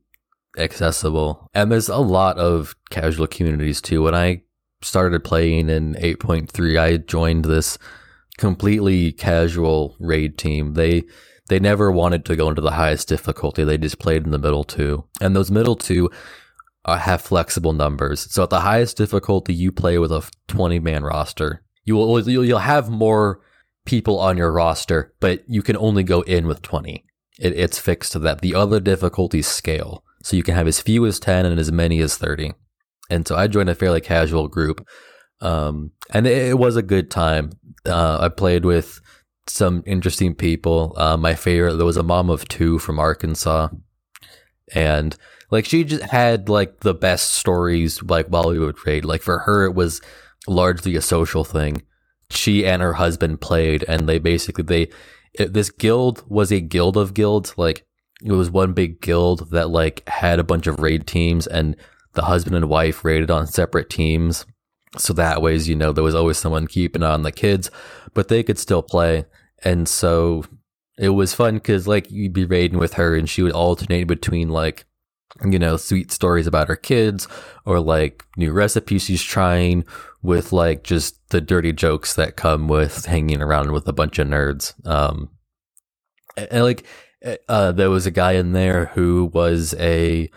accessible, 0.59 1.49
and 1.55 1.71
there's 1.71 1.89
a 1.89 1.99
lot 1.99 2.39
of 2.39 2.75
casual 2.91 3.27
communities 3.27 3.81
too. 3.81 4.03
When 4.03 4.15
I 4.15 4.43
started 4.83 5.25
playing 5.25 5.69
in 5.69 5.95
8.3, 5.95 6.79
I 6.79 6.97
joined 6.99 7.45
this 7.45 7.79
completely 8.39 9.13
casual 9.13 9.97
raid 9.99 10.39
team. 10.39 10.75
They 10.75 11.05
they 11.49 11.59
never 11.59 11.91
wanted 11.91 12.25
to 12.25 12.37
go 12.37 12.49
into 12.49 12.63
the 12.63 12.71
highest 12.73 13.07
difficulty. 13.09 13.65
They 13.65 13.77
just 13.77 13.99
played 13.99 14.25
in 14.25 14.31
the 14.31 14.39
middle 14.39 14.65
two, 14.65 15.05
and 15.21 15.37
those 15.37 15.51
middle 15.51 15.77
two 15.77 16.11
uh, 16.85 16.99
have 16.99 17.23
flexible 17.23 17.73
numbers. 17.73 18.33
So 18.33 18.43
at 18.43 18.51
the 18.51 18.61
highest 18.61 18.97
difficulty, 18.97 19.55
you 19.55 19.73
play 19.73 19.99
with 19.99 20.13
a 20.13 20.29
20 20.49 20.79
man 20.81 21.03
roster. 21.03 21.63
You 21.85 21.97
will 21.97 22.29
you'll 22.29 22.59
have 22.59 22.89
more 22.89 23.41
people 23.85 24.19
on 24.19 24.37
your 24.37 24.53
roster, 24.53 25.13
but 25.21 25.43
you 25.47 25.63
can 25.63 25.77
only 25.77 26.03
go 26.03 26.23
in 26.23 26.47
with 26.47 26.63
20. 26.63 27.05
It, 27.39 27.53
it's 27.53 27.79
fixed 27.79 28.13
to 28.13 28.19
that. 28.21 28.41
The 28.41 28.55
other 28.55 28.81
difficulties 28.81 29.47
scale, 29.47 30.05
so 30.25 30.37
you 30.37 30.43
can 30.43 30.55
have 30.55 30.67
as 30.67 30.81
few 30.81 31.05
as 31.05 31.21
10 31.21 31.45
and 31.45 31.61
as 31.61 31.71
many 31.71 32.01
as 32.01 32.17
30. 32.17 32.55
And 33.11 33.29
so 33.29 33.37
I 33.37 33.47
joined 33.47 33.69
a 33.69 33.75
fairly 33.75 34.01
casual 34.01 34.49
group, 34.49 34.87
um, 35.43 35.91
and 36.11 36.27
it, 36.27 36.49
it, 36.49 36.59
was 36.59 36.77
a 36.77 36.83
good 36.83 37.11
time. 37.11 37.51
Uh, 37.85 38.19
I 38.19 38.31
played 38.31 38.65
with 38.65 39.01
some 39.47 39.83
interesting 39.85 40.35
people. 40.35 40.95
Uh, 40.97 41.19
my 41.19 41.35
favorite, 41.35 41.77
there 41.77 41.85
was 41.85 41.99
a 41.99 42.03
mom 42.03 42.31
of 42.31 42.49
two 42.49 42.79
from 42.79 42.99
Arkansas, 42.99 43.69
and 44.75 45.15
like 45.51 45.67
she 45.67 45.85
just 45.85 46.05
had 46.05 46.49
like 46.49 46.81
the 46.81 46.95
best 46.95 47.35
stories 47.35 48.03
like 48.03 48.29
while 48.29 48.49
we 48.49 48.59
would 48.59 48.77
trade. 48.77 49.05
Like 49.05 49.21
for 49.21 49.41
her, 49.41 49.67
it 49.67 49.75
was 49.75 50.01
largely 50.49 50.97
a 50.97 51.03
social 51.03 51.45
thing. 51.45 51.83
She 52.31 52.65
and 52.65 52.81
her 52.81 52.95
husband 52.95 53.43
played, 53.43 53.85
and 53.87 54.09
they 54.09 54.19
basically 54.19 54.65
they 54.65 54.89
it, 55.35 55.53
this 55.53 55.69
guild 55.69 56.25
was 56.27 56.51
a 56.51 56.61
guild 56.61 56.97
of 56.97 57.13
guilds. 57.13 57.59
Like 57.59 57.87
it 58.25 58.33
was 58.33 58.51
one 58.51 58.73
big 58.73 59.01
guild 59.01 59.51
that 59.51 59.71
like 59.71 60.09
had 60.09 60.39
a 60.39 60.45
bunch 60.45 60.67
of 60.67 60.81
raid 60.81 61.07
teams, 61.07 61.47
and 61.47 61.77
the 62.15 62.23
husband 62.23 62.57
and 62.57 62.69
wife 62.69 63.05
raided 63.05 63.31
on 63.31 63.47
separate 63.47 63.91
teams. 63.91 64.47
So 64.97 65.13
that 65.15 65.43
ways, 65.43 65.69
you 65.69 65.77
know, 65.77 65.93
there 65.93 66.05
was 66.05 66.15
always 66.15 66.39
someone 66.39 66.67
keeping 66.67 67.03
on 67.03 67.23
the 67.23 67.33
kids, 67.33 67.71
but 68.15 68.29
they 68.29 68.43
could 68.43 68.59
still 68.59 68.83
play. 68.83 69.27
And 69.65 69.89
so 69.89 70.45
it 70.97 71.11
was 71.11 71.35
fun 71.35 71.55
because 71.55 71.87
like 71.87 72.11
you'd 72.11 72.33
be 72.33 72.45
raiding 72.45 72.79
with 72.79 72.95
her 72.95 73.17
and 73.17 73.29
she 73.29 73.43
would 73.43 73.53
alternate 73.53 74.05
between 74.05 74.49
like 74.49 74.87
you 75.45 75.59
know 75.59 75.77
sweet 75.77 76.13
stories 76.13 76.47
about 76.47 76.69
her 76.69 76.77
kids 76.77 77.27
or 77.65 77.81
like 77.81 78.25
new 78.37 78.53
recipes 78.53 79.03
she's 79.03 79.23
trying 79.23 79.85
with 80.23 80.53
like 80.53 80.85
just 80.85 81.19
the 81.31 81.41
dirty 81.41 81.73
jokes 81.73 82.15
that 82.15 82.37
come 82.37 82.69
with 82.69 83.07
hanging 83.07 83.43
around 83.43 83.73
with 83.73 83.89
a 83.89 83.93
bunch 83.93 84.21
of 84.21 84.29
nerds 84.29 84.75
um 84.87 85.29
and, 86.37 86.49
and 86.53 86.65
like 86.65 86.85
uh 87.49 87.73
there 87.73 87.91
was 87.91 88.07
a 88.07 88.11
guy 88.11 88.33
in 88.33 88.53
there 88.53 88.87
who 88.87 89.31
was 89.33 89.75
a 89.79 90.31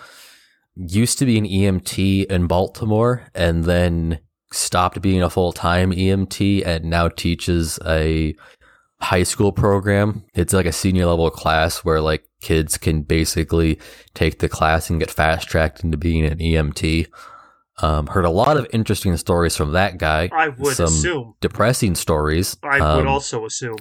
used 0.76 1.18
to 1.20 1.26
be 1.26 1.38
an 1.38 1.46
EMT 1.46 2.26
in 2.28 2.48
Baltimore 2.48 3.28
and 3.34 3.64
then 3.64 4.20
stopped 4.52 5.02
being 5.02 5.22
a 5.22 5.30
full-time 5.30 5.92
EMT 5.92 6.66
and 6.66 6.86
now 6.86 7.10
teaches 7.10 7.80
a 7.86 8.36
high 9.02 9.24
school 9.24 9.52
program. 9.52 10.24
It's 10.34 10.54
like 10.54 10.66
a 10.66 10.72
senior 10.72 11.06
level 11.08 11.30
class 11.30 11.80
where 11.80 12.02
like 12.02 12.28
kids 12.42 12.78
can 12.78 13.02
basically 13.02 13.80
take 14.14 14.40
the 14.40 14.50
class 14.50 14.90
and 14.90 15.00
get 15.00 15.12
fast 15.12 15.48
tracked 15.48 15.84
into 15.84 15.98
being 15.98 16.26
an 16.26 16.38
EMT. 16.38 17.08
Um, 17.80 18.08
heard 18.08 18.26
a 18.26 18.32
lot 18.32 18.58
of 18.58 18.66
interesting 18.74 19.16
stories 19.18 19.56
from 19.56 19.74
that 19.74 19.98
guy. 19.98 20.30
I 20.32 20.50
would 20.50 20.76
some 20.76 20.86
assume. 20.86 21.36
depressing 21.42 21.94
stories. 21.94 22.58
I 22.64 22.80
um, 22.80 22.98
would 22.98 23.08
also 23.08 23.46
assume. 23.46 23.78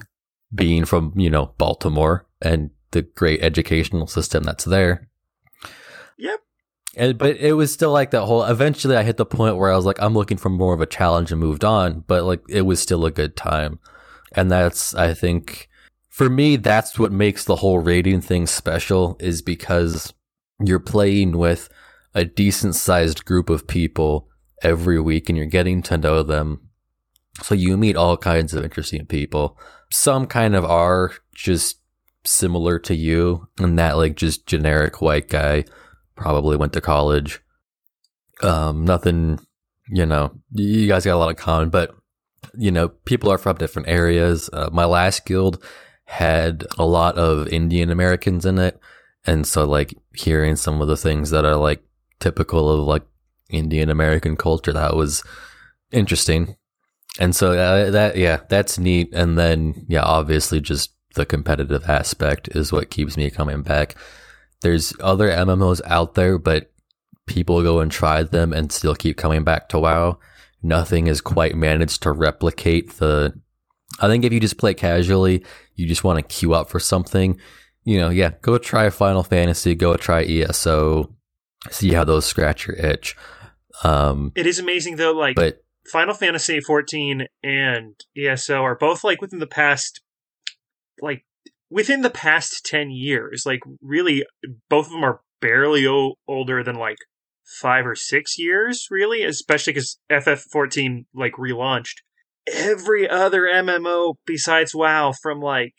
being 0.54 0.84
from 0.84 1.14
you 1.16 1.30
know 1.30 1.54
Baltimore 1.56 2.26
and 2.42 2.70
the 2.90 3.02
great 3.02 3.42
educational 3.42 4.06
system 4.06 4.42
that's 4.44 4.64
there. 4.64 5.08
Yep. 6.18 6.40
And, 6.96 7.18
but 7.18 7.36
it 7.36 7.52
was 7.52 7.72
still 7.72 7.92
like 7.92 8.10
that 8.12 8.24
whole. 8.24 8.44
Eventually, 8.44 8.96
I 8.96 9.02
hit 9.02 9.18
the 9.18 9.26
point 9.26 9.56
where 9.56 9.70
I 9.70 9.76
was 9.76 9.84
like, 9.84 10.00
I'm 10.00 10.14
looking 10.14 10.38
for 10.38 10.48
more 10.48 10.72
of 10.72 10.80
a 10.80 10.86
challenge 10.86 11.30
and 11.30 11.40
moved 11.40 11.64
on. 11.64 12.04
But 12.06 12.24
like, 12.24 12.42
it 12.48 12.62
was 12.62 12.80
still 12.80 13.04
a 13.04 13.10
good 13.10 13.36
time, 13.36 13.78
and 14.32 14.50
that's 14.50 14.94
I 14.94 15.12
think 15.12 15.68
for 16.08 16.30
me, 16.30 16.56
that's 16.56 16.98
what 16.98 17.12
makes 17.12 17.44
the 17.44 17.56
whole 17.56 17.80
raiding 17.80 18.22
thing 18.22 18.46
special. 18.46 19.16
Is 19.20 19.42
because 19.42 20.14
you're 20.58 20.80
playing 20.80 21.36
with 21.36 21.68
a 22.14 22.24
decent 22.24 22.74
sized 22.74 23.26
group 23.26 23.50
of 23.50 23.68
people 23.68 24.30
every 24.62 24.98
week, 24.98 25.28
and 25.28 25.36
you're 25.36 25.46
getting 25.46 25.82
to 25.82 25.98
know 25.98 26.22
them. 26.22 26.62
So 27.42 27.54
you 27.54 27.76
meet 27.76 27.96
all 27.96 28.16
kinds 28.16 28.54
of 28.54 28.64
interesting 28.64 29.04
people. 29.04 29.58
Some 29.92 30.26
kind 30.26 30.56
of 30.56 30.64
are 30.64 31.12
just 31.34 31.80
similar 32.26 32.78
to 32.80 32.94
you, 32.94 33.48
and 33.58 33.78
that 33.78 33.96
like 33.96 34.16
just 34.16 34.46
generic 34.46 35.00
white 35.00 35.28
guy 35.28 35.64
probably 36.16 36.56
went 36.56 36.72
to 36.74 36.80
college. 36.80 37.40
Um, 38.42 38.84
nothing, 38.84 39.38
you 39.88 40.04
know, 40.04 40.32
you 40.52 40.88
guys 40.88 41.04
got 41.04 41.14
a 41.14 41.18
lot 41.18 41.30
of 41.30 41.36
common, 41.36 41.70
but 41.70 41.94
you 42.56 42.70
know, 42.70 42.88
people 42.88 43.30
are 43.30 43.38
from 43.38 43.56
different 43.56 43.88
areas. 43.88 44.50
Uh, 44.52 44.68
my 44.72 44.84
last 44.84 45.26
guild 45.26 45.62
had 46.04 46.64
a 46.78 46.86
lot 46.86 47.16
of 47.16 47.48
Indian 47.48 47.90
Americans 47.90 48.46
in 48.46 48.58
it. 48.58 48.78
And 49.26 49.46
so 49.46 49.64
like 49.64 49.94
hearing 50.14 50.56
some 50.56 50.80
of 50.80 50.88
the 50.88 50.96
things 50.96 51.30
that 51.30 51.44
are 51.44 51.56
like 51.56 51.82
typical 52.20 52.68
of 52.70 52.86
like 52.86 53.02
Indian 53.50 53.90
American 53.90 54.36
culture, 54.36 54.72
that 54.72 54.96
was 54.96 55.22
interesting. 55.90 56.56
And 57.18 57.34
so 57.34 57.52
uh, 57.52 57.90
that, 57.90 58.16
yeah, 58.16 58.40
that's 58.48 58.78
neat. 58.78 59.12
And 59.12 59.38
then, 59.38 59.86
yeah, 59.88 60.02
obviously 60.02 60.60
just 60.60 60.92
the 61.16 61.26
competitive 61.26 61.88
aspect 61.88 62.48
is 62.54 62.72
what 62.72 62.90
keeps 62.90 63.16
me 63.16 63.28
coming 63.30 63.62
back. 63.62 63.96
There's 64.62 64.94
other 65.00 65.28
MMOs 65.28 65.80
out 65.84 66.14
there, 66.14 66.38
but 66.38 66.70
people 67.26 67.62
go 67.62 67.80
and 67.80 67.90
try 67.90 68.22
them 68.22 68.52
and 68.52 68.70
still 68.70 68.94
keep 68.94 69.16
coming 69.16 69.42
back 69.42 69.68
to 69.70 69.80
WoW. 69.80 70.18
Nothing 70.62 71.06
has 71.06 71.20
quite 71.20 71.56
managed 71.56 72.02
to 72.02 72.12
replicate 72.12 72.94
the. 72.94 73.38
I 74.00 74.08
think 74.08 74.24
if 74.24 74.32
you 74.32 74.40
just 74.40 74.58
play 74.58 74.74
casually, 74.74 75.44
you 75.74 75.86
just 75.86 76.04
want 76.04 76.18
to 76.18 76.22
queue 76.22 76.54
up 76.54 76.70
for 76.70 76.80
something, 76.80 77.38
you 77.84 77.98
know, 77.98 78.10
yeah, 78.10 78.32
go 78.42 78.58
try 78.58 78.90
Final 78.90 79.22
Fantasy, 79.22 79.74
go 79.74 79.96
try 79.96 80.24
ESO, 80.24 81.14
see 81.70 81.92
how 81.92 82.04
those 82.04 82.26
scratch 82.26 82.66
your 82.66 82.76
itch. 82.76 83.16
Um, 83.84 84.32
It 84.34 84.46
is 84.46 84.58
amazing 84.58 84.96
though, 84.96 85.12
like 85.12 85.36
but 85.36 85.62
Final 85.92 86.14
Fantasy 86.14 86.60
14 86.60 87.26
and 87.42 87.94
ESO 88.16 88.62
are 88.62 88.74
both 88.74 89.04
like 89.04 89.20
within 89.20 89.38
the 89.38 89.46
past 89.46 90.00
like 91.00 91.24
within 91.70 92.02
the 92.02 92.10
past 92.10 92.64
10 92.64 92.90
years. 92.90 93.44
Like 93.46 93.60
really 93.80 94.24
both 94.68 94.86
of 94.86 94.92
them 94.92 95.04
are 95.04 95.20
barely 95.40 95.86
o- 95.86 96.14
older 96.28 96.62
than 96.62 96.76
like 96.76 96.98
5 97.60 97.86
or 97.86 97.94
6 97.94 98.38
years, 98.38 98.86
really, 98.90 99.22
especially 99.22 99.74
cuz 99.74 99.98
FF14 100.10 101.06
like 101.14 101.32
relaunched. 101.34 101.96
Every 102.52 103.08
other 103.08 103.42
MMO 103.42 104.14
besides 104.24 104.74
WoW 104.74 105.12
from 105.20 105.40
like 105.40 105.74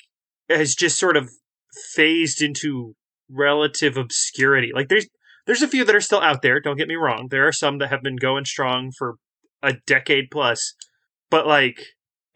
has 0.49 0.75
just 0.75 0.99
sort 0.99 1.17
of 1.17 1.29
phased 1.93 2.41
into 2.41 2.95
relative 3.29 3.97
obscurity. 3.97 4.71
Like 4.73 4.89
there's 4.89 5.07
there's 5.45 5.61
a 5.61 5.67
few 5.67 5.85
that 5.85 5.95
are 5.95 6.01
still 6.01 6.21
out 6.21 6.41
there, 6.41 6.59
don't 6.59 6.77
get 6.77 6.89
me 6.89 6.95
wrong. 6.95 7.27
There 7.29 7.47
are 7.47 7.53
some 7.53 7.77
that 7.77 7.89
have 7.89 8.03
been 8.03 8.17
going 8.17 8.43
strong 8.43 8.91
for 8.97 9.15
a 9.63 9.73
decade 9.85 10.25
plus. 10.29 10.73
But 11.29 11.47
like 11.47 11.85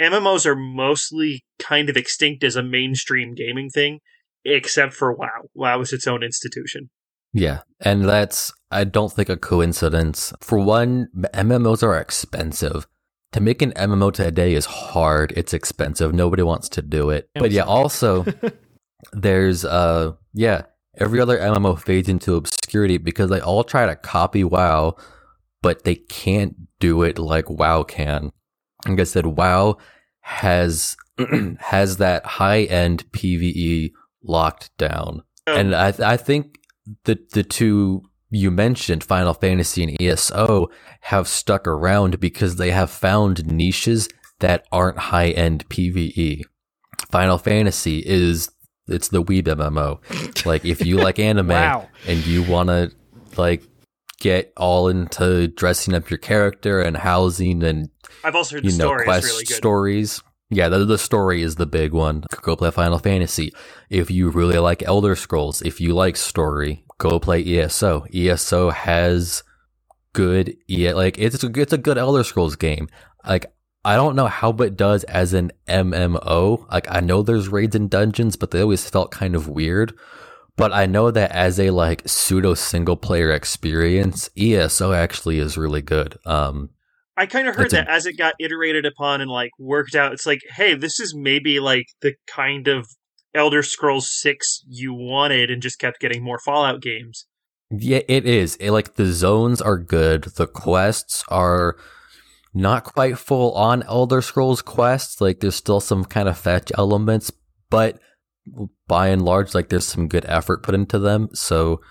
MMOs 0.02 0.46
are 0.46 0.56
mostly 0.56 1.44
kind 1.60 1.90
of 1.90 1.96
extinct 1.96 2.44
as 2.44 2.56
a 2.56 2.64
mainstream 2.64 3.36
gaming 3.36 3.70
thing, 3.70 4.00
except 4.44 4.94
for 4.94 5.14
WoW. 5.14 5.44
WoW 5.54 5.82
is 5.82 5.94
its 5.94 6.08
own 6.08 6.24
institution. 6.24 6.90
Yeah, 7.34 7.62
and 7.80 8.04
that's 8.06 8.52
I 8.72 8.84
don't 8.84 9.12
think 9.12 9.30
a 9.30 9.38
coincidence. 9.38 10.34
For 10.42 10.58
one, 10.58 11.08
MMOs 11.16 11.84
are 11.84 11.98
expensive. 11.98 12.88
To 13.34 13.40
make 13.40 13.62
an 13.62 13.72
MMO 13.74 14.12
today 14.12 14.54
is 14.54 14.66
hard. 14.66 15.34
It's 15.38 15.54
expensive. 15.54 16.14
Nobody 16.14 16.44
wants 16.44 16.68
to 16.70 16.82
do 16.82 17.10
it. 17.12 17.30
But 17.36 17.52
yeah, 17.52 17.64
also 17.64 18.26
there's 19.14 19.64
uh 19.64 20.14
yeah, 20.34 20.64
every 20.98 21.22
other 21.22 21.38
MMO 21.38 21.80
fades 21.80 22.10
into 22.10 22.36
obscurity 22.36 22.98
because 22.98 23.30
they 23.30 23.40
all 23.40 23.64
try 23.64 23.86
to 23.86 23.96
copy 23.96 24.44
WoW, 24.44 24.96
but 25.62 25.84
they 25.84 25.96
can't 25.96 26.56
do 26.80 27.04
it 27.04 27.18
like 27.18 27.50
WoW 27.50 27.84
can. 27.84 28.32
Like 28.88 29.00
I 29.00 29.04
said, 29.04 29.26
WoW 29.26 29.78
has 30.22 30.96
has 31.60 31.98
that 31.98 32.26
high 32.26 32.64
end 32.64 33.06
PVE 33.12 33.92
locked 34.24 34.76
down, 34.78 35.24
Oh. 35.48 35.56
and 35.56 35.76
I 35.76 35.94
I 36.04 36.18
think 36.18 36.60
the 37.06 37.20
the 37.34 37.44
two 37.44 38.04
you 38.30 38.50
mentioned, 38.50 39.04
Final 39.04 39.34
Fantasy 39.34 39.84
and 39.84 40.02
ESO, 40.02 40.70
have 41.02 41.28
stuck 41.28 41.68
around 41.68 42.20
because 42.20 42.56
they 42.56 42.72
have 42.72 42.90
found 42.90 43.46
niches 43.46 44.08
that 44.40 44.66
aren't 44.72 44.98
high 44.98 45.30
end 45.32 45.68
PVE. 45.70 46.42
Final 47.12 47.38
Fantasy 47.38 48.00
is 48.06 48.50
it's 48.88 49.10
the 49.10 49.22
weeb 49.24 49.44
MMO. 49.44 50.46
Like 50.46 50.64
if 50.66 50.86
you 50.86 50.98
like 50.98 51.20
anime 51.30 51.50
Wow. 51.50 51.88
and 52.08 52.26
you 52.26 52.44
want 52.44 52.70
to 52.70 52.92
like 53.38 53.64
get 54.22 54.54
all 54.56 54.88
into 54.88 55.48
dressing 55.48 55.96
up 55.96 56.10
your 56.10 56.20
character 56.20 56.80
and 56.80 56.96
housing 56.96 57.64
and 57.64 57.90
I've 58.24 58.36
also 58.36 58.56
heard 58.56 58.64
the 58.64 58.70
you 58.70 58.78
know 58.78 58.86
story 58.86 59.06
quest 59.06 59.26
really 59.26 59.46
good. 59.46 59.58
stories 59.58 60.24
Yeah, 60.52 60.70
the, 60.70 60.86
the 60.86 60.98
story 60.98 61.42
is 61.42 61.56
the 61.56 61.66
big 61.66 61.94
one. 61.94 62.26
Go 62.42 62.58
play 62.58 62.72
Final 62.72 63.00
Fantasy. 63.00 63.54
If 63.90 64.12
you 64.12 64.30
really 64.30 64.60
like 64.60 64.84
Elder 64.84 65.16
Scrolls, 65.16 65.62
if 65.62 65.80
you 65.80 65.94
like 65.94 66.18
story, 66.18 66.84
go 66.98 67.20
play 67.20 67.42
ESO. 67.42 68.06
ESO 68.14 68.70
has 68.70 69.44
good, 70.12 70.58
yeah, 70.68 70.92
like 70.92 71.18
it's 71.18 71.42
a, 71.42 71.48
it's 71.56 71.72
a 71.72 71.78
good 71.78 71.98
Elder 71.98 72.26
Scrolls 72.26 72.58
game. 72.58 72.90
Like 73.26 73.46
I 73.84 73.96
don't 73.96 74.16
know 74.16 74.28
how 74.28 74.52
it 74.52 74.78
does 74.78 75.04
as 75.06 75.34
an 75.34 75.52
MMO. 75.68 76.70
Like 76.70 76.86
I 76.92 77.00
know 77.00 77.24
there's 77.24 77.48
raids 77.48 77.76
and 77.76 77.90
dungeons, 77.90 78.36
but 78.36 78.52
they 78.52 78.62
always 78.62 78.88
felt 78.88 79.12
kind 79.12 79.36
of 79.36 79.48
weird. 79.48 79.98
But 80.58 80.74
I 80.74 80.86
know 80.86 81.12
that 81.12 81.32
as 81.32 81.60
a 81.60 81.70
like 81.72 82.04
pseudo 82.06 82.54
single 82.54 82.98
player 82.98 83.32
experience, 83.32 84.30
ESO 84.38 84.92
actually 84.94 85.40
is 85.40 85.58
really 85.58 85.82
good. 85.82 86.18
Um, 86.26 86.70
I 87.18 87.26
kind 87.26 87.48
of 87.48 87.56
heard 87.56 87.66
It's 87.66 87.74
a- 87.74 87.78
that 87.78 87.88
as 87.90 88.06
it 88.06 88.18
got 88.18 88.36
iterated 88.40 88.86
upon 88.86 89.22
and 89.22 89.30
like 89.32 89.52
worked 89.60 89.96
out, 89.96 90.12
it's 90.14 90.26
like, 90.26 90.42
hey, 90.56 90.74
this 90.76 91.00
is 91.00 91.16
maybe 91.16 91.60
like 91.60 91.86
the 92.02 92.14
kind 92.28 92.68
of 92.68 92.88
Elder 93.34 93.64
Scrolls 93.64 94.12
Six 94.12 94.62
you 94.68 94.94
wanted, 94.94 95.50
and 95.50 95.62
just 95.62 95.80
kept 95.80 96.00
getting 96.02 96.22
more 96.24 96.38
Fallout 96.40 96.82
games. 96.82 97.26
Yeah, 97.70 98.02
it 98.10 98.26
is. 98.26 98.58
It, 98.58 98.72
like 98.72 98.96
the 98.96 99.06
zones 99.06 99.62
are 99.62 99.78
good. 99.78 100.24
The 100.36 100.48
quests 100.48 101.24
are 101.30 101.78
not 102.54 102.84
quite 102.84 103.18
full 103.18 103.54
on 103.54 103.84
Elder 103.84 104.22
Scrolls 104.22 104.62
quests. 104.62 105.22
Like 105.22 105.40
there's 105.40 105.56
still 105.56 105.80
some 105.80 106.04
kind 106.04 106.28
of 106.28 106.38
fetch 106.38 106.72
elements, 106.78 107.32
but 107.70 108.00
by 108.88 109.08
and 109.08 109.22
large, 109.24 109.54
like 109.54 109.70
there's 109.70 109.88
some 109.88 110.08
good 110.08 110.26
effort 110.28 110.64
put 110.64 110.76
into 110.76 111.00
them. 111.00 111.30
So, 111.34 111.82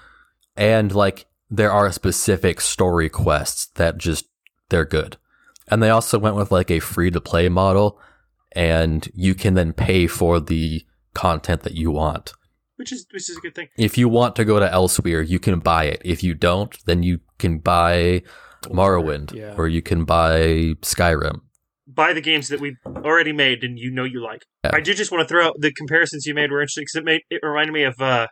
and 0.57 0.95
like 0.95 1.27
there 1.51 1.73
are 1.73 1.91
specific 1.93 2.61
story 2.61 3.09
quests 3.09 3.67
that 3.75 3.99
just 3.99 4.27
they're 4.69 4.85
good. 4.85 5.17
And 5.69 5.83
they 5.83 5.91
also 5.91 6.19
went 6.19 6.37
with 6.37 6.51
like 6.51 6.71
a 6.71 6.81
free 6.81 7.11
to 7.11 7.21
play 7.21 7.49
model, 7.49 8.01
and 8.53 9.09
you 9.15 9.35
can 9.35 9.55
then 9.55 9.73
pay 9.73 10.07
for 10.07 10.41
the 10.41 10.85
content 11.15 11.63
that 11.63 11.75
you 11.75 11.91
want. 11.91 12.33
which 12.77 12.93
is 12.93 13.07
which 13.13 13.29
is 13.29 13.37
a 13.37 13.41
good 13.41 13.55
thing. 13.55 13.69
If 13.77 13.99
you 13.99 14.09
want 14.09 14.35
to 14.37 14.45
go 14.45 14.59
to 14.59 14.67
Elsweyr, 14.67 15.27
you 15.29 15.39
can 15.39 15.61
buy 15.61 15.85
it. 15.85 16.03
If 16.05 16.23
you 16.23 16.35
don't, 16.35 16.77
then 16.87 17.03
you 17.03 17.21
can 17.39 17.59
buy 17.59 18.23
Morrowind 18.65 19.35
yeah. 19.35 19.55
or 19.57 19.69
you 19.69 19.83
can 19.83 20.05
buy 20.05 20.75
Skyrim. 20.83 21.43
Buy 22.01 22.15
the 22.15 22.23
games 22.23 22.49
that 22.49 22.61
we've 22.61 22.79
already 22.87 23.35
made 23.35 23.63
and 23.63 23.79
you 23.79 23.91
know 23.91 24.05
you 24.05 24.23
like. 24.23 24.47
Yeah. 24.65 24.71
I 24.73 24.81
do 24.81 24.95
just 24.95 25.13
want 25.13 25.21
to 25.21 25.29
throw 25.29 25.45
out 25.45 25.57
the 25.59 25.71
comparisons 25.71 26.25
you 26.25 26.33
made 26.33 26.51
were 26.51 26.63
interesting 26.63 26.85
because 26.85 26.97
it 26.97 27.05
made 27.05 27.21
it 27.29 27.41
reminded 27.43 27.75
me 27.75 27.83
of 27.83 28.01
uh, 28.01 28.29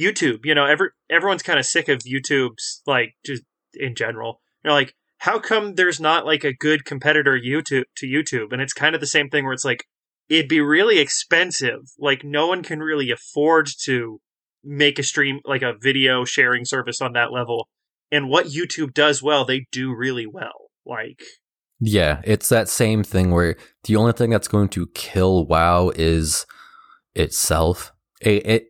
YouTube. 0.00 0.40
You 0.42 0.56
know, 0.56 0.66
every 0.66 0.88
everyone's 1.08 1.44
kind 1.44 1.60
of 1.60 1.64
sick 1.64 1.88
of 1.88 2.00
YouTube's 2.00 2.82
like 2.84 3.14
just 3.24 3.44
in 3.74 3.94
general. 3.94 4.40
You 4.64 4.70
know, 4.70 4.74
like 4.74 4.94
how 5.18 5.38
come 5.38 5.76
there's 5.76 6.00
not 6.00 6.26
like 6.26 6.42
a 6.42 6.52
good 6.52 6.84
competitor 6.84 7.38
YouTube 7.38 7.84
to 7.98 8.06
YouTube? 8.08 8.52
And 8.52 8.60
it's 8.60 8.72
kind 8.72 8.96
of 8.96 9.00
the 9.00 9.06
same 9.06 9.28
thing 9.28 9.44
where 9.44 9.52
it's 9.52 9.64
like 9.64 9.84
it'd 10.28 10.48
be 10.48 10.60
really 10.60 10.98
expensive. 10.98 11.82
Like 12.00 12.24
no 12.24 12.48
one 12.48 12.64
can 12.64 12.80
really 12.80 13.12
afford 13.12 13.68
to 13.84 14.18
make 14.64 14.98
a 14.98 15.04
stream 15.04 15.38
like 15.44 15.62
a 15.62 15.74
video 15.80 16.24
sharing 16.24 16.64
service 16.64 17.00
on 17.00 17.12
that 17.12 17.30
level. 17.30 17.68
And 18.10 18.28
what 18.28 18.46
YouTube 18.46 18.92
does 18.92 19.22
well, 19.22 19.44
they 19.44 19.68
do 19.70 19.94
really 19.94 20.26
well. 20.26 20.72
Like 20.84 21.22
Yeah, 21.80 22.20
it's 22.24 22.48
that 22.48 22.68
same 22.68 23.02
thing 23.04 23.32
where 23.32 23.56
the 23.84 23.96
only 23.96 24.12
thing 24.12 24.30
that's 24.30 24.48
going 24.48 24.68
to 24.70 24.86
kill 24.88 25.44
WoW 25.46 25.90
is 25.94 26.46
itself. 27.14 27.92
It, 28.20 28.46
it 28.46 28.66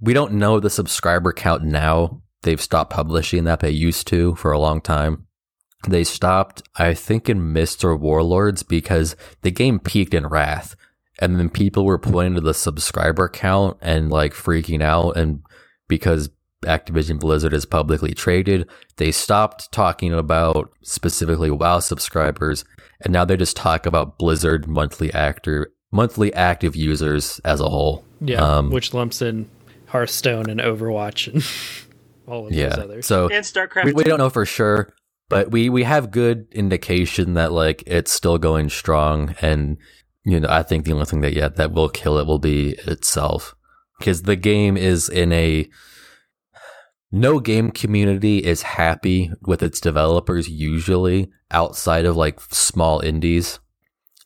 we 0.00 0.12
don't 0.12 0.34
know 0.34 0.60
the 0.60 0.70
subscriber 0.70 1.32
count 1.32 1.64
now. 1.64 2.22
They've 2.42 2.60
stopped 2.60 2.92
publishing 2.92 3.44
that. 3.44 3.60
They 3.60 3.70
used 3.70 4.06
to 4.08 4.34
for 4.36 4.52
a 4.52 4.58
long 4.58 4.80
time. 4.80 5.26
They 5.88 6.04
stopped, 6.04 6.62
I 6.76 6.94
think, 6.94 7.28
in 7.28 7.54
Mr. 7.54 7.98
Warlords 7.98 8.62
because 8.62 9.16
the 9.42 9.50
game 9.50 9.78
peaked 9.78 10.14
in 10.14 10.26
Wrath. 10.26 10.76
And 11.18 11.38
then 11.38 11.48
people 11.48 11.84
were 11.84 11.98
pointing 11.98 12.34
to 12.34 12.40
the 12.40 12.54
subscriber 12.54 13.28
count 13.28 13.78
and 13.80 14.10
like 14.10 14.34
freaking 14.34 14.82
out. 14.82 15.16
And 15.16 15.42
because 15.88 16.28
Activision 16.66 17.18
Blizzard 17.18 17.52
is 17.54 17.64
publicly 17.64 18.12
traded, 18.12 18.68
they 18.96 19.10
stopped 19.12 19.72
talking 19.72 20.12
about 20.12 20.70
specifically 20.82 21.50
WoW 21.50 21.78
subscribers. 21.80 22.64
And 23.00 23.12
now 23.12 23.24
they 23.24 23.36
just 23.36 23.56
talk 23.56 23.86
about 23.86 24.18
Blizzard 24.18 24.66
monthly 24.66 25.12
actor 25.12 25.72
monthly 25.92 26.32
active 26.34 26.74
users 26.76 27.40
as 27.44 27.60
a 27.60 27.68
whole. 27.68 28.04
Yeah, 28.20 28.42
Um, 28.42 28.70
which 28.70 28.92
lumps 28.92 29.22
in 29.22 29.48
Hearthstone 29.86 30.50
and 30.50 30.60
Overwatch 30.60 31.32
and 31.32 31.42
all 32.26 32.46
of 32.46 32.50
those 32.52 32.58
Yeah. 32.58 32.68
others. 32.68 33.06
So 33.06 33.28
and 33.28 33.44
StarCraft. 33.44 33.84
we, 33.84 33.92
we 33.92 34.02
don't 34.04 34.18
know 34.18 34.30
for 34.30 34.44
sure, 34.44 34.92
but 35.28 35.50
we 35.50 35.68
we 35.68 35.84
have 35.84 36.10
good 36.10 36.46
indication 36.52 37.34
that 37.34 37.52
like 37.52 37.82
it's 37.86 38.12
still 38.12 38.38
going 38.38 38.68
strong, 38.70 39.34
and 39.40 39.76
you 40.24 40.40
know 40.40 40.48
I 40.50 40.62
think 40.62 40.84
the 40.86 40.92
only 40.92 41.04
thing 41.06 41.20
that 41.20 41.34
yeah 41.34 41.48
that 41.48 41.72
will 41.72 41.88
kill 41.88 42.18
it 42.18 42.26
will 42.26 42.38
be 42.40 42.70
itself 42.86 43.54
because 43.98 44.22
the 44.22 44.36
game 44.36 44.76
is 44.76 45.08
in 45.08 45.32
a 45.32 45.68
no 47.20 47.40
game 47.40 47.70
community 47.70 48.38
is 48.38 48.62
happy 48.62 49.32
with 49.42 49.62
its 49.62 49.80
developers 49.80 50.48
usually 50.48 51.30
outside 51.50 52.04
of 52.04 52.16
like 52.16 52.40
small 52.40 53.00
indies. 53.00 53.58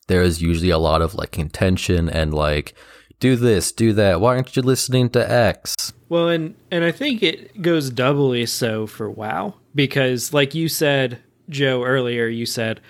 There 0.09 0.23
is 0.23 0.43
usually 0.43 0.71
a 0.71 0.79
lot 0.79 1.03
of 1.03 1.15
like 1.15 1.31
contention 1.31 2.09
and 2.09 2.35
like 2.35 2.75
do 3.21 3.37
this, 3.37 3.71
do 3.71 3.93
that. 3.93 4.21
Why 4.21 4.37
aren't 4.37 4.57
you 4.57 4.63
listening 4.63 5.11
to 5.11 5.31
X? 5.31 5.93
Well, 6.09 6.29
and 6.29 6.57
and 6.71 6.85
I 6.85 6.91
think 6.91 7.23
it 7.23 7.63
goes 7.63 7.91
doubly 7.91 8.47
so 8.47 8.87
for 8.87 9.09
WoW 9.09 9.55
because, 9.75 10.35
like 10.35 10.55
you 10.55 10.69
said, 10.69 11.21
Joe 11.49 11.85
earlier, 11.85 12.27
you 12.27 12.47
said 12.47 12.81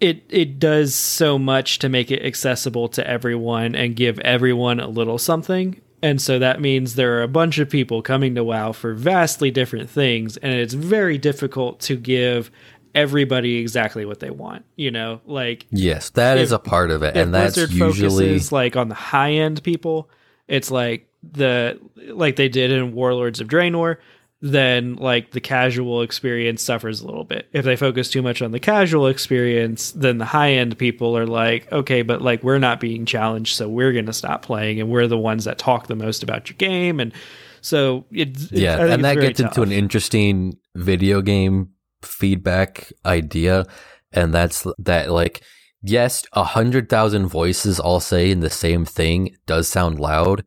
it 0.00 0.22
it 0.28 0.58
does 0.58 0.94
so 0.94 1.38
much 1.38 1.78
to 1.80 1.88
make 1.88 2.10
it 2.10 2.24
accessible 2.24 2.88
to 2.88 3.06
everyone 3.06 3.74
and 3.74 3.96
give 3.96 4.18
everyone 4.20 4.80
a 4.80 4.88
little 4.88 5.18
something. 5.18 5.80
And 6.02 6.20
so 6.20 6.38
that 6.38 6.60
means 6.60 6.94
there 6.94 7.18
are 7.18 7.22
a 7.22 7.28
bunch 7.28 7.58
of 7.58 7.68
people 7.68 8.00
coming 8.02 8.34
to 8.34 8.44
WoW 8.44 8.72
for 8.72 8.94
vastly 8.94 9.50
different 9.50 9.90
things, 9.90 10.36
and 10.38 10.52
it's 10.52 10.74
very 10.74 11.18
difficult 11.18 11.80
to 11.80 11.96
give 11.96 12.50
everybody 12.94 13.58
exactly 13.58 14.04
what 14.04 14.20
they 14.20 14.30
want. 14.30 14.64
You 14.76 14.90
know, 14.90 15.20
like 15.26 15.66
Yes, 15.70 16.10
that 16.10 16.38
is 16.38 16.52
If- 16.52 16.56
a 16.56 16.58
part 16.58 16.90
of 16.90 17.02
it, 17.02 17.16
and 17.16 17.34
that's 17.34 17.54
Blizzard 17.54 17.72
usually 17.72 18.40
like 18.50 18.76
on 18.76 18.88
the 18.88 18.94
high 18.94 19.32
end 19.32 19.62
people, 19.62 20.08
it's 20.48 20.70
like 20.70 21.06
the 21.32 21.78
like 22.08 22.36
they 22.36 22.48
did 22.48 22.70
in 22.70 22.92
Warlords 22.92 23.40
of 23.40 23.48
Draenor. 23.48 23.96
Then 24.42 24.96
like 24.96 25.32
the 25.32 25.40
casual 25.40 26.00
experience 26.00 26.62
suffers 26.62 27.02
a 27.02 27.06
little 27.06 27.24
bit. 27.24 27.48
If 27.52 27.64
they 27.66 27.76
focus 27.76 28.08
too 28.10 28.22
much 28.22 28.40
on 28.40 28.52
the 28.52 28.60
casual 28.60 29.06
experience, 29.06 29.92
then 29.92 30.16
the 30.16 30.24
high 30.24 30.52
end 30.52 30.78
people 30.78 31.16
are 31.16 31.26
like, 31.26 31.70
okay, 31.70 32.00
but 32.00 32.22
like 32.22 32.42
we're 32.42 32.58
not 32.58 32.80
being 32.80 33.04
challenged, 33.04 33.54
so 33.54 33.68
we're 33.68 33.92
gonna 33.92 34.14
stop 34.14 34.40
playing, 34.42 34.80
and 34.80 34.88
we're 34.88 35.06
the 35.06 35.18
ones 35.18 35.44
that 35.44 35.58
talk 35.58 35.88
the 35.88 35.94
most 35.94 36.22
about 36.22 36.48
your 36.48 36.56
game, 36.56 37.00
and 37.00 37.12
so 37.60 38.06
it's 38.10 38.44
it's- 38.44 38.52
yeah, 38.62 38.78
and 38.94 39.04
that 39.04 39.16
gets 39.20 39.40
into 39.40 39.60
an 39.62 39.72
interesting 39.72 40.56
video 40.74 41.20
game 41.20 41.68
feedback 42.00 42.90
idea, 43.04 43.66
and 44.12 44.32
that's 44.32 44.66
that 44.78 45.10
like 45.10 45.42
yes, 45.82 46.24
a 46.32 46.44
hundred 46.44 46.88
thousand 46.88 47.26
voices 47.26 47.78
all 47.78 48.00
saying 48.00 48.40
the 48.40 48.48
same 48.48 48.86
thing 48.86 49.36
does 49.46 49.68
sound 49.68 50.00
loud, 50.00 50.44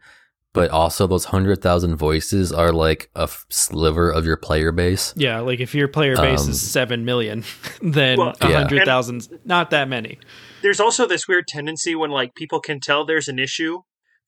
but 0.53 0.69
also 0.71 1.07
those 1.07 1.25
hundred 1.25 1.61
thousand 1.61 1.95
voices 1.95 2.51
are 2.53 2.71
like 2.71 3.09
a 3.15 3.23
f- 3.23 3.45
sliver 3.49 4.09
of 4.11 4.25
your 4.25 4.37
player 4.37 4.71
base. 4.71 5.13
yeah, 5.17 5.39
like 5.39 5.59
if 5.59 5.73
your 5.75 5.87
player 5.87 6.15
base 6.15 6.43
Um, 6.45 6.51
is 6.51 6.61
seven 6.61 7.03
million, 7.05 7.43
then 7.81 8.17
Well, 8.19 8.33
a 8.39 8.49
yeah. 8.49 9.27
not 9.45 9.69
that 9.71 9.89
many. 9.89 10.19
there's 10.61 10.79
also 10.79 11.05
this 11.07 11.27
weird 11.27 11.47
tendency 11.47 11.95
when 11.95 12.11
like 12.11 12.35
people 12.35 12.59
can 12.59 12.79
tell 12.79 13.05
there's 13.05 13.27
an 13.27 13.39
issue. 13.39 13.79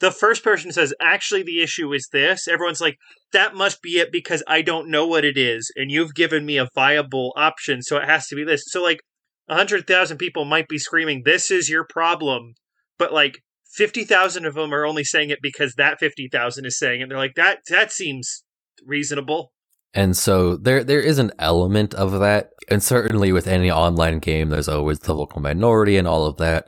The 0.02 0.12
first 0.12 0.44
person 0.44 0.74
says, 0.74 0.94
"Actually, 1.00 1.44
the 1.44 1.62
issue 1.62 1.94
is 1.94 2.10
this." 2.12 2.50
Everyone's 2.50 2.82
like, 2.82 2.98
"That 3.32 3.56
must 3.56 3.82
be 3.82 3.92
it 4.00 4.12
because 4.12 4.44
I 4.46 4.62
don't 4.62 4.90
know 4.90 5.08
what 5.08 5.24
it 5.24 5.38
is, 5.38 5.72
and 5.78 5.90
you've 5.90 6.14
given 6.14 6.46
me 6.46 6.58
a 6.58 6.68
viable 6.76 7.32
option, 7.38 7.82
so 7.82 7.96
it 7.96 8.04
has 8.04 8.28
to 8.28 8.36
be 8.36 8.44
this." 8.44 8.66
So 8.68 8.84
like, 8.84 9.00
a 9.48 9.56
hundred 9.56 9.88
thousand 9.88 10.18
people 10.18 10.44
might 10.44 10.68
be 10.68 10.78
screaming, 10.78 11.22
"This 11.24 11.50
is 11.50 11.70
your 11.70 11.86
problem," 11.86 12.56
but 13.00 13.14
like 13.14 13.38
fifty 13.76 14.04
thousand 14.04 14.46
of 14.46 14.56
them 14.56 14.74
are 14.74 14.86
only 14.86 15.04
saying 15.04 15.30
it 15.30 15.40
because 15.42 15.76
that 15.76 16.00
fifty 16.00 16.28
thousand 16.28 16.66
is 16.66 16.78
saying 16.78 17.02
it. 17.02 17.10
They're 17.10 17.18
like, 17.18 17.36
"That 17.36 17.60
that 17.70 17.92
seems 17.92 18.44
reasonable." 18.86 19.52
And 19.94 20.18
so 20.18 20.58
there 20.58 20.84
there 20.84 21.02
is 21.02 21.20
an 21.20 21.32
element 21.40 21.94
of 21.94 22.20
that. 22.20 22.52
And 22.70 22.84
certainly 22.84 23.32
with 23.32 23.48
any 23.48 23.72
online 23.72 24.20
game 24.20 24.50
there's 24.50 24.68
always 24.68 25.00
the 25.00 25.14
vocal 25.14 25.42
minority 25.42 25.98
and 25.98 26.08
all 26.08 26.26
of 26.26 26.38
that. 26.38 26.68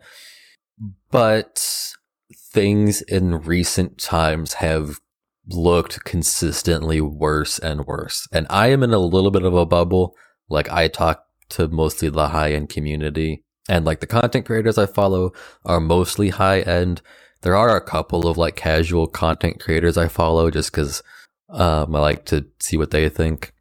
But 1.11 1.93
things 2.53 3.01
in 3.01 3.41
recent 3.41 3.97
times 3.97 4.53
have 4.55 4.99
looked 5.49 6.03
consistently 6.03 7.01
worse 7.01 7.59
and 7.59 7.85
worse. 7.85 8.27
And 8.31 8.47
I 8.49 8.67
am 8.67 8.83
in 8.83 8.93
a 8.93 8.99
little 8.99 9.31
bit 9.31 9.43
of 9.43 9.53
a 9.53 9.65
bubble. 9.65 10.15
Like 10.49 10.69
I 10.69 10.87
talk 10.87 11.23
to 11.49 11.67
mostly 11.67 12.09
the 12.09 12.29
high 12.29 12.53
end 12.53 12.69
community 12.69 13.43
and 13.69 13.85
like 13.85 13.99
the 13.99 14.07
content 14.07 14.45
creators 14.45 14.77
I 14.77 14.85
follow 14.85 15.33
are 15.65 15.79
mostly 15.79 16.29
high 16.29 16.61
end. 16.61 17.01
There 17.41 17.55
are 17.55 17.75
a 17.75 17.81
couple 17.81 18.27
of 18.27 18.37
like 18.37 18.55
casual 18.55 19.07
content 19.07 19.59
creators 19.59 19.97
I 19.97 20.07
follow 20.07 20.49
just 20.49 20.73
cause 20.73 21.03
um, 21.49 21.95
I 21.95 21.99
like 21.99 22.25
to 22.25 22.45
see 22.59 22.77
what 22.77 22.91
they 22.91 23.07
think. 23.09 23.53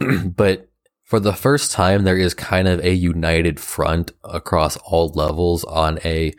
but 0.24 0.68
for 1.04 1.20
the 1.20 1.32
first 1.32 1.70
time, 1.70 2.04
there 2.04 2.16
is 2.16 2.34
kind 2.34 2.66
of 2.66 2.80
a 2.80 2.92
united 2.92 3.60
front 3.60 4.12
across 4.24 4.76
all 4.78 5.08
levels 5.08 5.64
on 5.64 5.98
a, 6.04 6.32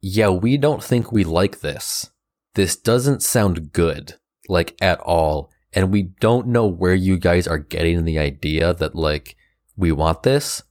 yeah, 0.00 0.28
we 0.28 0.56
don't 0.56 0.82
think 0.82 1.10
we 1.10 1.24
like 1.24 1.60
this. 1.60 2.10
This 2.54 2.76
doesn't 2.76 3.22
sound 3.22 3.72
good, 3.72 4.14
like 4.48 4.76
at 4.80 5.00
all. 5.00 5.50
And 5.72 5.90
we 5.90 6.02
don't 6.02 6.46
know 6.46 6.66
where 6.66 6.94
you 6.94 7.18
guys 7.18 7.48
are 7.48 7.58
getting 7.58 8.04
the 8.04 8.18
idea 8.18 8.74
that, 8.74 8.94
like, 8.94 9.36
we 9.76 9.90
want 9.90 10.22
this. 10.22 10.62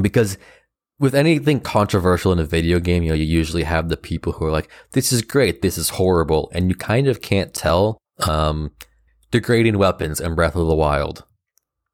Because 0.00 0.38
with 0.98 1.14
anything 1.14 1.60
controversial 1.60 2.32
in 2.32 2.38
a 2.38 2.44
video 2.44 2.80
game, 2.80 3.02
you 3.02 3.10
know, 3.10 3.14
you 3.14 3.24
usually 3.24 3.64
have 3.64 3.88
the 3.88 3.96
people 3.96 4.32
who 4.32 4.46
are 4.46 4.50
like, 4.50 4.70
this 4.92 5.12
is 5.12 5.22
great, 5.22 5.62
this 5.62 5.76
is 5.76 5.90
horrible. 5.90 6.50
And 6.54 6.68
you 6.68 6.74
kind 6.74 7.08
of 7.08 7.20
can't 7.20 7.52
tell. 7.52 7.98
Um, 8.28 8.72
degrading 9.30 9.78
weapons 9.78 10.20
and 10.20 10.36
Breath 10.36 10.54
of 10.54 10.66
the 10.66 10.74
Wild 10.74 11.24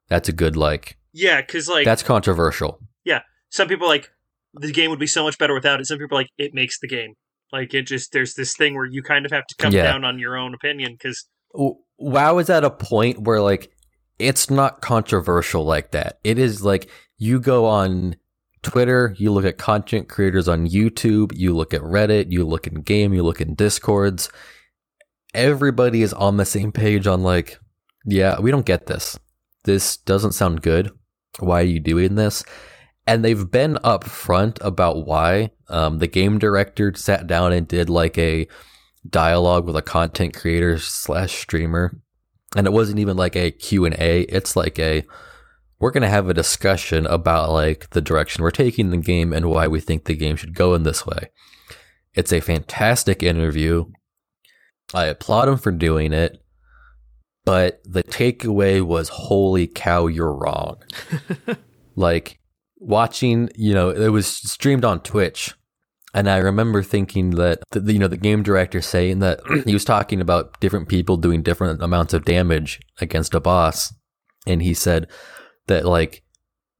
that's 0.09 0.27
a 0.27 0.33
good 0.33 0.57
like. 0.57 0.97
Yeah, 1.13 1.41
because 1.41 1.69
like 1.69 1.85
that's 1.85 2.03
controversial. 2.03 2.79
Yeah, 3.05 3.21
some 3.49 3.67
people 3.67 3.87
like 3.87 4.09
the 4.55 4.71
game 4.71 4.89
would 4.89 4.99
be 4.99 5.07
so 5.07 5.23
much 5.23 5.37
better 5.37 5.53
without 5.53 5.79
it. 5.79 5.85
Some 5.85 5.99
people 5.99 6.17
like 6.17 6.29
it 6.37 6.53
makes 6.53 6.79
the 6.79 6.87
game. 6.87 7.13
Like 7.53 7.73
it 7.73 7.83
just 7.83 8.11
there's 8.11 8.33
this 8.33 8.55
thing 8.55 8.75
where 8.75 8.85
you 8.85 9.01
kind 9.01 9.25
of 9.25 9.31
have 9.31 9.47
to 9.47 9.55
come 9.57 9.71
yeah. 9.71 9.83
down 9.83 10.03
on 10.03 10.19
your 10.19 10.35
own 10.35 10.53
opinion 10.53 10.93
because 10.93 11.27
WoW 11.53 12.37
is 12.39 12.49
at 12.49 12.63
a 12.63 12.69
point 12.69 13.21
where 13.21 13.41
like 13.41 13.71
it's 14.17 14.49
not 14.49 14.81
controversial 14.81 15.63
like 15.63 15.91
that. 15.91 16.19
It 16.23 16.37
is 16.37 16.63
like 16.63 16.89
you 17.19 17.39
go 17.39 17.67
on 17.67 18.15
Twitter, 18.63 19.13
you 19.19 19.31
look 19.31 19.45
at 19.45 19.59
content 19.59 20.09
creators 20.09 20.47
on 20.47 20.67
YouTube, 20.67 21.31
you 21.35 21.55
look 21.55 21.73
at 21.73 21.81
Reddit, 21.81 22.31
you 22.31 22.43
look 22.43 22.65
in 22.65 22.81
game, 22.81 23.13
you 23.13 23.21
look 23.21 23.39
in 23.39 23.53
Discords. 23.53 24.31
Everybody 25.35 26.01
is 26.01 26.13
on 26.13 26.37
the 26.37 26.45
same 26.45 26.71
page 26.71 27.05
on 27.05 27.21
like, 27.21 27.59
yeah, 28.05 28.39
we 28.39 28.49
don't 28.49 28.65
get 28.65 28.87
this 28.87 29.19
this 29.63 29.97
doesn't 29.97 30.31
sound 30.31 30.61
good. 30.61 30.91
Why 31.39 31.61
are 31.61 31.65
you 31.65 31.79
doing 31.79 32.15
this? 32.15 32.43
And 33.05 33.23
they've 33.23 33.49
been 33.49 33.75
upfront 33.83 34.57
about 34.61 35.05
why. 35.05 35.51
Um, 35.67 35.99
the 35.99 36.07
game 36.07 36.39
director 36.39 36.93
sat 36.95 37.27
down 37.27 37.53
and 37.53 37.67
did 37.67 37.89
like 37.89 38.17
a 38.17 38.47
dialogue 39.07 39.65
with 39.65 39.75
a 39.75 39.81
content 39.81 40.35
creator 40.35 40.77
slash 40.79 41.33
streamer. 41.33 42.01
And 42.55 42.65
it 42.67 42.73
wasn't 42.73 42.99
even 42.99 43.17
like 43.17 43.35
a 43.35 43.51
Q&A. 43.51 44.21
It's 44.21 44.55
like 44.55 44.79
a, 44.79 45.03
we're 45.79 45.91
going 45.91 46.03
to 46.03 46.09
have 46.09 46.29
a 46.29 46.33
discussion 46.33 47.05
about 47.05 47.51
like 47.51 47.89
the 47.91 48.01
direction 48.01 48.43
we're 48.43 48.51
taking 48.51 48.89
the 48.89 48.97
game 48.97 49.33
and 49.33 49.49
why 49.49 49.67
we 49.67 49.79
think 49.79 50.05
the 50.05 50.15
game 50.15 50.35
should 50.35 50.53
go 50.53 50.73
in 50.73 50.83
this 50.83 51.05
way. 51.05 51.29
It's 52.13 52.33
a 52.33 52.41
fantastic 52.41 53.23
interview. 53.23 53.85
I 54.93 55.05
applaud 55.05 55.47
him 55.47 55.57
for 55.57 55.71
doing 55.71 56.13
it 56.13 56.41
but 57.49 57.81
the 57.83 58.03
takeaway 58.03 58.79
was 58.79 59.09
holy 59.09 59.65
cow 59.65 60.05
you're 60.05 60.33
wrong 60.33 60.77
like 61.95 62.39
watching 62.77 63.49
you 63.55 63.73
know 63.73 63.89
it 63.89 64.09
was 64.09 64.27
streamed 64.27 64.85
on 64.85 64.99
twitch 65.01 65.55
and 66.13 66.29
i 66.29 66.37
remember 66.37 66.83
thinking 66.83 67.31
that 67.31 67.59
the, 67.71 67.91
you 67.91 67.97
know 67.97 68.07
the 68.07 68.17
game 68.17 68.43
director 68.43 68.81
saying 68.81 69.17
that 69.17 69.39
he 69.65 69.73
was 69.73 69.83
talking 69.83 70.21
about 70.21 70.59
different 70.59 70.87
people 70.87 71.17
doing 71.17 71.41
different 71.41 71.81
amounts 71.81 72.13
of 72.13 72.23
damage 72.23 72.79
against 73.01 73.33
a 73.33 73.39
boss 73.39 73.95
and 74.45 74.61
he 74.61 74.73
said 74.75 75.07
that 75.69 75.85
like 75.85 76.21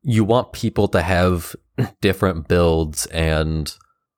you 0.03 0.24
want 0.24 0.53
people 0.53 0.88
to 0.90 1.02
have 1.02 1.56
different 2.02 2.48
builds 2.48 3.07
and 3.07 3.76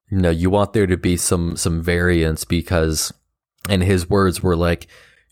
you 0.10 0.18
know 0.18 0.30
you 0.30 0.49
want 0.49 0.73
there 0.73 0.88
to 0.88 0.98
be 0.98 1.15
some 1.15 1.56
some 1.56 1.81
variance 1.81 2.43
because 2.43 3.14
and 3.69 3.84
his 3.84 4.10
words 4.10 4.43
were 4.43 4.56
like 4.56 4.88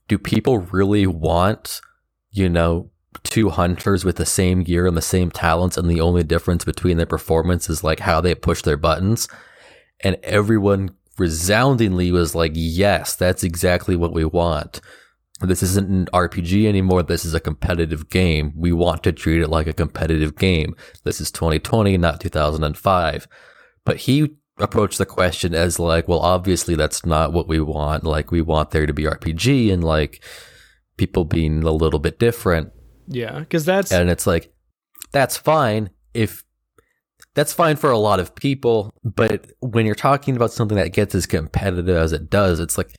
do 0.09 0.17
people 0.17 0.57
really 0.57 1.07
want, 1.07 1.79
you 2.31 2.49
know, 2.49 2.91
two 3.23 3.49
hunters 3.49 4.03
with 4.03 4.17
the 4.17 4.25
same 4.25 4.63
gear 4.63 4.85
and 4.85 4.97
the 4.97 5.01
same 5.01 5.31
talents 5.31 5.77
and 5.77 5.89
the 5.89 6.01
only 6.01 6.23
difference 6.23 6.65
between 6.65 6.97
their 6.97 7.05
performance 7.05 7.69
is 7.69 7.83
like 7.83 8.01
how 8.01 8.19
they 8.19 8.35
push 8.35 8.61
their 8.63 8.75
buttons? 8.75 9.29
And 10.01 10.17
everyone 10.23 10.95
resoundingly 11.17 12.11
was 12.11 12.35
like, 12.35 12.51
yes, 12.55 13.15
that's 13.15 13.43
exactly 13.43 13.95
what 13.95 14.13
we 14.13 14.25
want. 14.25 14.81
This 15.41 15.63
isn't 15.63 15.89
an 15.89 16.05
RPG 16.07 16.67
anymore. 16.67 17.01
This 17.01 17.23
is 17.23 17.33
a 17.33 17.39
competitive 17.39 18.09
game. 18.09 18.51
We 18.55 18.73
want 18.73 19.03
to 19.03 19.13
treat 19.13 19.41
it 19.41 19.47
like 19.49 19.67
a 19.67 19.73
competitive 19.73 20.35
game. 20.35 20.75
This 21.03 21.21
is 21.21 21.31
2020, 21.31 21.97
not 21.97 22.19
2005. 22.19 23.27
But 23.85 23.97
he 23.97 24.35
approached 24.57 24.97
the 24.97 25.05
question 25.05 25.55
as 25.55 25.79
like, 25.79 26.07
well, 26.07 26.19
obviously 26.19 26.75
that's 26.75 27.05
not 27.05 27.31
what 27.31 27.47
we 27.47 27.59
want. 27.59 28.03
Like 28.03 28.31
we 28.31 28.41
want 28.41 28.71
there 28.71 28.85
to 28.85 28.93
be 28.93 29.03
RPG 29.03 29.71
and 29.71 29.83
like 29.83 30.23
people 30.97 31.23
being 31.25 31.63
a 31.63 31.71
little 31.71 31.99
bit 31.99 32.19
different. 32.19 32.71
Yeah, 33.07 33.39
because 33.39 33.65
that's 33.65 33.91
and 33.91 34.09
it's 34.09 34.27
like 34.27 34.53
that's 35.11 35.37
fine 35.37 35.89
if 36.13 36.43
that's 37.33 37.53
fine 37.53 37.75
for 37.75 37.89
a 37.89 37.97
lot 37.97 38.19
of 38.19 38.35
people, 38.35 38.93
but 39.03 39.51
when 39.61 39.85
you're 39.85 39.95
talking 39.95 40.35
about 40.35 40.51
something 40.51 40.77
that 40.77 40.93
gets 40.93 41.15
as 41.15 41.25
competitive 41.25 41.95
as 41.95 42.11
it 42.11 42.29
does, 42.29 42.59
it's 42.59 42.77
like 42.77 42.95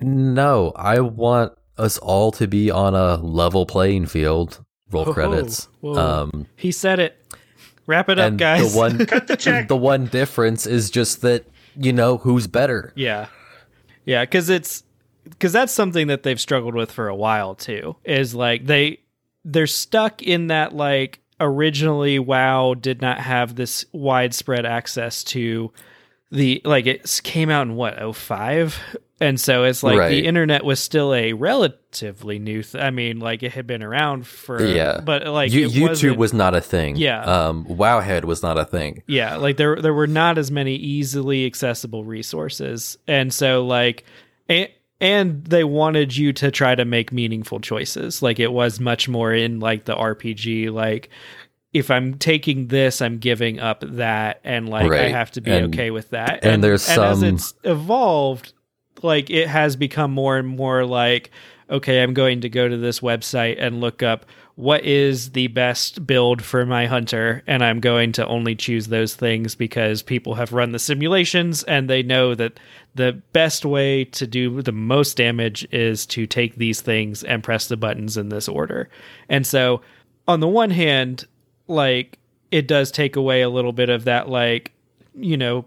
no, 0.00 0.72
I 0.76 1.00
want 1.00 1.52
us 1.76 1.98
all 1.98 2.32
to 2.32 2.46
be 2.46 2.70
on 2.70 2.94
a 2.94 3.16
level 3.16 3.66
playing 3.66 4.06
field. 4.06 4.64
Roll 4.90 5.12
credits. 5.12 5.68
Um, 5.82 6.46
he 6.56 6.70
said 6.70 6.98
it. 7.00 7.20
Wrap 7.86 8.08
it 8.08 8.18
up, 8.18 8.36
guys. 8.36 8.72
The 8.72 8.78
one, 8.78 9.06
Cut 9.06 9.26
the 9.26 9.36
check. 9.36 9.68
The 9.68 9.76
one 9.76 10.06
difference 10.06 10.66
is 10.66 10.90
just 10.90 11.20
that 11.22 11.44
you 11.76 11.92
know 11.92 12.18
who's 12.18 12.46
better. 12.46 12.92
Yeah, 12.94 13.26
yeah, 14.04 14.24
because 14.24 14.48
it's 14.48 14.84
because 15.24 15.52
that's 15.52 15.72
something 15.72 16.06
that 16.06 16.22
they've 16.22 16.40
struggled 16.40 16.74
with 16.74 16.90
for 16.90 17.08
a 17.08 17.14
while 17.16 17.54
too. 17.54 17.96
Is 18.04 18.34
like 18.34 18.66
they 18.66 19.00
they're 19.44 19.66
stuck 19.66 20.22
in 20.22 20.46
that 20.46 20.74
like 20.74 21.20
originally 21.40 22.18
WoW 22.18 22.74
did 22.74 23.02
not 23.02 23.18
have 23.18 23.56
this 23.56 23.84
widespread 23.92 24.64
access 24.64 25.24
to 25.24 25.72
the 26.30 26.60
like 26.64 26.86
it 26.86 27.20
came 27.22 27.50
out 27.50 27.66
in 27.66 27.76
what 27.76 28.16
05 28.16 28.80
and 29.20 29.40
so 29.40 29.64
it's 29.64 29.82
like 29.82 29.98
right. 29.98 30.08
the 30.08 30.26
internet 30.26 30.64
was 30.64 30.80
still 30.80 31.14
a 31.14 31.32
relatively 31.32 32.38
new 32.38 32.62
th- 32.62 32.82
i 32.82 32.90
mean 32.90 33.20
like 33.20 33.42
it 33.42 33.52
had 33.52 33.66
been 33.66 33.82
around 33.82 34.26
for 34.26 34.64
yeah. 34.64 35.00
but 35.00 35.26
like 35.26 35.52
you, 35.52 35.68
youtube 35.68 36.16
was 36.16 36.32
not 36.32 36.54
a 36.54 36.60
thing. 36.60 36.96
Yeah. 36.96 37.22
Um 37.22 37.64
wowhead 37.66 38.24
was 38.24 38.42
not 38.42 38.58
a 38.58 38.64
thing. 38.64 39.02
Yeah 39.06 39.36
like 39.36 39.56
there 39.56 39.80
there 39.80 39.94
were 39.94 40.06
not 40.06 40.38
as 40.38 40.50
many 40.50 40.74
easily 40.74 41.46
accessible 41.46 42.04
resources. 42.04 42.98
And 43.06 43.32
so 43.32 43.64
like 43.64 44.04
and, 44.48 44.68
and 45.00 45.44
they 45.44 45.64
wanted 45.64 46.16
you 46.16 46.32
to 46.34 46.50
try 46.50 46.74
to 46.74 46.84
make 46.84 47.12
meaningful 47.12 47.60
choices. 47.60 48.22
Like 48.22 48.40
it 48.40 48.52
was 48.52 48.80
much 48.80 49.08
more 49.08 49.32
in 49.32 49.60
like 49.60 49.84
the 49.84 49.94
rpg 49.94 50.72
like 50.72 51.10
if 51.74 51.90
I'm 51.90 52.14
taking 52.14 52.68
this, 52.68 53.02
I'm 53.02 53.18
giving 53.18 53.58
up 53.58 53.84
that, 53.86 54.40
and 54.44 54.68
like 54.68 54.88
right. 54.88 55.06
I 55.06 55.08
have 55.08 55.32
to 55.32 55.40
be 55.40 55.50
and, 55.50 55.74
okay 55.74 55.90
with 55.90 56.10
that. 56.10 56.44
And, 56.44 56.54
and 56.54 56.64
there's 56.64 56.88
and 56.88 56.94
some 56.94 57.12
as 57.12 57.22
it's 57.22 57.54
evolved, 57.64 58.52
like 59.02 59.28
it 59.28 59.48
has 59.48 59.74
become 59.74 60.12
more 60.12 60.38
and 60.38 60.46
more 60.46 60.86
like, 60.86 61.32
okay, 61.68 62.00
I'm 62.00 62.14
going 62.14 62.42
to 62.42 62.48
go 62.48 62.68
to 62.68 62.76
this 62.76 63.00
website 63.00 63.56
and 63.58 63.80
look 63.80 64.04
up 64.04 64.24
what 64.54 64.84
is 64.84 65.32
the 65.32 65.48
best 65.48 66.06
build 66.06 66.40
for 66.40 66.64
my 66.64 66.86
hunter, 66.86 67.42
and 67.48 67.64
I'm 67.64 67.80
going 67.80 68.12
to 68.12 68.26
only 68.28 68.54
choose 68.54 68.86
those 68.86 69.16
things 69.16 69.56
because 69.56 70.00
people 70.00 70.34
have 70.34 70.52
run 70.52 70.70
the 70.70 70.78
simulations 70.78 71.64
and 71.64 71.90
they 71.90 72.04
know 72.04 72.36
that 72.36 72.60
the 72.94 73.20
best 73.32 73.64
way 73.64 74.04
to 74.04 74.28
do 74.28 74.62
the 74.62 74.70
most 74.70 75.16
damage 75.16 75.66
is 75.72 76.06
to 76.06 76.28
take 76.28 76.54
these 76.54 76.80
things 76.80 77.24
and 77.24 77.42
press 77.42 77.66
the 77.66 77.76
buttons 77.76 78.16
in 78.16 78.28
this 78.28 78.48
order. 78.48 78.88
And 79.28 79.44
so, 79.44 79.80
on 80.28 80.38
the 80.38 80.46
one 80.48 80.70
hand, 80.70 81.26
like 81.66 82.18
it 82.50 82.68
does 82.68 82.90
take 82.90 83.16
away 83.16 83.42
a 83.42 83.48
little 83.48 83.72
bit 83.72 83.88
of 83.88 84.04
that 84.04 84.28
like 84.28 84.72
you 85.14 85.36
know 85.36 85.64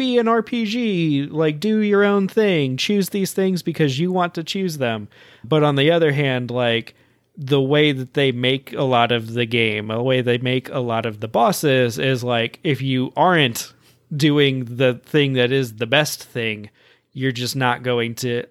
be 0.00 0.16
an 0.16 0.24
RPG, 0.24 1.30
like 1.30 1.60
do 1.60 1.80
your 1.80 2.04
own 2.04 2.26
thing, 2.26 2.78
choose 2.78 3.10
these 3.10 3.34
things 3.34 3.62
because 3.62 3.98
you 3.98 4.10
want 4.10 4.34
to 4.34 4.42
choose 4.42 4.78
them. 4.78 5.08
But 5.44 5.62
on 5.62 5.76
the 5.76 5.90
other 5.90 6.12
hand, 6.12 6.50
like 6.50 6.94
the 7.36 7.60
way 7.60 7.92
that 7.92 8.14
they 8.14 8.32
make 8.32 8.72
a 8.72 8.82
lot 8.82 9.12
of 9.12 9.34
the 9.34 9.44
game, 9.44 9.88
the 9.88 10.02
way 10.02 10.22
they 10.22 10.38
make 10.38 10.70
a 10.70 10.78
lot 10.78 11.04
of 11.04 11.20
the 11.20 11.28
bosses 11.28 11.98
is 11.98 12.24
like 12.24 12.60
if 12.64 12.80
you 12.80 13.12
aren't 13.14 13.74
doing 14.16 14.64
the 14.64 14.94
thing 14.94 15.34
that 15.34 15.52
is 15.52 15.76
the 15.76 15.86
best 15.86 16.24
thing, 16.24 16.70
you're 17.12 17.30
just 17.30 17.54
not 17.54 17.82
going 17.82 18.14
to 18.14 18.44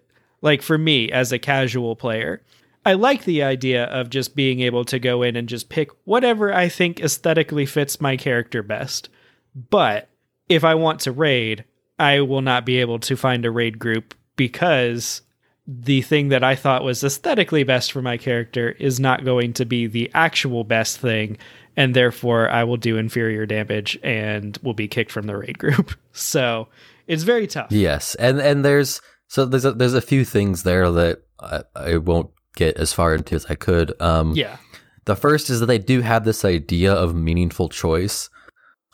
like 0.43 0.61
for 0.61 0.77
me 0.77 1.11
as 1.11 1.31
a 1.31 1.39
casual 1.39 1.95
player. 1.95 2.43
I 2.89 2.93
like 2.93 3.23
the 3.23 3.43
idea 3.43 3.83
of 3.83 4.09
just 4.09 4.35
being 4.35 4.61
able 4.61 4.83
to 4.85 4.97
go 4.97 5.21
in 5.21 5.35
and 5.35 5.47
just 5.47 5.69
pick 5.69 5.91
whatever 6.05 6.51
I 6.51 6.69
think 6.69 6.99
aesthetically 6.99 7.67
fits 7.67 8.01
my 8.01 8.17
character 8.17 8.63
best. 8.63 9.09
But 9.53 10.09
if 10.47 10.63
I 10.63 10.73
want 10.73 11.01
to 11.01 11.11
raid, 11.11 11.65
I 11.99 12.21
will 12.21 12.41
not 12.41 12.65
be 12.65 12.79
able 12.79 12.97
to 13.01 13.15
find 13.15 13.45
a 13.45 13.51
raid 13.51 13.77
group 13.77 14.15
because 14.37 15.21
the 15.67 16.01
thing 16.01 16.29
that 16.29 16.43
I 16.43 16.55
thought 16.55 16.83
was 16.83 17.03
aesthetically 17.03 17.63
best 17.63 17.91
for 17.91 18.01
my 18.01 18.17
character 18.17 18.71
is 18.71 18.99
not 18.99 19.23
going 19.23 19.53
to 19.53 19.65
be 19.65 19.85
the 19.85 20.09
actual 20.15 20.63
best 20.63 20.97
thing, 20.97 21.37
and 21.77 21.93
therefore 21.93 22.49
I 22.49 22.63
will 22.63 22.77
do 22.77 22.97
inferior 22.97 23.45
damage 23.45 23.99
and 24.01 24.57
will 24.63 24.73
be 24.73 24.87
kicked 24.87 25.11
from 25.11 25.27
the 25.27 25.37
raid 25.37 25.59
group. 25.59 25.91
So 26.11 26.67
it's 27.05 27.23
very 27.23 27.45
tough. 27.47 27.71
Yes, 27.71 28.15
and 28.15 28.39
and 28.41 28.65
there's 28.65 28.99
so 29.27 29.45
there's 29.45 29.63
a, 29.63 29.73
there's 29.73 29.93
a 29.93 30.01
few 30.01 30.25
things 30.25 30.63
there 30.63 30.91
that 30.91 31.21
I, 31.39 31.61
I 31.75 31.97
won't 31.97 32.31
get 32.59 32.77
as 32.77 32.93
far 32.93 33.15
into 33.15 33.35
as 33.35 33.45
I 33.53 33.55
could. 33.55 33.89
Um, 34.01 34.27
yeah 34.35 34.57
The 35.05 35.15
first 35.15 35.49
is 35.49 35.59
that 35.59 35.65
they 35.65 35.79
do 35.79 36.01
have 36.01 36.23
this 36.23 36.45
idea 36.45 36.93
of 36.93 37.15
meaningful 37.15 37.69
choice. 37.69 38.29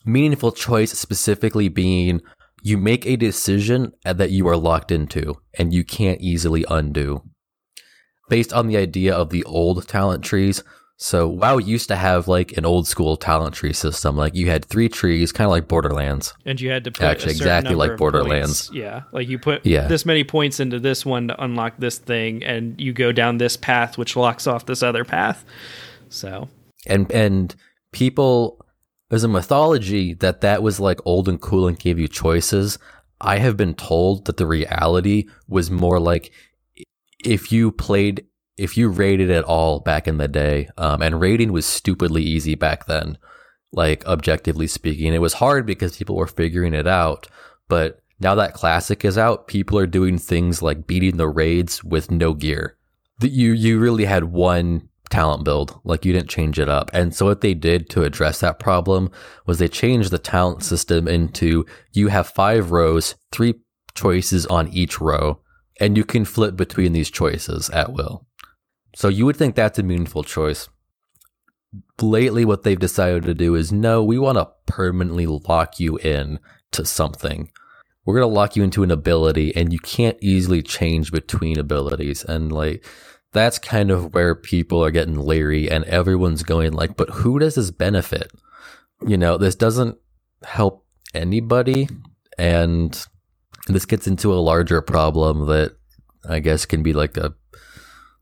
Meaningful 0.05 0.53
choice 0.53 0.91
specifically 1.05 1.67
being 1.67 2.21
you 2.63 2.77
make 2.77 3.05
a 3.05 3.15
decision 3.15 3.91
that 4.03 4.31
you 4.31 4.47
are 4.47 4.57
locked 4.57 4.91
into 4.91 5.35
and 5.59 5.73
you 5.73 5.83
can't 5.83 6.21
easily 6.21 6.63
undo. 6.69 7.21
Based 8.29 8.53
on 8.53 8.67
the 8.67 8.77
idea 8.77 9.13
of 9.13 9.29
the 9.29 9.43
old 9.43 9.87
talent 9.87 10.23
trees, 10.23 10.63
so 10.97 11.27
WoW 11.27 11.57
used 11.57 11.87
to 11.89 11.95
have 11.95 12.27
like 12.27 12.57
an 12.57 12.65
old 12.65 12.87
school 12.87 13.17
talent 13.17 13.53
tree 13.55 13.73
system. 13.73 14.15
Like 14.15 14.33
you 14.35 14.49
had 14.49 14.63
three 14.65 14.87
trees, 14.89 15.31
kind 15.31 15.45
of 15.45 15.51
like 15.51 15.67
Borderlands. 15.67 16.33
And 16.45 16.59
you 16.61 16.69
had 16.69 16.83
to 16.85 16.91
put 16.91 17.03
Actually, 17.03 17.31
exactly 17.31 17.75
like 17.75 17.97
Borderlands. 17.97 18.67
points. 18.67 18.71
Yeah, 18.73 19.03
like 19.11 19.27
you 19.27 19.37
put 19.37 19.65
Yeah. 19.65 19.87
this 19.87 20.05
many 20.05 20.23
points 20.23 20.59
into 20.59 20.79
this 20.79 21.05
one 21.05 21.27
to 21.27 21.43
unlock 21.43 21.73
this 21.79 21.97
thing, 21.97 22.43
and 22.43 22.79
you 22.79 22.93
go 22.93 23.11
down 23.11 23.37
this 23.37 23.57
path, 23.57 23.97
which 23.97 24.15
locks 24.15 24.47
off 24.47 24.65
this 24.65 24.81
other 24.83 25.03
path. 25.03 25.43
So 26.09 26.47
and 26.87 27.11
and 27.11 27.53
people 27.91 28.63
there's 29.09 29.23
a 29.23 29.27
mythology 29.27 30.13
that 30.15 30.41
that 30.41 30.61
was 30.63 30.79
like 30.79 30.99
old 31.05 31.27
and 31.29 31.39
cool 31.41 31.67
and 31.67 31.79
gave 31.79 31.97
you 31.97 32.07
choices 32.07 32.77
i 33.21 33.37
have 33.37 33.55
been 33.55 33.73
told 33.73 34.25
that 34.25 34.35
the 34.37 34.45
reality 34.45 35.25
was 35.47 35.71
more 35.71 35.99
like 35.99 36.31
if 37.23 37.51
you 37.51 37.71
played 37.71 38.25
if 38.57 38.77
you 38.77 38.89
raided 38.89 39.29
at 39.29 39.43
all 39.43 39.79
back 39.79 40.07
in 40.07 40.17
the 40.17 40.27
day 40.27 40.69
um, 40.77 41.01
and 41.01 41.19
raiding 41.19 41.51
was 41.51 41.65
stupidly 41.65 42.23
easy 42.23 42.55
back 42.55 42.85
then 42.85 43.17
like 43.71 44.05
objectively 44.05 44.67
speaking 44.67 45.13
it 45.13 45.21
was 45.21 45.33
hard 45.33 45.65
because 45.65 45.97
people 45.97 46.15
were 46.15 46.27
figuring 46.27 46.73
it 46.73 46.87
out 46.87 47.27
but 47.67 48.01
now 48.19 48.35
that 48.35 48.53
classic 48.53 49.03
is 49.03 49.17
out 49.17 49.47
people 49.47 49.77
are 49.77 49.87
doing 49.87 50.17
things 50.17 50.61
like 50.61 50.87
beating 50.87 51.17
the 51.17 51.27
raids 51.27 51.83
with 51.83 52.11
no 52.11 52.33
gear. 52.33 52.77
That 53.19 53.31
you 53.31 53.53
you 53.53 53.79
really 53.79 54.05
had 54.05 54.25
one 54.25 54.89
talent 55.09 55.45
build 55.45 55.79
like 55.83 56.03
you 56.03 56.13
didn't 56.13 56.29
change 56.29 56.59
it 56.59 56.69
up. 56.69 56.89
And 56.93 57.13
so 57.13 57.25
what 57.25 57.41
they 57.41 57.53
did 57.53 57.89
to 57.91 58.03
address 58.03 58.39
that 58.39 58.59
problem 58.59 59.11
was 59.45 59.59
they 59.59 59.67
changed 59.67 60.11
the 60.11 60.17
talent 60.17 60.63
system 60.63 61.07
into 61.07 61.65
you 61.93 62.07
have 62.07 62.27
five 62.27 62.71
rows 62.71 63.15
three 63.31 63.55
choices 63.93 64.45
on 64.47 64.67
each 64.69 64.99
row 64.99 65.39
and 65.79 65.95
you 65.95 66.03
can 66.03 66.25
flip 66.25 66.55
between 66.55 66.93
these 66.93 67.11
choices 67.11 67.69
at 67.69 67.93
will 67.93 68.24
so 68.95 69.09
you 69.09 69.25
would 69.25 69.35
think 69.35 69.55
that's 69.55 69.77
a 69.77 69.83
meaningful 69.83 70.23
choice. 70.23 70.69
Lately 72.01 72.45
what 72.45 72.63
they've 72.63 72.79
decided 72.79 73.23
to 73.23 73.33
do 73.33 73.53
is 73.55 73.71
no 73.71 74.03
we 74.03 74.17
want 74.17 74.37
to 74.37 74.49
permanently 74.65 75.25
lock 75.27 75.79
you 75.79 75.97
in 75.97 76.39
to 76.71 76.85
something. 76.85 77.51
We're 78.05 78.15
going 78.19 78.29
to 78.29 78.35
lock 78.35 78.55
you 78.55 78.63
into 78.63 78.83
an 78.83 78.91
ability 78.91 79.55
and 79.55 79.73
you 79.73 79.79
can't 79.79 80.17
easily 80.21 80.61
change 80.61 81.11
between 81.11 81.59
abilities. 81.59 82.23
And 82.23 82.51
like 82.51 82.85
that's 83.33 83.59
kind 83.59 83.91
of 83.91 84.13
where 84.13 84.33
people 84.33 84.83
are 84.83 84.91
getting 84.91 85.19
leery 85.19 85.69
and 85.69 85.83
everyone's 85.85 86.43
going 86.43 86.71
like 86.71 86.95
but 86.95 87.09
who 87.09 87.39
does 87.39 87.55
this 87.55 87.71
benefit? 87.71 88.31
You 89.05 89.17
know 89.17 89.37
this 89.37 89.55
doesn't 89.55 89.97
help 90.43 90.85
anybody 91.13 91.89
and 92.37 93.05
this 93.67 93.85
gets 93.85 94.07
into 94.07 94.33
a 94.33 94.35
larger 94.35 94.81
problem 94.81 95.47
that 95.47 95.75
i 96.29 96.39
guess 96.39 96.65
can 96.65 96.83
be 96.83 96.93
like 96.93 97.17
a 97.17 97.33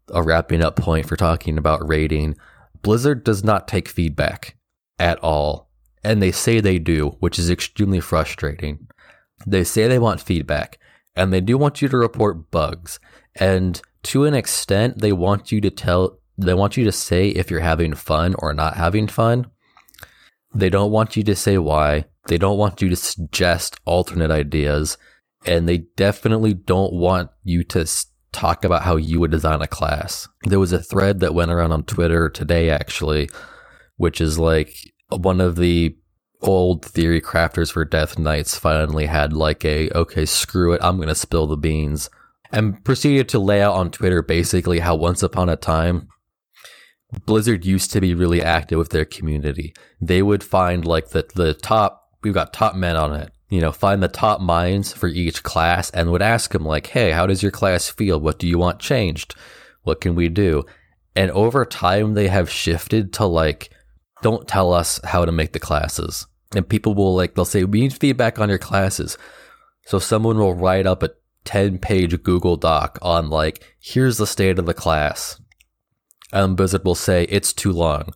a 0.10 0.24
wrapping 0.24 0.62
up 0.62 0.76
point 0.76 1.08
for 1.08 1.16
talking 1.16 1.58
about 1.58 1.88
raiding. 1.88 2.36
Blizzard 2.82 3.24
does 3.24 3.44
not 3.44 3.68
take 3.68 3.88
feedback 3.88 4.58
at 5.00 5.20
all 5.20 5.70
and 6.04 6.22
they 6.22 6.32
say 6.32 6.60
they 6.60 6.80
do 6.80 7.16
which 7.20 7.40
is 7.40 7.50
extremely 7.50 8.00
frustrating. 8.00 8.88
They 9.46 9.64
say 9.64 9.88
they 9.88 10.00
want 10.00 10.22
feedback 10.22 10.80
and 11.16 11.32
they 11.32 11.42
do 11.42 11.58
want 11.58 11.82
you 11.82 11.88
to 11.90 11.98
report 11.98 12.52
bugs 12.52 13.00
and 13.36 13.82
to 14.04 14.26
an 14.26 14.34
extent 14.34 15.00
they 15.00 15.14
want 15.14 15.52
you 15.52 15.62
to 15.62 15.70
tell 15.70 16.20
they 16.38 16.54
want 16.54 16.78
you 16.78 16.84
to 16.84 16.92
say 16.92 17.30
if 17.30 17.52
you're 17.52 17.60
having 17.60 17.94
fun 17.94 18.36
or 18.40 18.54
not 18.54 18.76
having 18.76 19.08
fun. 19.08 19.48
They 20.54 20.70
don't 20.70 20.92
want 20.92 21.16
you 21.16 21.24
to 21.24 21.36
say 21.36 21.58
why. 21.58 22.06
They 22.28 22.38
don't 22.38 22.58
want 22.58 22.82
you 22.82 22.90
to 22.90 22.96
suggest 22.96 23.80
alternate 23.86 24.32
ideas 24.32 24.98
and 25.46 25.68
they 25.68 25.80
definitely 25.96 26.54
don't 26.54 26.94
want 26.94 27.30
you 27.44 27.64
to 27.66 27.86
talk 28.34 28.66
about 28.66 28.84
how 28.84 28.96
you 28.96 29.20
would 29.20 29.32
design 29.32 29.62
a 29.62 29.68
class 29.68 30.28
there 30.44 30.60
was 30.60 30.74
a 30.74 30.82
thread 30.82 31.20
that 31.20 31.34
went 31.34 31.52
around 31.52 31.72
on 31.72 31.84
twitter 31.84 32.30
today 32.30 32.70
actually 32.70 33.30
which 33.98 34.20
is 34.20 34.38
like 34.40 34.76
one 35.10 35.40
of 35.40 35.56
the 35.56 35.96
old 36.42 36.84
theory 36.84 37.22
crafters 37.22 37.72
for 37.72 37.86
death 37.86 38.20
knights 38.20 38.58
finally 38.58 39.06
had 39.06 39.32
like 39.32 39.64
a 39.64 39.90
okay 39.92 40.26
screw 40.26 40.74
it 40.74 40.84
i'm 40.84 41.00
gonna 41.00 41.16
spill 41.16 41.48
the 41.48 41.56
beans 41.56 42.10
and 42.54 42.86
proceeded 42.86 43.28
to 43.30 43.40
lay 43.40 43.62
out 43.62 43.74
on 43.74 43.90
Twitter 43.90 44.22
basically 44.22 44.80
how 44.80 44.96
once 44.96 45.24
upon 45.24 45.50
a 45.50 45.58
time 45.58 46.08
Blizzard 47.26 47.66
used 47.66 47.92
to 47.92 48.02
be 48.02 48.16
really 48.16 48.42
active 48.42 48.78
with 48.78 48.90
their 48.90 49.06
community. 49.06 49.74
They 50.02 50.22
would 50.22 50.44
find 50.44 50.86
like 50.86 51.10
the 51.10 51.28
the 51.36 51.54
top 51.54 52.10
we've 52.24 52.34
got 52.34 52.54
top 52.54 52.76
men 52.76 52.96
on 52.96 53.14
it. 53.14 53.32
You 53.54 53.62
know, 53.62 53.72
find 53.72 54.02
the 54.02 54.08
top 54.08 54.42
minds 54.42 54.94
for 54.94 55.08
each 55.08 55.44
class 55.44 55.92
and 55.92 56.10
would 56.10 56.24
ask 56.24 56.54
them 56.54 56.66
like, 56.66 56.88
"Hey, 56.88 57.12
how 57.12 57.28
does 57.28 57.44
your 57.44 57.52
class 57.52 57.88
feel? 57.88 58.20
What 58.20 58.40
do 58.40 58.48
you 58.48 58.58
want 58.58 58.80
changed? 58.80 59.36
What 59.84 60.02
can 60.02 60.16
we 60.16 60.28
do?" 60.28 60.66
And 61.16 61.30
over 61.30 61.64
time 61.64 62.16
they 62.16 62.30
have 62.30 62.50
shifted 62.50 63.14
to 63.14 63.28
like 63.28 63.70
don't 64.24 64.48
tell 64.48 64.74
us 64.74 65.00
how 65.04 65.24
to 65.24 65.32
make 65.32 65.54
the 65.54 65.60
classes. 65.60 66.26
And 66.56 66.68
people 66.68 66.96
will 66.96 67.14
like 67.16 67.36
they'll 67.36 67.46
say, 67.46 67.64
"We 67.64 67.82
need 67.82 67.94
feedback 67.94 68.40
on 68.40 68.50
your 68.50 68.58
classes." 68.58 69.20
So 69.86 70.00
someone 70.00 70.40
will 70.40 70.56
write 70.56 70.88
up 70.88 71.04
a 71.04 71.12
10 71.46 71.78
page 71.78 72.24
Google 72.24 72.58
Doc 72.58 72.98
on 73.04 73.30
like, 73.30 73.76
here's 73.80 74.18
the 74.18 74.26
state 74.26 74.58
of 74.58 74.66
the 74.66 74.74
class. 74.74 75.40
And 76.32 76.58
Blizzard 76.58 76.86
will 76.86 76.96
say, 76.96 77.26
it's 77.26 77.54
too 77.54 77.72
long. 77.72 78.16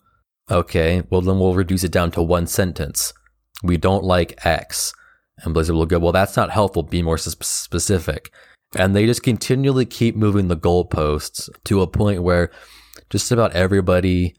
Okay, 0.49 1.03
well 1.11 1.21
then 1.21 1.37
we'll 1.37 1.53
reduce 1.53 1.83
it 1.83 1.91
down 1.91 2.09
to 2.13 2.23
one 2.23 2.47
sentence. 2.47 3.13
We 3.61 3.77
don't 3.77 4.03
like 4.03 4.43
X. 4.43 4.95
And 5.39 5.53
Blizzard 5.53 5.75
will 5.75 5.85
go, 5.85 5.99
well, 5.99 6.11
that's 6.11 6.37
not 6.37 6.51
helpful. 6.51 6.83
Be 6.83 7.01
more 7.01 7.17
sp- 7.19 7.43
specific. 7.43 8.33
And 8.75 8.95
they 8.95 9.05
just 9.05 9.23
continually 9.23 9.85
keep 9.85 10.15
moving 10.15 10.47
the 10.47 10.57
goalposts 10.57 11.49
to 11.65 11.81
a 11.81 11.87
point 11.87 12.23
where 12.23 12.51
just 13.09 13.31
about 13.31 13.53
everybody, 13.53 14.35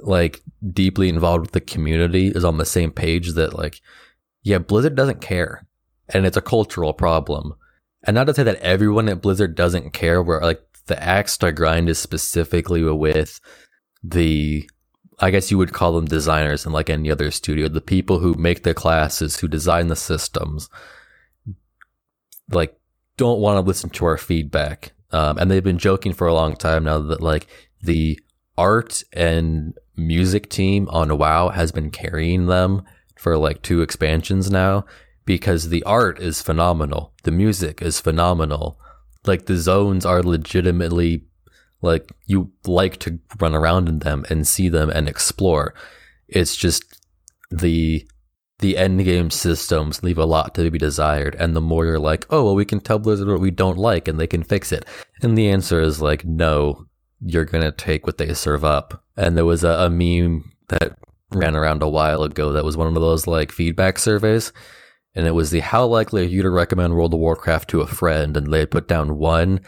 like 0.00 0.42
deeply 0.72 1.08
involved 1.08 1.42
with 1.42 1.52
the 1.52 1.60
community, 1.60 2.28
is 2.28 2.44
on 2.44 2.58
the 2.58 2.66
same 2.66 2.90
page 2.90 3.32
that, 3.32 3.56
like, 3.56 3.80
yeah, 4.42 4.58
Blizzard 4.58 4.94
doesn't 4.94 5.20
care. 5.20 5.66
And 6.08 6.26
it's 6.26 6.36
a 6.36 6.42
cultural 6.42 6.92
problem. 6.92 7.54
And 8.04 8.14
not 8.14 8.24
to 8.24 8.34
say 8.34 8.42
that 8.42 8.56
everyone 8.56 9.08
at 9.08 9.22
Blizzard 9.22 9.54
doesn't 9.54 9.92
care, 9.92 10.22
where 10.22 10.40
like 10.40 10.60
the 10.86 11.02
axe 11.02 11.38
to 11.38 11.52
grind 11.52 11.88
is 11.88 11.98
specifically 11.98 12.82
with 12.82 13.40
the, 14.02 14.68
I 15.22 15.30
guess 15.30 15.52
you 15.52 15.58
would 15.58 15.72
call 15.72 15.92
them 15.92 16.06
designers 16.06 16.66
in 16.66 16.72
like 16.72 16.90
any 16.90 17.08
other 17.08 17.30
studio, 17.30 17.68
the 17.68 17.80
people 17.80 18.18
who 18.18 18.34
make 18.34 18.64
the 18.64 18.74
classes, 18.74 19.36
who 19.36 19.46
design 19.46 19.86
the 19.86 19.94
systems, 19.96 20.68
like 22.50 22.76
don't 23.16 23.40
want 23.40 23.56
to 23.56 23.66
listen 23.66 23.88
to 23.90 24.04
our 24.04 24.18
feedback. 24.18 24.92
Um, 25.12 25.38
and 25.38 25.48
they've 25.48 25.62
been 25.62 25.78
joking 25.78 26.12
for 26.12 26.26
a 26.26 26.34
long 26.34 26.56
time 26.56 26.84
now 26.84 26.98
that 26.98 27.20
like 27.20 27.46
the 27.80 28.18
art 28.58 29.04
and 29.12 29.78
music 29.96 30.50
team 30.50 30.88
on 30.88 31.16
WoW 31.16 31.50
has 31.50 31.70
been 31.70 31.90
carrying 31.90 32.46
them 32.46 32.82
for 33.16 33.38
like 33.38 33.62
two 33.62 33.80
expansions 33.80 34.50
now 34.50 34.84
because 35.24 35.68
the 35.68 35.84
art 35.84 36.18
is 36.18 36.42
phenomenal. 36.42 37.12
The 37.22 37.30
music 37.30 37.80
is 37.80 38.00
phenomenal. 38.00 38.80
Like 39.24 39.46
the 39.46 39.56
zones 39.56 40.04
are 40.04 40.22
legitimately 40.22 41.26
like 41.82 42.10
you 42.26 42.50
like 42.66 42.98
to 42.98 43.18
run 43.40 43.54
around 43.54 43.88
in 43.88 43.98
them 44.00 44.24
and 44.30 44.46
see 44.46 44.68
them 44.68 44.90
and 44.90 45.08
explore. 45.08 45.74
It's 46.28 46.56
just 46.56 46.84
the 47.50 48.06
the 48.60 48.78
end 48.78 49.04
game 49.04 49.28
systems 49.30 50.04
leave 50.04 50.18
a 50.18 50.24
lot 50.24 50.54
to 50.54 50.70
be 50.70 50.78
desired. 50.78 51.34
And 51.34 51.56
the 51.56 51.60
more 51.60 51.84
you're 51.84 51.98
like, 51.98 52.24
oh 52.30 52.44
well 52.44 52.54
we 52.54 52.64
can 52.64 52.80
tell 52.80 52.98
Blizzard 52.98 53.28
what 53.28 53.40
we 53.40 53.50
don't 53.50 53.78
like 53.78 54.08
and 54.08 54.18
they 54.18 54.26
can 54.26 54.44
fix 54.44 54.72
it. 54.72 54.86
And 55.22 55.36
the 55.36 55.50
answer 55.50 55.80
is 55.80 56.00
like, 56.00 56.24
no, 56.24 56.86
you're 57.20 57.44
gonna 57.44 57.72
take 57.72 58.06
what 58.06 58.18
they 58.18 58.32
serve 58.34 58.64
up. 58.64 59.04
And 59.16 59.36
there 59.36 59.44
was 59.44 59.64
a, 59.64 59.70
a 59.70 59.90
meme 59.90 60.52
that 60.68 60.96
ran 61.30 61.56
around 61.56 61.82
a 61.82 61.88
while 61.88 62.22
ago 62.22 62.52
that 62.52 62.64
was 62.64 62.76
one 62.76 62.86
of 62.86 62.94
those 62.94 63.26
like 63.26 63.50
feedback 63.50 63.98
surveys 63.98 64.52
and 65.14 65.26
it 65.26 65.32
was 65.32 65.50
the 65.50 65.60
how 65.60 65.86
likely 65.86 66.22
are 66.22 66.28
you 66.28 66.42
to 66.42 66.50
recommend 66.50 66.94
World 66.94 67.14
of 67.14 67.20
Warcraft 67.20 67.68
to 67.70 67.80
a 67.80 67.86
friend, 67.86 68.36
and 68.36 68.52
they 68.52 68.64
put 68.64 68.88
down 68.88 69.18
one, 69.18 69.60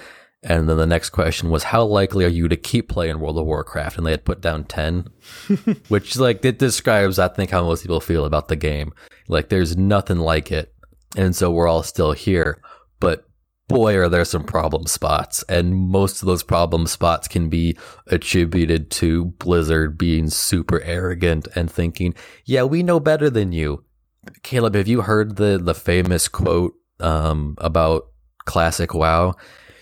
and 0.44 0.68
then 0.68 0.76
the 0.76 0.86
next 0.86 1.10
question 1.10 1.50
was 1.50 1.64
how 1.64 1.84
likely 1.84 2.24
are 2.24 2.28
you 2.28 2.48
to 2.48 2.56
keep 2.56 2.88
playing 2.88 3.18
World 3.18 3.38
of 3.38 3.46
Warcraft, 3.46 3.96
and 3.98 4.06
they 4.06 4.10
had 4.10 4.24
put 4.24 4.40
down 4.40 4.64
ten, 4.64 5.08
which 5.88 6.16
like 6.16 6.44
it 6.44 6.58
describes 6.58 7.18
I 7.18 7.28
think 7.28 7.50
how 7.50 7.62
most 7.64 7.82
people 7.82 8.00
feel 8.00 8.24
about 8.24 8.48
the 8.48 8.56
game. 8.56 8.92
Like 9.28 9.48
there's 9.48 9.76
nothing 9.76 10.18
like 10.18 10.52
it, 10.52 10.74
and 11.16 11.34
so 11.34 11.50
we're 11.50 11.68
all 11.68 11.82
still 11.82 12.12
here, 12.12 12.60
but. 13.00 13.26
Boy, 13.66 13.96
are 13.96 14.10
there 14.10 14.26
some 14.26 14.44
problem 14.44 14.86
spots, 14.86 15.42
and 15.48 15.74
most 15.74 16.20
of 16.20 16.26
those 16.26 16.42
problem 16.42 16.86
spots 16.86 17.26
can 17.26 17.48
be 17.48 17.78
attributed 18.08 18.90
to 18.90 19.24
Blizzard 19.24 19.96
being 19.96 20.28
super 20.28 20.82
arrogant 20.82 21.48
and 21.56 21.70
thinking, 21.70 22.14
yeah, 22.44 22.64
we 22.64 22.82
know 22.82 23.00
better 23.00 23.30
than 23.30 23.52
you. 23.52 23.82
Caleb, 24.42 24.74
have 24.74 24.86
you 24.86 25.00
heard 25.00 25.36
the 25.36 25.58
the 25.58 25.74
famous 25.74 26.28
quote 26.28 26.74
um, 27.00 27.54
about 27.56 28.08
classic 28.44 28.92
WoW? 28.92 29.34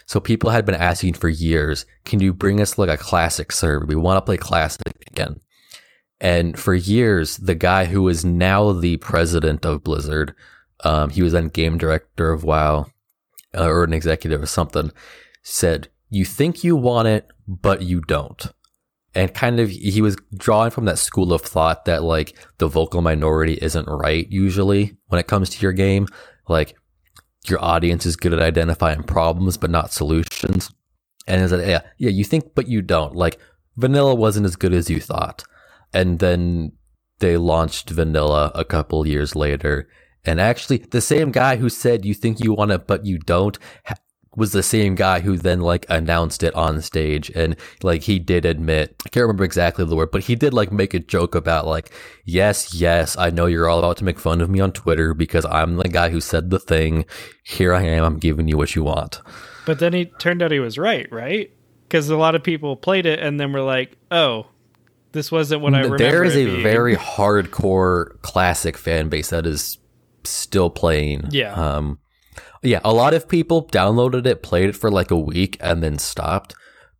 So 0.07 0.21
people 0.21 0.51
had 0.51 0.65
been 0.65 0.75
asking 0.75 1.15
for 1.15 1.29
years, 1.29 1.87
can 2.05 2.21
you 2.21 2.33
bring 2.33 2.61
us 2.61 2.79
like 2.79 2.91
a 2.91 2.97
classic 2.97 3.53
server? 3.53 3.87
We 3.87 3.97
want 3.97 4.19
to 4.19 4.23
play 4.23 4.37
classic 4.37 4.93
again. 5.07 5.41
And 6.21 6.59
for 6.59 6.75
years, 6.75 7.37
the 7.39 7.57
guy 7.57 7.87
who 7.87 8.07
is 8.09 8.25
now 8.25 8.73
the 8.73 8.97
president 8.99 9.65
of 9.67 9.83
Blizzard, 9.83 10.35
um, 10.85 11.11
he 11.11 11.23
was 11.23 11.33
then 11.33 11.49
game 11.49 11.79
director 11.79 12.31
of 12.31 12.45
WoW 12.45 12.87
uh, 13.57 13.67
or 13.67 13.85
an 13.85 13.93
executive 13.93 14.41
or 14.41 14.47
something, 14.47 14.93
said, 15.43 15.89
You 16.11 16.25
think 16.25 16.63
you 16.63 16.77
want 16.77 17.09
it, 17.09 17.29
but 17.49 17.83
you 17.83 18.01
don't. 18.01 18.47
And 19.15 19.35
kind 19.35 19.59
of, 19.59 19.69
he 19.69 20.01
was 20.01 20.17
drawing 20.35 20.71
from 20.71 20.85
that 20.87 20.99
school 20.99 21.33
of 21.33 21.43
thought 21.43 21.85
that 21.87 22.03
like 22.03 22.37
the 22.59 22.69
vocal 22.69 23.03
minority 23.03 23.59
isn't 23.61 23.89
right 23.89 24.31
usually 24.31 24.97
when 25.09 25.19
it 25.19 25.27
comes 25.27 25.51
to 25.51 25.61
your 25.61 25.73
game. 25.73 26.07
Like 26.49 26.77
your 27.49 27.63
audience 27.63 28.07
is 28.07 28.17
good 28.17 28.33
at 28.33 28.41
identifying 28.41 29.03
problems, 29.03 29.57
but 29.57 29.71
not 29.71 29.93
solutions. 29.93 30.71
And 31.27 31.41
is 31.43 31.53
like, 31.53 31.67
yeah, 31.67 31.83
yeah, 31.99 32.11
you 32.11 32.25
think, 32.25 32.55
but 32.55 32.69
you 32.69 32.83
don't. 32.83 33.15
Like 33.15 33.39
vanilla 33.77 34.15
wasn't 34.15 34.47
as 34.47 34.57
good 34.57 34.73
as 34.73 34.91
you 34.91 35.01
thought. 35.01 35.45
And 35.93 36.19
then 36.19 36.73
they 37.19 37.37
launched 37.37 37.91
vanilla 37.91 38.51
a 38.55 38.65
couple 38.65 39.07
years 39.07 39.37
later. 39.37 39.89
And 40.25 40.41
actually, 40.41 40.79
the 40.79 41.01
same 41.01 41.33
guy 41.33 41.57
who 41.57 41.69
said 41.69 42.05
you 42.05 42.15
think 42.15 42.41
you 42.41 42.53
want 42.53 42.71
it, 42.71 42.87
but 42.87 43.05
you 43.05 43.19
don't, 43.19 43.59
ha- 43.85 43.95
was 44.35 44.53
the 44.53 44.63
same 44.63 44.95
guy 44.95 45.21
who 45.21 45.37
then 45.37 45.61
like 45.61 45.85
announced 45.91 46.43
it 46.43 46.55
on 46.55 46.81
stage 46.81 47.31
and 47.35 47.55
like 47.83 48.03
he 48.03 48.19
did 48.19 48.45
admit 48.47 48.97
I 49.05 49.11
can't 49.11 49.23
remember 49.25 49.45
exactly 49.45 49.85
the 49.85 49.95
word 49.97 50.11
but 50.11 50.23
he 50.23 50.35
did 50.37 50.55
like 50.55 50.73
make 50.73 50.95
a 50.95 50.99
joke 51.01 51.35
about 51.35 51.67
like 51.67 51.93
yes 52.25 52.73
yes 52.73 53.17
I 53.19 53.29
know 53.31 53.45
you're 53.47 53.69
all 53.69 53.79
about 53.79 53.99
to 53.99 54.05
make 54.05 54.19
fun 54.19 54.41
of 54.41 54.49
me 54.49 54.59
on 54.61 54.73
Twitter 54.73 55.13
because 55.13 55.45
I'm 55.45 55.77
the 55.77 55.89
guy 55.89 56.09
who 56.09 56.21
said 56.21 56.49
the 56.49 56.59
thing 56.59 57.05
here 57.45 57.75
I 57.75 57.83
am 57.83 58.05
I'm 58.05 58.19
giving 58.19 58.49
you 58.49 58.57
what 58.57 58.75
you 58.75 58.83
want 58.85 59.21
But 59.67 59.79
then 59.81 59.93
he 59.93 60.07
turned 60.07 60.43
out 60.43 60.51
he 60.51 60.61
was 60.61 60.79
right, 60.79 61.07
right? 61.13 61.51
Because 61.89 62.09
a 62.09 62.17
lot 62.17 62.35
of 62.35 62.43
people 62.43 62.75
played 62.75 63.05
it 63.05 63.19
and 63.21 63.39
then 63.39 63.53
were 63.53 63.61
like, 63.61 63.99
"Oh, 64.11 64.47
this 65.13 65.31
wasn't 65.31 65.61
what 65.61 65.75
I 65.75 65.81
remember." 65.81 65.99
there 65.99 66.25
is 66.25 66.35
a 66.35 66.47
being." 66.47 66.63
very 66.63 66.97
hardcore 66.97 68.21
classic 68.23 68.79
fan 68.79 69.09
base 69.11 69.29
that 69.31 69.45
is 69.47 69.79
still 70.25 70.71
playing 70.71 71.27
Yeah. 71.31 71.53
um 71.53 71.99
yeah 72.63 72.81
a 72.85 72.93
lot 72.93 73.15
of 73.15 73.29
people 73.29 73.67
downloaded 73.69 74.27
it 74.27 74.43
played 74.43 74.69
it 74.69 74.77
for 74.77 74.91
like 74.91 75.11
a 75.11 75.19
week 75.19 75.57
and 75.61 75.83
then 75.83 75.99
stopped. 75.99 76.55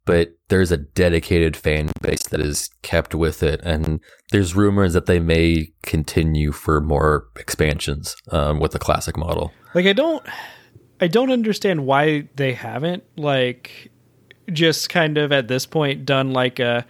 But 0.05 0.33
there's 0.49 0.73
a 0.73 0.79
dedicated 0.79 1.57
fan 1.57 1.91
base 2.01 2.27
that 2.29 2.41
is 2.41 2.69
kept 2.83 3.15
with 3.15 3.41
it 3.43 3.61
and 3.63 4.01
there's 4.33 4.57
rumors 4.57 4.95
that 4.95 5.07
they 5.07 5.21
may 5.21 5.69
continue 5.83 6.51
for 6.51 6.81
more 6.81 7.29
expansions 7.37 8.17
um, 8.33 8.59
with 8.59 8.73
the 8.73 8.81
classic 8.81 9.17
model. 9.17 9.53
Like 9.75 9.87
I 9.87 9.93
don't, 9.93 10.27
I 11.01 11.07
don't 11.07 11.31
understand 11.31 11.87
why 11.87 12.29
they 12.35 12.53
haven't 12.53 13.05
like 13.17 13.93
just 14.53 14.89
kind 14.89 15.19
of 15.19 15.31
at 15.31 15.47
this 15.47 15.67
point 15.67 16.05
done 16.05 16.33
like 16.33 16.59
a, 16.59 16.85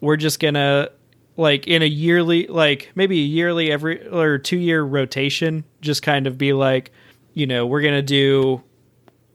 we're 0.00 0.16
just 0.16 0.38
gonna 0.38 0.88
like 1.36 1.66
in 1.66 1.82
a 1.82 1.86
yearly 1.86 2.46
like 2.46 2.92
maybe 2.94 3.18
a 3.20 3.24
yearly 3.24 3.72
every 3.72 4.06
or 4.08 4.38
two 4.38 4.58
year 4.58 4.82
rotation 4.82 5.64
just 5.80 6.02
kind 6.02 6.26
of 6.26 6.36
be 6.38 6.52
like 6.52 6.92
you 7.34 7.46
know 7.46 7.66
we're 7.66 7.82
gonna 7.82 8.02
do 8.02 8.62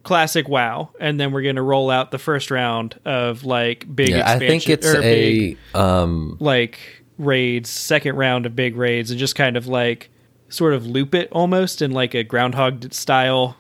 classic 0.04 0.48
wow 0.48 0.90
and 1.00 1.20
then 1.20 1.32
we're 1.32 1.42
gonna 1.42 1.62
roll 1.62 1.90
out 1.90 2.12
the 2.12 2.18
first 2.18 2.50
round 2.50 2.98
of 3.04 3.44
like 3.44 3.94
big 3.94 4.10
yeah 4.10 4.32
i 4.32 4.40
think 4.40 4.70
it's 4.70 4.88
or 4.88 5.02
big, 5.02 5.58
um 5.74 6.38
like 6.40 6.80
raids 7.18 7.70
second 7.70 8.16
round 8.16 8.46
of 8.46 8.56
big 8.56 8.76
raids 8.78 9.12
and 9.12 9.20
just 9.20 9.36
kind 9.36 9.58
of 9.58 9.68
like 9.68 10.10
sort 10.50 10.74
of 10.74 10.86
loop 10.86 11.14
it 11.14 11.28
almost 11.32 11.82
in 11.82 11.92
like 11.92 12.14
a 12.14 12.24
groundhog 12.24 12.92
style 12.94 13.58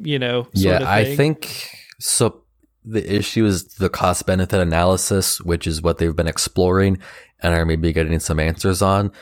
you 0.00 0.18
know 0.18 0.44
sort 0.54 0.80
yeah 0.80 0.90
i 0.90 1.04
think 1.16 1.68
so 1.98 2.42
the 2.82 3.14
issue 3.14 3.44
is 3.44 3.74
the 3.74 3.90
cost 3.90 4.24
benefit 4.24 4.58
analysis 4.58 5.38
which 5.42 5.66
is 5.66 5.82
what 5.82 5.98
they've 5.98 6.16
been 6.16 6.28
exploring 6.28 6.98
and 7.40 7.54
are 7.54 7.66
maybe 7.66 7.92
getting 7.92 8.18
some 8.18 8.40
answers 8.40 8.80
on 8.80 9.12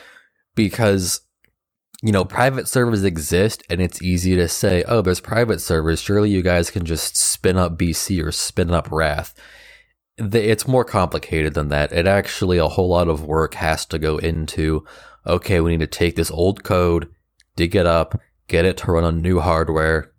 because 0.55 1.21
you 2.01 2.11
know 2.11 2.23
private 2.23 2.67
servers 2.67 3.03
exist 3.03 3.63
and 3.69 3.81
it's 3.81 4.01
easy 4.01 4.35
to 4.35 4.47
say 4.47 4.83
oh 4.87 5.01
there's 5.01 5.19
private 5.19 5.59
servers 5.59 6.01
surely 6.01 6.29
you 6.29 6.41
guys 6.41 6.71
can 6.71 6.85
just 6.85 7.15
spin 7.15 7.57
up 7.57 7.77
bc 7.77 8.23
or 8.23 8.31
spin 8.31 8.71
up 8.71 8.89
wrath 8.91 9.33
it's 10.17 10.67
more 10.67 10.85
complicated 10.85 11.53
than 11.53 11.69
that 11.69 11.91
it 11.91 12.07
actually 12.07 12.57
a 12.57 12.67
whole 12.67 12.89
lot 12.89 13.07
of 13.07 13.25
work 13.25 13.53
has 13.55 13.85
to 13.85 13.99
go 13.99 14.17
into 14.17 14.85
okay 15.25 15.59
we 15.59 15.71
need 15.71 15.79
to 15.79 15.87
take 15.87 16.15
this 16.15 16.31
old 16.31 16.63
code 16.63 17.09
dig 17.55 17.75
it 17.75 17.85
up 17.85 18.19
get 18.47 18.65
it 18.65 18.77
to 18.77 18.91
run 18.91 19.03
on 19.03 19.21
new 19.21 19.39
hardware 19.39 20.11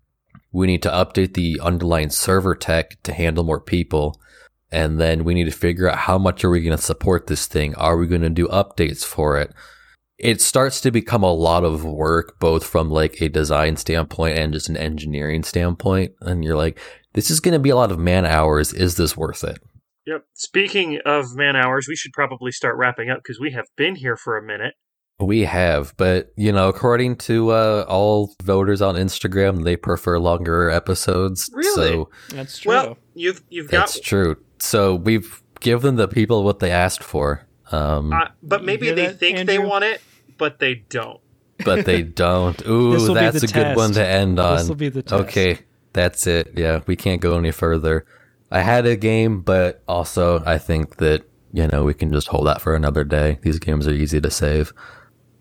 we 0.52 0.66
need 0.66 0.82
to 0.82 0.90
update 0.90 1.34
the 1.34 1.60
underlying 1.62 2.10
server 2.10 2.54
tech 2.54 3.00
to 3.04 3.12
handle 3.12 3.44
more 3.44 3.60
people. 3.60 4.20
And 4.72 5.00
then 5.00 5.24
we 5.24 5.34
need 5.34 5.44
to 5.44 5.50
figure 5.50 5.88
out 5.88 5.98
how 5.98 6.18
much 6.18 6.44
are 6.44 6.50
we 6.50 6.62
going 6.62 6.76
to 6.76 6.82
support 6.82 7.26
this 7.26 7.46
thing? 7.46 7.74
Are 7.74 7.96
we 7.96 8.06
going 8.06 8.22
to 8.22 8.30
do 8.30 8.46
updates 8.48 9.04
for 9.04 9.38
it? 9.38 9.52
It 10.20 10.40
starts 10.40 10.80
to 10.82 10.90
become 10.90 11.22
a 11.22 11.32
lot 11.32 11.64
of 11.64 11.84
work, 11.84 12.38
both 12.38 12.64
from 12.64 12.90
like 12.90 13.20
a 13.22 13.28
design 13.28 13.76
standpoint 13.76 14.38
and 14.38 14.52
just 14.52 14.68
an 14.68 14.76
engineering 14.76 15.42
standpoint. 15.42 16.12
And 16.20 16.44
you're 16.44 16.56
like, 16.56 16.78
this 17.14 17.30
is 17.30 17.40
going 17.40 17.54
to 17.54 17.58
be 17.58 17.70
a 17.70 17.76
lot 17.76 17.90
of 17.90 17.98
man 17.98 18.26
hours. 18.26 18.72
Is 18.72 18.96
this 18.96 19.16
worth 19.16 19.42
it? 19.42 19.58
Yep. 20.06 20.24
Speaking 20.34 20.98
of 21.04 21.36
man 21.36 21.56
hours, 21.56 21.86
we 21.88 21.96
should 21.96 22.12
probably 22.12 22.52
start 22.52 22.76
wrapping 22.76 23.10
up 23.10 23.18
because 23.22 23.40
we 23.40 23.52
have 23.52 23.66
been 23.76 23.96
here 23.96 24.16
for 24.16 24.36
a 24.36 24.42
minute. 24.42 24.74
We 25.18 25.40
have, 25.40 25.94
but 25.98 26.32
you 26.36 26.50
know, 26.50 26.68
according 26.68 27.16
to 27.16 27.50
uh, 27.50 27.84
all 27.86 28.34
voters 28.42 28.80
on 28.80 28.94
Instagram, 28.94 29.64
they 29.64 29.76
prefer 29.76 30.18
longer 30.18 30.70
episodes. 30.70 31.50
Really? 31.52 31.74
So 31.74 32.10
that's 32.30 32.58
true 32.58 32.70
Well, 32.70 32.98
you've 33.14 33.42
you've 33.50 33.68
got, 33.68 33.80
That's 33.80 34.00
true. 34.00 34.36
So 34.58 34.94
we've 34.94 35.42
given 35.60 35.96
the 35.96 36.08
people 36.08 36.42
what 36.42 36.60
they 36.60 36.70
asked 36.70 37.04
for, 37.04 37.46
um, 37.70 38.14
uh, 38.14 38.28
but 38.42 38.64
maybe 38.64 38.92
they 38.92 39.08
that, 39.08 39.18
think 39.18 39.46
they 39.46 39.58
want 39.58 39.84
it, 39.84 40.00
but 40.40 40.58
they 40.58 40.74
don't. 40.88 41.20
but 41.64 41.84
they 41.86 42.02
don't. 42.24 42.60
Ooh, 42.66 43.14
that's 43.14 43.40
the 43.42 43.46
a 43.46 43.52
good 43.52 43.76
one 43.76 43.92
to 43.92 44.04
end 44.04 44.40
on. 44.40 44.56
This'll 44.58 44.74
be 44.74 44.88
the 44.88 45.02
test. 45.02 45.22
Okay, 45.28 45.58
that's 45.92 46.26
it. 46.26 46.54
Yeah, 46.56 46.80
we 46.88 46.96
can't 46.96 47.20
go 47.20 47.38
any 47.38 47.52
further. 47.52 48.04
I 48.50 48.62
had 48.62 48.86
a 48.86 48.96
game, 48.96 49.42
but 49.42 49.84
also 49.86 50.42
I 50.44 50.58
think 50.58 50.96
that 50.96 51.22
you 51.52 51.68
know 51.68 51.84
we 51.84 51.94
can 51.94 52.12
just 52.12 52.26
hold 52.28 52.48
that 52.48 52.60
for 52.60 52.74
another 52.74 53.04
day. 53.04 53.38
These 53.42 53.60
games 53.60 53.86
are 53.86 53.92
easy 53.92 54.20
to 54.20 54.30
save. 54.30 54.72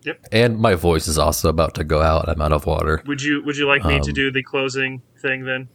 Yep. 0.03 0.25
And 0.31 0.57
my 0.59 0.75
voice 0.75 1.07
is 1.07 1.17
also 1.17 1.49
about 1.49 1.73
to 1.75 1.83
go 1.83 2.01
out. 2.01 2.29
I'm 2.29 2.41
out 2.41 2.53
of 2.53 2.65
water. 2.65 3.01
Would 3.07 3.21
you 3.21 3.43
Would 3.45 3.57
you 3.57 3.67
like 3.67 3.83
me 3.83 3.99
to 3.99 4.09
Um, 4.11 4.13
do 4.13 4.31
the 4.31 4.43
closing 4.43 5.01
thing 5.21 5.45
then? 5.45 5.67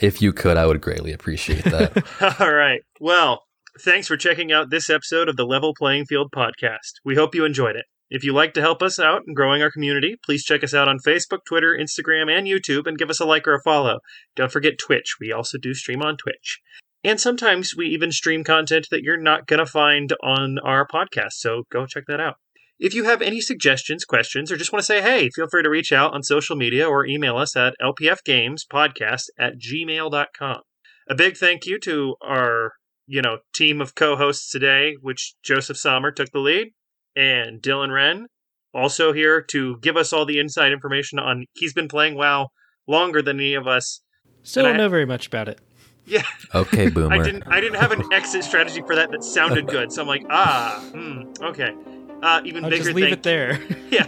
If 0.00 0.22
you 0.22 0.32
could, 0.32 0.56
I 0.56 0.66
would 0.66 0.80
greatly 0.80 1.12
appreciate 1.12 1.64
that. 1.64 2.36
All 2.40 2.52
right. 2.52 2.80
Well, 3.00 3.42
thanks 3.80 4.06
for 4.06 4.16
checking 4.16 4.52
out 4.52 4.70
this 4.70 4.88
episode 4.88 5.28
of 5.28 5.36
the 5.36 5.44
Level 5.44 5.74
Playing 5.74 6.06
Field 6.06 6.30
podcast. 6.30 7.00
We 7.04 7.16
hope 7.16 7.34
you 7.34 7.44
enjoyed 7.44 7.74
it. 7.76 7.86
If 8.10 8.24
you'd 8.24 8.34
like 8.34 8.54
to 8.54 8.60
help 8.60 8.82
us 8.82 8.98
out 8.98 9.22
in 9.26 9.34
growing 9.34 9.62
our 9.62 9.70
community, 9.70 10.16
please 10.24 10.44
check 10.44 10.64
us 10.64 10.74
out 10.74 10.88
on 10.88 10.98
Facebook, 10.98 11.44
Twitter, 11.46 11.78
Instagram, 11.80 12.30
and 12.30 12.46
YouTube 12.46 12.86
and 12.86 12.98
give 12.98 13.08
us 13.08 13.20
a 13.20 13.24
like 13.24 13.46
or 13.46 13.54
a 13.54 13.62
follow. 13.62 14.00
Don't 14.34 14.50
forget 14.50 14.78
Twitch. 14.78 15.16
We 15.20 15.32
also 15.32 15.58
do 15.58 15.74
stream 15.74 16.02
on 16.02 16.16
Twitch. 16.16 16.60
And 17.04 17.20
sometimes 17.20 17.74
we 17.76 17.86
even 17.86 18.12
stream 18.12 18.44
content 18.44 18.88
that 18.90 19.02
you're 19.02 19.20
not 19.20 19.46
going 19.46 19.58
to 19.58 19.66
find 19.66 20.12
on 20.22 20.58
our 20.58 20.86
podcast, 20.86 21.32
so 21.34 21.62
go 21.70 21.86
check 21.86 22.04
that 22.08 22.20
out. 22.20 22.34
If 22.78 22.94
you 22.94 23.04
have 23.04 23.22
any 23.22 23.40
suggestions, 23.40 24.04
questions, 24.04 24.50
or 24.50 24.56
just 24.56 24.72
want 24.72 24.80
to 24.80 24.86
say 24.86 25.00
hey, 25.02 25.30
feel 25.34 25.48
free 25.48 25.62
to 25.62 25.70
reach 25.70 25.92
out 25.92 26.12
on 26.12 26.22
social 26.22 26.56
media 26.56 26.88
or 26.88 27.06
email 27.06 27.36
us 27.36 27.54
at 27.54 27.74
lpfgamespodcast 27.80 29.24
at 29.38 29.54
gmail.com. 29.58 30.60
A 31.08 31.14
big 31.14 31.36
thank 31.36 31.66
you 31.66 31.78
to 31.80 32.16
our, 32.22 32.72
you 33.06 33.22
know, 33.22 33.38
team 33.54 33.80
of 33.80 33.94
co-hosts 33.94 34.50
today, 34.50 34.94
which 35.00 35.34
Joseph 35.42 35.76
Sommer 35.76 36.10
took 36.10 36.30
the 36.32 36.38
lead, 36.38 36.72
and 37.16 37.60
Dylan 37.60 37.92
Wren, 37.92 38.26
also 38.74 39.12
here 39.12 39.42
to 39.42 39.78
give 39.78 39.96
us 39.96 40.12
all 40.12 40.24
the 40.24 40.38
inside 40.38 40.72
information 40.72 41.18
on. 41.18 41.46
He's 41.54 41.72
been 41.72 41.88
playing 41.88 42.16
WoW 42.16 42.48
longer 42.86 43.22
than 43.22 43.38
any 43.38 43.54
of 43.54 43.66
us. 43.66 44.00
still 44.42 44.64
and 44.66 44.74
don't 44.74 44.80
I- 44.80 44.84
know 44.84 44.88
very 44.88 45.06
much 45.06 45.26
about 45.26 45.48
it 45.48 45.60
Yeah, 46.06 46.22
Okay, 46.54 46.88
boomer. 46.94 47.14
I 47.14 47.22
didn't. 47.22 47.44
I 47.46 47.60
didn't 47.60 47.80
have 47.80 47.92
an 47.92 48.12
exit 48.12 48.42
strategy 48.44 48.82
for 48.82 48.96
that 48.96 49.10
that 49.12 49.22
sounded 49.22 49.66
good. 49.68 49.92
So 49.92 50.02
I'm 50.02 50.08
like, 50.08 50.24
ah, 50.30 50.82
hmm, 50.92 51.22
okay. 51.42 51.74
Uh, 52.22 52.40
even 52.44 52.64
i'll 52.64 52.70
bigger 52.70 52.84
just 52.84 52.94
leave 52.94 53.06
thank 53.06 53.16
it 53.18 53.22
there 53.22 53.58
yeah. 53.90 54.06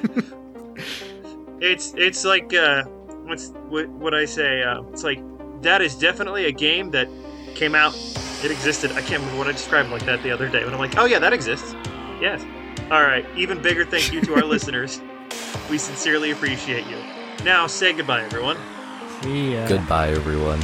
It's 1.61 1.95
it's 1.97 2.24
like 2.24 2.53
uh, 2.53 2.83
what's 3.24 3.49
what 3.69 3.89
what 3.89 4.15
I 4.15 4.24
say? 4.24 4.62
Uh, 4.62 4.83
it's 4.93 5.05
like 5.05 5.20
that 5.62 5.81
is 5.81 5.95
definitely 5.95 6.47
a 6.47 6.53
game 6.53 6.91
that 6.91 7.09
came 7.55 7.74
out. 7.74 7.95
It 8.45 8.51
existed. 8.51 8.91
I 8.93 9.01
can't 9.01 9.20
remember 9.20 9.39
what 9.39 9.47
I 9.47 9.53
described 9.53 9.91
like 9.91 10.05
that 10.07 10.23
the 10.24 10.33
other 10.33 10.49
day, 10.49 10.65
but 10.65 10.73
I'm 10.73 10.81
like, 10.81 10.99
oh 10.99 11.05
yeah, 11.05 11.20
that 11.20 11.33
exists. 11.33 11.74
Yes. 12.20 12.45
All 12.90 13.02
right. 13.02 13.24
Even 13.36 13.60
bigger 13.62 13.84
thank 13.84 14.12
you 14.12 14.20
to 14.22 14.34
our 14.34 14.44
listeners. 14.44 15.00
We 15.70 15.78
sincerely 15.78 16.30
appreciate 16.30 16.86
you. 16.86 16.98
Now 17.44 17.66
say 17.66 17.92
goodbye, 17.92 18.22
everyone. 18.22 18.56
See 19.22 19.54
ya. 19.54 19.66
Goodbye, 19.66 20.10
everyone. 20.10 20.60